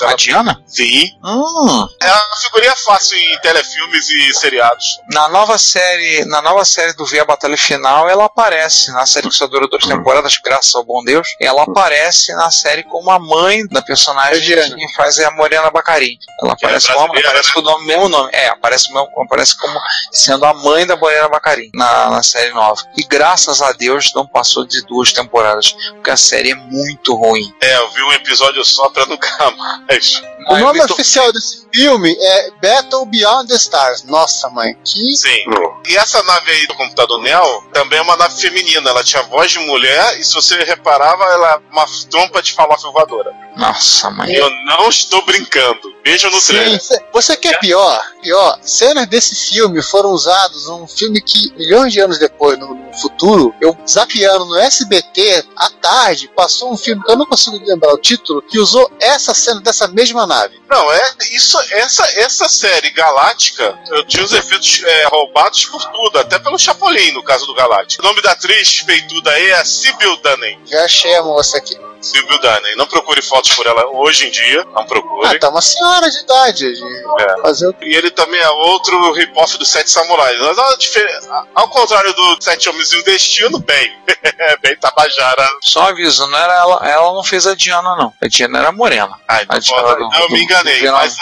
ela, 0.00 0.12
A 0.12 0.14
Diana? 0.14 0.62
sim. 0.66 1.10
Hum. 1.24 1.88
É 2.00 2.12
uma 2.12 2.36
figurinha 2.36 2.76
fácil 2.76 3.16
em 3.18 3.38
telefilmes 3.40 4.08
e 4.10 4.34
seriados. 4.34 4.84
Na 5.12 5.28
nova 5.28 5.58
série, 5.58 6.24
na 6.26 6.40
nova 6.42 6.64
série 6.64 6.92
do 6.92 7.04
V 7.04 7.18
a 7.20 7.24
Batalha 7.24 7.56
Final, 7.56 8.08
ela 8.08 8.26
aparece 8.26 8.92
na 8.92 9.04
série 9.06 9.28
que 9.28 9.34
só 9.34 9.46
durou 9.46 9.68
duas 9.68 9.84
temporadas, 9.84 10.38
graças 10.44 10.74
ao 10.74 10.84
bom 10.84 11.02
Deus. 11.02 11.26
Ela 11.40 11.62
aparece 11.62 12.32
na 12.34 12.50
série 12.50 12.84
como 12.84 13.10
a 13.10 13.18
mãe 13.18 13.66
da 13.68 13.82
personagem 13.82 14.74
que 14.76 14.94
faz 14.94 15.18
é 15.18 15.24
a 15.24 15.30
Morena 15.32 15.70
Bacarim. 15.70 16.16
Ela 16.42 16.54
Que 16.54 16.64
é 16.64 16.68
aparece 16.68 16.86
como 16.92 16.98
brasileira, 17.12 17.28
aparece 17.30 17.48
né? 17.48 17.54
com 17.54 17.60
o 17.60 17.62
nome- 17.62 17.86
mesmo 17.86 18.08
nome. 18.08 18.30
É, 18.32 18.48
aparece, 18.48 18.92
mesmo- 18.92 19.10
aparece 19.22 19.56
como 19.58 19.80
sendo 20.12 20.44
a 20.44 20.54
mãe 20.54 20.86
da 20.86 20.96
Morena 20.96 21.28
Bacarim 21.28 21.70
na, 21.74 22.10
na 22.10 22.22
série 22.22 22.52
nova. 22.56 22.82
E 22.96 23.04
graças 23.04 23.62
a 23.62 23.70
Deus 23.72 24.12
não 24.14 24.26
passou 24.26 24.66
de 24.66 24.82
duas 24.86 25.12
temporadas, 25.12 25.72
porque 25.92 26.10
a 26.10 26.16
série 26.16 26.50
é 26.50 26.54
muito 26.54 27.14
ruim. 27.14 27.54
É, 27.60 27.76
eu 27.78 27.90
vi 27.90 28.02
um 28.02 28.12
episódio 28.12 28.64
só 28.64 28.88
pra 28.88 29.06
nunca 29.06 29.28
mais. 29.88 30.22
O 30.48 30.56
nome 30.56 30.80
oficial 30.82 31.32
desse 31.32 31.65
filme 31.76 32.16
é 32.18 32.50
Battle 32.62 33.04
Beyond 33.04 33.48
the 33.48 33.56
Stars. 33.56 34.02
Nossa, 34.04 34.48
mãe, 34.48 34.74
que. 34.82 35.14
Sim. 35.14 35.44
E 35.86 35.96
essa 35.96 36.22
nave 36.22 36.50
aí 36.50 36.66
do 36.66 36.74
computador 36.74 37.20
Neo 37.20 37.62
também 37.72 37.98
é 37.98 38.02
uma 38.02 38.16
nave 38.16 38.40
feminina. 38.40 38.88
Ela 38.88 39.04
tinha 39.04 39.22
voz 39.24 39.52
de 39.52 39.58
mulher 39.58 40.18
e 40.18 40.24
se 40.24 40.32
você 40.32 40.56
reparava, 40.64 41.24
ela 41.24 41.52
é 41.52 41.72
uma 41.72 41.84
trompa 42.10 42.40
de 42.42 42.54
farofa 42.54 42.90
voadora. 42.90 43.30
Nossa, 43.56 44.10
mãe. 44.10 44.34
Eu 44.34 44.48
não 44.64 44.88
estou 44.88 45.24
brincando. 45.24 45.94
Veja 46.04 46.30
no 46.30 46.40
Sim, 46.40 46.52
trailer. 46.52 46.80
você 47.12 47.36
quer 47.36 47.58
pior? 47.58 48.00
Pior, 48.22 48.58
cenas 48.62 49.08
desse 49.08 49.50
filme 49.50 49.82
foram 49.82 50.10
usadas 50.10 50.66
num 50.66 50.86
filme 50.86 51.20
que 51.20 51.52
milhões 51.56 51.92
de 51.92 51.98
anos 51.98 52.18
depois, 52.18 52.56
no, 52.60 52.74
no 52.74 52.92
futuro, 52.94 53.52
eu 53.60 53.76
zapeando 53.88 54.44
no 54.44 54.56
SBT 54.56 55.44
à 55.56 55.68
tarde, 55.68 56.30
passou 56.36 56.72
um 56.72 56.76
filme, 56.76 57.02
eu 57.08 57.16
não 57.16 57.26
consigo 57.26 57.58
lembrar 57.66 57.92
o 57.92 57.98
título, 57.98 58.40
que 58.42 58.56
usou 58.56 58.88
essa 59.00 59.34
cena 59.34 59.60
dessa 59.60 59.88
mesma 59.88 60.26
nave. 60.28 60.60
Não, 60.70 60.92
é 60.92 61.14
isso, 61.32 61.58
essa, 61.70 62.04
essa 62.20 62.48
série 62.48 62.90
Galáctica, 62.90 63.78
tinha 64.06 64.24
os 64.24 64.32
efeitos 64.32 64.82
é, 64.84 65.06
roubados 65.08 65.64
por 65.66 65.84
tudo, 65.90 66.18
até 66.18 66.38
pelo 66.38 66.58
Chapolin, 66.58 67.12
no 67.12 67.22
caso 67.22 67.46
do 67.46 67.54
Galáctica. 67.54 68.02
O 68.02 68.06
nome 68.06 68.22
da 68.22 68.32
atriz 68.32 68.78
feituda 68.78 69.30
aí 69.30 69.50
é 69.50 69.64
Sibyl 69.64 70.16
Dunning. 70.18 70.60
Já 70.66 70.84
achei 70.84 71.14
a 71.14 71.22
moça 71.22 71.58
aqui. 71.58 71.76
Sibyl 72.00 72.38
Dunning. 72.40 72.76
Não 72.76 72.86
procure 72.86 73.20
fotos 73.22 73.54
por 73.54 73.66
ela 73.66 73.86
hoje 73.92 74.26
em 74.26 74.30
dia, 74.30 74.64
não 74.74 74.86
procure. 74.86 75.28
Ah, 75.36 75.38
tá 75.38 75.48
uma 75.48 75.62
senhora 75.62 76.10
de 76.10 76.18
idade. 76.20 76.72
De 76.72 77.22
É. 77.22 77.40
fazer 77.42 77.68
o 77.68 77.74
E 77.82 77.94
ele 77.94 78.10
também 78.10 78.40
é 78.40 78.48
outro 78.50 79.12
rip-off 79.12 79.56
dos 79.58 79.68
Sete 79.68 79.90
Samurais. 79.90 80.38
Mas 80.40 80.58
a 80.58 81.46
Ao 81.54 81.68
contrário 81.68 82.12
do 82.14 82.36
Sete 82.42 82.68
Homens 82.68 82.92
e 82.92 82.96
um 82.98 83.02
Destino, 83.02 83.58
bem. 83.58 83.96
bem 84.62 84.76
Tabajara. 84.76 85.46
Só 85.62 85.88
aviso, 85.88 86.26
não 86.26 86.38
era 86.38 86.52
ela, 86.54 86.88
ela 86.88 87.12
não 87.14 87.24
fez 87.24 87.46
a 87.46 87.54
Diana, 87.54 87.96
não. 87.96 88.12
A 88.20 88.28
Diana 88.28 88.58
era 88.58 88.72
morena. 88.72 89.18
Ai, 89.28 89.44
A 89.48 89.54
não 89.54 89.60
pode- 89.62 89.98
do- 90.10 90.14
eu 90.22 90.30
me 90.30 90.42
enganei. 90.42 90.80
do- 90.82 90.92
Mas 90.92 91.16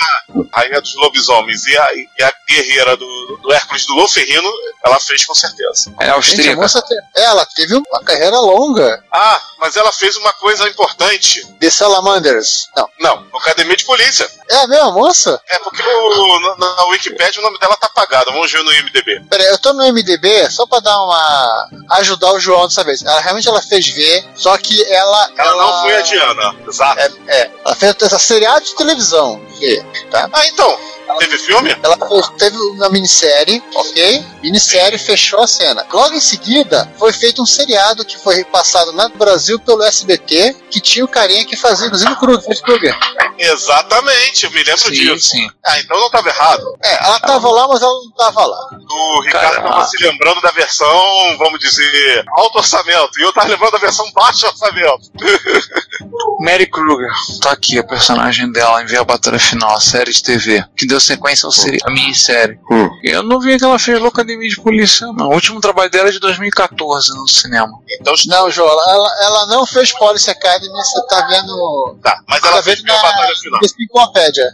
a 0.52 0.59
Rainha 0.60 0.80
dos 0.80 0.94
Lobisomens 0.96 1.66
e 1.66 1.76
a, 1.76 1.88
e 1.94 2.22
a 2.22 2.32
guerreira 2.48 2.96
do, 2.96 3.38
do 3.42 3.52
Hércules 3.52 3.86
do 3.86 3.94
Loferrino, 3.94 4.51
ela 4.84 4.98
fez 5.01 5.24
com 5.24 5.34
certeza. 5.34 5.90
É 6.01 6.05
Gente, 6.05 6.10
a 6.10 6.14
austríaca. 6.14 6.60
moça 6.60 6.82
te- 6.82 6.94
ela 7.16 7.46
teve 7.46 7.74
uma 7.74 8.05
carreira 8.05 8.38
longa. 8.38 9.02
Ah, 9.12 9.40
mas 9.59 9.76
ela 9.76 9.92
fez 9.92 10.16
uma 10.16 10.32
coisa 10.34 10.68
importante. 10.74 11.46
The 11.60 11.70
Salamanders. 11.70 12.68
Não. 12.76 12.88
Não, 13.01 13.26
Academia 13.34 13.76
de 13.76 13.84
Polícia. 13.84 14.28
É 14.51 14.56
a 14.56 14.66
mesma 14.66 14.92
moça? 14.92 15.40
É 15.48 15.59
porque 15.60 15.82
o- 15.82 16.40
na, 16.40 16.56
na 16.76 16.84
Wikipedia 16.86 17.40
o 17.40 17.44
nome 17.44 17.59
dela 17.59 17.76
tá 17.76 17.86
apagado. 17.86 18.30
Vamos 18.32 18.51
ver 18.52 18.62
no 18.62 18.72
IMDB. 18.72 19.20
Peraí, 19.30 19.46
eu 19.46 19.59
tô 19.59 19.72
no 19.72 19.82
MDB 19.84 20.51
só 20.51 20.66
pra 20.66 20.80
dar 20.80 21.02
uma. 21.02 21.68
ajudar 21.92 22.32
o 22.32 22.38
João 22.40 22.66
dessa 22.68 22.84
vez. 22.84 23.02
Ela 23.02 23.20
realmente 23.20 23.48
ela 23.48 23.62
fez 23.62 23.86
ver, 23.88 24.24
só 24.36 24.56
que 24.59 24.82
ela. 24.92 25.30
Ela 25.36 25.56
não 25.56 25.80
foi 25.82 25.96
a 25.96 26.01
Diana. 26.02 26.56
Exato. 26.68 27.01
É, 27.01 27.10
é, 27.28 27.51
ela 27.64 27.74
fez 27.74 27.94
essa 28.02 28.18
seriado 28.18 28.64
de 28.64 28.74
televisão. 28.74 29.40
V, 29.55 29.85
tá? 30.10 30.28
Ah, 30.32 30.47
então. 30.47 30.78
Teve 31.18 31.39
filme? 31.39 31.76
Ela 31.82 31.98
teve 32.39 32.56
uma 32.56 32.89
minissérie, 32.89 33.62
ok? 33.74 34.24
Minissérie 34.43 34.98
fechou 34.98 35.40
a 35.40 35.47
cena. 35.47 35.86
Logo 35.93 36.14
em 36.14 36.20
seguida, 36.20 36.90
foi 36.98 37.12
feito 37.12 37.43
um 37.43 37.47
seriado 37.47 38.05
que 38.05 38.16
foi 38.18 38.43
passado 38.44 38.93
no 38.93 39.09
Brasil 39.10 39.59
pelo 39.60 39.82
SBT, 39.82 40.56
que 40.70 40.81
tinha 40.81 41.05
o 41.05 41.09
carinha 41.09 41.44
que 41.44 41.56
fazia, 41.56 41.86
inclusive 41.86 42.12
o 42.12 42.16
Kruger, 42.16 42.43
Fred 42.43 42.62
Kruger. 42.62 42.98
Exatamente, 43.39 44.44
eu 44.44 44.51
me 44.51 44.62
lembro 44.62 44.78
Sim, 44.78 44.90
disso. 44.90 45.28
sim. 45.28 45.51
Ah, 45.64 45.78
então 45.78 45.98
não 46.01 46.10
tava 46.10 46.28
errado. 46.28 46.76
É, 46.82 47.05
ela 47.05 47.20
tava 47.20 47.51
lá, 47.51 47.68
mas 47.68 47.82
ela 47.82 47.93
não 47.93 48.10
tava 48.12 48.47
lá. 48.47 48.68
O 48.72 49.20
Ricardo 49.22 49.55
Cara, 49.56 49.62
tava 49.62 49.86
se 49.86 50.02
lembrando 50.02 50.40
da 50.40 50.51
versão, 50.52 51.36
vamos 51.39 51.60
dizer, 51.60 52.24
alto 52.36 52.59
orçamento. 52.59 53.18
E 53.18 53.22
eu 53.22 53.32
tava 53.32 53.48
lembrando 53.48 53.72
da 53.72 53.78
versão 53.78 54.10
baixo 54.12 54.47
orçamento. 54.47 55.10
Mary 56.40 56.66
Kruger. 56.66 57.11
Tá 57.40 57.52
aqui 57.52 57.78
a 57.78 57.85
personagem 57.85 58.51
dela 58.52 58.82
em 58.82 58.86
Ver 58.86 58.98
a 58.98 59.05
Batalha 59.05 59.39
Final, 59.39 59.74
a 59.77 59.81
série 59.81 60.12
de 60.12 60.23
TV, 60.23 60.65
que 60.77 60.86
deu 60.86 61.01
sequência 61.01 61.47
ao 61.47 61.52
seri- 61.52 61.78
à 61.85 61.90
minissérie. 61.90 62.59
Hum. 62.70 62.89
Eu 63.02 63.23
não 63.23 63.40
vi 63.40 63.56
que 63.59 63.65
ela 63.65 63.78
fez 63.78 64.01
no 64.01 64.06
Academia 64.09 64.48
de 64.48 64.56
Polícia, 64.61 65.06
não. 65.09 65.28
O 65.28 65.35
último 65.35 65.61
trabalho 65.61 65.90
dela 65.90 66.09
é 66.09 66.12
de 66.12 66.19
2014 66.20 67.15
no 67.15 67.28
cinema. 67.28 67.73
Então, 68.01 68.15
Não, 68.27 68.51
João, 68.51 68.69
ela, 68.69 69.24
ela 69.24 69.47
não 69.47 69.66
fez 69.66 69.93
Police 69.93 70.31
Academy, 70.31 70.70
você 70.73 71.06
tá 71.06 71.27
vendo. 71.27 71.97
tá. 72.02 72.19
Mas 72.28 72.40
Tá 72.40 72.48
ela 72.48 72.62
fez 72.62 72.77
vendo 72.78 72.86
minha 72.86 72.97
na 72.97 73.02
batalha 73.02 73.36
final. 73.36 73.61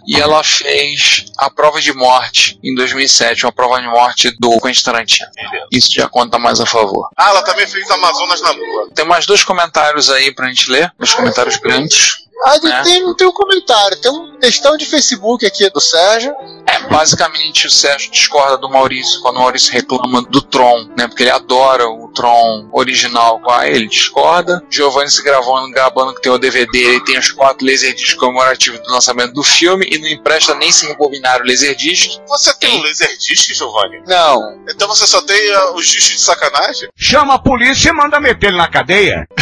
E 0.06 0.20
ela 0.20 0.42
fez 0.42 1.24
A 1.38 1.50
Prova 1.50 1.80
de 1.80 1.92
Morte 1.92 2.58
em 2.62 2.74
2007, 2.74 3.44
uma 3.46 3.52
prova 3.52 3.80
de 3.80 3.88
morte 3.88 4.30
do 4.38 4.58
Quentin 4.60 4.82
Tarantino. 4.82 5.28
Isso 5.72 5.92
já 5.92 6.08
conta 6.08 6.38
mais 6.38 6.60
a 6.60 6.66
favor. 6.66 7.08
Ah, 7.16 7.30
ela 7.30 7.42
também 7.42 7.66
fez 7.66 7.90
Amazonas 7.90 8.40
na 8.40 8.50
Lua. 8.50 8.88
Tem 8.94 9.04
mais 9.06 9.26
dois 9.26 9.42
comentários 9.44 10.10
aí 10.10 10.32
pra 10.34 10.46
gente 10.48 10.70
ler, 10.70 10.92
dois 10.98 11.12
comentários 11.14 11.56
grandes. 11.70 12.29
Ah, 12.44 12.56
É. 12.56 12.82
tem, 12.82 13.02
não 13.02 13.14
tem 13.14 13.26
um 13.26 13.32
comentário, 13.32 14.00
tem 14.00 14.10
um 14.10 14.38
textão 14.38 14.76
de 14.76 14.86
Facebook 14.86 15.44
aqui 15.44 15.68
do 15.70 15.80
Sérgio. 15.80 16.34
É, 16.66 16.78
basicamente 16.88 17.66
o 17.66 17.70
Sérgio 17.70 18.10
discorda 18.10 18.56
do 18.56 18.68
Maurício 18.70 19.20
quando 19.20 19.36
o 19.36 19.40
Maurício 19.40 19.72
reclama 19.72 20.22
do 20.22 20.40
Tron, 20.40 20.88
né? 20.96 21.06
Porque 21.08 21.24
ele 21.24 21.30
adora 21.30 21.86
o 21.88 22.08
Tron 22.14 22.68
original. 22.72 23.40
Ah, 23.48 23.66
ele 23.68 23.86
discorda. 23.88 24.62
Giovanni 24.70 25.10
se 25.10 25.22
gravando, 25.22 25.70
gabando 25.72 26.14
que 26.14 26.22
tem 26.22 26.32
o 26.32 26.38
DVD, 26.38 26.78
ele 26.78 27.04
tem 27.04 27.18
os 27.18 27.30
quatro 27.32 27.66
Laserdiscs 27.66 28.14
comemorativos 28.14 28.80
do 28.80 28.90
lançamento 28.90 29.32
do 29.34 29.42
filme 29.42 29.86
e 29.90 29.98
não 29.98 30.08
empresta 30.08 30.54
nem 30.54 30.70
sem 30.72 30.88
rebobinar 30.88 31.40
o 31.42 31.46
Laserdisc. 31.46 32.20
Você 32.28 32.54
tem 32.54 32.70
Tem. 32.70 32.80
um 32.80 32.82
Laserdisc, 32.82 33.52
Giovanni? 33.54 34.02
Não. 34.06 34.60
Então 34.68 34.88
você 34.88 35.06
só 35.06 35.20
tem 35.22 35.52
ah, 35.54 35.72
os 35.74 35.86
discos 35.86 36.14
de 36.16 36.20
sacanagem? 36.22 36.88
Chama 36.96 37.34
a 37.34 37.38
polícia 37.38 37.90
e 37.90 37.92
manda 37.92 38.18
meter 38.20 38.48
ele 38.48 38.56
na 38.56 38.68
cadeia. 38.68 39.26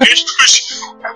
Discos 0.00 0.62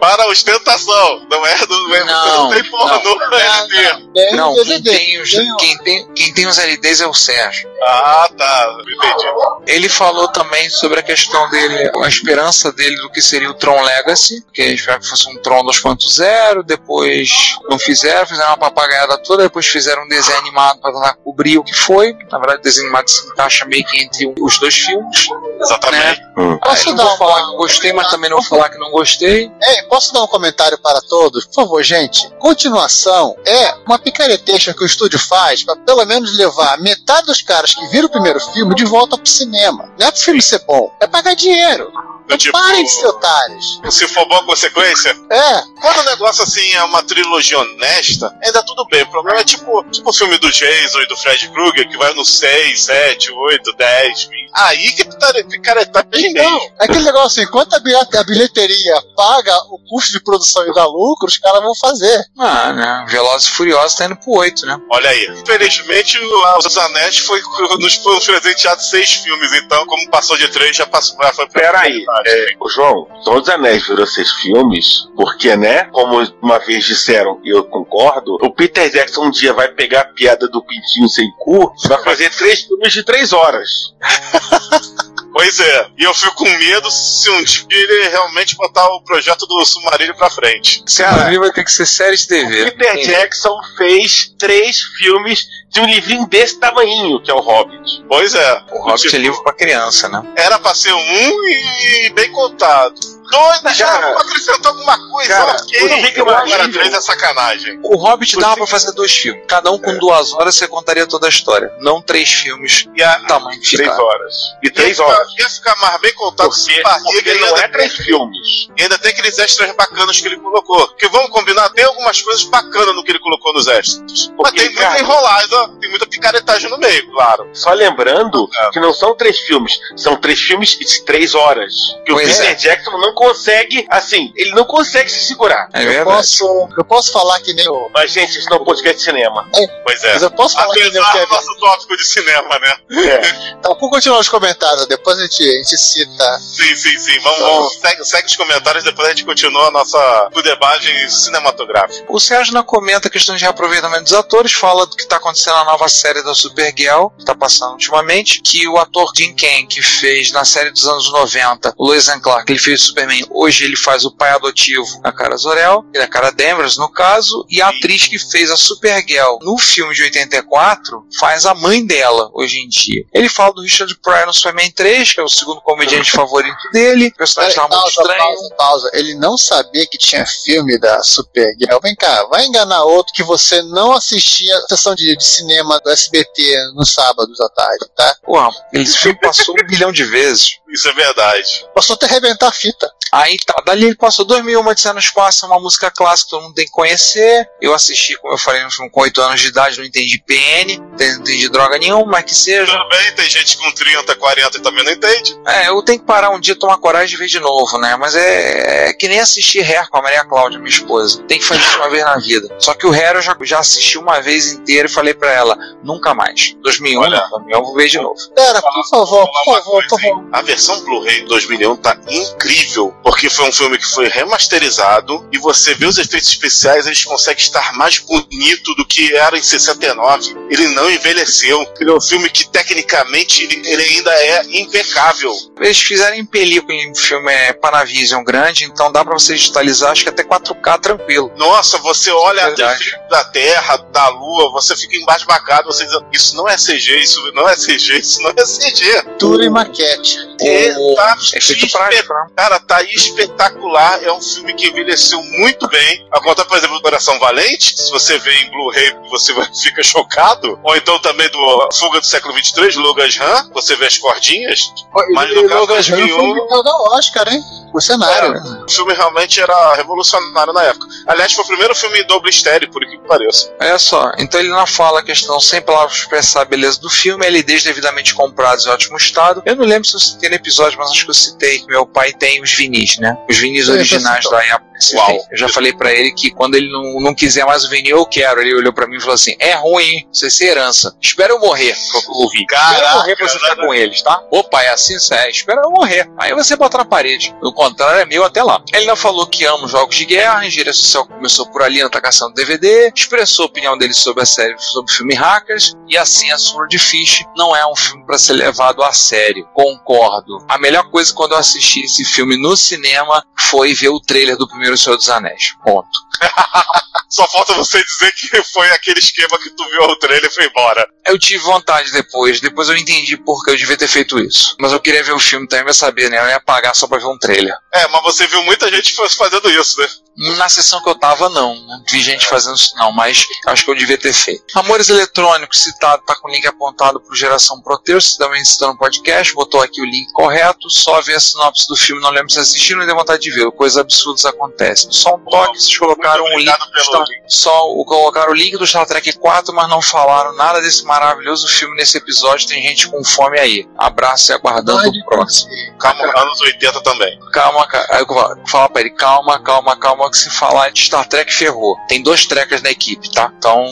para 0.01 0.27
ostentação. 0.29 0.92
Não 1.31 1.47
é 1.47 1.57
do. 1.67 1.89
Não, 1.89 2.07
Não, 2.07 2.43
não 2.45 2.51
tem 2.51 2.65
porra 2.71 3.01
não. 3.05 3.15
no 3.17 3.35
LD. 3.37 4.37
Não, 4.37 4.53
um 4.53 4.55
quem 4.57 4.65
DVD. 4.83 4.91
tem, 4.91 5.21
os, 5.23 5.31
Tem 5.31 5.53
um- 5.53 5.57
quem, 5.57 5.79
tem, 5.79 6.15
quem 6.15 6.35
tem 6.35 6.47
os 6.47 6.59
LDs 6.59 7.01
é 7.01 7.07
o 7.07 7.15
Sérgio. 7.15 7.71
Ah, 7.85 8.29
tá. 8.37 8.77
Entendi. 8.81 9.25
Ele 9.67 9.89
falou 9.89 10.29
também 10.29 10.69
sobre 10.71 11.01
a 11.01 11.03
questão 11.03 11.49
dele, 11.51 11.91
a 12.03 12.09
esperança 12.09 12.73
dele 12.73 12.97
do 12.97 13.11
que 13.11 13.21
seria 13.23 13.51
o 13.51 13.55
Tron 13.55 13.81
Legacy, 13.83 14.45
que 14.53 14.63
ele 14.63 14.75
esperava 14.75 15.01
que 15.03 15.09
fosse 15.09 15.29
um 15.29 15.37
Tron 15.43 15.63
2.0, 15.65 16.63
depois 16.65 17.31
não 17.69 17.79
fizeram, 17.79 18.27
fizeram 18.27 18.51
uma 18.51 18.57
papagaiada 18.59 19.19
toda, 19.19 19.45
depois 19.45 19.67
fizeram 19.67 20.05
um 20.05 20.09
desenho 20.09 20.39
animado 20.39 20.81
para 20.81 20.93
tentar 20.93 21.15
cobrir 21.15 21.59
o 21.59 21.65
que 21.65 21.75
foi. 21.75 22.13
Na 22.31 22.39
verdade, 22.39 22.61
o 22.61 22.63
desenho 22.63 22.87
animado 22.87 23.09
se 23.09 23.27
encaixa 23.29 23.65
meio 23.67 23.85
que 23.85 24.03
entre 24.03 24.33
os 24.41 24.59
dois 24.59 24.75
filmes. 24.77 25.27
Exatamente. 25.61 26.21
Né? 26.21 26.59
Posso 26.63 26.89
Aí, 26.89 26.95
não 26.95 26.97
dar 26.97 27.03
vou 27.05 27.13
uma- 27.13 27.19
falar 27.19 27.51
que 27.51 27.57
gostei, 27.57 27.93
mas 27.93 28.11
também 28.11 28.31
não 28.31 28.39
vou 28.39 28.47
falar 28.47 28.69
que 28.71 28.79
não 28.79 28.91
gostei. 28.91 29.51
Ei, 29.63 29.83
posso 29.89 30.13
dar 30.13 30.23
um 30.23 30.27
comentário 30.27 30.79
para 30.83 31.01
todos? 31.01 31.47
Por 31.47 31.55
favor, 31.55 31.83
gente. 31.83 32.29
Continuação 32.39 33.37
é 33.47 33.75
uma 33.87 33.99
picareteixa 33.99 34.75
que 34.75 34.83
o 34.83 34.87
estúdio 34.87 35.19
faz 35.19 35.63
para 35.65 35.77
pelo 35.77 36.05
menos 36.05 36.37
levar 36.37 36.79
metade 36.79 37.27
dos 37.27 37.43
caras 37.43 37.75
que 37.75 37.87
viram 37.89 38.09
o 38.09 38.11
primeiro 38.11 38.41
filme 38.41 38.75
de 38.75 38.85
volta 38.85 39.17
pro 39.17 39.27
cinema. 39.27 39.93
Não 39.99 40.07
é 40.07 40.11
pro 40.11 40.21
filme 40.21 40.43
ser 40.43 40.61
bom, 40.67 40.93
é 41.01 41.07
pagar 41.07 41.35
dinheiro. 41.35 41.91
Eu, 42.33 42.39
tipo, 42.39 42.53
Parem 42.59 42.85
de 42.85 42.91
ser 42.91 43.07
otários. 43.07 43.81
se 43.91 44.09
for 44.09 44.27
boa 44.27 44.45
consequência, 44.45 45.11
É, 45.31 45.63
Quando 45.81 45.99
o 46.01 46.05
negócio 46.05 46.43
assim 46.45 46.73
é 46.75 46.83
uma 46.85 47.03
trilogia 47.03 47.59
honesta, 47.59 48.35
ainda 48.43 48.63
tudo 48.65 48.85
bem. 48.87 49.03
O 49.03 49.11
problema 49.11 49.41
é 49.41 49.45
tipo, 49.45 49.83
tipo 49.91 50.11
o 50.11 50.13
filme 50.13 50.39
do 50.39 50.51
Jason 50.51 51.01
e 51.01 51.07
do 51.07 51.17
Fred 51.17 51.49
Krueger, 51.51 51.89
que 51.89 51.97
vai 51.97 52.13
no 52.15 52.25
6, 52.25 52.85
7, 52.85 53.33
8, 53.33 53.73
10, 53.75 54.25
20. 54.25 54.51
Aí 54.55 54.93
que 54.93 55.05
picaretagem 55.49 56.33
Não, 56.35 56.43
bem. 56.59 56.73
é 56.81 56.85
aquele 56.85 57.05
negócio 57.05 57.27
assim, 57.27 57.43
enquanto 57.43 57.75
a 57.75 57.79
bilhete- 57.81 58.17
a 58.17 58.25
bilheteria 58.25 58.95
paga 59.17 59.57
o 59.71 59.79
custo 59.89 60.13
de 60.13 60.21
produção 60.23 60.67
e 60.69 60.73
dá 60.75 60.85
lucro, 60.87 61.27
os 61.27 61.39
caras 61.39 61.63
vão 61.63 61.75
fazer. 61.77 62.25
Ah, 62.39 62.73
né? 62.73 63.07
Velozes 63.09 63.49
e 63.49 63.51
Furiosos 63.53 63.95
tá 63.97 64.05
indo 64.07 64.17
pro 64.17 64.33
8, 64.33 64.67
né? 64.67 64.79
Olha 64.91 65.11
aí. 65.11 65.27
Infelizmente, 65.41 66.19
o- 66.19 66.43
Os 66.59 66.77
Anéis 66.77 67.19
foi, 67.19 67.41
nos 67.81 67.95
foram 67.97 68.21
presenteados 68.21 68.89
seis 68.91 69.15
filmes, 69.15 69.53
então, 69.55 69.85
como 69.87 70.11
passou 70.11 70.37
de 70.37 70.49
três, 70.49 70.77
já 70.77 70.87
passou. 70.87 71.17
Já 71.23 71.33
foi 71.33 71.47
pra 71.49 71.63
Peraí, 71.63 72.05
é, 72.27 72.47
João, 72.69 73.07
Senhor 73.23 73.41
dos 73.41 73.49
Anéis 73.49 73.87
virou 73.87 74.07
seis 74.07 74.31
filmes, 74.33 75.09
porque, 75.17 75.57
né, 75.57 75.85
como 75.85 76.27
uma 76.41 76.59
vez 76.59 76.85
disseram, 76.85 77.41
e 77.45 77.51
eu 77.51 77.65
concordo, 77.65 78.37
o 78.43 78.51
Peter 78.51 78.91
Jackson 78.91 79.27
um 79.27 79.31
dia 79.31 79.53
vai 79.53 79.69
pegar 79.69 80.01
a 80.01 80.05
piada 80.05 80.49
do 80.49 80.63
pintinho 80.63 81.09
sem 81.09 81.31
cu 81.39 81.73
e 81.85 81.89
vai 81.89 82.03
fazer 82.03 82.31
três 82.31 82.63
filmes 82.63 82.93
de 82.93 83.05
três 83.05 83.33
horas. 83.33 83.95
Pois 85.33 85.59
é. 85.59 85.87
E 85.99 86.05
eu 86.05 86.15
fico 86.15 86.35
com 86.35 86.49
medo 86.49 86.91
se 86.91 87.31
um 87.31 87.43
dia 87.43 87.67
ele 87.71 88.09
realmente 88.09 88.55
botar 88.57 88.87
o 88.87 89.03
projeto 89.03 89.47
do 89.47 89.65
submarino 89.65 90.15
pra 90.15 90.31
frente. 90.31 90.85
Cara, 90.97 91.39
vai 91.39 91.53
ter 91.53 91.65
que 91.65 91.73
ser 91.73 91.87
série 91.87 92.17
de 92.17 92.27
TV. 92.27 92.71
Peter 92.73 92.99
Jackson 92.99 93.59
fez 93.77 94.33
três 94.39 94.81
filmes 94.99 95.47
de 95.71 95.81
um 95.81 95.87
livrinho 95.87 96.27
desse 96.27 96.59
tamanhinho, 96.61 97.23
que 97.23 97.31
é 97.31 97.35
o 97.35 97.41
Hobbit. 97.41 98.05
Pois 98.09 98.35
é. 98.35 98.65
O 98.73 98.83
Hobbit 98.85 99.03
Tipo, 99.03 99.17
é 99.17 99.19
livro 99.19 99.43
pra 99.43 99.55
criança, 99.55 100.09
né? 100.09 100.23
Era 100.37 100.59
pra 100.59 100.75
ser 100.75 100.93
um 100.93 101.49
e 101.49 102.11
bem 102.15 102.31
contado. 102.31 102.95
Doido, 103.33 103.75
já 103.75 103.87
Cara, 103.87 104.19
acrescentou 104.21 104.73
alguma 104.73 105.11
coisa, 105.11 105.29
cara, 105.35 105.53
ok. 105.63 105.83
o 105.83 106.03
Big 106.03 106.21
Agora 106.21 106.69
três 106.71 106.93
é 106.95 107.01
sacanagem. 107.01 107.81
O 107.83 107.97
Hobbit 107.97 108.39
dava 108.39 108.57
pra 108.57 108.67
fazer 108.67 108.93
dois 108.93 109.13
filmes. 109.13 109.43
Cada 109.49 109.71
um 109.73 109.79
com 109.79 109.97
duas 109.99 110.33
horas 110.35 110.55
você 110.55 110.69
contaria 110.69 111.07
toda 111.07 111.27
a 111.27 111.29
história. 111.31 111.73
Não 111.81 112.01
três 112.03 112.31
filmes 112.31 112.87
E 112.95 113.03
a, 113.03 113.19
tamanho 113.27 113.61
que 113.61 113.71
Três 113.77 113.89
ficaram. 113.91 114.05
horas. 114.07 114.35
E 114.63 114.71
três 114.71 114.99
ia, 114.99 115.05
horas. 115.05 115.29
Ia 115.39 115.49
ficar 115.49 115.77
mais 115.81 116.01
bem 116.01 116.15
contado 116.15 116.49
Porque, 116.51 116.61
se 116.61 116.83
barriga 116.83 117.13
porque 117.13 117.35
não 117.35 117.49
ainda 117.49 117.61
é 117.63 117.69
três 117.69 117.95
tem- 117.97 118.05
filmes. 118.05 118.69
E 118.77 118.83
ainda 118.83 118.99
tem 118.99 119.11
aqueles 119.13 119.39
extras 119.39 119.75
bacanas 119.75 120.21
que 120.21 120.27
ele 120.29 120.37
colocou. 120.39 120.89
Porque 120.89 121.09
vamos 121.09 121.31
combinar, 121.31 121.71
tem 121.71 121.85
algumas 121.85 122.21
coisas 122.21 122.45
bacanas 122.45 122.95
no 122.95 123.03
que 123.03 123.11
ele 123.13 123.19
colocou 123.21 123.53
nos 123.55 123.67
extras. 123.67 124.29
Mas 124.29 124.37
Porque, 124.37 124.61
tem 124.61 124.67
muita 124.71 124.83
cara- 124.83 125.01
enrolada, 125.01 125.69
tem 125.81 125.91
muita 125.91 126.07
picaretagem 126.07 126.71
no 126.71 126.79
meio, 126.79 127.11
claro. 127.13 127.49
Só 127.53 127.73
lembrando 127.73 128.49
É. 128.63 128.71
que 128.71 128.81
não 128.81 128.93
são 128.93 129.15
três 129.17 129.39
filmes, 129.41 129.79
são 129.97 130.17
três 130.17 130.41
filmes 130.41 130.71
de 130.79 131.03
três 131.05 131.35
horas. 131.35 131.73
Que 132.05 132.13
o 132.13 132.17
Pois 132.17 132.29
Peter 132.37 132.51
é. 132.51 132.55
Jackson 132.55 132.91
não 132.93 133.15
consegue, 133.27 133.87
assim, 133.89 134.33
ele 134.37 134.51
não 134.53 134.65
consegue 134.65 135.11
se 135.11 135.21
segurar. 135.25 135.69
É 135.73 135.83
Eu 135.83 135.89
verdade. 135.89 136.17
posso, 136.17 136.69
eu 136.77 136.85
posso 136.85 137.13
falar 137.13 137.41
que 137.41 137.53
nem 137.55 137.69
o. 137.69 137.91
Mas, 137.95 138.11
gente, 138.13 138.39
isso 138.39 138.49
não 138.51 138.59
é 138.59 138.61
um 138.61 138.65
podcast 138.65 138.99
de 138.99 139.05
cinema. 139.05 139.49
Pois 139.85 140.03
é. 140.05 140.13
Mas 140.15 140.23
eu 140.23 140.31
posso 140.31 140.55
falar 140.57 140.75
que 140.75 140.81
nem 140.81 140.89
o 140.99 141.03
Apesar 141.03 141.13
Kevin. 141.13 141.33
nosso 141.33 141.57
tópico 141.59 141.97
de 141.97 142.05
cinema, 142.05 142.59
né? 142.59 142.75
É. 142.91 143.53
Então, 143.63 143.75
vamos 143.77 143.91
continuar 143.91 144.19
os 144.19 144.29
comentários, 144.29 144.87
depois 144.87 145.17
a 145.19 145.23
gente, 145.23 145.41
a 145.41 145.53
gente 145.63 145.79
cita. 145.79 146.39
Sim, 146.41 146.75
sim, 146.75 146.99
sim. 146.99 147.21
Vamos, 147.21 147.39
vamos. 147.39 147.73
Segue, 147.81 148.05
segue 148.05 148.27
os 148.27 148.35
comentários, 148.37 148.83
depois 148.83 149.07
a 149.07 149.11
gente 149.13 149.25
continua 149.25 149.69
a 149.69 149.71
nossa 149.71 150.31
debagem 150.43 151.09
cinematográfica. 151.09 152.05
O 152.09 152.19
Sérgio 152.19 152.53
não 152.55 152.65
comenta 152.65 153.07
a 153.07 153.11
questão 153.11 153.37
de 153.37 153.43
reaproveitamento 153.43 154.03
dos 154.05 154.13
atores, 154.15 154.53
fala 154.53 154.85
do 154.87 154.97
que 154.97 155.03
está 155.05 155.17
acontecendo 155.17 155.55
na 155.55 155.65
nova 155.67 155.89
série 155.89 156.23
da 156.23 156.35
Supergirl, 156.35 157.09
que 157.11 157.23
está 157.23 157.37
passando 157.37 157.73
ultimamente, 157.73 158.41
que 158.43 158.67
o 158.67 158.77
ator 158.79 159.13
Jim 159.17 159.33
Ken, 159.35 159.65
que 159.67 159.81
fez 159.81 160.33
na 160.33 160.45
série 160.45 160.73
dos 160.73 160.89
anos 160.89 161.11
90, 161.13 161.75
o 161.79 161.87
Lois 161.87 162.09
Ann 162.09 162.19
Clark, 162.21 162.51
ele 162.51 162.59
fez 162.59 162.81
o 162.81 162.87
Superman, 163.03 163.27
hoje 163.31 163.65
ele 163.65 163.77
faz 163.77 164.05
o 164.05 164.11
pai 164.11 164.31
adotivo 164.31 165.01
da 165.03 165.13
cara 165.13 165.37
Zor-El, 165.37 165.85
e 165.93 165.99
da 165.99 166.07
cara 166.07 166.31
Danvers, 166.31 166.77
no 166.77 166.89
caso, 166.89 167.45
e 167.51 167.61
a 167.61 167.69
atriz 167.69 168.07
que 168.07 168.19
fez 168.19 168.51
a 168.51 168.57
Supergirl 168.57 169.39
no 169.43 169.59
filme 169.59 169.95
de 169.95 170.03
84 170.05 171.05
faz 171.19 171.45
a 171.45 171.55
mãe 171.55 171.85
dela, 171.85 172.31
hoje 172.33 172.59
em 172.59 172.69
dia. 172.69 173.05
Ele 173.13 173.29
fala 173.29 173.53
do 173.53 173.63
Richard 173.63 173.95
Pryor 173.97 174.27
no 174.27 174.33
Superman 174.33 174.71
3, 174.71 175.13
que 175.13 175.21
é 175.21 175.23
o 175.23 175.29
segundo 175.29 175.61
comediante 175.61 176.11
favorito 176.13 176.71
dele, 176.73 177.09
o 177.09 177.17
personagem 177.17 177.57
estava 177.57 177.75
muito 177.75 177.89
estranho. 177.89 178.19
pausa, 178.19 178.55
pausa. 178.57 178.91
Ele 178.95 179.15
não 179.15 179.37
sabia 179.37 179.87
que 179.87 179.99
tinha 179.99 180.25
filme 180.45 180.79
da 180.79 181.03
Supergirl. 181.03 181.81
Vem 181.83 181.97
cá, 181.97 182.25
vai 182.27 182.47
enganar 182.47 182.85
outro 182.85 183.13
que 183.13 183.23
você 183.23 183.63
não 183.63 183.93
assistia 183.93 184.57
a 184.57 184.69
sessão 184.69 184.95
de, 184.95 185.17
de 185.17 185.25
cinema 185.25 185.81
do 185.81 185.91
SBT 185.91 186.73
nos 186.75 186.93
sábados 186.93 187.41
à 187.41 187.49
tarde, 187.49 187.87
tá? 187.97 188.17
Porra, 188.23 188.51
esse 188.73 188.99
filme 188.99 189.19
passou 189.21 189.55
um 189.55 189.67
bilhão 189.67 189.91
de 189.93 190.05
vezes. 190.05 190.59
Isso 190.73 190.89
é 190.89 190.93
verdade. 190.95 191.67
Passou 191.75 191.95
até 191.95 192.07
arrebentar 192.07 192.49
a 192.49 192.53
fita. 192.53 192.91
Aí 193.13 193.37
tá, 193.45 193.63
dali 193.67 193.85
ele 193.85 193.95
passou 193.95 194.25
2001 194.25 194.67
Odisseia 194.67 194.95
no 194.95 195.01
Espaço, 195.01 195.45
é 195.45 195.49
uma 195.49 195.61
música 195.61 195.91
clássica 195.91 196.25
que 196.25 196.31
todo 196.31 196.43
mundo 196.45 196.55
tem 196.55 196.65
que 196.65 196.71
conhecer. 196.71 197.47
Eu 197.61 197.75
assisti, 197.75 198.17
como 198.17 198.33
eu 198.33 198.39
falei, 198.39 198.65
no 198.65 198.71
filme 198.71 198.91
com 198.91 199.03
8 199.03 199.21
anos 199.21 199.41
de 199.41 199.49
idade, 199.49 199.79
não 199.79 199.85
entendi 199.85 200.19
PN, 200.27 200.79
não 200.99 201.07
entendi 201.21 201.49
droga 201.51 201.79
nenhuma, 201.79 202.07
mas 202.07 202.25
que 202.25 202.35
seja. 202.35 202.73
Também 202.73 203.15
tem 203.15 203.29
gente 203.29 203.59
com 203.59 203.71
30, 203.71 204.17
40 204.17 204.57
e 204.57 204.61
também 204.63 204.83
não 204.83 204.93
entende. 204.93 205.39
É, 205.47 205.69
eu 205.69 205.83
tenho 205.83 205.99
que 206.01 206.07
parar 206.07 206.31
um 206.31 206.41
dia, 206.41 206.57
tomar 206.57 206.79
coragem 206.79 207.15
e 207.15 207.19
ver 207.19 207.27
de 207.27 207.39
novo, 207.39 207.77
né? 207.79 207.97
Mas 207.97 208.17
é, 208.17 208.89
é 208.89 208.93
que 208.95 209.07
nem 209.09 209.21
assistir 209.21 209.61
Hair 209.61 209.91
com 209.91 209.99
a 209.99 210.03
Maria 210.03 210.25
Cláudia, 210.25 210.59
minha 210.59 210.71
esposa. 210.71 211.23
Tem 211.25 211.39
que 211.39 211.45
fazer 211.45 211.61
isso 211.61 211.77
uma 211.77 211.91
vez 211.91 212.05
na 212.05 212.17
vida. 212.17 212.57
Só 212.59 212.73
que 212.73 212.87
o 212.87 212.93
Hair 212.93 213.17
eu 213.17 213.23
já, 213.23 213.37
já 213.43 213.59
assisti 213.59 213.99
uma 213.99 214.21
vez 214.23 214.53
inteira 214.53 214.89
e 214.89 214.91
falei 214.91 215.13
pra 215.13 215.31
ela, 215.31 215.59
nunca 215.85 216.15
mais. 216.15 216.57
2001, 216.63 216.99
Olha. 216.99 217.29
2001 217.31 217.59
eu 217.59 217.65
vou 217.65 217.75
ver 217.75 217.89
de 217.89 217.99
novo. 217.99 218.17
Pera, 218.35 218.63
por 218.63 218.89
favor, 218.89 219.29
por 219.45 219.55
favor, 219.57 219.87
por 219.87 220.01
favor. 220.01 220.29
A 220.33 220.41
versão 220.41 220.81
Blu-ray 220.85 221.27
2001 221.27 221.77
tá 221.77 221.99
incrível, 222.09 222.95
porque 223.03 223.29
foi 223.31 223.49
um 223.49 223.53
filme 223.53 223.79
que 223.79 223.87
foi 223.87 224.09
remasterizado 224.09 225.29
e 225.33 225.39
você 225.39 225.75
vê 225.75 225.87
os 225.87 225.99
efeitos 225.99 226.29
especiais, 226.29 226.87
eles 226.87 227.05
conseguem 227.05 227.43
estar 227.43 227.73
mais 227.75 227.99
bonito 227.99 228.75
do 228.75 228.85
que 228.87 229.15
era 229.15 229.37
em 229.37 229.43
69. 229.43 230.35
Ele 230.51 230.69
não 230.69 230.91
envelheceu. 230.91 231.67
Ele 231.81 231.91
é 231.91 231.95
um 231.95 232.01
filme 232.01 232.29
que 232.31 232.49
tecnicamente 232.49 233.45
ele, 233.65 233.83
ainda 233.83 234.11
é 234.13 234.43
impecável. 234.61 235.33
Eles 235.61 235.81
fizeram 235.81 236.17
em 236.17 236.25
película 236.25 236.73
em 236.75 236.95
filme 236.95 237.33
é, 237.33 237.53
Panavision 237.53 238.23
grande, 238.25 238.65
então 238.65 238.91
dá 238.93 239.05
pra 239.05 239.15
você 239.15 239.35
digitalizar, 239.35 239.91
acho 239.93 240.03
que 240.05 240.09
até 240.11 240.23
4K 240.25 240.81
tranquilo. 240.81 241.31
Nossa, 241.37 241.79
você 241.79 242.11
olha 242.11 242.51
defeito 242.51 243.09
da 243.09 243.25
Terra, 243.25 243.77
da 243.93 244.09
Lua, 244.09 244.51
você 244.53 244.77
fica 244.77 244.97
embasbacado, 244.97 245.67
você 245.73 245.85
diz, 245.87 245.97
isso 246.13 246.37
não 246.37 246.49
é 246.49 246.57
CG, 246.57 246.99
isso 247.01 247.33
não 247.35 247.49
é 247.49 247.55
CG, 247.57 247.99
isso 247.99 248.21
não 248.23 248.31
é 248.31 248.35
CG. 248.35 249.03
Dura 249.19 249.45
e 249.45 249.51
maquete. 249.51 250.17
É, 250.41 250.75
O- 250.77 250.95
tá 250.97 251.17
é 251.35 251.41
feito 251.41 251.69
prático, 251.71 252.13
né? 252.13 252.27
Cara, 252.37 252.59
tá 252.61 252.83
espetacular. 252.95 254.03
É 254.03 254.13
um 254.13 254.21
filme 254.21 254.55
que 254.55 254.69
envelheceu 254.69 255.23
muito 255.23 255.69
bem. 255.69 256.07
A 256.11 256.21
conta, 256.21 256.45
por 256.45 256.57
exemplo, 256.57 256.77
do 256.77 256.83
Coração 256.83 257.19
Valente, 257.19 257.81
se 257.81 257.91
você 257.91 258.19
vê 258.19 258.33
em 258.33 258.51
Blu-ray, 258.51 258.97
você 259.11 259.33
fica 259.63 259.83
chocado. 259.83 260.59
Ou 260.63 260.77
então 260.77 260.99
também 261.01 261.29
do 261.31 261.69
Fuga 261.75 262.01
do 262.01 262.07
século 262.07 262.35
23, 262.35 262.77
Logan 262.77 263.09
Han, 263.21 263.51
você 263.53 263.77
vê 263.77 263.87
as 263.87 263.99
cordinhas. 263.99 264.73
Mas 265.13 265.31
e 265.31 265.35
no 265.35 265.49
caso 265.49 265.61
Logan 265.61 265.75
do 265.75 265.81
Run 265.81 265.83
foi 265.83 265.97
2001, 265.97 266.37
indicado 266.37 266.69
ao 266.69 266.99
Oscar, 266.99 267.29
hein? 267.29 267.43
O 267.73 267.81
cenário. 267.81 268.65
O 268.67 268.71
filme 268.71 268.93
realmente 268.93 269.41
era 269.41 269.75
revolucionário 269.75 270.53
na 270.53 270.63
época. 270.65 270.87
Aliás, 271.07 271.33
foi 271.33 271.45
o 271.45 271.49
primeiro 271.49 271.75
filme 271.75 272.01
em 272.01 272.07
double 272.07 272.29
estéreo, 272.29 272.71
por 272.71 272.85
que 272.87 272.99
pareça. 273.09 273.51
Olha 273.59 273.79
só, 273.79 274.13
então 274.19 274.39
ele 274.41 274.51
não 274.51 274.67
fala 274.67 275.01
a 275.01 275.03
questão 275.03 275.41
sem 275.41 275.61
palavras 275.63 275.93
para 275.93 276.03
expressar 276.03 276.43
a 276.43 276.45
beleza 276.45 276.81
do 276.81 276.91
filme, 276.91 277.29
LEDs 277.29 277.65
devidamente 277.65 278.15
comprados 278.15 278.67
em 278.67 278.71
ótimo 278.71 278.97
estado. 278.97 279.43
Eu 279.47 279.57
não 279.57 279.65
lembro 279.65 279.89
se 279.89 279.97
eu 279.97 280.01
citei 280.01 280.29
no 280.29 280.37
episódio, 280.37 280.79
mas 280.79 280.91
acho 280.91 281.05
que 281.05 281.11
eu 281.11 281.15
citei 281.15 281.61
que 281.61 281.67
meu 281.67 281.87
pai 281.87 282.13
tem 282.13 282.43
os 282.43 282.53
vinis, 282.53 282.82
né? 282.99 283.17
Os 283.29 283.39
vinis 283.39 283.67
Sim, 283.67 283.73
originais 283.73 284.25
você 284.25 284.31
da 284.31 284.45
época. 284.45 284.72
Uau. 284.95 285.27
Eu 285.31 285.39
já 285.39 285.49
falei 285.49 285.73
pra 285.73 285.93
ele 285.93 286.13
que 286.13 286.31
quando 286.31 286.55
ele 286.55 286.71
não, 286.71 287.01
não 287.01 287.15
quiser 287.15 287.45
mais 287.45 287.65
o 287.65 287.71
vinil, 287.71 287.99
eu 287.99 288.07
quero. 288.07 288.41
Ele 288.41 288.55
olhou 288.55 288.73
pra 288.73 288.87
mim 288.87 288.97
e 288.97 289.01
falou 289.01 289.15
assim: 289.15 289.35
é 289.39 289.55
ruim, 289.55 290.07
isso 290.13 290.45
é 290.45 290.47
herança. 290.47 290.97
Espera 291.01 291.33
eu 291.33 291.41
morrer, 291.41 291.75
ouvi. 292.09 292.43
Espera 292.43 292.91
eu 292.91 292.97
morrer 292.97 293.17
pra 293.17 293.29
você 293.29 293.39
ficar 293.39 293.57
com 293.57 293.75
eles, 293.75 294.03
tá? 294.03 294.23
Opa, 294.31 294.63
é 294.63 294.71
assim, 294.71 294.95
é, 295.13 295.31
espera 295.31 295.63
eu 295.65 295.71
morrer. 295.71 296.11
Aí 296.19 296.35
você 296.35 296.57
bota 296.57 296.79
na 296.79 296.85
parede. 296.85 297.35
O 297.43 297.53
contrário 297.53 298.01
é 298.01 298.05
meu 298.05 298.25
até 298.25 298.43
lá. 298.43 298.63
Ele 298.69 298.83
ainda 298.83 298.97
falou 298.97 299.27
que 299.27 299.45
ama 299.45 299.65
os 299.65 299.71
jogos 299.71 299.95
de 299.97 300.05
guerra, 300.05 300.39
a 300.39 300.47
engenharia 300.47 300.73
social 300.73 301.07
começou 301.07 301.47
por 301.47 301.63
ali 301.63 301.83
na 301.83 301.89
tacação 301.89 302.29
do 302.29 302.35
DVD, 302.35 302.93
expressou 302.95 303.45
a 303.45 303.49
opinião 303.49 303.77
dele 303.77 303.93
sobre 303.93 304.23
a 304.23 304.27
série 304.27 304.55
sobre 304.59 304.93
o 304.93 304.95
filme 304.95 305.15
Hackers, 305.15 305.75
e 305.89 305.97
assim 305.97 306.31
a 306.31 306.39
Sword 306.39 306.79
Fish 306.79 307.25
não 307.37 307.55
é 307.55 307.67
um 307.67 307.77
filme 307.77 308.05
para 308.05 308.19
ser 308.19 308.35
levado 308.35 308.83
a 308.83 308.93
sério. 308.93 309.47
Concordo. 309.55 310.45
A 310.49 310.59
melhor 310.59 310.91
coisa 310.91 311.13
quando 311.13 311.33
eu 311.33 311.39
assisti 311.39 311.81
esse 311.85 312.05
filme 312.05 312.37
no 312.37 312.57
cinema 312.57 313.25
foi 313.39 313.75
ver 313.75 313.89
o 313.89 314.01
trailer 314.01 314.37
do 314.37 314.49
primeiro 314.49 314.72
Senhor 314.79 314.97
dos 314.97 315.09
Anéis. 315.09 315.55
Ponto. 315.65 315.89
Só 317.13 317.27
falta 317.29 317.53
você 317.53 317.83
dizer 317.85 318.11
que 318.13 318.43
foi 318.45 318.71
aquele 318.71 318.99
esquema 318.99 319.39
que 319.39 319.51
tu 319.51 319.69
viu 319.69 319.83
o 319.83 319.97
trailer 319.97 320.31
e 320.31 320.35
foi 320.35 320.47
embora. 320.47 320.89
Eu 321.07 321.19
tive 321.19 321.43
vontade 321.43 321.93
depois, 321.93 322.41
depois 322.41 322.71
eu 322.71 322.77
entendi 322.77 323.19
por 323.19 323.45
que 323.45 323.51
eu 323.51 323.57
devia 323.57 323.77
ter 323.77 323.89
feito 323.89 324.19
isso. 324.19 324.57
Mas 324.59 324.73
eu 324.73 324.81
queria 324.81 325.05
ver 325.05 325.13
o 325.13 325.19
filme 325.19 325.47
também 325.47 325.65
pra 325.65 325.75
saber, 325.75 326.09
né? 326.09 326.19
Eu 326.19 326.29
ia 326.29 326.41
pagar 326.41 326.75
só 326.75 326.87
pra 326.87 326.97
ver 326.97 327.07
um 327.07 327.19
trailer. 327.19 327.55
É, 327.75 327.87
mas 327.89 328.03
você 328.03 328.27
viu 328.27 328.43
muita 328.45 328.71
gente 328.71 328.95
fazendo 328.95 329.51
isso, 329.51 329.79
né? 329.79 329.89
Na 330.17 330.49
sessão 330.49 330.83
que 330.83 330.89
eu 330.91 330.95
tava, 330.95 331.29
não. 331.31 331.55
Não 331.67 331.83
vi 331.89 332.01
gente 332.03 332.27
fazendo 332.27 332.55
isso, 332.57 332.75
não. 332.77 332.93
Mas 332.93 333.25
acho 333.47 333.65
que 333.65 333.71
eu 333.71 333.75
devia 333.75 333.97
ter 333.99 334.13
feito. 334.13 334.45
Amores 334.55 334.89
Eletrônicos, 334.89 335.63
citado, 335.63 336.03
tá 336.07 336.15
com 336.17 336.29
o 336.29 336.31
link 336.31 336.47
apontado 336.47 337.01
pro 337.01 337.15
Geração 337.17 337.61
Proteus. 337.63 338.17
Também 338.17 338.45
citando 338.45 338.73
no 338.73 338.79
podcast. 338.79 339.33
Botou 339.35 339.63
aqui 339.63 339.81
o 339.81 339.85
link 339.85 340.13
correto. 340.13 340.69
Só 340.71 341.01
ver 341.01 341.15
a 341.17 341.21
sinopse 341.21 341.67
do 341.67 341.77
filme. 341.77 342.03
Não 342.03 342.11
lembro 342.11 342.31
se 342.31 342.39
assistiram, 342.39 342.81
não 342.81 342.87
deu 342.87 342.95
vontade 342.97 343.23
de 343.23 343.31
ver. 343.31 343.51
Coisas 343.53 343.79
absurdas 343.79 344.25
acontecem. 344.27 344.91
Só 344.93 345.15
um 345.15 345.25
toque, 345.25 345.59
vocês 345.61 345.77
colocaram 345.79 346.25
um 346.25 346.39
link. 346.39 346.51
Star- 346.79 347.05
link. 347.09 347.23
Só 347.29 347.71
o- 347.71 347.85
colocaram 347.85 348.33
o 348.33 348.35
link 348.35 348.57
do 348.59 348.67
Star 348.67 348.87
Trek 348.87 349.13
4, 349.15 349.55
mas 349.55 349.69
não 349.69 349.81
falaram 349.81 350.35
nada 350.37 350.61
desse 350.61 350.85
maravilhoso 350.85 351.49
filme 351.49 351.75
nesse 351.77 351.97
episódio. 351.97 352.47
Tem 352.47 352.63
gente 352.63 352.89
com 352.89 353.03
fome 353.03 353.39
aí. 353.39 353.67
Abraço 353.79 354.31
e 354.31 354.35
aguardando 354.35 354.89
o 354.91 355.05
próximo. 355.07 355.51
Calma, 355.81 356.05
anos 356.21 356.41
80 356.43 356.81
também. 356.83 357.19
Calma, 357.33 357.67
ca- 357.67 357.87
aí 357.91 358.01
eu 358.01 358.07
vou 358.07 358.37
falar 358.47 358.69
pra 358.69 358.81
ele, 358.83 358.91
calma, 358.91 359.39
calma, 359.43 359.77
calma, 359.79 360.02
que 360.11 360.17
se 360.17 360.31
falar 360.31 360.71
de 360.71 360.85
Star 360.85 361.07
Trek 361.07 361.33
ferrou. 361.33 361.77
Tem 361.89 362.03
dois 362.03 362.27
trekkers 362.27 362.63
na 362.63 362.71
equipe, 362.71 363.11
tá? 363.13 363.33
Então, 363.37 363.65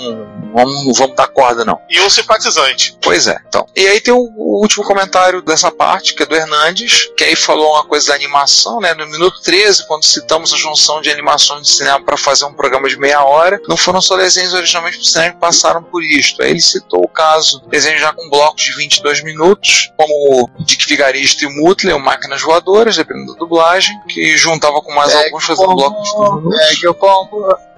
vamos, 0.52 0.98
vamos 0.98 1.16
dar 1.16 1.28
corda 1.28 1.64
não. 1.64 1.78
E 1.88 2.00
um 2.00 2.10
simpatizante. 2.10 2.96
Pois 3.00 3.26
é, 3.26 3.40
então. 3.48 3.66
E 3.74 3.86
aí 3.86 4.00
tem 4.00 4.12
o, 4.12 4.32
o 4.36 4.60
último 4.60 4.84
comentário 4.84 5.42
dessa 5.42 5.70
parte, 5.70 6.14
que 6.14 6.22
é 6.22 6.26
do 6.26 6.34
Hernandes, 6.34 7.10
que 7.16 7.24
aí 7.24 7.36
falou 7.36 7.72
uma 7.74 7.84
coisa 7.84 8.08
da 8.08 8.14
animação, 8.14 8.80
né? 8.80 8.94
No 8.94 9.06
minuto 9.06 9.40
13, 9.42 9.86
quando 9.86 10.04
citamos 10.04 10.52
a 10.52 10.56
junção 10.56 11.00
de 11.00 11.10
animações 11.10 11.66
de 11.66 11.72
cinema 11.72 12.02
para 12.04 12.16
fazer 12.16 12.44
um 12.44 12.52
programa 12.52 12.88
de 12.88 12.98
meia 12.98 13.22
hora, 13.22 13.60
não 13.68 13.76
foram 13.76 14.00
só 14.00 14.16
desenhos 14.16 14.54
originalmente 14.54 14.98
pro 14.98 15.06
cinema 15.06 15.32
que 15.32 15.40
passaram 15.40 15.82
por 15.82 16.02
isto. 16.02 16.42
Aí 16.42 16.50
ele 16.50 16.60
citou 16.60 17.04
o 17.04 17.08
caso, 17.08 17.62
desenho 17.68 17.98
já 17.98 18.12
com 18.12 18.28
blocos 18.28 18.64
de 18.64 18.72
22 18.72 19.22
minutos, 19.22 19.92
como 19.96 20.12
o 20.12 20.50
Dick 20.64 20.86
Vigarista 20.86 21.44
e 21.44 21.48
o 21.48 21.50
Mutley, 21.50 21.92
ou 21.92 22.00
Máquinas 22.00 22.42
Voadoras, 22.42 22.96
dependendo 22.96 23.32
da 23.32 23.38
dublagem, 23.38 23.98
que 24.08 24.36
juntava 24.36 24.80
com 24.80 24.92
mais 24.92 25.12
É 25.12 25.24
alguns 25.26 25.44
fazendo 25.44 25.74
blocos 25.74 26.12
de 26.20 27.69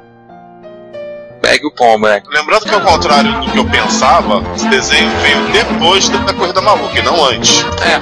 22 1.43 1.51
minutos. 1.51 1.53
É 1.53 1.59
que 1.59 1.67
eu 1.67 1.67
compro. 1.67 1.67
segue 1.67 1.67
o 1.67 1.71
pombo, 1.71 2.07
né? 2.09 2.23
Lembrando 2.29 2.65
que 2.65 2.75
ao 2.75 2.81
contrário 2.81 3.41
do 3.41 3.51
que 3.53 3.59
eu 3.59 3.65
pensava, 3.71 4.43
esse 4.55 4.69
desenho 4.69 5.11
veio 5.21 5.53
depois 5.53 6.09
da 6.09 6.33
Corrida 6.35 6.61
Maluca 6.61 6.99
e 6.99 7.03
não 7.03 7.25
antes. 7.25 7.65
É, 7.83 7.99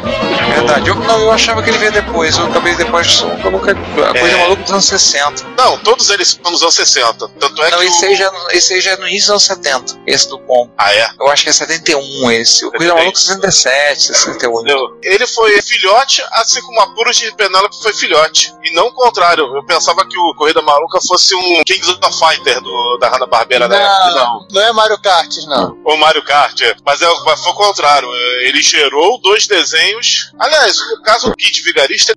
verdade. 0.54 0.88
Eu, 0.88 0.94
não, 0.96 1.18
eu 1.20 1.32
achava 1.32 1.62
que 1.62 1.70
ele 1.70 1.78
veio 1.78 1.92
depois. 1.92 2.36
Eu 2.38 2.46
acabei 2.46 2.74
depois. 2.74 3.20
Eu 3.44 3.50
nunca, 3.50 3.72
a 3.72 4.12
coisa 4.18 4.36
É. 4.36 4.40
maluca 4.42 4.62
dos 4.62 4.72
anos 4.72 4.84
60. 4.84 5.44
Não, 5.56 5.78
todos 5.78 6.08
eles 6.10 6.38
são 6.42 6.50
nos 6.52 6.62
anos 6.62 6.74
60. 6.74 7.28
Tanto 7.28 7.62
é 7.62 7.70
Não, 7.70 7.78
que. 7.78 7.84
esse 7.86 8.04
o- 8.04 8.08
aí, 8.08 8.14
já, 8.16 8.32
esse 8.52 8.74
aí 8.74 8.80
já 8.80 8.90
é 8.92 8.96
no 8.96 9.08
início 9.08 9.20
dos 9.22 9.30
anos 9.30 9.42
70. 9.44 10.00
Esse 10.06 10.28
do 10.28 10.38
pombo. 10.40 10.70
Ah, 10.78 10.92
é? 10.94 11.08
Eu 11.18 11.28
acho 11.30 11.42
que 11.44 11.50
é 11.50 11.52
71 11.52 12.30
esse. 12.32 12.64
O 12.66 12.70
Coisa 12.72 12.94
Maluca 12.94 13.18
67, 13.18 14.02
68. 14.02 14.60
Entendeu? 14.60 14.98
Ele 15.02 15.26
foi 15.26 15.60
filhote, 15.62 16.22
assim 16.32 16.60
como 16.62 16.80
a 16.80 16.86
Pura 16.94 17.12
de 17.12 17.30
Penélope 17.34 17.76
foi 17.82 17.92
filhote. 17.92 18.52
E 18.62 18.72
não 18.74 18.86
o 18.88 18.92
contrário. 18.92 19.44
Eu 19.56 19.64
pensava 19.64 20.06
que 20.06 20.18
o 20.18 20.34
Corrida 20.34 20.62
Maluca 20.62 20.98
fosse 21.06 21.34
um 21.34 21.62
Kings 21.64 21.90
of 21.90 22.18
Fighter 22.18 22.60
do, 22.60 22.98
da 22.98 23.08
Hanna-Barbera 23.30 23.68
da 23.68 23.76
época. 23.76 24.10
Não, 24.14 24.46
não 24.50 24.60
é 24.60 24.72
Mario 24.72 24.98
Kart, 24.98 25.36
não. 25.46 25.78
Ou 25.84 25.96
Mario 25.96 26.22
Kart, 26.24 26.60
é. 26.62 26.74
mas, 26.84 27.00
é, 27.00 27.06
foi 27.06 27.52
o 27.52 27.54
contrário. 27.54 28.08
É, 28.12 28.48
Ele 28.48 28.60
gerou 28.60 29.20
dois 29.20 29.46
desenhos. 29.46 30.32
Aliás, 30.38 30.76
no 30.90 31.02
caso 31.02 31.30
do 31.30 31.36
Kid 31.36 31.62
Vigarista, 31.62 32.14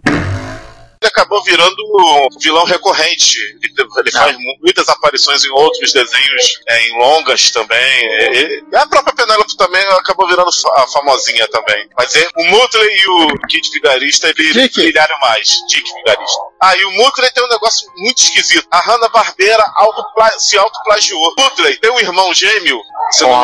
acabou 1.07 1.43
virando 1.43 1.75
um 1.79 2.27
vilão 2.39 2.63
recorrente. 2.65 3.37
Ele, 3.61 3.73
ele 3.99 4.11
faz 4.11 4.35
mu- 4.37 4.57
muitas 4.61 4.87
aparições 4.89 5.43
em 5.45 5.51
outros 5.51 5.91
desenhos, 5.93 6.59
é, 6.67 6.87
em 6.87 6.99
longas 6.99 7.51
também. 7.51 8.05
E- 8.05 8.63
e 8.71 8.75
a 8.75 8.85
própria 8.87 9.15
Penélope 9.15 9.55
também 9.57 9.81
acabou 9.87 10.27
virando 10.27 10.51
fa- 10.51 10.87
famosinha 10.93 11.47
também. 11.47 11.87
Mas 11.97 12.15
é, 12.15 12.27
o 12.37 12.43
Mutley 12.45 12.89
e 12.95 13.07
o 13.07 13.39
Kid 13.47 13.69
Vigarista 13.71 14.33
Dick. 14.33 14.75
brilharam 14.81 15.17
mais. 15.21 15.47
Dick 15.67 15.83
Vigarista. 15.93 16.41
Ah, 16.61 16.75
e 16.77 16.85
o 16.85 16.91
Mutley 16.91 17.29
tem 17.31 17.43
um 17.43 17.49
negócio 17.49 17.87
muito 17.97 18.21
esquisito. 18.21 18.65
A 18.71 18.79
Hanna-Barbera 18.79 19.63
autopla- 19.75 20.39
se 20.39 20.57
autoplagiou. 20.57 21.33
Mutley 21.37 21.77
tem 21.77 21.91
um 21.91 21.99
irmão 21.99 22.33
gêmeo. 22.33 22.79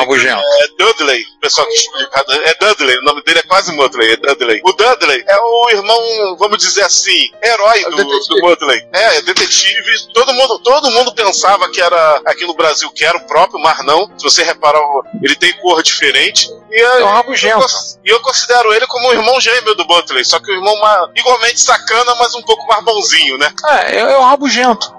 Com 0.06 0.16
engano, 0.16 0.42
gento. 0.42 0.42
é 0.64 0.68
Dudley. 0.78 1.24
O 1.40 1.42
pessoal 1.42 1.66
que 1.68 1.74
explica. 1.74 2.26
É 2.44 2.54
Dudley. 2.56 2.98
O 2.98 3.04
nome 3.04 3.24
dele 3.24 3.40
é 3.40 3.44
quase 3.44 3.72
Mutley. 3.72 4.12
É 4.12 4.18
Dudley. 4.18 4.62
O 4.62 4.74
Dudley 4.74 5.24
é 5.26 5.38
o 5.40 5.70
irmão, 5.70 6.36
vamos 6.38 6.58
dizer 6.58 6.84
assim, 6.84 7.32
herói 7.42 7.82
do, 7.86 7.96
detetive. 7.96 8.28
do 8.28 8.42
Mutley. 8.42 8.88
É, 8.92 9.18
é 9.18 9.22
detetive. 9.22 10.14
Todo 10.14 10.34
mundo, 10.34 10.60
todo 10.60 10.92
mundo 10.92 11.14
pensava 11.16 11.70
que 11.70 11.80
era 11.82 12.22
aqui 12.26 12.46
no 12.46 12.54
Brasil 12.54 12.92
que 12.92 13.06
era 13.06 13.18
o 13.18 13.26
próprio, 13.26 13.58
mas 13.62 13.86
não. 13.86 14.12
Se 14.18 14.24
você 14.26 14.44
reparar, 14.44 14.82
ele 15.24 15.36
tem 15.36 15.54
cor 15.62 15.82
diferente. 15.82 16.50
E 16.70 16.76
É 16.82 17.02
eu, 17.02 17.08
um 17.08 17.36
gento. 17.36 17.66
e 18.06 18.10
eu 18.10 18.20
considero 18.20 18.74
ele 18.74 18.86
como 18.88 19.08
o 19.08 19.14
irmão 19.14 19.40
gêmeo 19.40 19.74
do 19.76 19.86
Butler, 19.86 20.28
só 20.28 20.40
que 20.40 20.52
o 20.52 20.56
irmão 20.56 20.76
igualmente 21.16 21.60
sacana, 21.62 22.14
mas 22.16 22.36
um 22.36 22.42
pouco 22.44 22.68
mais 22.68 22.84
bonzinho, 22.84 23.38
né? 23.38 23.52
É, 23.66 23.96
é, 23.96 24.00
é 24.00 24.18
o 24.18 24.24
rabugento. 24.24 24.94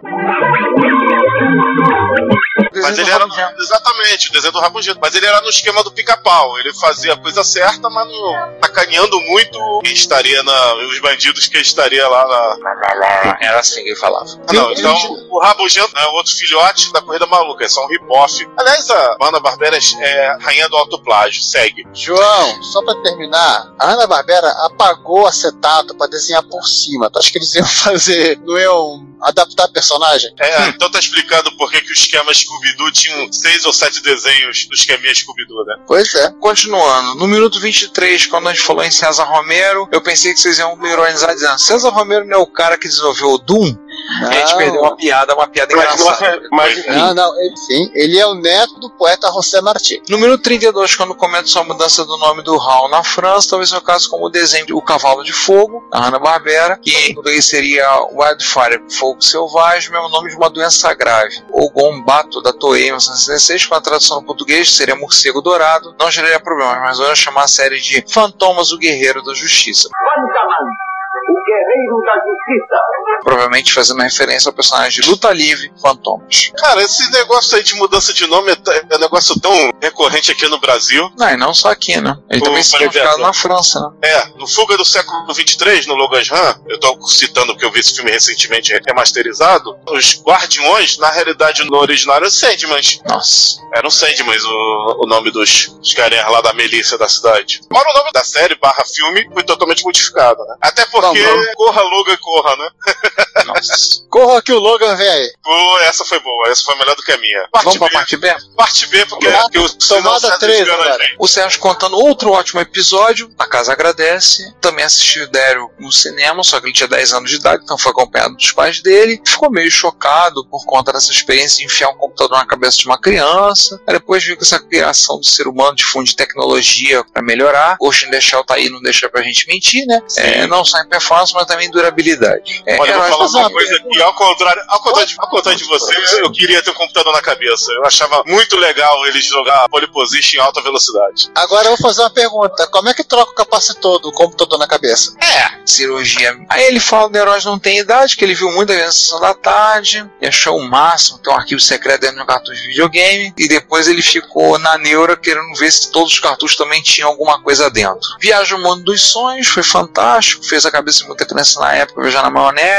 Mas 2.90 2.98
ele 2.98 3.10
era. 3.10 3.26
Exatamente, 3.58 4.28
o 4.28 4.32
desenho 4.32 4.52
do 4.52 4.60
Rabugento. 4.60 4.98
Mas 5.00 5.14
ele 5.14 5.26
era 5.26 5.40
no 5.40 5.48
esquema 5.48 5.82
do 5.82 5.92
pica-pau. 5.92 6.58
Ele 6.58 6.72
fazia 6.74 7.14
a 7.14 7.16
coisa 7.16 7.44
certa, 7.44 7.88
mas 7.88 8.06
não, 8.08 8.58
sacaneando 8.62 9.20
muito 9.20 9.80
quem 9.82 9.92
estaria 9.92 10.42
na. 10.42 10.74
Os 10.74 10.98
bandidos 11.00 11.46
que 11.46 11.58
estaria 11.58 12.06
lá 12.08 12.26
na. 12.26 13.36
Era 13.40 13.60
assim 13.60 13.82
que 13.82 13.90
ele 13.90 13.96
falava. 13.96 14.26
Ah, 14.48 14.52
não, 14.52 14.72
então 14.72 15.26
o 15.30 15.38
Rabugento 15.40 15.96
é 15.96 16.06
outro 16.08 16.34
filhote 16.34 16.92
da 16.92 17.02
Corrida 17.02 17.26
Maluca, 17.26 17.64
é 17.64 17.68
só 17.68 17.84
um 17.84 17.88
rip-off. 17.88 18.48
Aliás, 18.56 18.90
a 18.90 19.16
Ana 19.20 19.40
Barbera 19.40 19.78
é 20.00 20.36
rainha 20.40 20.68
do 20.68 20.76
autoplágio, 20.76 21.42
segue. 21.42 21.86
João, 21.92 22.62
só 22.62 22.82
pra 22.82 22.94
terminar, 23.02 23.72
a 23.78 23.92
Ana 23.92 24.06
Barbera 24.06 24.48
apagou 24.66 25.26
acetato 25.26 25.94
pra 25.96 26.06
desenhar 26.06 26.42
por 26.42 26.66
cima. 26.66 27.10
Tu 27.10 27.18
acha 27.18 27.30
que 27.30 27.38
eles 27.38 27.54
iam 27.54 27.66
fazer, 27.66 28.38
não 28.44 28.58
iam 28.58 29.09
adaptar 29.22 29.68
personagem? 29.68 30.32
É, 30.38 30.68
então 30.68 30.90
tá 30.90 30.98
explicando 30.98 31.52
por 31.56 31.70
que, 31.70 31.80
que 31.80 31.90
o 31.90 31.94
esquema 31.94 32.32
Scooby-Doo 32.32 32.92
tinha 32.92 33.32
seis 33.32 33.64
ou 33.64 33.72
sete 33.72 34.02
desenhos 34.02 34.66
do 34.66 34.74
esqueminha 34.74 35.14
Scooby-Doo, 35.14 35.64
né? 35.64 35.76
Pois 35.86 36.14
é. 36.14 36.30
Continuando, 36.40 37.14
no 37.16 37.26
minuto 37.26 37.60
23, 37.60 38.26
quando 38.26 38.48
a 38.48 38.52
gente 38.52 38.64
falou 38.64 38.84
em 38.84 38.90
César 38.90 39.24
Romero, 39.24 39.88
eu 39.92 40.00
pensei 40.00 40.32
que 40.32 40.40
vocês 40.40 40.58
iam 40.58 40.76
me 40.76 40.88
ironizar 40.88 41.34
dizendo: 41.34 41.58
César 41.58 41.90
Romero 41.90 42.24
não 42.24 42.38
é 42.38 42.42
o 42.42 42.46
cara 42.46 42.78
que 42.78 42.88
desenvolveu 42.88 43.30
o 43.30 43.38
Doom? 43.38 43.74
A 44.22 44.32
gente 44.32 44.50
Não. 44.50 44.58
perdeu 44.58 44.80
uma 44.82 44.96
piada, 44.96 45.34
uma 45.34 45.46
piada 45.48 45.74
Mas, 45.76 46.00
engraçada. 46.00 46.48
mas 46.50 46.86
Não, 46.86 47.14
não, 47.14 47.40
ele, 47.40 47.56
sim, 47.56 47.90
ele 47.94 48.18
é 48.18 48.26
o 48.26 48.34
neto 48.34 48.78
do 48.80 48.90
poeta 48.90 49.30
José 49.32 49.60
Martí. 49.60 50.02
No 50.08 50.18
minuto 50.18 50.42
32, 50.42 50.94
quando 50.96 51.14
comenta 51.14 51.46
sua 51.46 51.64
mudança 51.64 52.04
do 52.04 52.16
nome 52.18 52.42
do 52.42 52.56
Hal 52.56 52.88
na 52.88 53.02
França, 53.02 53.50
talvez 53.50 53.68
seja 53.70 53.80
o 53.80 53.84
caso 53.84 54.10
como 54.10 54.26
o 54.26 54.30
desenho 54.30 54.66
O 54.76 54.82
Cavalo 54.82 55.22
de 55.24 55.32
Fogo, 55.32 55.86
da 55.90 55.98
Hanna-Barbera, 56.00 56.78
que 56.82 56.94
em 56.96 57.14
português 57.14 57.44
seria 57.44 57.86
Wildfire, 58.12 58.82
Fogo 58.90 59.22
Selvagem, 59.22 59.90
mesmo 59.90 60.08
nome 60.08 60.30
de 60.30 60.36
uma 60.36 60.50
doença 60.50 60.92
grave. 60.94 61.42
Ou 61.50 61.70
Gombato, 61.70 62.40
da 62.42 62.52
Toei, 62.52 62.82
em 62.82 62.86
1966, 62.86 63.66
com 63.66 63.74
a 63.74 63.80
tradução 63.80 64.20
no 64.20 64.26
português, 64.26 64.70
seria 64.76 64.94
Morcego 64.96 65.40
Dourado, 65.40 65.94
não 65.98 66.10
geraria 66.10 66.40
problemas, 66.40 66.78
mas 66.80 66.98
eu 66.98 67.06
ia 67.06 67.14
chamar 67.14 67.44
a 67.44 67.48
série 67.48 67.78
de 67.80 68.04
Fantomas, 68.08 68.72
o 68.72 68.78
Guerreiro 68.78 69.22
da 69.22 69.34
Justiça. 69.34 69.88
o 69.88 71.42
guerreiro 71.44 72.00
da 72.06 72.14
justiça. 72.14 72.76
Provavelmente 73.22 73.72
fazendo 73.72 74.00
referência 74.00 74.48
ao 74.48 74.54
personagem 74.54 75.02
de 75.02 75.08
Luta 75.08 75.32
Livre, 75.32 75.70
Fantomas. 75.80 76.50
Cara, 76.56 76.82
esse 76.82 77.10
negócio 77.10 77.56
aí 77.56 77.62
de 77.62 77.74
mudança 77.74 78.12
de 78.12 78.26
nome 78.26 78.50
é, 78.50 78.56
é 78.90 78.96
um 78.96 79.00
negócio 79.00 79.38
tão 79.40 79.72
recorrente 79.80 80.32
aqui 80.32 80.46
no 80.48 80.58
Brasil. 80.58 81.10
Não, 81.18 81.28
e 81.28 81.36
não 81.36 81.52
só 81.54 81.70
aqui, 81.70 82.00
né? 82.00 82.16
Ele 82.30 82.40
Ô, 82.40 82.44
também 82.44 82.62
significado 82.62 83.18
na 83.18 83.32
França, 83.32 83.80
né? 83.80 84.08
É, 84.08 84.28
no 84.38 84.46
Fuga 84.46 84.76
do 84.76 84.84
século 84.84 85.32
23, 85.32 85.86
no 85.86 85.94
Logan 85.94 86.22
Run, 86.30 86.64
eu 86.68 86.80
tô 86.80 87.00
citando 87.06 87.52
porque 87.52 87.64
eu 87.64 87.72
vi 87.72 87.80
esse 87.80 87.94
filme 87.94 88.10
recentemente 88.10 88.72
remasterizado. 88.86 89.76
Os 89.88 90.22
Guardiões, 90.22 90.98
na 90.98 91.10
realidade, 91.10 91.64
no 91.64 91.76
original 91.76 92.16
eram 92.16 92.30
Sandmans. 92.30 93.00
Nossa. 93.08 93.60
Eram 93.74 93.90
Sandmans 93.90 94.44
o, 94.44 95.04
o 95.04 95.06
nome 95.06 95.30
dos, 95.30 95.68
dos 95.78 95.92
carinhas 95.94 96.30
lá 96.30 96.40
da 96.40 96.52
milícia 96.52 96.96
da 96.98 97.08
cidade. 97.08 97.60
Agora 97.70 97.90
o 97.90 97.98
nome 97.98 98.10
da 98.12 98.24
série 98.24 98.54
barra 98.56 98.84
filme 98.84 99.28
foi 99.32 99.42
totalmente 99.42 99.84
modificado, 99.84 100.42
né? 100.44 100.56
Até 100.60 100.84
porque 100.86 101.22
Não, 101.22 101.36
não. 101.36 101.52
corra 101.54 101.82
Logan, 101.82 102.16
corra, 102.16 102.56
né? 102.56 102.70
Nossa. 103.46 104.02
Corra 104.08 104.42
que 104.42 104.52
o 104.52 104.58
Logan 104.58 104.96
vem 104.96 105.08
aí. 105.08 105.32
Pô, 105.42 105.78
essa 105.80 106.04
foi 106.04 106.20
boa, 106.20 106.48
essa 106.48 106.62
foi 106.64 106.76
melhor 106.76 106.94
do 106.96 107.02
que 107.02 107.12
a 107.12 107.18
minha. 107.18 107.48
Parte 107.52 107.64
Vamos 107.64 107.78
pra 107.78 107.88
B, 107.88 107.94
parte 107.94 108.16
B? 108.16 108.34
parte 108.56 108.86
B, 108.86 109.06
porque, 109.06 109.26
Tomada- 109.26 109.42
porque 109.44 109.58
o 109.58 109.68
tomada 109.88 110.38
senão 110.38 110.78
o. 111.18 111.24
O 111.24 111.28
Sérgio 111.28 111.60
contando 111.60 111.96
outro 111.96 112.32
ótimo 112.32 112.60
episódio. 112.60 113.30
A 113.38 113.46
casa 113.46 113.72
agradece. 113.72 114.52
Também 114.60 114.84
assistiu 114.84 115.24
o 115.24 115.28
Daryl 115.28 115.70
no 115.78 115.92
cinema, 115.92 116.42
só 116.42 116.60
que 116.60 116.66
ele 116.66 116.72
tinha 116.72 116.88
10 116.88 117.12
anos 117.12 117.30
de 117.30 117.36
idade, 117.36 117.62
então 117.64 117.78
foi 117.78 117.92
acompanhado 117.92 118.34
dos 118.36 118.52
pais 118.52 118.80
dele. 118.82 119.20
Ficou 119.26 119.50
meio 119.50 119.70
chocado 119.70 120.44
por 120.46 120.64
conta 120.66 120.92
dessa 120.92 121.10
experiência 121.12 121.58
de 121.58 121.64
enfiar 121.64 121.88
um 121.90 121.96
computador 121.96 122.38
na 122.38 122.46
cabeça 122.46 122.76
de 122.78 122.86
uma 122.86 123.00
criança. 123.00 123.80
Aí 123.86 123.94
depois 123.94 124.24
viu 124.24 124.36
que 124.36 124.42
essa 124.44 124.58
criação 124.58 125.18
do 125.18 125.26
ser 125.26 125.46
humano 125.46 125.74
difunde 125.76 126.14
tecnologia 126.16 127.04
para 127.04 127.22
melhorar. 127.22 127.76
Ghost 127.80 128.06
in 128.06 128.10
the 128.10 128.20
Shell 128.20 128.44
tá 128.44 128.54
aí, 128.54 128.68
não 128.68 128.80
deixa 128.82 129.08
pra 129.08 129.22
gente 129.22 129.46
mentir, 129.46 129.86
né? 129.86 130.00
É, 130.16 130.46
não 130.46 130.64
só 130.64 130.78
em 130.80 130.88
performance, 130.88 131.32
mas 131.34 131.46
também 131.46 131.66
em 131.68 131.70
durabilidade. 131.70 132.62
É, 132.66 132.78
Olha, 132.78 132.89
eu 132.90 133.00
vou 133.00 133.08
falar 133.10 133.28
da 133.28 133.38
uma 133.38 133.50
coisa 133.50 133.76
aqui, 133.76 134.02
ao 134.02 134.14
contrário, 134.14 134.62
ao 134.68 134.80
contrário, 134.80 135.08
de, 135.08 135.16
ao 135.18 135.28
contrário 135.28 135.58
de 135.58 135.66
você, 135.66 136.22
eu 136.22 136.30
queria 136.32 136.62
ter 136.62 136.70
um 136.70 136.74
computador 136.74 137.12
na 137.12 137.22
cabeça. 137.22 137.72
Eu 137.72 137.84
achava 137.84 138.22
muito 138.26 138.56
legal 138.56 139.06
eles 139.06 139.24
jogar 139.24 139.68
pole 139.68 139.86
position 139.88 140.38
em 140.38 140.44
alta 140.44 140.60
velocidade. 140.62 141.30
Agora 141.34 141.66
eu 141.66 141.76
vou 141.76 141.78
fazer 141.78 142.02
uma 142.02 142.10
pergunta: 142.10 142.66
como 142.68 142.88
é 142.88 142.94
que 142.94 143.04
troca 143.04 143.32
o 143.32 143.34
capacitor 143.34 143.98
do 144.00 144.12
computador 144.12 144.58
na 144.58 144.66
cabeça? 144.66 145.14
É, 145.20 145.60
cirurgia. 145.64 146.36
Aí 146.48 146.64
ele 146.64 146.80
fala 146.80 147.10
que 147.10 147.16
o 147.16 147.20
Heróis 147.20 147.44
não 147.44 147.58
tem 147.58 147.78
idade, 147.78 148.16
que 148.16 148.24
ele 148.24 148.34
viu 148.34 148.50
muita 148.52 148.72
vezes 148.72 148.86
na 148.86 148.92
sessão 148.92 149.20
da 149.20 149.34
tarde, 149.34 150.08
e 150.20 150.26
achou 150.26 150.58
o 150.58 150.68
máximo 150.68 151.18
ter 151.18 151.30
um 151.30 151.34
arquivo 151.34 151.60
secreto 151.60 152.00
dentro 152.00 152.16
de 152.16 152.22
um 152.22 152.26
cartucho 152.26 152.60
de 152.60 152.68
videogame, 152.68 153.34
e 153.38 153.48
depois 153.48 153.88
ele 153.88 154.02
ficou 154.02 154.58
na 154.58 154.78
neura 154.78 155.16
querendo 155.16 155.54
ver 155.54 155.70
se 155.70 155.90
todos 155.90 156.12
os 156.12 156.20
cartuchos 156.20 156.56
também 156.56 156.82
tinham 156.82 157.08
alguma 157.08 157.40
coisa 157.40 157.70
dentro. 157.70 158.00
Viaja 158.20 158.56
o 158.56 158.62
mundo 158.62 158.84
dos 158.84 159.02
sonhos, 159.02 159.48
foi 159.48 159.62
fantástico, 159.62 160.44
fez 160.44 160.64
a 160.66 160.70
cabeça 160.70 161.00
de 161.00 161.06
muita 161.06 161.26
criança 161.26 161.60
na 161.60 161.74
época 161.74 162.02
viajar 162.02 162.22
na 162.22 162.30
maionese, 162.30 162.69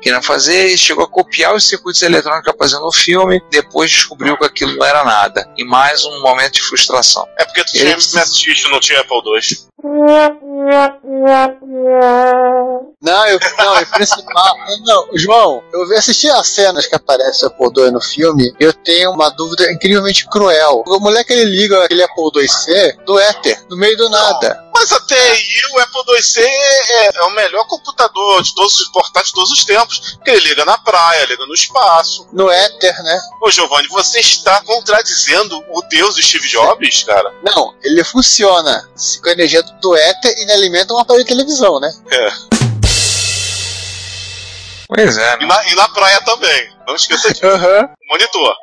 querendo 0.00 0.22
fazer, 0.22 0.66
e 0.66 0.78
chegou 0.78 1.04
a 1.04 1.08
copiar 1.08 1.54
os 1.54 1.66
circuitos 1.68 2.02
eletrônicos 2.02 2.44
que 2.44 2.50
apareciam 2.50 2.82
no 2.82 2.92
filme, 2.92 3.42
depois 3.50 3.90
descobriu 3.90 4.36
que 4.38 4.44
aquilo 4.44 4.76
não 4.76 4.84
era 4.86 5.04
nada. 5.04 5.48
E 5.56 5.64
mais 5.64 6.04
um 6.04 6.20
momento 6.22 6.54
de 6.54 6.62
frustração. 6.62 7.26
É 7.38 7.44
porque 7.44 7.64
tu 7.64 7.70
Ele 7.74 7.84
tinha 7.84 7.92
precisa- 7.94 8.18
Mass 8.20 8.70
não 8.70 8.80
tinha 8.80 9.00
Apple 9.00 9.16
II. 9.24 9.66
Não, 13.02 13.26
eu, 13.28 13.38
não, 13.58 13.80
e 13.80 13.86
principal. 13.86 14.56
Não, 14.84 15.08
João, 15.14 15.62
eu 15.72 15.82
assisti 15.96 16.28
as 16.28 16.48
cenas 16.48 16.86
que 16.86 16.94
aparece 16.94 17.44
o 17.44 17.48
Apple 17.48 17.68
II 17.76 17.90
no 17.92 18.00
filme 18.00 18.52
e 18.58 18.64
eu 18.64 18.72
tenho 18.72 19.12
uma 19.12 19.28
dúvida 19.30 19.70
incrivelmente 19.70 20.26
cruel. 20.28 20.82
O 20.86 20.98
moleque 20.98 21.32
ele 21.32 21.44
liga 21.44 21.84
aquele 21.84 22.02
Apple 22.02 22.30
IIc 22.34 22.96
do 23.04 23.18
éter, 23.18 23.62
no 23.70 23.76
meio 23.76 23.96
do 23.96 24.08
nada. 24.08 24.65
Mas 24.78 24.92
até 24.92 25.18
aí 25.18 25.60
o 25.72 25.78
Apple 25.78 26.02
IIc 26.16 26.38
é, 26.38 27.16
é 27.16 27.22
o 27.22 27.30
melhor 27.30 27.66
computador 27.66 28.42
de 28.42 28.54
todos 28.54 28.78
os 28.78 28.88
portáteis 28.88 29.28
de 29.28 29.32
todos 29.32 29.50
os 29.50 29.64
tempos, 29.64 30.16
porque 30.16 30.30
ele 30.30 30.48
liga 30.48 30.66
na 30.66 30.76
praia, 30.76 31.24
liga 31.24 31.46
no 31.46 31.54
espaço. 31.54 32.28
No 32.30 32.50
éter, 32.50 33.02
né? 33.02 33.18
Ô 33.40 33.50
Giovanni, 33.50 33.88
você 33.88 34.20
está 34.20 34.60
contradizendo 34.60 35.64
o 35.70 35.80
Deus 35.88 36.16
do 36.16 36.22
Steve 36.22 36.46
Jobs, 36.46 37.04
cara? 37.04 37.32
Não, 37.42 37.74
ele 37.82 38.04
funciona 38.04 38.86
com 39.22 39.28
a 39.30 39.32
energia 39.32 39.62
do 39.62 39.96
éter 39.96 40.34
e 40.36 40.52
alimenta 40.52 40.92
um 40.92 40.98
aparelho 40.98 41.24
de 41.24 41.28
televisão, 41.30 41.80
né? 41.80 41.90
É. 42.10 42.32
Pois 44.88 45.16
é, 45.16 45.38
E 45.40 45.46
na, 45.46 45.68
e 45.68 45.74
na 45.74 45.88
praia 45.88 46.20
também. 46.20 46.70
Não 46.86 46.94
esqueça 46.94 47.32
disso. 47.32 47.46
Aham. 47.46 47.88
Monitor. 48.10 48.54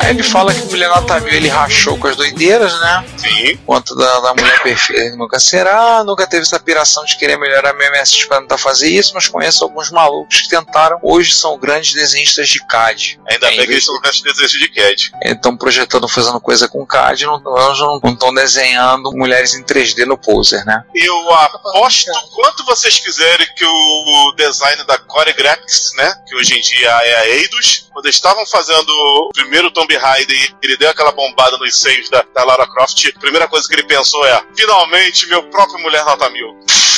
Aí 0.00 0.10
ele 0.10 0.22
fala 0.22 0.52
que 0.54 0.62
o 0.62 0.66
Milena 0.72 1.02
Tamil 1.02 1.32
ele 1.32 1.48
rachou 1.48 1.98
com 1.98 2.08
as 2.08 2.16
doideiras, 2.16 2.72
né? 2.80 3.04
Sim. 3.18 3.56
Quanto 3.66 3.94
da, 3.94 4.20
da 4.20 4.34
mulher 4.34 4.62
perfeita 4.62 5.14
nunca 5.16 5.38
será, 5.38 6.02
nunca 6.04 6.26
teve 6.26 6.42
essa 6.42 6.58
piração 6.58 7.04
de 7.04 7.16
querer 7.18 7.36
melhorar 7.36 7.74
meu 7.74 7.86
MS 7.88 8.26
para 8.26 8.40
tentar 8.40 8.56
fazer 8.58 8.88
isso, 8.88 9.12
mas 9.14 9.28
conheço 9.28 9.62
alguns 9.62 9.90
malucos 9.90 10.40
que 10.40 10.48
tentaram, 10.48 10.98
hoje 11.02 11.32
são 11.32 11.58
grandes 11.58 11.92
desenhistas 11.92 12.48
de 12.48 12.64
CAD. 12.66 13.20
Ainda 13.28 13.48
bem 13.48 13.66
que 13.66 13.72
eles 13.72 13.84
são 13.84 14.00
grandes 14.00 14.22
desenhos 14.22 14.52
de 14.52 14.68
CAD. 14.68 15.12
Estão 15.22 15.56
projetando, 15.56 16.08
fazendo 16.08 16.40
coisa 16.40 16.66
com 16.66 16.86
CAD, 16.86 17.26
não 17.26 18.00
estão 18.04 18.32
desenhando 18.32 19.12
mulheres 19.12 19.54
em 19.54 19.62
3D 19.62 20.06
no 20.06 20.16
poser, 20.16 20.64
né? 20.64 20.82
Eu 20.94 21.32
aposto 21.34 22.10
quanto 22.34 22.64
vocês 22.64 22.98
quiserem 22.98 23.46
que 23.54 23.64
o 23.64 24.34
design 24.36 24.82
da 24.84 24.98
Core 24.98 25.34
Graphics, 25.34 25.92
né? 25.96 26.14
Que 26.26 26.34
hoje 26.36 26.56
em 26.56 26.60
dia 26.60 26.88
é 26.88 27.16
a 27.16 27.28
Eidos, 27.28 27.88
quando 27.92 28.06
eles 28.06 28.16
estavam 28.16 28.46
fazendo 28.46 28.88
o 28.88 29.30
primeiro 29.32 29.70
Tomb 29.70 29.89
Raider 29.96 30.36
e 30.36 30.54
ele 30.62 30.76
deu 30.76 30.90
aquela 30.90 31.12
bombada 31.12 31.56
nos 31.58 31.78
seios 31.78 32.08
da, 32.08 32.24
da 32.34 32.44
Lara 32.44 32.66
Croft, 32.66 33.06
a 33.06 33.20
primeira 33.20 33.48
coisa 33.48 33.66
que 33.66 33.74
ele 33.74 33.84
pensou 33.84 34.24
é: 34.26 34.42
finalmente 34.56 35.26
meu 35.28 35.42
próprio 35.44 35.80
Mulher 35.80 36.04
Nota 36.04 36.28
Mil. 36.30 36.58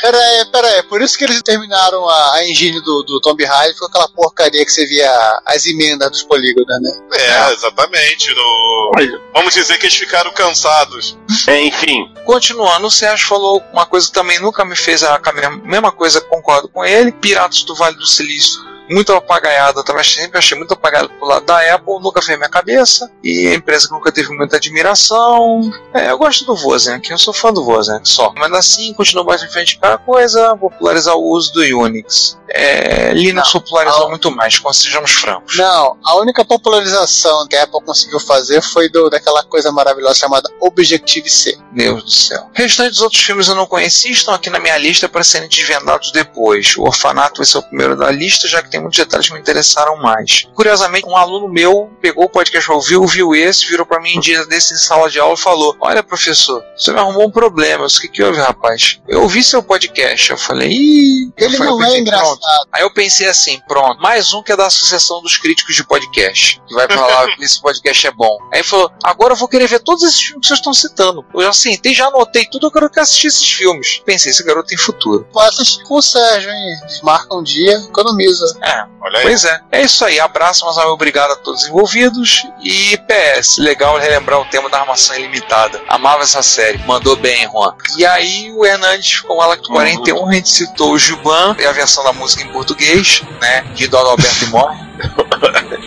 Pera 0.00 0.16
aí, 0.16 0.44
pera 0.46 0.66
aí. 0.68 0.82
Por 0.84 1.02
isso 1.02 1.16
que 1.16 1.24
eles 1.24 1.42
terminaram 1.42 2.08
a, 2.08 2.34
a 2.36 2.48
engine 2.48 2.80
do, 2.80 3.02
do 3.02 3.20
Tomb 3.20 3.44
Raider, 3.44 3.74
ficou 3.74 3.88
aquela 3.88 4.08
porcaria 4.08 4.64
que 4.64 4.72
você 4.72 4.86
via 4.86 5.10
as 5.44 5.66
emendas 5.66 6.10
dos 6.10 6.22
polígonos, 6.22 6.80
né? 6.80 6.90
É, 7.12 7.52
exatamente. 7.52 8.34
No... 8.34 8.92
Vamos 9.34 9.54
dizer 9.54 9.78
que 9.78 9.86
eles 9.86 9.96
ficaram 9.96 10.32
cansados. 10.32 11.18
É, 11.46 11.62
enfim. 11.62 12.12
Continuando, 12.24 12.86
o 12.86 12.90
Sérgio 12.90 13.26
falou 13.26 13.62
uma 13.72 13.84
coisa 13.86 14.06
que 14.06 14.12
também 14.12 14.40
nunca 14.40 14.64
me 14.64 14.74
fez 14.74 15.02
a, 15.02 15.16
a 15.16 15.50
mesma 15.50 15.92
coisa, 15.92 16.20
concordo 16.20 16.68
com 16.68 16.84
ele. 16.84 17.12
Piratas 17.12 17.62
do 17.64 17.74
Vale 17.74 17.96
do 17.96 18.06
Silício 18.06 18.70
muito 18.90 19.12
apagaiada, 19.12 19.82
também 19.84 20.04
sempre 20.04 20.38
achei 20.38 20.56
muito 20.56 20.74
apagada 20.74 21.08
pro 21.08 21.26
lado 21.26 21.44
da 21.46 21.74
Apple, 21.74 22.00
nunca 22.00 22.20
fez 22.22 22.36
minha 22.36 22.48
cabeça, 22.50 23.10
e 23.22 23.48
a 23.48 23.54
empresa 23.54 23.86
que 23.88 23.94
nunca 23.94 24.10
teve 24.12 24.28
muita 24.30 24.56
admiração. 24.56 25.70
É, 25.94 26.10
eu 26.10 26.18
gosto 26.18 26.44
do 26.44 26.54
Wozniak, 26.54 27.10
eu 27.10 27.18
sou 27.18 27.32
fã 27.32 27.52
do 27.52 27.62
Wozniak 27.64 28.08
só. 28.08 28.32
Mas 28.36 28.52
assim, 28.52 28.92
continua 28.94 29.24
mais 29.24 29.42
em 29.42 29.48
frente 29.48 29.78
com 29.78 29.86
a 29.86 29.98
coisa, 29.98 30.56
popularizar 30.56 31.14
o 31.16 31.22
uso 31.24 31.52
do 31.52 31.60
Unix. 31.60 32.38
É, 32.48 33.12
Linux 33.12 33.52
Não, 33.54 33.60
popularizou 33.60 34.06
a- 34.06 34.08
muito 34.08 34.30
mais, 34.30 34.60
sejamos 34.72 35.12
francos. 35.12 35.56
Não, 35.56 35.96
a 36.04 36.16
única 36.16 36.44
popularização 36.44 37.46
que 37.48 37.54
a 37.56 37.62
Apple 37.64 37.80
conseguiu 37.84 38.18
fazer 38.18 38.60
foi 38.62 38.88
do, 38.88 39.08
daquela 39.08 39.42
coisa 39.44 39.70
maravilhosa 39.70 40.14
chamada 40.20 40.50
Objective-C. 40.60 41.58
Deus 41.72 42.02
do 42.04 42.10
céu. 42.10 42.42
O 42.52 42.58
restante 42.58 42.90
dos 42.90 43.02
outros 43.02 43.20
filmes 43.22 43.46
eu 43.48 43.54
não 43.54 43.66
conheci, 43.66 44.10
estão 44.10 44.34
aqui 44.34 44.50
na 44.50 44.58
minha 44.58 44.76
lista 44.78 45.08
para 45.08 45.22
serem 45.22 45.48
desvendados 45.48 46.10
depois. 46.12 46.76
O 46.76 46.82
Orfanato 46.82 47.38
vai 47.38 47.46
ser 47.46 47.58
o 47.58 47.62
primeiro 47.62 47.96
da 47.96 48.10
lista, 48.10 48.48
já 48.48 48.62
que 48.62 48.70
tem 48.70 48.79
muitos 48.80 48.98
detalhes 48.98 49.26
que 49.28 49.34
me 49.34 49.40
interessaram 49.40 49.96
mais. 49.96 50.48
Curiosamente, 50.54 51.06
um 51.06 51.16
aluno 51.16 51.48
meu 51.48 51.90
pegou 52.00 52.24
o 52.24 52.28
podcast, 52.28 52.70
ouviu, 52.70 53.06
viu 53.06 53.34
esse, 53.34 53.66
virou 53.66 53.86
para 53.86 54.00
mim 54.00 54.14
em 54.16 54.20
dia 54.20 54.44
desse 54.46 54.74
em 54.74 54.78
sala 54.78 55.08
de 55.10 55.18
aula 55.18 55.34
e 55.34 55.36
falou: 55.36 55.76
Olha, 55.80 56.02
professor, 56.02 56.62
você 56.76 56.92
me 56.92 56.98
arrumou 56.98 57.26
um 57.26 57.30
problema. 57.30 57.84
Eu 57.84 57.86
disse, 57.86 57.98
O 57.98 58.02
que, 58.02 58.08
que 58.08 58.22
houve, 58.22 58.38
rapaz? 58.40 59.00
Eu 59.08 59.22
ouvi 59.22 59.42
seu 59.42 59.62
podcast. 59.62 60.30
Eu 60.30 60.38
falei, 60.38 60.70
ih. 60.70 61.30
Ele 61.36 61.56
falei, 61.56 61.72
não 61.72 61.78
eu 61.78 61.82
é 61.82 61.86
pensei, 61.86 62.00
engraçado. 62.00 62.38
"Pronto." 62.40 62.68
Aí 62.72 62.82
eu 62.82 62.92
pensei 62.92 63.28
assim, 63.28 63.60
pronto, 63.66 64.00
mais 64.00 64.32
um 64.32 64.42
que 64.42 64.52
é 64.52 64.56
da 64.56 64.66
Associação 64.66 65.20
dos 65.22 65.36
Críticos 65.36 65.74
de 65.74 65.84
Podcast, 65.84 66.60
que 66.66 66.74
vai 66.74 66.88
falar 66.88 67.26
que 67.36 67.44
esse 67.44 67.60
podcast 67.60 68.06
é 68.06 68.10
bom. 68.10 68.38
Aí 68.52 68.60
ele 68.60 68.68
falou, 68.68 68.90
agora 69.02 69.32
eu 69.32 69.36
vou 69.36 69.48
querer 69.48 69.66
ver 69.66 69.80
todos 69.80 70.02
esses 70.02 70.20
filmes 70.20 70.42
que 70.42 70.48
vocês 70.48 70.58
estão 70.58 70.72
citando. 70.72 71.24
Eu 71.34 71.42
já 71.42 71.52
sentei, 71.52 71.94
já 71.94 72.06
anotei 72.06 72.46
tudo, 72.46 72.66
eu 72.66 72.70
quero 72.70 72.90
que 72.90 73.00
assistir 73.00 73.28
esses 73.28 73.50
filmes. 73.50 74.02
Pensei, 74.04 74.30
esse 74.30 74.42
garoto 74.44 74.68
tem 74.68 74.78
futuro. 74.78 75.26
Pode 75.32 75.48
assistir 75.48 75.82
com 75.84 75.96
o 75.96 76.02
Sérgio, 76.02 76.50
hein? 76.50 76.76
Marca 77.02 77.34
um 77.34 77.42
dia, 77.42 77.76
economiza. 77.78 78.58
É, 78.62 78.69
Olha 79.00 79.18
aí. 79.18 79.22
pois 79.22 79.44
é. 79.44 79.60
É 79.72 79.82
isso 79.82 80.04
aí, 80.04 80.20
abraço, 80.20 80.64
mas 80.66 80.76
obrigado 80.78 81.32
a 81.32 81.36
todos 81.36 81.62
os 81.62 81.68
envolvidos. 81.68 82.46
E 82.62 82.98
PS, 82.98 83.58
legal 83.58 83.98
relembrar 83.98 84.40
o 84.40 84.44
tema 84.44 84.68
da 84.68 84.80
armação 84.80 85.16
ilimitada. 85.16 85.80
Amava 85.88 86.22
essa 86.22 86.42
série, 86.42 86.78
mandou 86.86 87.16
bem, 87.16 87.48
Juan. 87.50 87.74
E 87.96 88.04
aí 88.04 88.52
o 88.52 88.64
Hernandes, 88.64 89.20
com 89.20 89.36
o 89.36 89.40
Alacto 89.40 89.68
41, 89.70 90.28
a 90.28 90.32
gente 90.34 90.50
citou 90.50 90.92
o 90.92 90.98
Juban, 90.98 91.56
e 91.58 91.66
a 91.66 91.72
versão 91.72 92.04
da 92.04 92.12
música 92.12 92.42
em 92.42 92.52
português, 92.52 93.22
né? 93.40 93.62
De 93.74 93.88
Dona 93.88 94.10
Alberto 94.10 94.44
e 94.44 94.48
Morre. 94.48 94.89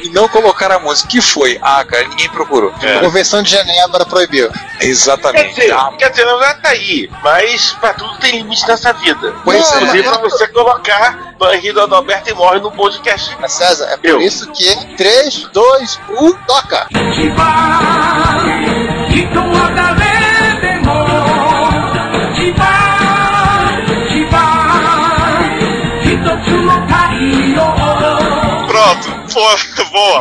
E 0.03 0.09
não 0.09 0.27
colocaram 0.27 0.75
a 0.75 0.79
música. 0.79 1.09
que 1.09 1.21
foi? 1.21 1.59
Ah, 1.61 1.83
cara, 1.85 2.07
ninguém 2.07 2.29
procurou. 2.29 2.73
É. 2.81 2.97
A 2.97 2.99
Convenção 3.01 3.41
de 3.41 3.51
Genebra 3.51 4.05
proibiu. 4.05 4.49
Quer 4.79 4.85
Exatamente. 4.87 5.55
dizer, 5.55 5.73
Ah, 5.73 5.91
quer 5.97 6.09
dizer, 6.09 6.25
não 6.25 6.39
vai 6.39 6.55
tá 6.59 6.69
aí, 6.69 7.09
mas 7.23 7.71
pra 7.73 7.93
tudo 7.93 8.17
tem 8.19 8.31
limite 8.37 8.67
nessa 8.67 8.91
vida. 8.93 9.33
Pois 9.43 9.71
é. 9.71 9.75
Inclusive 9.77 10.03
pra 10.03 10.17
você 10.19 10.47
colocar 10.47 11.33
Banrido 11.37 11.81
Adalberto 11.81 12.29
e 12.29 12.33
morre 12.33 12.59
no 12.59 12.71
podcast. 12.71 13.35
Mas 13.39 13.53
César, 13.53 13.85
é 13.85 13.97
por 13.97 14.05
Eu. 14.09 14.21
isso 14.21 14.49
que 14.51 14.95
3, 14.95 15.49
2, 15.53 15.99
1, 16.09 16.33
toca! 16.45 16.87
Pronto. 16.91 17.82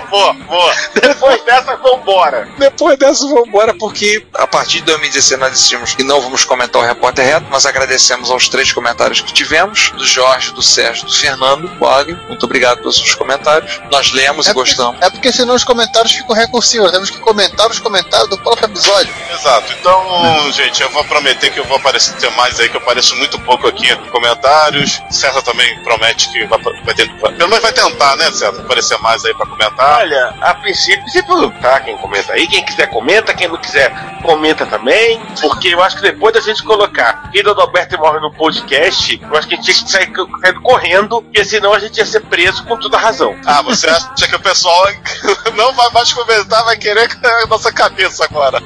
Boa, 0.00 0.32
boa, 0.32 0.32
boa. 0.48 0.74
Depois 0.94 1.42
dessa, 1.44 1.76
vambora. 1.76 2.48
Depois 2.58 2.98
dessa, 2.98 3.26
vamos 3.26 3.48
embora, 3.48 3.74
porque 3.74 4.24
a 4.34 4.46
partir 4.46 4.78
de 4.80 4.86
2016 4.86 5.40
nós 5.40 5.50
decidimos 5.52 5.94
que 5.94 6.02
não 6.02 6.20
vamos 6.20 6.44
comentar 6.44 6.80
o 6.82 6.84
repórter 6.84 7.24
reto, 7.24 7.46
mas 7.50 7.66
agradecemos 7.66 8.30
aos 8.30 8.48
três 8.48 8.72
comentários 8.72 9.20
que 9.20 9.32
tivemos: 9.32 9.90
do 9.92 10.04
Jorge, 10.06 10.52
do 10.52 10.62
Sérgio, 10.62 11.06
do 11.06 11.12
Fernando, 11.12 11.68
Wagner. 11.78 12.16
Muito 12.28 12.44
obrigado 12.46 12.78
pelos 12.78 12.96
seus 12.96 13.14
comentários. 13.14 13.80
Nós 13.90 14.12
lemos 14.12 14.46
e 14.46 14.50
É 14.50 14.54
porque, 14.54 14.70
gostamos. 14.70 15.00
é 15.02 15.10
porque 15.10 15.32
senão 15.32 15.54
os 15.54 15.64
comentários 15.64 16.12
ficam 16.12 16.34
recursivos. 16.34 16.90
Temos 16.90 17.10
que 17.10 17.18
comentar 17.18 17.70
os 17.70 17.78
comentários 17.78 18.28
do 18.28 18.38
próprio 18.38 18.66
episódio. 18.66 19.12
Exato. 19.32 19.72
Então, 19.80 20.52
gente, 20.52 20.82
eu 20.82 20.90
vou 20.90 21.04
prometer 21.04 21.50
que 21.52 21.60
eu 21.60 21.64
vou 21.64 21.76
aparecer 21.76 22.12
mais 22.32 22.58
aí, 22.60 22.68
que 22.68 22.76
eu 22.76 22.80
apareço 22.80 23.14
muito 23.16 23.38
pouco 23.40 23.66
aqui 23.68 23.94
nos 23.94 24.10
comentários. 24.10 25.00
César 25.10 25.42
também 25.42 25.78
promete 25.82 26.30
que 26.30 26.44
vai, 26.46 26.58
vai 26.60 26.94
tentar. 26.94 27.32
Pelo 27.32 27.48
menos 27.48 27.60
vai 27.62 27.72
tentar, 27.72 28.16
né, 28.16 28.26
César? 28.30 28.60
Aparecer 28.60 28.98
mais 28.98 29.24
aí 29.24 29.34
pra 29.34 29.46
comentar. 29.46 29.81
Olha, 29.98 30.34
a 30.40 30.54
princípio, 30.54 31.06
você 31.08 31.22
tá? 31.60 31.80
Quem 31.80 31.96
comenta 31.98 32.32
aí, 32.32 32.46
quem 32.46 32.64
quiser 32.64 32.86
comenta, 32.88 33.34
quem 33.34 33.48
não 33.48 33.56
quiser 33.56 33.92
comenta 34.22 34.64
também, 34.66 35.20
porque 35.40 35.68
eu 35.68 35.82
acho 35.82 35.96
que 35.96 36.02
depois 36.02 36.32
da 36.34 36.40
gente 36.40 36.62
colocar 36.62 37.30
Vida 37.32 37.54
do 37.54 37.60
Alberto 37.60 37.94
e 37.94 37.98
morre 37.98 38.20
no 38.20 38.32
podcast, 38.32 39.20
eu 39.22 39.36
acho 39.36 39.48
que 39.48 39.54
a 39.54 39.56
gente 39.56 39.64
tinha 39.74 39.84
que 39.84 39.90
sair 39.90 40.06
co- 40.12 40.28
sair 40.40 40.54
correndo, 40.60 41.22
porque 41.22 41.44
senão 41.44 41.72
a 41.72 41.78
gente 41.78 41.96
ia 41.98 42.06
ser 42.06 42.20
preso 42.20 42.64
com 42.64 42.76
toda 42.78 42.96
a 42.96 43.00
razão. 43.00 43.36
Ah, 43.46 43.62
você 43.62 43.88
acha 43.88 44.28
que 44.28 44.36
o 44.36 44.40
pessoal 44.40 44.86
não 45.54 45.72
vai 45.72 45.90
mais 45.90 46.12
comentar, 46.12 46.64
vai 46.64 46.76
querer 46.76 47.08
a 47.24 47.46
nossa 47.46 47.72
cabeça 47.72 48.24
agora. 48.24 48.60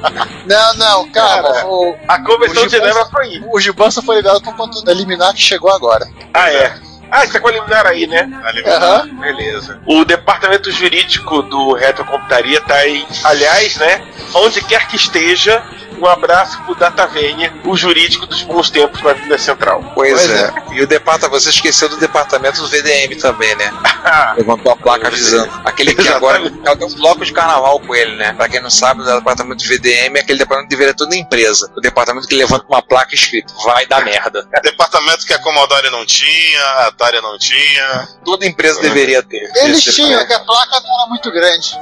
Não, 0.45 0.73
não, 0.75 1.11
calma. 1.11 1.53
Cara, 1.53 1.67
o, 1.67 1.95
A 2.07 2.19
convenção 2.23 2.63
O 2.63 2.67
de 2.67 2.77
Genebra 2.77 3.05
foi 3.05 3.25
aí. 3.25 3.43
o 3.51 3.91
só 3.91 4.01
foi 4.01 4.17
liberado 4.17 4.41
por 4.41 4.55
conta 4.55 4.81
da 4.83 4.93
liminar 4.93 5.33
que 5.33 5.41
chegou 5.41 5.71
agora. 5.71 6.07
Ah, 6.33 6.51
é. 6.51 6.86
Ah, 7.11 7.39
com 7.39 7.47
a 7.47 7.51
liminar 7.51 7.85
aí, 7.85 8.07
né? 8.07 8.29
Aham. 8.65 9.07
Beleza. 9.19 9.79
O 9.85 10.03
departamento 10.03 10.71
jurídico 10.71 11.41
do 11.43 11.73
Retrocomputaria 11.73 12.61
tá 12.61 12.75
aí. 12.75 13.05
Aliás, 13.23 13.77
né? 13.77 14.01
Onde 14.33 14.61
quer 14.63 14.87
que 14.87 14.95
esteja, 14.95 15.63
um 15.99 16.05
abraço 16.05 16.61
pro 16.63 16.75
Datavênia, 16.75 17.53
o 17.65 17.75
jurídico 17.75 18.25
dos 18.25 18.43
bons 18.43 18.69
tempos 18.69 19.01
na 19.01 19.13
Vida 19.13 19.37
Central. 19.37 19.83
Pois, 19.93 20.13
Pois 20.13 20.29
é. 20.29 20.53
E 20.73 20.81
o 20.81 20.87
departamento, 20.87 21.39
você 21.39 21.49
esqueceu 21.49 21.89
do 21.89 21.97
departamento 21.97 22.61
do 22.61 22.67
VDM 22.67 23.15
também, 23.19 23.55
né? 23.55 23.71
Levantou 24.37 24.71
a 24.71 24.75
placa 24.75 25.07
avisando. 25.07 25.51
Aquele 25.65 25.95
que 25.95 26.07
agora 26.07 26.39
é 26.39 26.85
um 26.85 26.95
bloco 26.95 27.25
de 27.25 27.33
carnaval 27.33 27.79
com 27.79 27.95
ele, 27.95 28.15
né? 28.15 28.33
Pra 28.33 28.47
quem 28.47 28.61
não 28.61 28.69
sabe, 28.69 29.01
o 29.01 29.05
departamento 29.05 29.63
do 29.63 29.67
VDM 29.67 30.17
é 30.17 30.19
aquele 30.19 30.39
departamento 30.39 30.69
que 30.69 30.75
deveria 30.75 30.93
ter 30.93 30.97
toda 30.97 31.15
a 31.15 31.17
empresa. 31.17 31.71
O 31.75 31.81
departamento 31.81 32.27
que 32.27 32.35
levanta 32.35 32.65
uma 32.67 32.81
placa 32.81 33.13
escrito, 33.13 33.53
vai 33.63 33.85
dar 33.85 34.03
merda. 34.03 34.47
Departamento 34.61 35.25
que 35.25 35.33
a 35.33 35.39
Commodore 35.39 35.89
não 35.89 36.05
tinha, 36.05 36.61
a 36.61 36.87
Atari 36.87 37.21
não 37.21 37.37
tinha. 37.37 38.07
Toda 38.23 38.45
empresa 38.45 38.81
deveria 38.81 39.23
ter. 39.23 39.49
Eles 39.63 39.79
Esse 39.79 39.95
tinham, 39.95 40.25
que 40.25 40.33
a 40.33 40.39
placa 40.39 40.79
não 40.79 41.01
era 41.01 41.09
muito 41.09 41.31
grande. 41.31 41.77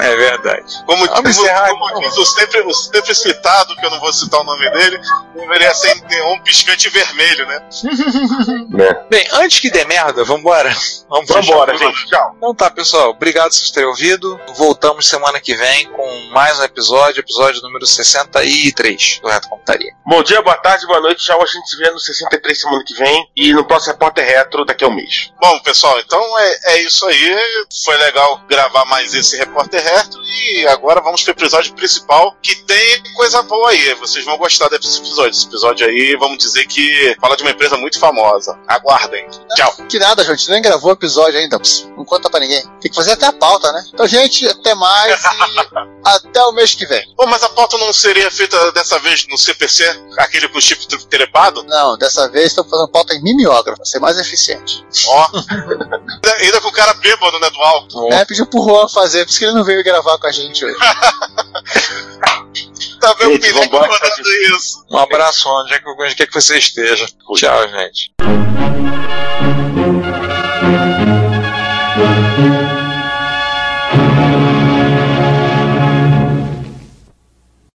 É 0.00 0.16
verdade. 0.16 0.82
Como, 0.86 1.06
como, 1.08 1.22
como 1.22 1.88
então. 1.88 2.00
diz 2.00 2.16
o 2.16 2.26
sempre, 2.26 2.60
o 2.60 2.72
que 3.76 3.86
eu 3.86 3.90
não 3.90 4.00
vou 4.00 4.12
citar 4.12 4.40
o 4.40 4.44
nome 4.44 4.70
dele, 4.70 5.00
deveria 5.34 5.74
ser 5.74 5.94
um 6.26 6.40
piscante 6.40 6.88
vermelho, 6.88 7.46
né? 7.46 7.68
Bem, 9.10 9.26
antes 9.32 9.60
que 9.60 9.70
dê 9.70 9.84
merda, 9.84 10.24
vambora. 10.24 10.74
Vamos 11.08 11.28
vambora, 11.28 11.72
fechar. 11.72 11.90
gente. 11.90 12.06
Tchau. 12.06 12.34
Então 12.36 12.54
tá, 12.54 12.70
pessoal. 12.70 13.10
Obrigado 13.10 13.50
por 13.50 13.54
vocês 13.54 13.70
terem 13.70 13.88
ouvido. 13.88 14.40
Voltamos 14.56 15.06
semana 15.06 15.40
que 15.40 15.54
vem 15.54 15.90
com 15.90 16.30
mais 16.32 16.58
um 16.58 16.64
episódio, 16.64 17.20
episódio 17.20 17.60
número 17.62 17.86
63 17.86 19.20
do 19.22 19.28
Reto 19.28 19.48
Computaria. 19.48 19.92
Bom 20.06 20.22
dia, 20.22 20.40
boa 20.42 20.56
tarde, 20.56 20.86
boa 20.86 21.00
noite. 21.00 21.24
Tchau. 21.24 21.42
A 21.42 21.46
gente 21.46 21.68
se 21.68 21.76
vê 21.76 21.90
no 21.90 21.98
63 21.98 22.60
semana 22.60 22.84
que 22.86 22.94
vem 22.94 23.30
e 23.36 23.52
no 23.52 23.64
próximo 23.64 23.92
Repórter 23.92 24.24
Retro 24.24 24.64
daqui 24.64 24.84
a 24.84 24.88
um 24.88 24.94
mês. 24.94 25.32
Bom, 25.40 25.58
pessoal, 25.60 25.98
então 26.00 26.38
é, 26.38 26.58
é 26.74 26.82
isso 26.82 27.06
aí. 27.06 27.66
Foi 27.84 27.96
legal 27.98 28.40
gravar 28.48 28.84
mais 28.86 29.12
esse 29.14 29.36
Repórter 29.36 29.82
Retro 29.82 30.22
e 30.24 30.66
agora 30.68 31.00
vamos 31.00 31.22
pro 31.22 31.32
episódio 31.32 31.74
principal, 31.74 32.36
que 32.42 32.54
tem 32.54 33.02
coisa 33.14 33.41
coisa 33.42 33.48
boa 33.48 33.70
aí. 33.70 33.94
Vocês 33.94 34.24
vão 34.24 34.36
gostar 34.36 34.68
desse 34.68 34.98
episódio. 34.98 35.30
Esse 35.30 35.46
episódio 35.46 35.86
aí, 35.86 36.16
vamos 36.18 36.38
dizer 36.38 36.66
que 36.66 37.16
fala 37.20 37.36
de 37.36 37.42
uma 37.42 37.50
empresa 37.50 37.76
muito 37.76 37.98
famosa. 37.98 38.58
Aguardem. 38.66 39.26
Tchau. 39.56 39.74
Que 39.88 39.98
nada, 39.98 40.24
gente. 40.24 40.48
Nem 40.50 40.62
gravou 40.62 40.90
o 40.90 40.94
episódio 40.94 41.38
ainda. 41.38 41.58
Pss, 41.58 41.86
Não 41.96 42.04
conta 42.04 42.30
pra 42.30 42.40
ninguém. 42.40 42.62
Tem 42.80 42.90
que 42.90 42.94
fazer 42.94 43.12
até 43.12 43.26
a 43.26 43.32
pauta, 43.32 43.70
né? 43.72 43.84
Então, 43.92 44.06
gente, 44.06 44.46
até 44.48 44.74
mais 44.74 45.20
e 45.22 45.26
até 46.04 46.42
o 46.44 46.52
mês 46.52 46.74
que 46.74 46.86
vem. 46.86 47.02
Pô, 47.16 47.26
mas 47.26 47.42
a 47.42 47.48
pauta 47.50 47.76
não 47.78 47.92
seria 47.92 48.30
feita 48.30 48.72
dessa 48.72 48.98
vez 48.98 49.26
no 49.28 49.36
CPC? 49.38 49.84
Aquele 50.18 50.48
com 50.48 50.60
chip 50.60 50.86
telepado? 51.08 51.62
Não, 51.64 51.96
dessa 51.96 52.28
vez 52.28 52.46
estamos 52.48 52.70
fazendo 52.70 52.88
pauta 52.88 53.14
em 53.14 53.22
mimeógrafo, 53.22 53.76
pra 53.78 53.84
ser 53.86 53.98
mais 54.00 54.18
eficiente. 54.18 54.84
Ó. 55.06 55.26
Ainda- 55.50 56.32
Ainda 56.42 56.60
com 56.60 56.68
o 56.68 56.72
cara 56.72 56.92
bêbado, 56.94 57.38
né, 57.38 57.50
do 57.50 57.60
álcool. 57.62 58.12
É, 58.12 58.24
pediu 58.24 58.46
pro 58.46 58.62
Juan 58.62 58.88
fazer, 58.88 59.24
por 59.24 59.30
isso 59.30 59.38
que 59.38 59.44
ele 59.44 59.54
não 59.54 59.64
veio 59.64 59.82
gravar 59.84 60.18
com 60.18 60.26
a 60.26 60.32
gente 60.32 60.64
hoje. 60.64 60.76
Tá 63.02 63.12
vendo 63.14 63.32
gente, 63.32 63.68
falando 63.68 63.98
tá 63.98 64.06
é 64.06 64.56
isso. 64.56 64.86
Um 64.88 64.96
abraço 64.96 65.48
onde 65.48 65.74
é 65.74 65.80
que, 65.80 65.88
onde 65.88 66.22
é 66.22 66.24
que 66.24 66.32
você 66.32 66.56
esteja. 66.56 67.04
Tchau, 67.34 67.68
gente. 67.68 68.12